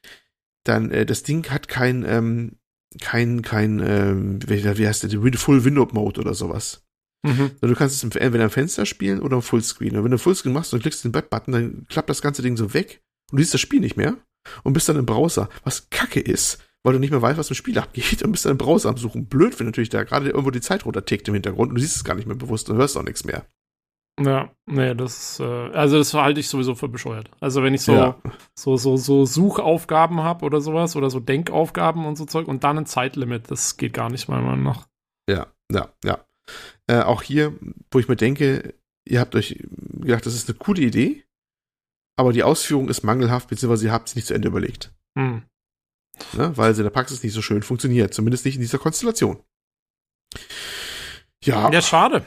[0.63, 2.53] Dann, äh, das Ding hat kein, ähm,
[2.99, 6.85] kein, kein, ähm, wie, heißt der, Full Window Mode oder sowas.
[7.25, 7.51] Mhm.
[7.59, 9.97] Du kannst es entweder im Fenster spielen oder im Fullscreen.
[9.97, 12.73] Und wenn du Fullscreen machst und klickst den Web-Button, dann klappt das ganze Ding so
[12.73, 13.01] weg
[13.31, 14.15] und du siehst das Spiel nicht mehr
[14.63, 17.55] und bist dann im Browser, was kacke ist, weil du nicht mehr weißt, was im
[17.55, 19.25] Spiel abgeht und bist dann im Browser am Suchen.
[19.25, 22.03] Blöd, wenn natürlich da gerade irgendwo die Zeit runtertickt im Hintergrund und du siehst es
[22.03, 23.45] gar nicht mehr bewusst und hörst auch nichts mehr.
[24.19, 27.29] Ja, nee, das, äh, also das halte ich sowieso für bescheuert.
[27.41, 28.21] Also wenn ich so, ja.
[28.57, 32.77] so, so, so Suchaufgaben habe oder sowas oder so Denkaufgaben und so Zeug und dann
[32.77, 34.87] ein Zeitlimit, das geht gar nicht, meiner Meinung nach.
[35.29, 36.25] Ja, ja, ja.
[36.87, 37.53] Äh, auch hier,
[37.91, 38.75] wo ich mir denke,
[39.05, 39.61] ihr habt euch
[39.99, 41.25] gedacht, das ist eine coole Idee,
[42.17, 44.93] aber die Ausführung ist mangelhaft, beziehungsweise ihr habt es nicht zu Ende überlegt.
[45.17, 45.43] Hm.
[46.33, 49.43] Ne, weil sie in der Praxis nicht so schön funktioniert, zumindest nicht in dieser Konstellation.
[51.43, 51.69] Ja.
[51.71, 52.23] Ja, schade.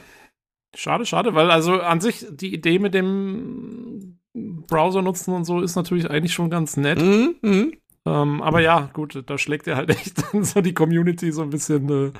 [0.75, 5.75] Schade, schade, weil also an sich die Idee mit dem Browser nutzen und so ist
[5.75, 7.01] natürlich eigentlich schon ganz nett.
[7.01, 7.67] Mhm, mh.
[8.05, 11.89] ähm, aber ja, gut, da schlägt er halt echt so die Community so ein bisschen
[11.89, 12.11] äh,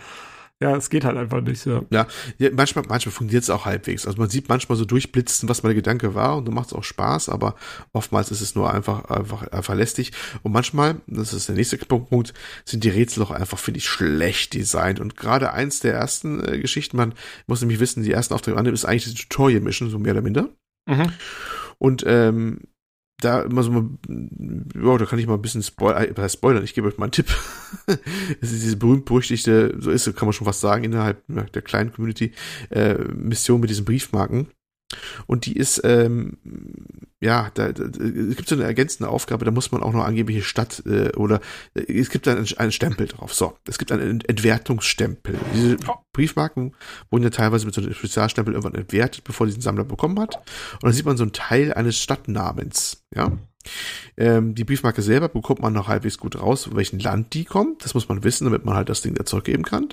[0.61, 1.83] ja, es geht halt einfach nicht, ja.
[1.89, 2.05] Ja,
[2.37, 4.05] ja manchmal, manchmal funktioniert es auch halbwegs.
[4.05, 6.83] Also man sieht manchmal so durchblitzen, was mein Gedanke war und dann macht es auch
[6.83, 7.55] Spaß, aber
[7.93, 10.11] oftmals ist es nur einfach, einfach, einfach lästig.
[10.43, 12.33] Und manchmal, das ist der nächste Punkt,
[12.65, 14.99] sind die Rätsel auch einfach, finde ich, schlecht designt.
[14.99, 17.13] Und gerade eins der ersten äh, Geschichten, man
[17.47, 20.49] muss nämlich wissen, die ersten Aufträge annehmen, ist eigentlich die Tutorial-Mission, so mehr oder minder.
[20.87, 21.13] Mhm.
[21.77, 22.59] Und ähm,
[23.21, 26.73] da immer so mal, ja, da kann ich mal ein bisschen spoilern, äh, spoilern, ich
[26.73, 27.27] gebe euch mal einen Tipp.
[28.41, 32.31] Es ist diese berühmt-berüchtigte, so ist, kann man schon fast sagen, innerhalb der kleinen Community,
[32.69, 34.47] äh, Mission mit diesen Briefmarken.
[35.27, 36.37] Und die ist, ähm,
[37.19, 40.29] ja, da, da, es gibt so eine ergänzende Aufgabe, da muss man auch noch angeben,
[40.29, 41.41] welche Stadt äh, oder
[41.75, 43.33] äh, es gibt dann einen, einen Stempel drauf.
[43.33, 45.37] So, es gibt einen Entwertungsstempel.
[45.53, 45.77] Diese
[46.13, 46.75] Briefmarken
[47.09, 50.35] wurden ja teilweise mit so einem Spezialstempel irgendwann entwertet, bevor diesen Sammler bekommen hat.
[50.35, 53.31] Und dann sieht man so einen Teil eines Stadtnamens, ja.
[54.17, 57.83] Ähm, die Briefmarke selber bekommt man noch halbwegs gut raus, welchen Land die kommt.
[57.83, 59.89] Das muss man wissen, damit man halt das Ding zurückgeben kann.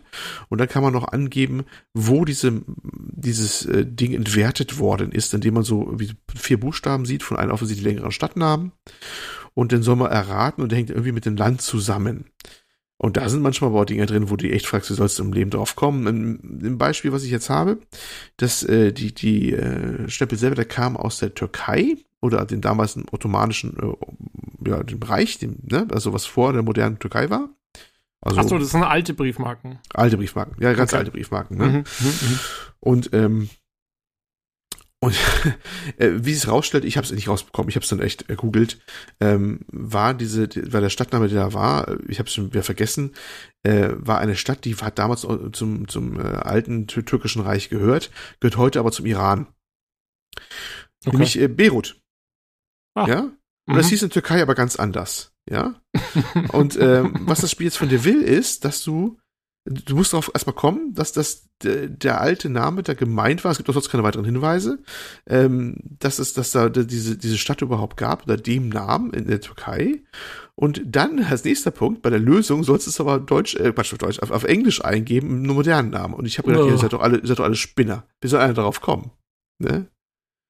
[0.48, 5.54] Und dann kann man noch angeben, wo diese, dieses äh, Ding entwertet worden ist, indem
[5.54, 5.96] man so
[6.34, 8.72] vier Buchstaben sieht von einem offensichtlich längeren Stadtnamen.
[9.54, 12.26] Und den soll man erraten und der hängt irgendwie mit dem Land zusammen.
[12.98, 15.24] Und da sind manchmal aber auch Dinge drin, wo du echt fragst, wie sollst du
[15.24, 16.06] im Leben drauf kommen.
[16.06, 17.78] Im, im Beispiel, was ich jetzt habe,
[18.38, 22.98] dass äh, die, die äh, Stempel selber, der kam aus der Türkei oder den damals
[23.12, 27.50] ottomanischen äh, ja, dem Reich, dem, ne, also was vor der modernen Türkei war.
[28.22, 29.78] Also, Achso, das sind alte Briefmarken.
[29.92, 30.98] Alte Briefmarken, ja, ganz okay.
[30.98, 31.58] alte Briefmarken.
[31.58, 31.66] Ne?
[31.66, 32.38] Mhm, mh, mh.
[32.80, 33.50] Und ähm,
[35.00, 35.14] und
[35.98, 38.78] äh, wie es rausstellt, ich habe es nicht rausbekommen, ich habe es dann echt ergoogelt,
[39.20, 42.62] ähm, war diese, war der Stadtname, der da war, äh, ich habe es schon wieder
[42.62, 43.14] vergessen,
[43.62, 48.10] äh, war eine Stadt, die hat damals zum, zum äh, alten türkischen Reich gehört,
[48.40, 49.48] gehört heute aber zum Iran.
[51.04, 51.16] Okay.
[51.16, 52.00] Nämlich äh, Beirut.
[52.94, 53.06] Ah.
[53.06, 53.20] Ja?
[53.20, 53.76] Und mhm.
[53.76, 55.32] das hieß in Türkei aber ganz anders.
[55.48, 55.80] Ja?
[56.52, 59.18] Und ähm, was das Spiel jetzt von dir will, ist, dass du
[59.66, 63.50] du musst darauf erstmal kommen, dass das der, der, alte Name da gemeint war.
[63.50, 64.78] Es gibt auch sonst keine weiteren Hinweise,
[65.26, 69.40] ähm, dass es, dass da diese, diese Stadt überhaupt gab oder dem Namen in der
[69.40, 70.02] Türkei.
[70.54, 73.92] Und dann als nächster Punkt bei der Lösung sollst du es aber Deutsch, äh, Quatsch,
[73.92, 76.14] auf Deutsch, auf, auf Englisch eingeben, einen modernen Namen.
[76.14, 76.70] Und ich habe gedacht, oh.
[76.70, 78.04] ihr seid doch alle, ihr seid doch alle Spinner.
[78.20, 79.10] Wie soll einer darauf kommen?
[79.58, 79.86] Ne?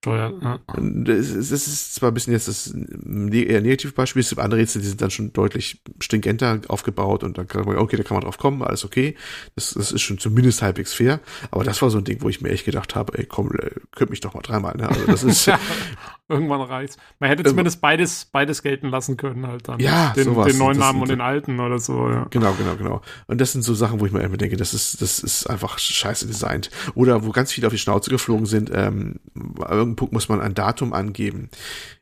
[0.07, 0.35] Steuern.
[0.43, 0.59] Ja.
[0.77, 4.81] Das, ist, das ist zwar ein bisschen jetzt das eher Negativbeispiel, es gibt andere Rätsel,
[4.81, 8.25] die sind dann schon deutlich stringenter aufgebaut und dann kann man, okay, da kann man
[8.25, 9.17] drauf kommen, alles okay.
[9.55, 11.21] Das, das ist schon zumindest halbwegs fair.
[11.51, 13.71] Aber das war so ein Ding, wo ich mir echt gedacht habe, ey, komm, äh,
[13.93, 14.77] könnt mich doch mal dreimal.
[14.77, 14.89] Ne?
[14.89, 15.51] Also das ist
[16.29, 16.97] irgendwann reicht's.
[17.19, 19.79] Man hätte zumindest beides, beides gelten lassen können halt dann.
[19.81, 20.49] Ja, den, sowas.
[20.49, 22.09] den neuen Namen und den alten oder so.
[22.09, 22.27] Ja.
[22.31, 23.03] Genau, genau, genau.
[23.27, 25.79] Und das sind so Sachen, wo ich mir immer denke, das ist, das ist einfach
[25.79, 26.71] scheiße designt.
[26.95, 28.71] Oder wo ganz viele auf die Schnauze geflogen sind.
[28.73, 31.51] Ähm, irgendein Punkt muss man ein Datum angeben.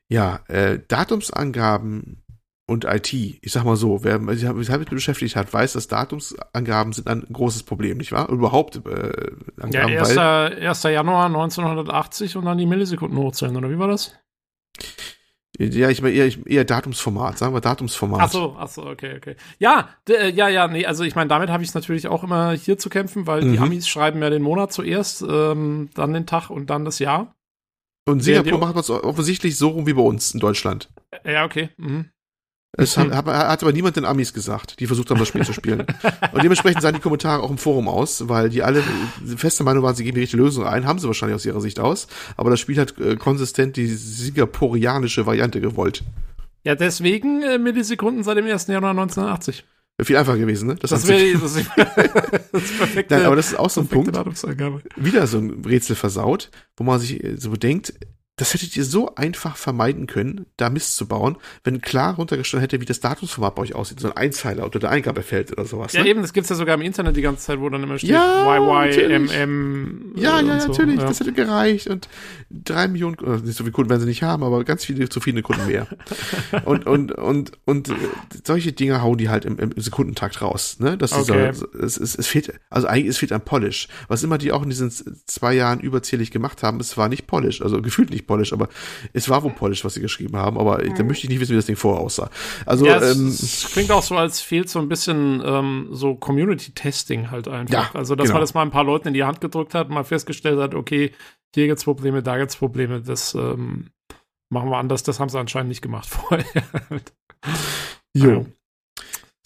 [0.09, 2.23] Ja, äh, Datumsangaben
[2.66, 7.09] und IT, ich sag mal so, wer sich damit beschäftigt hat, weiß, dass Datumsangaben sind
[7.09, 8.31] ein großes Problem, nicht wahr?
[8.31, 9.12] Überhaupt äh,
[9.61, 10.16] Angaben, Ja, 1.
[10.16, 10.82] Weil, 1.
[10.85, 14.15] Januar 1980 und dann die Millisekunden hochzählen, oder wie war das?
[15.59, 18.23] Ja, ich meine eher, eher Datumsformat, sagen wir Datumsformat.
[18.23, 19.36] Ach so, ach so, okay, okay.
[19.59, 22.53] Ja, äh, ja, ja, nee, also ich meine, damit habe ich es natürlich auch immer
[22.53, 23.53] hier zu kämpfen, weil mhm.
[23.53, 27.36] die Amis schreiben ja den Monat zuerst, ähm, dann den Tag und dann das Jahr.
[28.07, 30.91] Und Singapur macht es offensichtlich so rum wie bei uns in Deutschland.
[31.24, 31.70] Ja, okay.
[31.77, 32.11] Mhm.
[32.76, 35.52] Es hat, hat, hat aber niemand den Amis gesagt, die versucht haben, das Spiel zu
[35.52, 35.80] spielen.
[36.32, 38.82] Und dementsprechend sahen die Kommentare auch im Forum aus, weil die alle
[39.36, 41.78] feste Meinung waren, sie geben die richtige Lösung ein, haben sie wahrscheinlich aus ihrer Sicht
[41.78, 42.09] aus.
[42.36, 46.02] Aber das Spiel hat äh, konsistent die singapurianische Variante gewollt.
[46.64, 48.66] Ja, deswegen äh, Millisekunden seit dem 1.
[48.66, 49.64] Januar 1980.
[50.02, 50.74] Viel einfacher gewesen, ne?
[50.74, 51.55] Das, das wäre das,
[52.52, 54.16] das perfekte, Nein, aber das ist auch so ein Punkt.
[54.96, 57.94] Wieder so ein Rätsel versaut, wo man sich so bedenkt,
[58.36, 62.81] das hättet ihr so einfach vermeiden können, da Mist zu bauen, wenn klar runtergestanden hätte,
[62.81, 64.01] wie das Datumsformat bei euch aussieht.
[64.01, 65.93] So ein Einzeiler unter der Eingabefeld oder sowas.
[65.93, 66.09] Ja, ne?
[66.09, 68.59] eben, das gibt's ja sogar im Internet die ganze Zeit, wo dann immer steht ja,
[68.59, 70.15] YYMM.
[70.16, 70.69] Ja, ja, so.
[70.69, 71.06] natürlich, ja.
[71.06, 71.86] das hätte gereicht.
[71.86, 72.09] Und
[72.51, 75.69] drei Millionen, nicht so viele Kunden werden sie nicht haben, aber ganz viele zufriedene Kunden
[75.69, 75.86] mehr.
[76.65, 77.94] und, und, und, und äh,
[78.44, 80.81] solche Dinge hauen die halt im, im Sekundentakt raus.
[80.81, 80.98] Ne?
[80.98, 81.51] Das okay.
[81.51, 83.86] ist, es, es, es fehlt, also eigentlich, es fehlt an Polish.
[84.09, 84.90] Was immer die auch in diesen
[85.27, 88.68] zwei Jahren überzählig gemacht haben, es war nicht Polish, also gefühlt nicht Polish, aber
[89.12, 90.94] es war wohl Polish, was sie geschrieben haben, aber mhm.
[90.94, 92.30] da möchte ich nicht wissen, wie das Ding vorher aussah.
[92.66, 96.14] Also, ja, es, ähm, es klingt auch so, als fehlt so ein bisschen ähm, so
[96.14, 97.92] Community-Testing halt einfach.
[97.94, 98.34] Ja, also, dass genau.
[98.34, 101.12] man das mal ein paar Leuten in die Hand gedrückt hat, mal festgestellt hat, okay,
[101.55, 103.90] hier gibt's Probleme, da gibt's Probleme, das ähm,
[104.51, 106.44] machen wir anders, das haben sie anscheinend nicht gemacht vorher.
[108.14, 108.46] jo.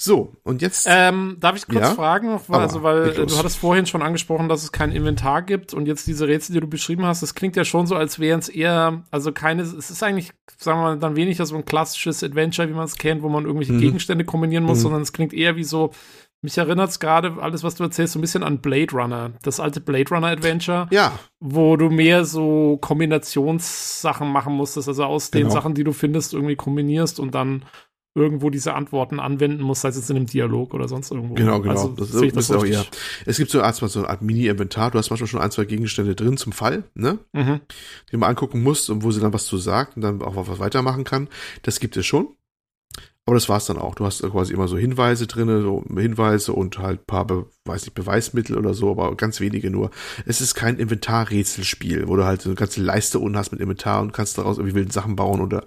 [0.00, 0.86] So, und jetzt.
[0.88, 1.94] Ähm, darf ich kurz ja?
[1.94, 5.86] fragen, weil, also, weil du hattest vorhin schon angesprochen, dass es kein Inventar gibt und
[5.86, 8.48] jetzt diese Rätsel, die du beschrieben hast, das klingt ja schon so, als wären es
[8.48, 12.68] eher, also keine, es ist eigentlich, sagen wir mal, dann weniger so ein klassisches Adventure,
[12.68, 13.80] wie man es kennt, wo man irgendwelche mhm.
[13.80, 14.82] Gegenstände kombinieren muss, mhm.
[14.82, 15.90] sondern es klingt eher wie so,
[16.42, 19.32] mich erinnert es gerade, alles, was du erzählst, so ein bisschen an Blade Runner.
[19.42, 20.86] Das alte Blade Runner Adventure.
[20.92, 21.18] Ja.
[21.40, 25.46] Wo du mehr so Kombinationssachen machen musstest, also aus genau.
[25.46, 27.64] den Sachen, die du findest, irgendwie kombinierst und dann
[28.18, 31.34] irgendwo diese Antworten anwenden muss, sei es jetzt in einem Dialog oder sonst irgendwo.
[31.34, 31.74] Genau, genau.
[31.74, 32.84] Also, das, ist, das auch eher.
[33.24, 34.90] Es gibt so erstmal so eine Art Mini-Inventar.
[34.90, 37.18] Du hast manchmal schon ein, zwei Gegenstände drin zum Fall, ne?
[37.32, 37.60] Mhm.
[38.10, 40.58] Die man angucken muss und wo sie dann was zu sagt und dann auch was
[40.58, 41.28] weitermachen kann.
[41.62, 42.28] Das gibt es schon.
[43.28, 43.94] Aber das war's dann auch.
[43.94, 47.94] Du hast quasi immer so Hinweise drinne, so Hinweise und halt paar, Be weiß nicht,
[47.94, 49.90] Beweismittel oder so, aber ganz wenige nur.
[50.24, 54.00] Es ist kein Inventarrätselspiel, wo du halt so eine ganze Leiste unten hast mit Inventar
[54.00, 55.66] und kannst daraus irgendwie wilde Sachen bauen oder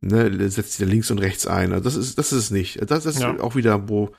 [0.00, 1.72] ne, setzt dir links und rechts ein.
[1.72, 2.90] Also das ist, das ist es nicht.
[2.90, 3.38] Das ist ja.
[3.40, 4.10] auch wieder, wo,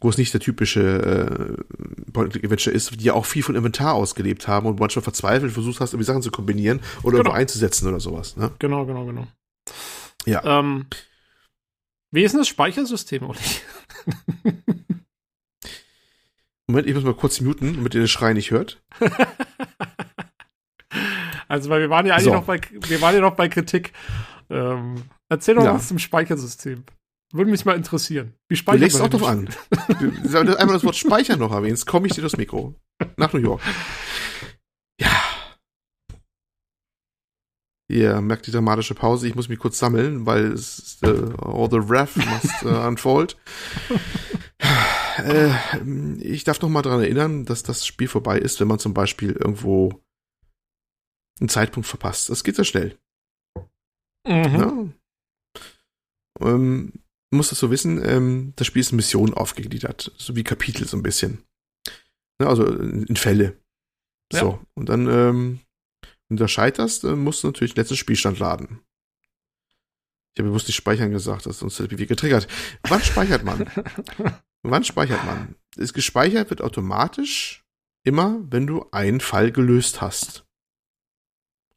[0.00, 4.48] wo es nicht der typische äh, Point-Adventure ist, die ja auch viel von Inventar ausgelebt
[4.48, 7.32] haben und manchmal verzweifelt versucht hast, irgendwie Sachen zu kombinieren oder genau.
[7.32, 8.36] einzusetzen oder sowas.
[8.36, 8.50] Ne?
[8.58, 9.26] Genau, genau, genau.
[10.26, 10.42] Ja.
[10.44, 10.86] Ähm,
[12.10, 13.38] wie ist denn das Speichersystem, Uli?
[16.66, 18.82] Moment, ich muss mal kurz muten, damit ihr den Schrei nicht hört.
[21.48, 22.32] also, weil wir waren ja eigentlich so.
[22.32, 23.92] noch bei, wir waren ja noch bei Kritik.
[24.50, 25.74] Ähm, erzähl doch ja.
[25.74, 26.84] was zum Speichersystem.
[27.32, 28.34] Würde mich mal interessieren.
[28.48, 29.48] Wie speichert du legst auch drauf an.
[30.00, 32.74] du, einmal das Wort Speichern noch erwähnst, komme ich dir das Mikro.
[33.16, 33.60] Nach New York.
[35.00, 35.10] Ja.
[37.88, 39.28] Ihr merkt die dramatische Pause.
[39.28, 43.36] Ich muss mich kurz sammeln, weil es uh, all the wrath must uh, unfold.
[45.18, 45.50] äh,
[46.20, 49.32] ich darf noch mal daran erinnern, dass das Spiel vorbei ist, wenn man zum Beispiel
[49.32, 50.00] irgendwo
[51.40, 52.30] einen Zeitpunkt verpasst.
[52.30, 52.98] Das geht sehr schnell.
[54.26, 54.54] Mhm.
[54.54, 56.48] Ja.
[56.48, 56.92] Ähm,
[57.30, 60.96] muss das so wissen, ähm, das Spiel ist in Missionen aufgegliedert, so wie Kapitel so
[60.96, 61.42] ein bisschen.
[62.40, 63.58] Ja, also in Fälle.
[64.32, 64.40] Ja.
[64.40, 65.60] So, und dann, ähm,
[66.28, 68.80] wenn du da scheiterst, dann musst du natürlich den letzten Spielstand laden.
[70.34, 72.46] Ich habe bewusst nicht speichern gesagt, sonst hätte ich getriggert.
[72.82, 73.70] Wann speichert man?
[74.62, 75.54] Wann speichert man?
[75.76, 77.64] Ist gespeichert wird automatisch
[78.04, 80.46] immer, wenn du einen Fall gelöst hast.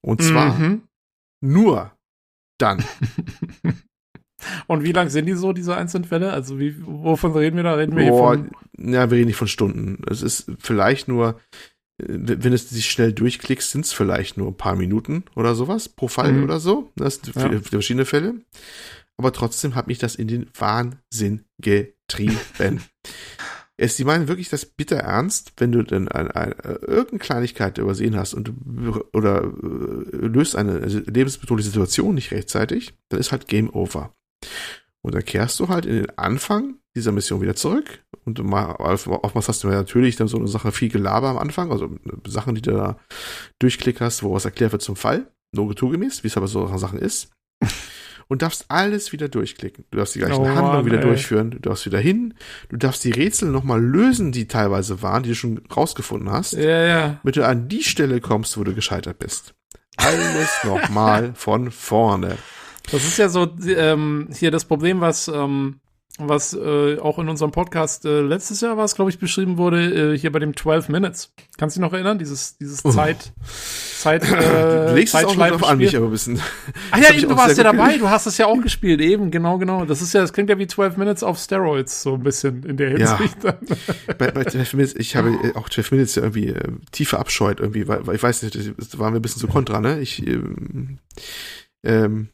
[0.02, 0.88] Und zwar mhm.
[1.42, 1.98] nur
[2.62, 2.84] dann.
[4.68, 6.32] Und wie lang sind die so, diese einzelnen Fälle?
[6.32, 7.74] Also wie, wovon reden wir da?
[7.74, 8.94] Reden wir Boah, hier von?
[8.94, 10.02] Ja, wir reden nicht von Stunden.
[10.10, 11.40] Es ist vielleicht nur,
[12.02, 15.90] äh, wenn du dich schnell durchklickst, sind es vielleicht nur ein paar Minuten oder sowas
[15.90, 16.44] pro Fall mhm.
[16.44, 16.92] oder so.
[16.96, 17.60] Das sind ja.
[17.60, 18.36] verschiedene Fälle.
[19.18, 22.40] Aber trotzdem hat mich das in den Wahnsinn getrieben.
[23.80, 28.18] es, die meinen wirklich das bitter ernst, wenn du dann eine, eine, irgendeine Kleinigkeit übersehen
[28.18, 33.70] hast und du, oder äh, löst eine lebensbedrohliche Situation nicht rechtzeitig, dann ist halt Game
[33.70, 34.14] Over.
[35.02, 38.04] Und dann kehrst du halt in den Anfang dieser Mission wieder zurück.
[38.26, 41.72] Und mal, oftmals hast du ja natürlich dann so eine Sache viel Gelaber am Anfang,
[41.72, 41.90] also
[42.28, 43.00] Sachen, die du da
[43.60, 47.32] durchklickerst, wo was erklärt wird zum Fall, no gemäß, wie es aber so Sachen ist.
[48.32, 49.86] Und darfst alles wieder durchklicken.
[49.90, 51.04] Du darfst die gleichen oh, Handlungen wieder ey.
[51.04, 52.36] durchführen, du darfst wieder hin,
[52.70, 56.54] du darfst die Rätsel nochmal lösen, die teilweise waren, die du schon rausgefunden hast.
[56.54, 57.20] Ja, ja.
[57.24, 59.56] Damit du an die Stelle kommst, wo du gescheitert bist.
[59.98, 62.38] Alles nochmal von vorne.
[62.92, 65.80] Das ist ja so ähm, hier das Problem, was ähm,
[66.28, 70.14] was äh, auch in unserem Podcast äh, letztes Jahr war es, glaube ich, beschrieben wurde,
[70.14, 71.34] äh, hier bei dem 12 Minutes.
[71.58, 72.20] Kannst du dich noch erinnern?
[72.20, 72.92] Dieses, dieses uh.
[72.92, 73.32] Zeit,
[73.98, 76.42] Zeit, äh, legst es auch noch an mich aber ein bisschen.
[76.92, 79.58] Ach ja, eben, du warst ja dabei, du hast es ja auch gespielt, eben, genau,
[79.58, 79.86] genau.
[79.86, 82.78] Das ist ja, das klingt ja wie 12 Minutes auf Steroids, so ein bisschen in
[82.78, 83.44] der Hinsicht.
[83.44, 83.58] Ja.
[84.18, 87.60] bei, bei 12 Minutes, ich habe äh, auch 12 Minutes ja irgendwie äh, tiefe Abscheut
[87.60, 90.00] irgendwie, weil, weil ich weiß nicht, das war mir ein bisschen zu kontra, ne?
[90.00, 90.98] Ich, ähm,
[91.84, 92.30] ähm,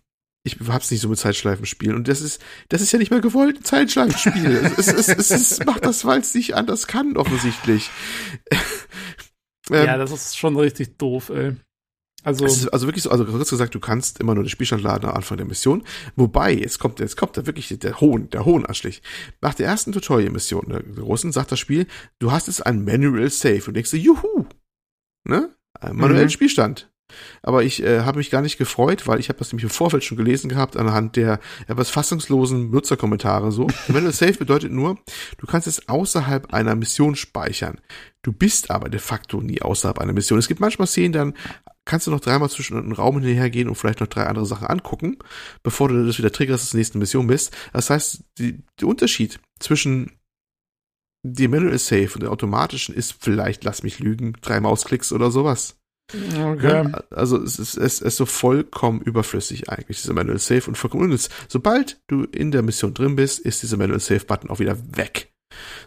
[0.45, 1.95] ich hab's nicht so mit Zeitschleifen spielen.
[1.95, 4.71] Und das ist, das ist ja nicht mehr gewollt, ein Zeitschleifenspiel.
[4.77, 7.89] es, es, es, es macht das, weil es nicht anders kann, offensichtlich.
[8.51, 8.59] ähm,
[9.85, 11.55] ja, das ist schon richtig doof, ey.
[12.23, 15.09] Also, ist, also wirklich so, also kurz gesagt, du kannst immer nur den Spielstand laden
[15.09, 15.83] am Anfang der Mission.
[16.15, 19.03] Wobei, jetzt kommt, jetzt kommt da wirklich der Hohn, der Hohn anschlich.
[19.41, 21.85] Nach der ersten Tutorial-Mission, der großen, sagt das Spiel,
[22.19, 24.45] du hast jetzt ein Manual Save und denkst du, juhu,
[25.23, 25.55] ne?
[25.79, 26.29] Ein manuellen mhm.
[26.29, 26.89] Spielstand.
[27.43, 30.03] Aber ich äh, habe mich gar nicht gefreut, weil ich habe das nämlich im Vorfeld
[30.03, 33.67] schon gelesen gehabt anhand der etwas fassungslosen Nutzerkommentare so.
[33.87, 34.97] Manual Save bedeutet nur,
[35.37, 37.79] du kannst es außerhalb einer Mission speichern.
[38.21, 40.39] Du bist aber de facto nie außerhalb einer Mission.
[40.39, 41.33] Es gibt manchmal Szenen, dann
[41.85, 45.17] kannst du noch dreimal zwischen einem Raum hinterhergehen und vielleicht noch drei andere Sachen angucken,
[45.61, 47.55] bevor du das wieder triggerst, dass du nächste Mission bist.
[47.71, 50.11] Das heißt, die, der Unterschied zwischen
[51.23, 55.77] dem Manual Save und der automatischen ist vielleicht, lass mich lügen, drei Mausklicks oder sowas.
[56.13, 56.91] Okay.
[57.09, 61.29] Also es ist, es ist so vollkommen überflüssig eigentlich, dieser Manual Save und vollkommen unnütz.
[61.47, 65.33] Sobald du in der Mission drin bist, ist dieser Manual Save Button auch wieder weg.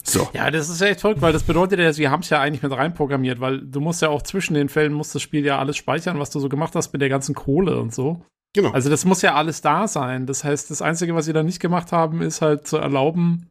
[0.03, 0.29] So.
[0.33, 2.63] Ja, das ist ja echt verrückt, weil das bedeutet ja, wir haben es ja eigentlich
[2.63, 5.77] mit reinprogrammiert, weil du musst ja auch zwischen den Fällen, muss das Spiel ja alles
[5.77, 8.23] speichern, was du so gemacht hast mit der ganzen Kohle und so.
[8.55, 8.71] Genau.
[8.71, 10.27] Also das muss ja alles da sein.
[10.27, 13.51] Das heißt, das Einzige, was sie da nicht gemacht haben, ist halt zu erlauben,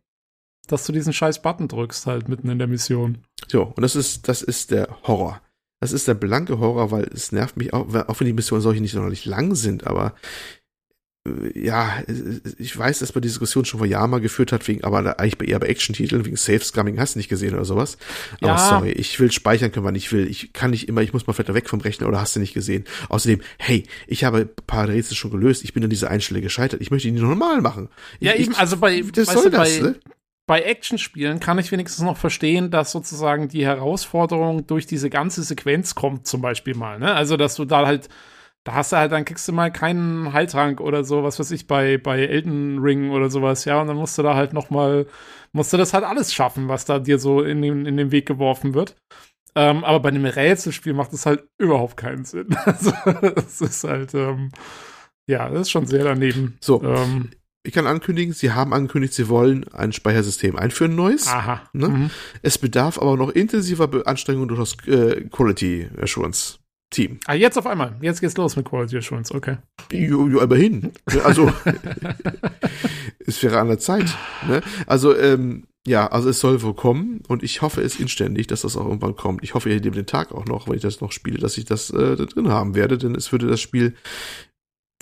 [0.68, 3.20] dass du diesen scheiß Button drückst halt mitten in der Mission.
[3.48, 5.42] So, und das ist, das ist der Horror.
[5.80, 8.82] Das ist der blanke Horror, weil es nervt mich auch, auch wenn die Missionen solche
[8.82, 10.16] nicht sonderlich lang sind, aber
[11.28, 12.02] äh, ja,
[12.58, 15.50] ich weiß, dass man die Diskussion schon vor Jahren mal geführt hat, wegen, aber eigentlich
[15.50, 17.98] eher bei Action-Titeln, wegen Safe-Scumming hast du nicht gesehen oder sowas.
[18.42, 18.58] Aber ja.
[18.58, 20.28] sorry, ich will speichern können, wann ich will.
[20.28, 22.54] Ich kann nicht immer, ich muss mal vielleicht weg vom Rechner oder hast du nicht
[22.54, 22.86] gesehen.
[23.10, 26.82] Außerdem, hey, ich habe ein paar Rätsel schon gelöst, ich bin an dieser Einstelle gescheitert,
[26.82, 27.90] ich möchte ihn normal machen.
[28.20, 29.96] Ja, eben, also bei, das soll du, das, bei, ne?
[30.48, 35.96] Bei Actionspielen kann ich wenigstens noch verstehen, dass sozusagen die Herausforderung durch diese ganze Sequenz
[35.96, 37.00] kommt, zum Beispiel mal.
[37.00, 37.14] Ne?
[37.14, 38.10] Also, dass du da halt,
[38.64, 41.68] da hast du halt, dann kriegst du mal keinen Heiltrank oder so, was weiß ich,
[41.68, 45.08] bei, bei Elden Ring oder sowas, ja, und dann musst du da halt noch mal,
[45.54, 48.26] musst du das halt alles schaffen, was da dir so in den, in den Weg
[48.28, 48.96] geworfen wird.
[49.56, 52.48] Ähm, aber bei einem Rätselspiel macht es halt überhaupt keinen Sinn.
[52.66, 52.92] Also,
[53.36, 54.52] es ist halt, ähm,
[55.28, 56.58] Ja, das ist schon sehr daneben.
[56.62, 56.84] So.
[56.84, 57.32] Ähm,
[57.68, 61.28] ich kann ankündigen, sie haben angekündigt, sie wollen ein Speichersystem einführen, neues.
[61.28, 61.64] Aha.
[61.74, 61.90] Ne?
[61.90, 62.10] Mhm.
[62.42, 66.60] Es bedarf aber noch intensiver Anstrengungen durch das äh, Quality Assurance
[66.92, 67.20] Team.
[67.26, 67.98] Ah, jetzt auf einmal.
[68.00, 69.58] Jetzt geht's los mit Quality Assurance, okay.
[69.92, 70.94] Jo, jo, immerhin.
[71.26, 71.52] Also,
[73.20, 74.16] es wäre an der Zeit.
[74.48, 74.62] Ne?
[74.86, 78.78] Also, ähm, ja, also es soll wohl kommen und ich hoffe es inständig, dass das
[78.78, 79.44] auch irgendwann kommt.
[79.44, 81.66] Ich hoffe, ihr nehmt den Tag auch noch, wenn ich das noch spiele, dass ich
[81.66, 83.94] das äh, da drin haben werde, denn es würde das Spiel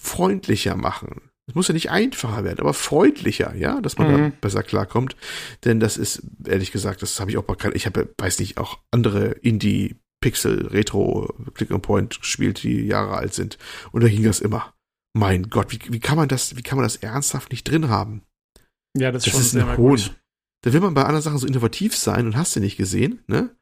[0.02, 1.30] freundlicher machen.
[1.48, 4.18] Es muss ja nicht einfacher werden, aber freundlicher, ja, dass man mhm.
[4.18, 5.16] da besser klarkommt.
[5.64, 7.76] Denn das ist, ehrlich gesagt, das habe ich auch bekannt.
[7.76, 13.16] Ich habe, weiß nicht, auch andere Indie Pixel Retro Click and Point gespielt, die Jahre
[13.16, 13.60] alt sind.
[13.92, 14.74] Und da ging das immer.
[15.14, 18.24] Mein Gott, wie, wie kann man das, wie kann man das ernsthaft nicht drin haben?
[18.98, 20.02] Ja, das, das ist schon ist ein Hohn.
[20.62, 23.56] Da will man bei anderen Sachen so innovativ sein und hast du nicht gesehen, ne?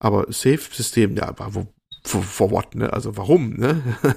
[0.00, 1.72] Aber Safe-System, ja, wo,
[2.04, 2.92] for, for what, ne?
[2.92, 3.82] Also warum, ne?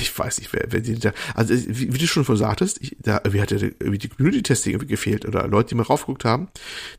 [0.00, 3.20] ich weiß nicht, wer, wer die da, also wie, wie du schon sagtest, ich, da
[3.28, 6.48] wie hat irgendwie die Community-Testing irgendwie gefehlt oder Leute, die mal raufgeguckt haben,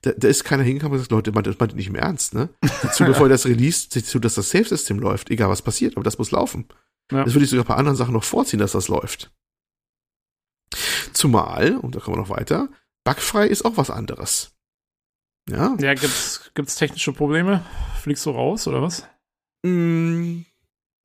[0.01, 2.49] da, da ist keiner hingekommen und gesagt, Leute, man, das meint nicht im Ernst, ne?
[2.81, 6.17] Dazu, bevor ihr das released, dazu, dass das Safe-System läuft, egal was passiert, aber das
[6.17, 6.65] muss laufen.
[7.11, 7.23] Ja.
[7.23, 9.31] Das würde ich sogar bei anderen Sachen noch vorziehen, dass das läuft.
[11.13, 12.69] Zumal, und da kommen wir noch weiter,
[13.03, 14.53] bugfrei ist auch was anderes.
[15.49, 15.75] Ja.
[15.79, 17.65] Ja, gibt's, gibt's technische Probleme?
[18.01, 19.07] Fliegst du raus oder was?
[19.63, 20.41] Mm,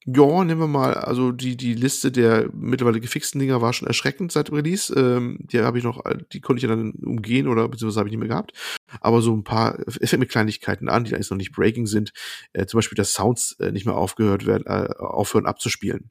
[0.08, 4.30] ja, nehmen wir mal, also die, die Liste der mittlerweile gefixten Dinger war schon erschreckend
[4.30, 4.94] seit Release.
[4.94, 6.00] Ähm, die habe ich noch,
[6.32, 8.52] die konnte ich ja dann umgehen oder beziehungsweise habe ich nicht mehr gehabt.
[9.00, 12.12] Aber so ein paar, es fängt mit Kleinigkeiten an, die eigentlich noch nicht breaking sind.
[12.52, 16.10] Äh, zum Beispiel, dass Sounds äh, nicht mehr aufgehört werden, äh, aufhören abzuspielen.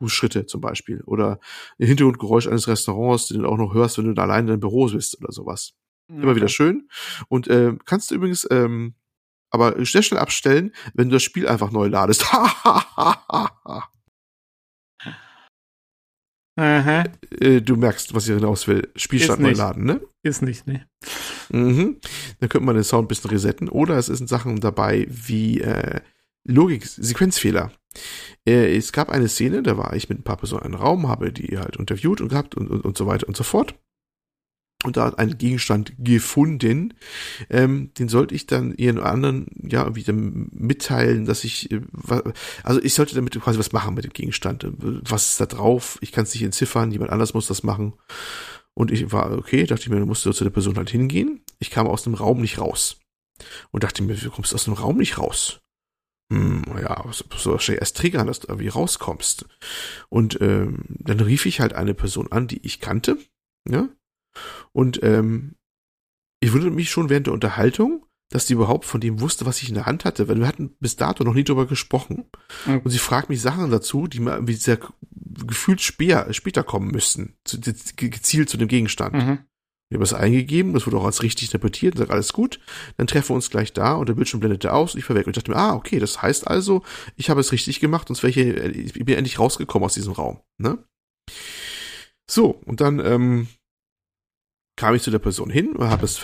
[0.00, 1.02] Fußschritte zum Beispiel.
[1.06, 1.38] Oder
[1.78, 4.60] ein Hintergrundgeräusch eines Restaurants, den du auch noch hörst, wenn du da allein in deinem
[4.60, 5.74] Büro bist oder sowas.
[6.08, 6.22] Okay.
[6.22, 6.88] Immer wieder schön.
[7.28, 8.94] Und äh, kannst du übrigens ähm,
[9.50, 12.26] aber sehr schnell abstellen, wenn du das Spiel einfach neu ladest.
[16.58, 17.04] Aha.
[17.38, 18.90] Äh, du merkst, was ich hinaus will.
[18.96, 20.00] Spielstand neu laden, ne?
[20.22, 20.86] Ist nicht, ne?
[21.50, 22.00] Mhm.
[22.40, 23.68] Dann könnte man den Sound ein bisschen resetten.
[23.68, 26.00] Oder es sind Sachen dabei wie äh,
[26.44, 27.72] Logik, Sequenzfehler.
[28.48, 31.08] Äh, es gab eine Szene, da war ich mit ein paar Personen in einem Raum,
[31.08, 33.74] habe die halt interviewt und gehabt und, und, und so weiter und so fort
[34.84, 36.94] und da einen Gegenstand gefunden.
[37.50, 41.80] Ähm, den sollte ich dann ihren anderen ja wieder mitteilen, dass ich äh,
[42.62, 44.66] also ich sollte damit quasi was machen mit dem Gegenstand.
[44.78, 45.98] Was ist da drauf?
[46.00, 47.94] Ich kann es nicht entziffern, jemand anders muss das machen.
[48.74, 51.40] Und ich war okay, dachte ich mir, du musst zu der Person halt hingehen.
[51.58, 52.98] Ich kam aus dem Raum nicht raus
[53.70, 55.60] und dachte mir, wie kommst du aus dem Raum nicht raus?
[56.30, 57.04] Hm, ja,
[57.36, 59.46] so wahrscheinlich erst triggern, dass du irgendwie rauskommst.
[60.08, 63.16] Und ähm, dann rief ich halt eine Person an, die ich kannte,
[63.68, 63.88] ja,
[64.72, 65.56] und ähm,
[66.40, 69.68] ich wunderte mich schon während der Unterhaltung, dass die überhaupt von dem wusste, was ich
[69.68, 72.24] in der Hand hatte, weil wir hatten bis dato noch nie drüber gesprochen.
[72.66, 72.80] Mhm.
[72.80, 74.78] Und sie fragt mich Sachen dazu, die mir wie sehr
[75.46, 79.14] gefühlt später, später kommen müssten, zu, gezielt zu dem Gegenstand.
[79.14, 79.38] Mhm.
[79.88, 82.58] Ich habe es eingegeben, das wurde auch als richtig interpretiert und sagt, alles gut,
[82.96, 85.28] dann treffen wir uns gleich da und der Bildschirm blendete aus und ich war weg.
[85.28, 86.82] Und ich dachte mir, ah, okay, das heißt also,
[87.14, 90.40] ich habe es richtig gemacht, sonst wäre ich, ich bin endlich rausgekommen aus diesem Raum.
[90.58, 90.78] Ne?
[92.28, 93.46] So, und dann ähm,
[94.76, 96.20] kam ich zu der Person hin und habe das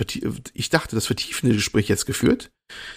[0.53, 2.53] ich dachte, das vertiefende Gespräch jetzt geführt.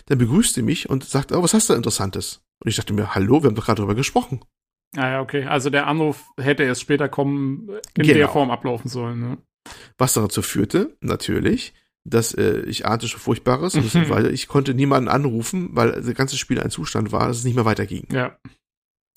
[0.05, 2.41] Dann begrüßte mich und sagte, oh, was hast du Interessantes?
[2.59, 4.41] Und ich dachte mir, hallo, wir haben doch gerade darüber gesprochen.
[4.95, 5.45] Ah ja, okay.
[5.45, 8.13] Also der Anruf hätte erst später kommen, in genau.
[8.13, 9.19] der Form ablaufen sollen.
[9.19, 9.37] Ne?
[9.97, 11.73] Was dazu führte, natürlich,
[12.03, 14.09] dass äh, ich ahnte schon Furchtbares, mhm.
[14.09, 17.55] weil ich konnte niemanden anrufen, weil das ganze Spiel ein Zustand war, dass es nicht
[17.55, 18.07] mehr weiterging.
[18.11, 18.37] Ja.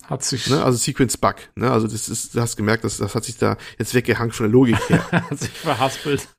[0.09, 0.49] Hat sich.
[0.49, 0.65] Ne?
[0.65, 1.35] Also Sequence Bug.
[1.55, 1.71] Ne?
[1.71, 4.53] Also das ist, du hast gemerkt, dass das hat sich da jetzt weggehangen von der
[4.53, 5.05] Logik her.
[5.13, 6.29] hat sich verhaspelt.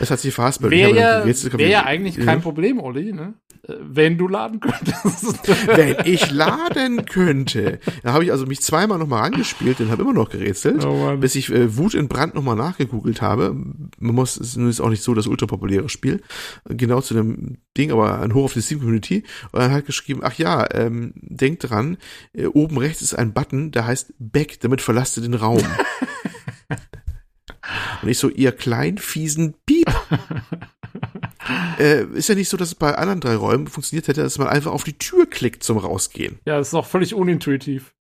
[0.00, 0.70] Es hat sich verhaspelt.
[0.70, 3.34] Wäre ja, wär ja eigentlich kein Problem, Olli, ne?
[3.66, 5.48] Wenn du laden könntest.
[5.66, 7.80] Wenn ich laden könnte.
[8.02, 11.34] Da habe ich also mich zweimal nochmal angespielt und habe immer noch gerätselt, oh bis
[11.34, 13.54] ich äh, Wut in Brand nochmal nachgegoogelt habe.
[13.98, 16.22] Man muss, es ist auch nicht so das ultrapopuläre Spiel.
[16.68, 19.24] Genau zu dem Ding, aber ein Hoch auf die Steam-Community.
[19.52, 21.96] Und dann hat geschrieben, ach ja, ähm, denkt dran,
[22.34, 25.62] äh, oben rechts ist ein Button, der heißt Back, damit verlasst ihr den Raum.
[28.02, 29.86] Und ich so, ihr kleinen, fiesen Piep.
[31.78, 34.48] äh, ist ja nicht so, dass es bei anderen drei Räumen funktioniert hätte, dass man
[34.48, 36.38] einfach auf die Tür klickt zum Rausgehen.
[36.46, 37.94] Ja, das ist auch völlig unintuitiv.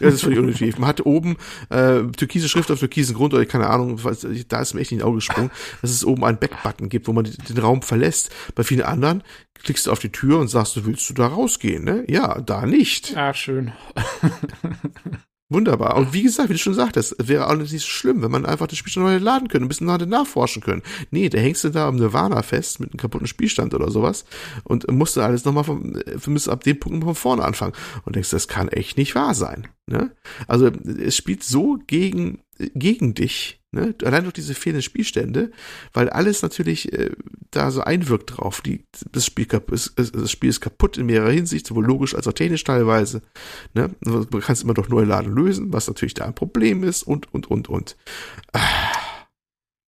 [0.00, 0.78] Das ist völlig unintuitiv.
[0.78, 1.36] Man hatte oben
[1.70, 4.00] äh, türkise Schrift auf türkisen Grund oder keine Ahnung,
[4.48, 5.50] da ist mir echt in die Augen gesprungen,
[5.82, 8.30] dass es oben einen Back-Button gibt, wo man den Raum verlässt.
[8.54, 9.22] Bei vielen anderen
[9.62, 12.04] klickst du auf die Tür und sagst, du willst du da rausgehen, ne?
[12.08, 13.16] Ja, da nicht.
[13.16, 13.72] Ah, schön.
[15.54, 15.96] Wunderbar.
[15.96, 18.66] Und wie gesagt, wie du schon sagtest, wäre auch nicht so schlimm, wenn man einfach
[18.66, 20.82] das Spiel schon neu laden könnte, ein bisschen nachforschen können.
[21.12, 24.24] Nee, da hängst du da am Nirvana fest mit einem kaputten Spielstand oder sowas
[24.64, 25.94] und musst du alles nochmal vom,
[26.26, 27.72] müsst ab dem Punkt von vorne anfangen.
[28.04, 29.68] Und denkst, das kann echt nicht wahr sein.
[29.86, 30.10] Ne?
[30.48, 33.60] Also es spielt so gegen gegen dich.
[33.72, 33.94] Ne?
[34.04, 35.50] Allein durch diese fehlenden Spielstände,
[35.92, 37.10] weil alles natürlich äh,
[37.50, 38.60] da so einwirkt drauf.
[38.60, 42.32] Die, das, Spiel ist, das Spiel ist kaputt in mehrerer Hinsicht, sowohl logisch als auch
[42.32, 43.22] technisch teilweise.
[43.74, 43.90] Ne?
[44.00, 47.32] Man kann es immer durch neue Laden lösen, was natürlich da ein Problem ist und,
[47.34, 47.96] und, und, und.
[48.52, 48.60] Ah.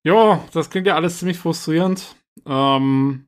[0.05, 2.17] Ja, das klingt ja alles ziemlich frustrierend.
[2.47, 3.27] Ähm,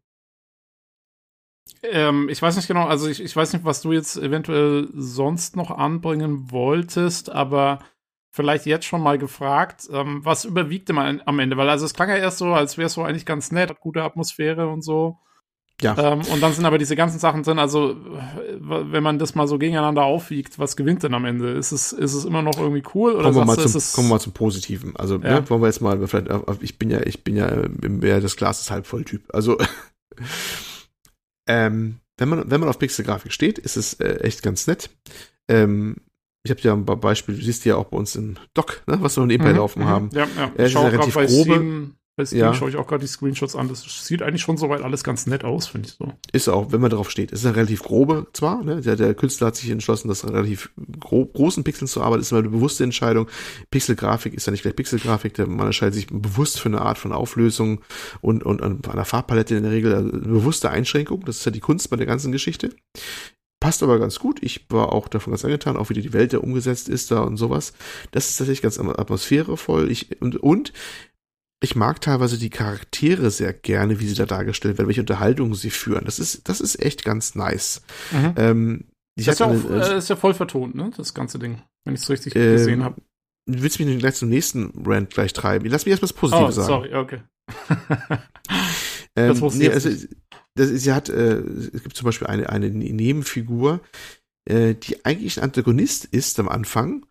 [1.82, 5.56] ähm, ich weiß nicht genau, also ich, ich weiß nicht, was du jetzt eventuell sonst
[5.56, 7.81] noch anbringen wolltest, aber
[8.31, 11.57] vielleicht jetzt schon mal gefragt, ähm, was überwiegt immer am Ende?
[11.57, 13.81] Weil also es klang ja erst so, als wäre es so eigentlich ganz nett, hat
[13.81, 15.19] gute Atmosphäre und so.
[15.81, 15.97] Ja.
[15.97, 17.97] Ähm, und dann sind aber diese ganzen Sachen drin, also
[18.59, 21.53] wenn man das mal so gegeneinander aufwiegt, was gewinnt denn am Ende?
[21.53, 23.13] Ist es, ist es immer noch irgendwie cool?
[23.13, 24.97] Oder kommen, wir mal, du, zum, kommen wir mal zum Positiven.
[24.97, 25.41] Also ja.
[25.41, 26.29] ne, wollen wir jetzt mal, vielleicht,
[26.61, 29.23] ich bin ja, ich bin ja mehr das Glas ist halb voll Typ.
[29.33, 29.57] Also
[31.47, 34.91] ähm, wenn man, wenn man auf Pixelgrafik steht, ist es äh, echt ganz nett.
[35.47, 35.97] Ähm,
[36.49, 39.16] ich habe ja ein Beispiel, du siehst ja auch bei uns im Doc, ne, was
[39.16, 39.89] wir nebenbei mhm, laufen mhm.
[39.89, 40.11] haben.
[40.12, 40.51] Ja, ja.
[40.57, 41.29] Äh, ist ja relativ grobe.
[41.29, 42.55] Steam, bei Steam ja.
[42.55, 43.69] schaue ich auch gerade die Screenshots an.
[43.69, 46.12] Das sieht eigentlich schon soweit alles ganz nett aus, finde ich so.
[46.33, 47.33] Ist auch, wenn man darauf steht.
[47.33, 48.81] Es ist ja relativ grobe zwar, ne?
[48.81, 52.20] Der, der Künstler hat sich entschlossen, das relativ grob, großen Pixeln zu arbeiten.
[52.20, 53.29] Das ist immer eine bewusste Entscheidung.
[53.70, 55.39] Pixelgrafik ist ja nicht gleich Pixelgrafik.
[55.47, 57.83] Man entscheidet sich bewusst für eine Art von Auflösung
[58.20, 61.25] und, und an einer Farbpalette in der Regel also eine bewusste Einschränkung.
[61.25, 62.70] Das ist ja die Kunst bei der ganzen Geschichte.
[63.60, 64.43] Passt aber ganz gut.
[64.43, 67.36] Ich war auch davon ganz angetan, auch wie die Welt da umgesetzt ist da und
[67.36, 67.72] sowas.
[68.12, 69.90] Das ist tatsächlich ganz atmosphärevoll.
[69.90, 70.72] Ich, und, und
[71.60, 75.70] ich mag teilweise die Charaktere sehr gerne, wie sie da dargestellt werden, welche Unterhaltungen sie
[75.70, 76.05] führen.
[76.05, 77.82] Das ist, das ist echt ganz nice.
[78.12, 78.35] Mhm.
[78.36, 78.85] Ähm,
[79.16, 80.90] das ist ja, auch, eine, äh, ist ja voll vertont, ne?
[80.97, 83.02] Das ganze Ding, wenn ich es richtig äh, gesehen habe.
[83.47, 85.68] Willst du mich gleich zum nächsten Rant gleich treiben?
[85.68, 86.66] Lass mich erstmal das Positive oh, sagen.
[86.66, 87.22] Sorry, okay.
[89.16, 89.90] ähm, das wusste nee, also,
[90.59, 93.80] das ist, sie hat, äh, es gibt zum Beispiel eine, eine Nebenfigur,
[94.44, 97.06] äh, die eigentlich ein Antagonist ist am Anfang,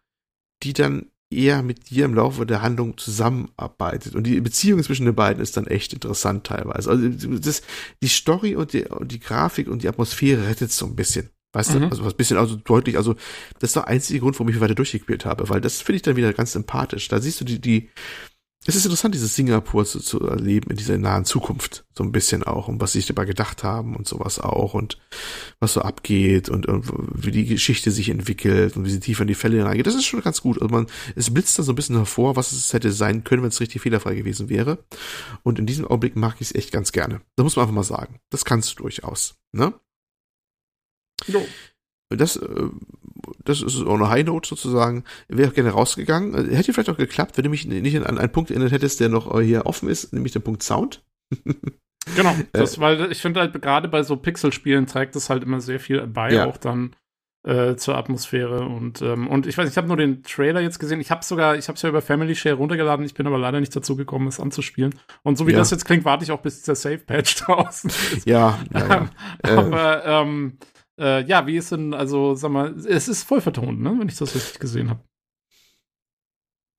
[0.63, 4.15] die dann eher mit dir im Laufe der Handlung zusammenarbeitet.
[4.15, 6.89] Und die Beziehung zwischen den beiden ist dann echt interessant teilweise.
[6.89, 7.61] Also das,
[8.01, 11.29] die Story und die, und die Grafik und die Atmosphäre rettet so ein bisschen.
[11.53, 11.81] Weißt mhm.
[11.81, 13.15] du, also was bisschen, also deutlich, also
[13.59, 16.15] das ist der einzige Grund, warum ich weiter durchgespielt habe, weil das finde ich dann
[16.15, 17.07] wieder ganz sympathisch.
[17.07, 17.89] Da siehst du die, die,
[18.68, 21.85] es ist interessant, dieses Singapur zu, zu erleben in dieser nahen Zukunft.
[21.95, 22.68] So ein bisschen auch.
[22.68, 24.73] Und was sie sich dabei gedacht haben und sowas auch.
[24.73, 24.98] Und
[25.61, 29.30] was so abgeht und, und wie die Geschichte sich entwickelt und wie sie tiefer in
[29.30, 29.88] die Fälle hineingeht.
[29.88, 30.61] Das ist schon ganz gut.
[30.61, 33.49] Also man, es blitzt da so ein bisschen hervor, was es hätte sein können, wenn
[33.49, 34.80] es richtig fehlerfrei gewesen wäre.
[35.44, 37.22] Und in diesem Augenblick mag ich es echt ganz gerne.
[37.38, 38.19] Das muss man einfach mal sagen.
[38.31, 39.35] Das kannst du durchaus.
[39.53, 39.73] Ne?
[41.27, 41.45] Jo.
[42.10, 42.69] Das, äh,
[43.43, 45.03] das ist auch eine High Note sozusagen.
[45.27, 46.33] Wäre auch gerne rausgegangen.
[46.33, 49.09] Äh, hätte vielleicht auch geklappt, wenn du mich nicht an einen Punkt erinnert hättest, der
[49.09, 51.03] noch hier offen ist, nämlich den Punkt Sound.
[52.15, 55.61] genau, das, äh, weil ich finde halt gerade bei so Pixelspielen trägt das halt immer
[55.61, 56.45] sehr viel bei, ja.
[56.45, 56.95] auch dann
[57.47, 60.99] äh, zur Atmosphäre und ähm, und ich weiß, ich habe nur den Trailer jetzt gesehen.
[60.99, 63.05] Ich habe sogar, ich habe es ja über Family Share runtergeladen.
[63.05, 64.95] Ich bin aber leider nicht dazu gekommen, es anzuspielen.
[65.23, 65.59] Und so wie ja.
[65.59, 68.25] das jetzt klingt, warte ich auch bis dieser Safe Patch draußen ist.
[68.25, 69.09] Ja, ja, ja.
[69.57, 70.57] aber ähm,
[70.99, 74.17] äh, ja, wie ist denn, also, sag mal, es ist voll vertont, ne, wenn ich
[74.17, 75.01] das richtig gesehen habe.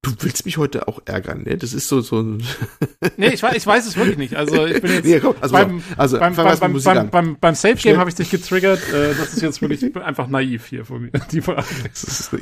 [0.03, 1.57] Du willst mich heute auch ärgern, ne?
[1.59, 2.43] Das ist so so ein
[3.17, 4.37] Nee, ich weiß, ich weiß es wirklich nicht.
[4.37, 7.55] Also ich bin jetzt nee, komm, also beim, also, beim, beim, beim, beim, beim, beim
[7.57, 8.81] Safe Game habe ich dich getriggert.
[8.93, 11.11] Äh, das ist jetzt wirklich einfach naiv hier von mir.
[11.33, 11.41] Die.
[11.41, 12.33] Das, ist,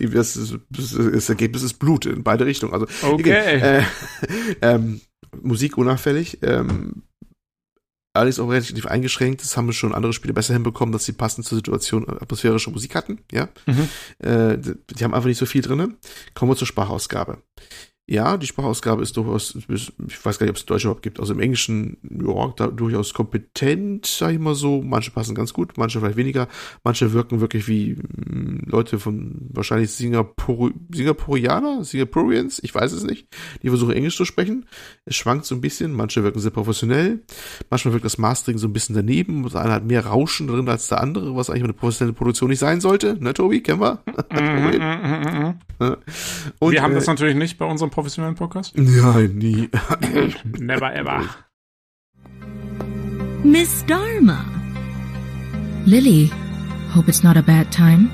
[0.70, 2.74] das, ist, das Ergebnis ist Blut in beide Richtungen.
[2.74, 3.30] Also okay.
[3.32, 3.82] Äh,
[4.60, 5.00] ähm,
[5.40, 6.40] Musik unauffällig.
[6.42, 7.04] Ähm,
[8.16, 9.42] alles auch relativ eingeschränkt.
[9.42, 13.20] Das haben schon andere Spiele besser hinbekommen, dass sie passend zur Situation atmosphärische Musik hatten.
[13.32, 13.88] Ja, mhm.
[14.18, 15.94] äh, die haben einfach nicht so viel drinne.
[16.34, 17.38] Kommen wir zur Sprachausgabe.
[18.08, 21.32] Ja, die Sprachausgabe ist durchaus, ich weiß gar nicht, ob es Deutsch überhaupt gibt, also
[21.32, 24.80] im Englischen, ja, da durchaus kompetent, sag ich mal so.
[24.80, 26.46] Manche passen ganz gut, manche vielleicht weniger.
[26.84, 33.02] Manche wirken wirklich wie mh, hm, Leute von wahrscheinlich Singapur, Singapurianer, Singapurians, ich weiß es
[33.02, 33.26] nicht.
[33.64, 34.66] Die versuchen Englisch zu sprechen.
[35.04, 37.24] Es schwankt so ein bisschen, manche wirken sehr professionell.
[37.70, 39.48] Manchmal wirkt das Mastering so ein bisschen daneben.
[39.48, 42.60] Der eine hat mehr Rauschen drin als der andere, was eigentlich eine professionelle Produktion nicht
[42.60, 43.16] sein sollte.
[43.18, 43.98] Ne, Tobi, kennen wir?
[46.58, 48.76] Und, wir haben das äh, natürlich nicht bei unserem professionellen Podcast?
[48.76, 49.70] Nein, nie.
[50.58, 51.24] Never ever.
[53.42, 54.44] Miss Dharma.
[55.86, 56.30] Lily,
[56.90, 58.10] hope it's not a bad time.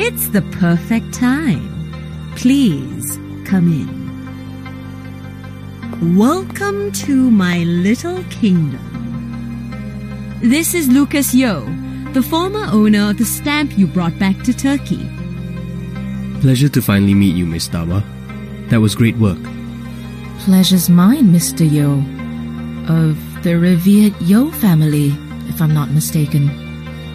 [0.00, 1.62] It's the perfect time.
[2.34, 3.88] Please come in.
[6.16, 8.82] Welcome to my little kingdom.
[10.42, 11.62] This is Lucas Yo,
[12.12, 15.06] the former owner of the stamp you brought back to Turkey.
[16.40, 18.02] Pleasure to finally meet you, Miss Dharma.
[18.70, 19.38] That was great work.
[20.40, 21.70] Pleasure's mine, Mr.
[21.70, 21.98] Yo.
[22.92, 25.08] Of the revered Yo family,
[25.48, 26.48] if I'm not mistaken.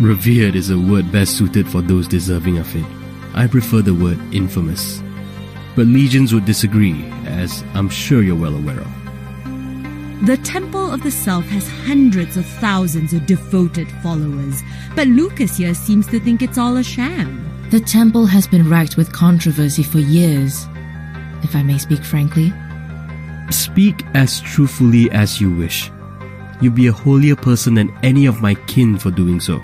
[0.01, 2.85] Revered is a word best suited for those deserving of it.
[3.33, 5.01] I prefer the word infamous.
[5.75, 8.87] but legions would disagree, as I'm sure you're well aware of.
[10.25, 14.63] The Temple of the Self has hundreds of thousands of devoted followers,
[14.95, 17.41] but Lucas here seems to think it's all a sham.
[17.71, 20.65] The temple has been racked with controversy for years,
[21.45, 22.51] if I may speak frankly.
[23.51, 25.91] Speak as truthfully as you wish.
[26.59, 29.61] You'd be a holier person than any of my kin for doing so.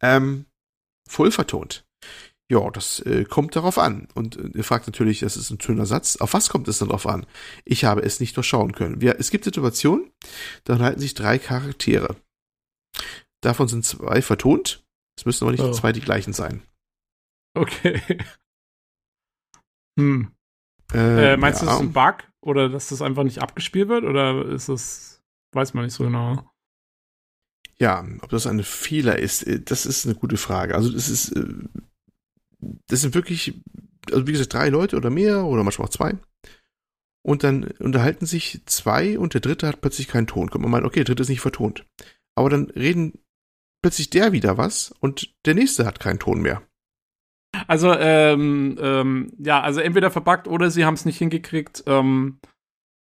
[0.00, 0.46] Ähm,
[1.08, 1.84] voll vertont.
[2.48, 4.08] Ja, das äh, kommt darauf an.
[4.14, 6.16] Und äh, ihr fragt natürlich, das ist ein schöner Satz.
[6.16, 7.26] Auf was kommt es denn darauf an?
[7.64, 9.00] Ich habe es nicht durchschauen können.
[9.00, 10.10] Wir, es gibt Situationen,
[10.64, 12.16] da halten sich drei Charaktere.
[13.40, 14.84] Davon sind zwei vertont.
[15.18, 15.72] Es müssen aber nicht oh.
[15.72, 16.62] zwei die gleichen sein.
[17.54, 18.00] Okay.
[19.98, 20.32] Hm.
[20.92, 21.66] Äh, äh, meinst ja.
[21.66, 22.24] du, das ist ein Bug?
[22.40, 24.04] Oder dass das einfach nicht abgespielt wird?
[24.04, 26.48] Oder ist das, weiß man nicht so genau.
[27.78, 30.74] Ja, ob das ein Fehler ist, äh, das ist eine gute Frage.
[30.74, 31.44] Also das ist, äh,
[32.88, 33.60] das sind wirklich,
[34.10, 36.14] also wie gesagt, drei Leute oder mehr oder manchmal auch zwei.
[37.22, 40.48] Und dann unterhalten sich zwei und der dritte hat plötzlich keinen Ton.
[40.48, 41.84] Kommt man meint, okay, der dritte ist nicht vertont.
[42.36, 43.18] Aber dann reden
[43.82, 46.62] plötzlich der wieder was und der nächste hat keinen Ton mehr.
[47.66, 52.38] Also, ähm, ähm, ja, also entweder verbuggt oder sie haben es nicht hingekriegt, ähm,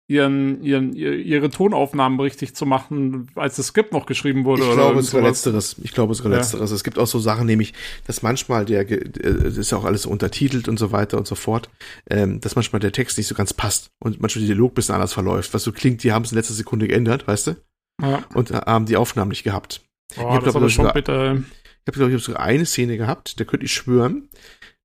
[0.09, 4.63] ihren, ihren, ihre Tonaufnahmen richtig zu machen, als das Skript noch geschrieben wurde.
[4.63, 5.77] Ich glaube, es war letzteres.
[5.83, 6.39] Ich glaube, es war ja.
[6.39, 6.71] letzteres.
[6.71, 7.75] Es gibt auch so Sachen, nämlich,
[8.07, 11.35] dass manchmal der, es ist ja auch alles so untertitelt und so weiter und so
[11.35, 11.69] fort,
[12.09, 14.95] ähm, dass manchmal der Text nicht so ganz passt und manchmal der Dialog ein bisschen
[14.95, 15.53] anders verläuft.
[15.53, 17.57] Was so klingt, die haben es in letzter Sekunde geändert, weißt du?
[18.01, 18.25] Ja.
[18.33, 19.83] Und haben die Aufnahmen nicht gehabt.
[20.17, 21.43] Oh, ich habe, ich, schon bitter.
[21.89, 24.29] Ich habe, glaube ich, sogar eine Szene gehabt, da könnte ich schwören,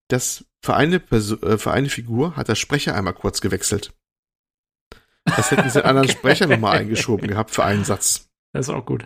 [0.07, 3.93] dass für eine, Person, äh, für eine Figur hat der Sprecher einmal kurz gewechselt.
[5.25, 6.17] Das hätten sie einen anderen okay.
[6.17, 8.30] Sprecher nochmal eingeschoben gehabt für einen Satz.
[8.53, 9.06] Das ist auch gut.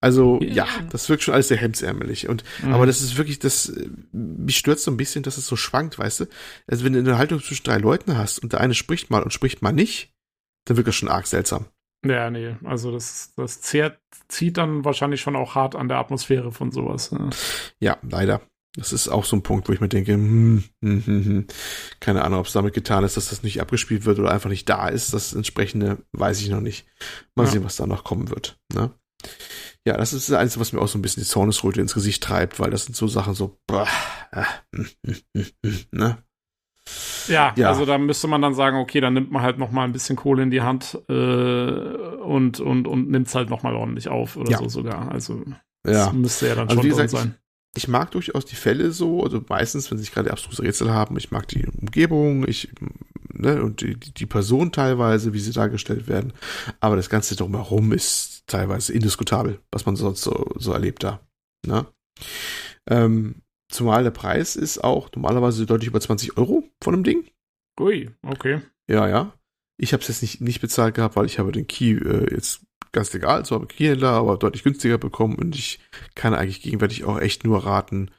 [0.00, 2.30] Also ja, das wirkt schon alles sehr hemdsärmelig.
[2.30, 2.72] Und mhm.
[2.72, 3.70] aber das ist wirklich, das
[4.12, 6.26] mich stört so ein bisschen, dass es so schwankt, weißt du?
[6.66, 9.34] Also wenn du eine Haltung zwischen drei Leuten hast und der eine spricht mal und
[9.34, 10.14] spricht mal nicht,
[10.64, 11.66] dann wirkt das schon arg seltsam.
[12.04, 13.98] Ja, nee, also das, das zehrt,
[14.28, 17.10] zieht dann wahrscheinlich schon auch hart an der Atmosphäre von sowas.
[17.12, 17.30] Ja,
[17.80, 18.40] ja leider.
[18.74, 21.46] Das ist auch so ein Punkt, wo ich mir denke, hm, hm, hm, hm.
[22.00, 24.66] keine Ahnung, ob es damit getan ist, dass das nicht abgespielt wird oder einfach nicht
[24.68, 25.12] da ist.
[25.12, 26.86] Das entsprechende weiß ich noch nicht.
[27.34, 27.50] Mal ja.
[27.50, 28.58] sehen, was da noch kommen wird.
[28.72, 28.90] Ne?
[29.86, 32.22] Ja, das ist das Einzige, was mir auch so ein bisschen die Zornesröte ins Gesicht
[32.22, 33.86] treibt, weil das sind so Sachen so, boah,
[34.30, 34.44] äh,
[35.92, 36.22] ne?
[37.28, 39.84] Ja, ja, also da müsste man dann sagen, okay, dann nimmt man halt noch mal
[39.84, 43.74] ein bisschen Kohle in die Hand äh, und und und nimmt es halt noch mal
[43.74, 44.58] ordentlich auf oder ja.
[44.58, 45.12] so sogar.
[45.12, 45.42] Also
[45.86, 46.06] ja.
[46.06, 47.36] das müsste ja dann also schon gesagt, sein
[47.74, 51.30] ich mag durchaus die Fälle so, also meistens, wenn sie gerade abstruse Rätsel haben, ich
[51.30, 52.68] mag die Umgebung, ich,
[53.32, 56.34] ne, und die, die Person teilweise, wie sie dargestellt werden.
[56.80, 61.20] Aber das Ganze drumherum ist teilweise indiskutabel, was man sonst so, so erlebt da.
[61.66, 61.86] Ne?
[62.88, 63.36] Ähm,
[63.72, 67.24] zumal der Preis ist auch normalerweise deutlich über 20 Euro von einem Ding.
[67.80, 68.60] Ui, okay.
[68.88, 69.32] Ja, ja.
[69.78, 72.60] Ich habe es jetzt nicht, nicht bezahlt gehabt, weil ich habe den Key äh, jetzt
[72.92, 75.80] ganz legal, zwar Keyhändler, aber deutlich günstiger bekommen und ich
[76.14, 78.10] kann eigentlich gegenwärtig auch echt nur raten,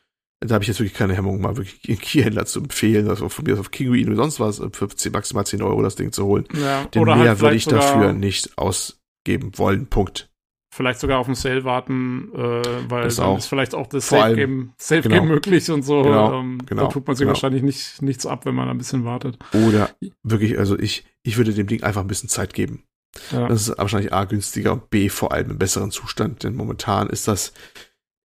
[0.48, 3.46] da habe ich jetzt wirklich keine Hemmung, mal wirklich einen Keyhändler zu empfehlen, also von
[3.46, 6.46] mir auf Kinguin oder sonst was, für 10, maximal 10 Euro das Ding zu holen.
[6.54, 9.88] Ja, Denn mehr halt würde ich dafür nicht ausgeben wollen.
[9.88, 10.30] Punkt.
[10.76, 13.38] Vielleicht sogar auf den Sale warten, äh, weil das dann auch.
[13.38, 15.24] ist vielleicht auch das Safe Game, Safe genau.
[15.24, 16.02] möglich und so.
[16.02, 17.36] Genau, ähm, genau, da tut man sich genau.
[17.36, 19.38] wahrscheinlich nicht, nichts ab, wenn man ein bisschen wartet.
[19.54, 19.92] Oder
[20.24, 22.86] wirklich, also ich, ich würde dem Ding einfach ein bisschen Zeit geben.
[23.32, 23.48] Ja.
[23.48, 27.28] Das ist wahrscheinlich A günstiger und B vor allem im besseren Zustand, denn momentan ist
[27.28, 27.54] das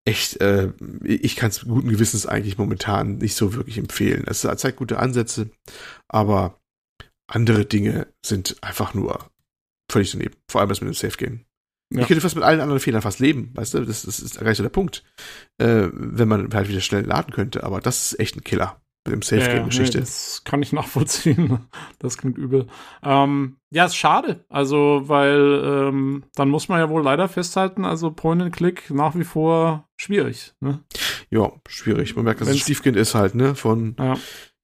[0.05, 0.71] echt, äh,
[1.03, 4.23] ich kann es guten Gewissens eigentlich momentan nicht so wirklich empfehlen.
[4.25, 5.49] Es zeigt gute Ansätze,
[6.07, 6.61] aber
[7.27, 9.29] andere Dinge sind einfach nur
[9.91, 10.35] völlig daneben.
[10.49, 11.41] Vor allem das mit dem Safe Game.
[11.89, 12.01] Ja.
[12.01, 14.47] Ich könnte fast mit allen anderen Fehlern fast leben, weißt du, das, das ist gar
[14.47, 15.03] nicht so der Punkt.
[15.57, 19.13] Äh, wenn man halt wieder schnell laden könnte, aber das ist echt ein Killer mit
[19.13, 19.97] dem Safe-Game-Geschichte.
[19.97, 21.59] Ja, nee, das kann ich nachvollziehen.
[21.99, 22.67] Das klingt übel.
[23.03, 24.45] Ähm, ja, ist schade.
[24.49, 29.87] Also, weil ähm, dann muss man ja wohl leider festhalten, also Point-and-Click nach wie vor
[29.95, 30.53] schwierig.
[30.59, 30.83] Ne?
[31.29, 32.15] Ja, schwierig.
[32.15, 33.55] Man merkt, dass es ein Stiefkind ist halt, ne?
[33.55, 34.15] Von ja.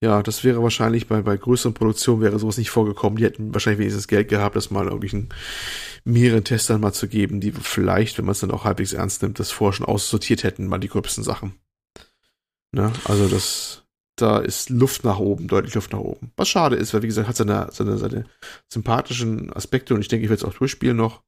[0.02, 3.18] ja, das wäre wahrscheinlich bei, bei größeren Produktionen wäre sowas nicht vorgekommen.
[3.18, 5.30] Die hätten wahrscheinlich wenigstens Geld gehabt, das mal irgendwelchen
[6.04, 9.40] mehreren Testern mal zu geben, die vielleicht, wenn man es dann auch halbwegs ernst nimmt,
[9.40, 11.54] das vorher schon aussortiert hätten, mal die gröbsten Sachen.
[12.72, 12.92] Ne?
[13.06, 13.84] Also das
[14.16, 16.32] da ist Luft nach oben, deutlich Luft nach oben.
[16.36, 18.26] Was schade ist, weil wie gesagt, hat seine, seine, seine
[18.68, 21.24] sympathischen Aspekte und ich denke, ich werde es auch durchspielen noch.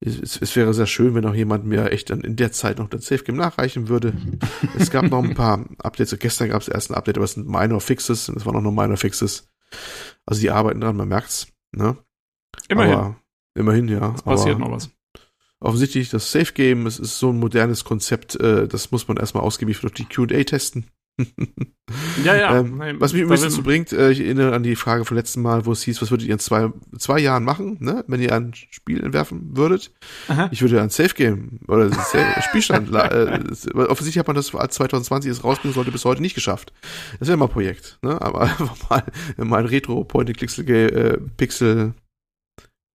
[0.00, 2.88] Es, es, wäre sehr schön, wenn auch jemand mir echt dann in der Zeit noch
[2.88, 4.14] das Safe Game nachreichen würde.
[4.78, 6.18] es gab noch ein paar Updates.
[6.18, 8.62] Gestern gab es erst ein Update, aber es sind Minor Fixes und es waren auch
[8.62, 9.48] noch Minor Fixes.
[10.26, 11.46] Also die arbeiten dran, man merkt's.
[11.70, 11.96] Ne?
[12.68, 12.94] Immerhin.
[12.94, 13.16] Aber,
[13.54, 14.12] immerhin, ja.
[14.14, 14.90] Es passiert noch was.
[15.60, 19.44] Offensichtlich das Safe Game, es ist so ein modernes Konzept, äh, das muss man erstmal
[19.44, 20.86] ausgiebig durch die QA testen.
[22.24, 22.52] ja, ja.
[22.58, 25.64] Ähm, was mich übrigens dazu bringt, äh, ich erinnere an die Frage vom letzten Mal,
[25.64, 28.04] wo es hieß, was würdet ihr in zwei, zwei Jahren machen, ne?
[28.08, 29.92] wenn ihr ein Spiel entwerfen würdet.
[30.28, 30.48] Aha.
[30.50, 32.92] Ich würde ein Safe Game oder Safe Spielstand.
[32.92, 33.40] äh,
[33.74, 36.72] offensichtlich hat man das, als 2020 es rausbringen sollte, bis heute nicht geschafft.
[37.20, 38.20] Das wäre mal ein Projekt, ne?
[38.20, 39.04] aber einfach mal,
[39.36, 41.94] mal ein Retro Point and Click äh, Pixel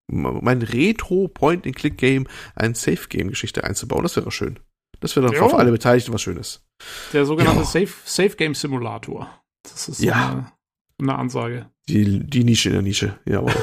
[0.08, 4.03] mein Retro Point-and-Click-Game ein Safe-Game-Geschichte einzubauen.
[4.03, 4.60] Das wäre schön.
[5.00, 6.66] Das wäre doch für alle Beteiligten was Schönes.
[7.14, 9.30] Der sogenannte Safe, Safe Game Simulator.
[9.64, 10.30] Das ist so ja.
[10.30, 10.52] eine,
[11.00, 11.69] eine, Ansage.
[11.88, 13.53] Die, die Nische in der Nische, jawohl.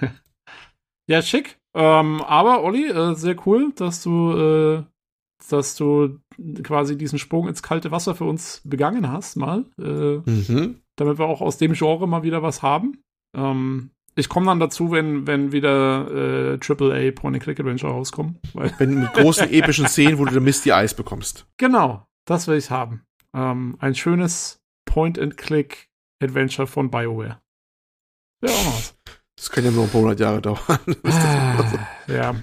[1.08, 1.58] ja, schick.
[1.74, 4.84] Ähm, aber, Olli, äh, sehr cool, dass du, äh,
[5.48, 6.18] dass du
[6.62, 9.64] quasi diesen Sprung ins kalte Wasser für uns begangen hast, mal.
[9.78, 10.80] Äh, mhm.
[10.96, 13.02] Damit wir auch aus dem Genre mal wieder was haben.
[13.34, 18.38] Ähm, ich komme dann dazu, wenn, wenn wieder äh, AAA Point-and-Click-Adventure rauskommen.
[18.78, 21.46] wenn mit großen epischen Szenen, wo du Misty Eis bekommst.
[21.56, 23.04] Genau, das will ich haben.
[23.34, 27.40] Ähm, ein schönes Point-and-Click-Adventure von BioWare.
[28.42, 28.94] Ja, auch was.
[29.36, 30.58] Das kann ja nur ein paar hundert Jahre dauern.
[31.04, 32.34] Ah, ja.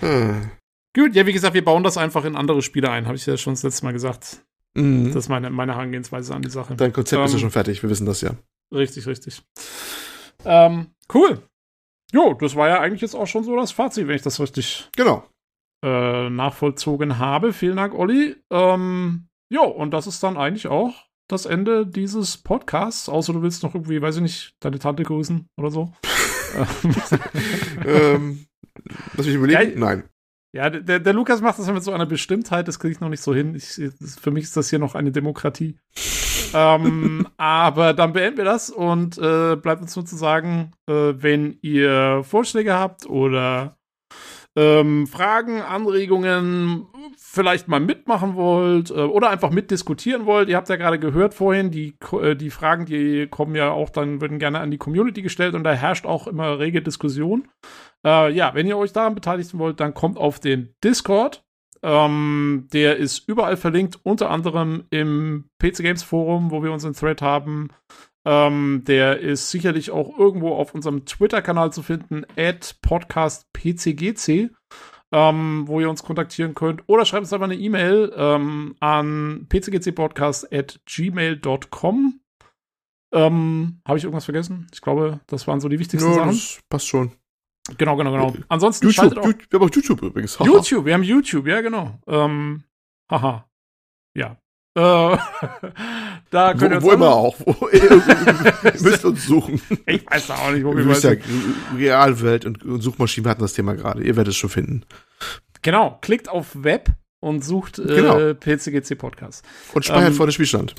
[0.00, 0.50] Hm.
[0.94, 3.36] Gut, ja, wie gesagt, wir bauen das einfach in andere Spiele ein, habe ich ja
[3.36, 4.44] schon das letzte Mal gesagt.
[4.74, 5.06] Mhm.
[5.08, 6.76] Das ist meine, meine Herangehensweise an die Sache.
[6.76, 8.36] Dein Konzept ähm, ist ja ähm, schon fertig, wir wissen das ja.
[8.72, 9.42] Richtig, richtig.
[10.46, 11.42] Ähm, cool.
[12.12, 14.88] Jo, das war ja eigentlich jetzt auch schon so das Fazit, wenn ich das richtig
[14.96, 15.24] genau.
[15.84, 17.52] äh, nachvollzogen habe.
[17.52, 18.36] Vielen Dank, Olli.
[18.50, 20.94] Ähm, jo, und das ist dann eigentlich auch
[21.28, 23.08] das Ende dieses Podcasts.
[23.08, 25.92] Außer du willst noch irgendwie, weiß ich nicht, deine Tante grüßen oder so.
[27.84, 28.46] ähm,
[29.16, 29.72] lass mich überlegen.
[29.72, 30.04] Ja, Nein.
[30.54, 33.20] Ja, der, der Lukas macht das mit so einer Bestimmtheit, das kriege ich noch nicht
[33.20, 33.54] so hin.
[33.54, 33.78] Ich,
[34.18, 35.76] für mich ist das hier noch eine Demokratie.
[36.54, 41.58] Ähm, aber dann beenden wir das und äh, bleibt uns nur zu sagen, äh, wenn
[41.62, 43.76] ihr Vorschläge habt oder
[44.56, 46.86] ähm, Fragen, Anregungen,
[47.18, 50.48] vielleicht mal mitmachen wollt äh, oder einfach mitdiskutieren wollt.
[50.48, 54.22] Ihr habt ja gerade gehört vorhin, die, äh, die Fragen, die kommen ja auch dann,
[54.22, 57.48] würden gerne an die Community gestellt und da herrscht auch immer rege Diskussion.
[58.04, 61.45] Äh, ja, wenn ihr euch daran beteiligen wollt, dann kommt auf den Discord.
[61.86, 67.22] Ähm, der ist überall verlinkt, unter anderem im PC Games Forum, wo wir unseren Thread
[67.22, 67.68] haben.
[68.26, 74.50] Ähm, der ist sicherlich auch irgendwo auf unserem Twitter-Kanal zu finden, at podcastpcgc,
[75.12, 76.82] ähm, wo ihr uns kontaktieren könnt.
[76.88, 82.20] Oder schreibt uns einfach eine E-Mail ähm, an pcgcpodcast at gmail.com.
[83.14, 84.66] Ähm, Habe ich irgendwas vergessen?
[84.74, 86.30] Ich glaube, das waren so die wichtigsten ja, Sachen.
[86.30, 87.12] Das passt schon.
[87.78, 88.34] Genau, genau, genau.
[88.48, 89.26] Ansonsten YouTube, schaltet auch.
[89.26, 90.38] YouTube, wir haben auch YouTube übrigens.
[90.38, 91.98] YouTube, wir haben YouTube, ja, genau.
[92.06, 92.64] Ähm,
[93.10, 93.48] haha.
[94.14, 94.38] Ja.
[94.74, 94.80] Äh,
[96.30, 97.36] da könnt ihr wo, wo immer auch.
[97.40, 99.60] Wo, ihr müsst uns suchen.
[99.86, 101.22] Ich weiß auch nicht, wo wir sind.
[101.78, 104.02] Ja, Realwelt und, und Suchmaschinen hatten das Thema gerade.
[104.02, 104.84] Ihr werdet es schon finden.
[105.62, 105.98] Genau.
[106.02, 108.34] Klickt auf Web und sucht äh, genau.
[108.34, 109.44] PCGC Podcast.
[109.72, 110.74] Und speichert ähm, vor dem Spielstand.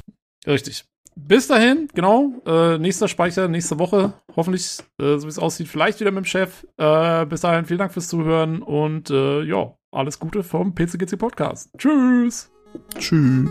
[0.46, 0.86] Richtig
[1.18, 2.32] bis dahin, genau.
[2.46, 4.14] Äh, nächster Speicher, nächste Woche.
[4.36, 6.66] Hoffentlich, äh, so wie es aussieht, vielleicht wieder mit dem Chef.
[6.78, 11.70] Äh, bis dahin, vielen Dank fürs Zuhören und äh, ja, alles Gute vom PCGC Podcast.
[11.78, 12.52] Tschüss.
[12.98, 13.50] Tschüss.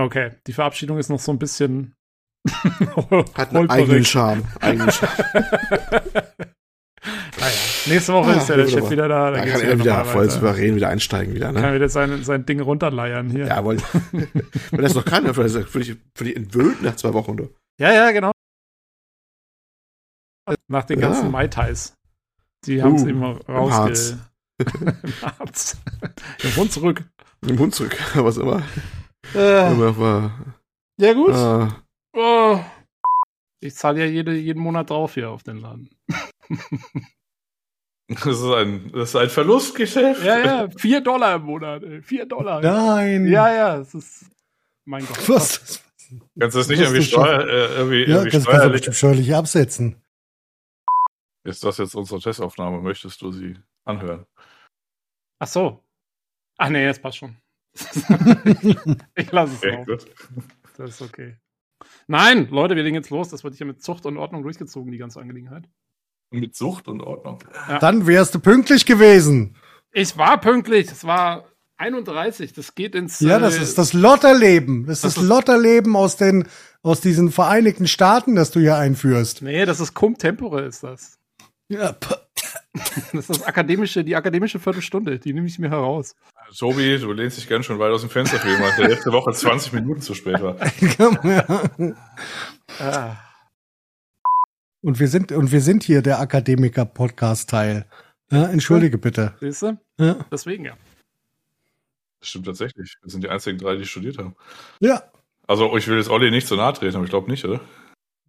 [0.00, 1.94] Okay, die Verabschiedung ist noch so ein bisschen.
[3.34, 4.44] Hat einen eigenen Charme.
[4.60, 5.12] Eigenen Charme.
[7.38, 9.30] naja, nächste Woche ah, ist ja der Chef wieder da.
[9.30, 10.32] Da kann er wieder voll weiter.
[10.32, 11.52] souverän wieder einsteigen wieder.
[11.52, 11.60] Ne?
[11.60, 13.46] Kann wieder sein, sein Ding runterleiern hier.
[13.46, 13.76] Ja, weil,
[14.12, 17.36] wenn das noch kann, für dich, für dich entwöhnt nach zwei Wochen.
[17.36, 17.54] Du.
[17.78, 18.32] Ja, ja, genau.
[20.68, 21.30] Nach den ganzen ja.
[21.30, 21.94] Mai Tais.
[22.64, 24.18] Die haben es uh, immer rausge...
[24.58, 25.78] Im Harz.
[26.42, 27.04] Im Hund zurück.
[27.46, 28.62] Im Hund zurück, was immer.
[29.34, 29.72] Äh,
[30.98, 31.34] ja, gut.
[31.34, 31.68] Äh,
[32.18, 32.60] oh.
[33.60, 35.90] Ich zahle ja jede, jeden Monat drauf hier auf den Laden.
[38.10, 40.24] Das ist ein, das ist ein Verlustgeschäft.
[40.24, 41.84] Ja, ja, vier Dollar im Monat.
[41.84, 42.02] Ey.
[42.02, 42.60] Vier Dollar.
[42.60, 43.28] Nein.
[43.28, 44.26] Ja, ja, es ist.
[44.84, 45.28] Mein Gott.
[45.28, 45.80] Was?
[46.36, 50.02] Kannst du das nicht irgendwie, steuer, äh, irgendwie, ja, irgendwie kannst steuerlich, du steuerlich absetzen?
[51.44, 52.80] Ist das jetzt unsere Testaufnahme?
[52.80, 54.26] Möchtest du sie anhören?
[55.38, 55.84] Ach so.
[56.58, 57.36] Ach nee, das passt schon.
[59.14, 59.86] ich lasse es okay, auch.
[59.86, 60.06] Gut.
[60.76, 61.36] Das ist okay.
[62.06, 63.28] Nein, Leute, wir legen jetzt los.
[63.28, 65.68] Das wird hier mit Zucht und Ordnung durchgezogen, die ganze Angelegenheit.
[66.30, 67.42] Mit Zucht und Ordnung.
[67.68, 67.78] Ja.
[67.78, 69.56] Dann wärst du pünktlich gewesen.
[69.92, 70.90] Ich war pünktlich.
[70.90, 71.44] Es war
[71.76, 72.52] 31.
[72.52, 73.20] Das geht ins.
[73.20, 74.86] Ja, das äh, ist das Lotterleben.
[74.86, 76.46] Das, das ist das Lotterleben aus den,
[76.82, 79.42] aus diesen Vereinigten Staaten, das du hier einführst.
[79.42, 81.18] Nee, das ist Cum Tempore, ist das.
[81.68, 81.96] Ja,
[82.72, 86.16] das ist das akademische, die akademische Viertelstunde, die nehme ich mir heraus.
[86.56, 89.32] Tobi, du lehnst dich gern schon weit aus dem Fenster für jemanden, der letzte Woche
[89.32, 90.56] 20 Minuten zu spät war.
[92.80, 93.16] ah.
[94.82, 97.86] Und wir sind, und wir sind hier der Akademiker-Podcast-Teil.
[98.30, 99.34] Ja, entschuldige bitte.
[99.40, 99.78] Siehst du?
[99.98, 100.24] Ja.
[100.32, 100.76] Deswegen ja.
[102.20, 102.96] Das stimmt tatsächlich.
[103.02, 104.34] Wir sind die einzigen drei, die studiert haben.
[104.80, 105.02] Ja.
[105.46, 107.60] Also, ich will jetzt Olli nicht so nahe treten, aber ich glaube nicht, oder?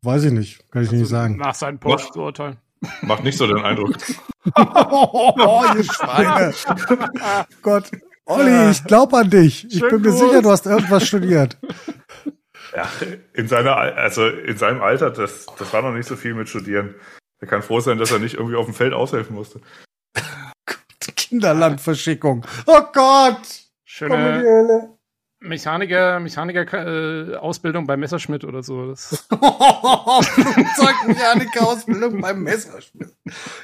[0.01, 0.71] Weiß ich nicht.
[0.71, 1.37] Kann ich also nicht sagen.
[1.37, 2.57] Nach seinem Post zu urteilen.
[3.01, 3.95] Macht nicht so den Eindruck.
[4.55, 6.53] oh, ihr Schweine.
[7.61, 7.91] Gott.
[8.25, 9.65] Olli, ich glaube an dich.
[9.65, 11.57] Ich Schön bin mir sicher, du hast irgendwas studiert.
[12.73, 12.89] Ja,
[13.33, 16.95] in seiner, also in seinem Alter, das, das war noch nicht so viel mit Studieren.
[17.41, 19.59] Er kann froh sein, dass er nicht irgendwie auf dem Feld aushelfen musste.
[21.15, 22.45] Kinderlandverschickung.
[22.67, 23.41] Oh Gott!
[23.83, 24.95] Schöne
[25.41, 28.87] Mechaniker, Mechaniker äh, Ausbildung bei Messerschmidt oder so.
[28.87, 29.27] Das
[30.77, 33.09] Zeugmechaniker Ausbildung beim Messerschmidt.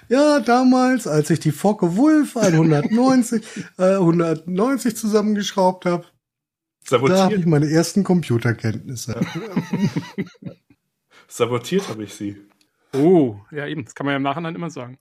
[0.10, 3.46] Ja, damals, als ich die Focke Wolf 190,
[3.78, 6.06] äh, 190 zusammengeschraubt habe,
[6.90, 9.20] da habe ich meine ersten Computerkenntnisse.
[11.28, 12.38] Sabotiert habe ich sie.
[12.94, 14.98] Oh, ja eben, das kann man ja im Nachhinein immer sagen.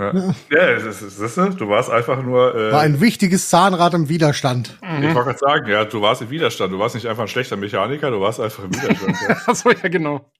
[0.00, 0.12] Ja,
[0.50, 2.54] ja das ist, das ist, du warst einfach nur.
[2.54, 4.78] Äh, War ein wichtiges Zahnrad im Widerstand.
[4.82, 5.04] Mhm.
[5.08, 6.72] Ich wollte gerade sagen, ja, du warst im Widerstand.
[6.72, 9.16] Du warst nicht einfach ein schlechter Mechaniker, du warst einfach im Widerstand.
[9.28, 9.36] ja.
[9.46, 10.30] Achso, ja, genau.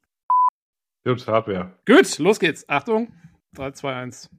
[1.05, 1.73] Gut, Hardware.
[1.87, 2.69] Gut, los geht's.
[2.69, 3.13] Achtung.
[3.55, 4.31] 3, 2, 1.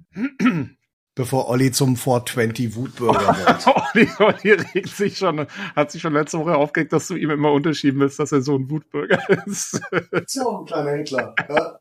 [1.15, 3.67] Bevor Olli zum 420 Wutbürger wird.
[3.67, 7.51] Olli, Olli regt sich schon, hat sich schon letzte Woche aufgeregt, dass du ihm immer
[7.51, 9.81] unterschieben willst, dass er so ein Wutbürger ist.
[10.27, 11.35] so ein kleiner Händler.
[11.49, 11.79] Ja.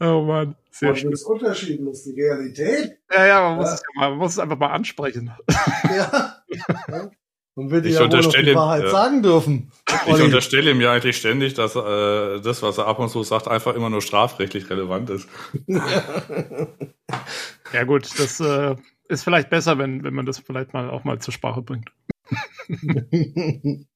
[0.01, 1.11] Oh Mann, sehr schön.
[1.11, 2.99] Das Unterschieden ist die Realität.
[3.11, 3.55] Ja, ja, man, ja.
[3.57, 5.31] Muss, es, man muss es einfach mal ansprechen.
[5.89, 6.43] Ja.
[6.87, 7.11] ja.
[7.55, 9.71] Und will dir ja wohl noch die Wahrheit äh, sagen dürfen.
[10.05, 10.23] Ich Olli.
[10.23, 13.75] unterstelle ihm ja eigentlich ständig, dass äh, das, was er ab und zu sagt, einfach
[13.75, 15.27] immer nur strafrechtlich relevant ist.
[17.73, 18.75] ja gut, das äh,
[19.09, 21.91] ist vielleicht besser, wenn, wenn man das vielleicht mal auch mal zur Sprache bringt.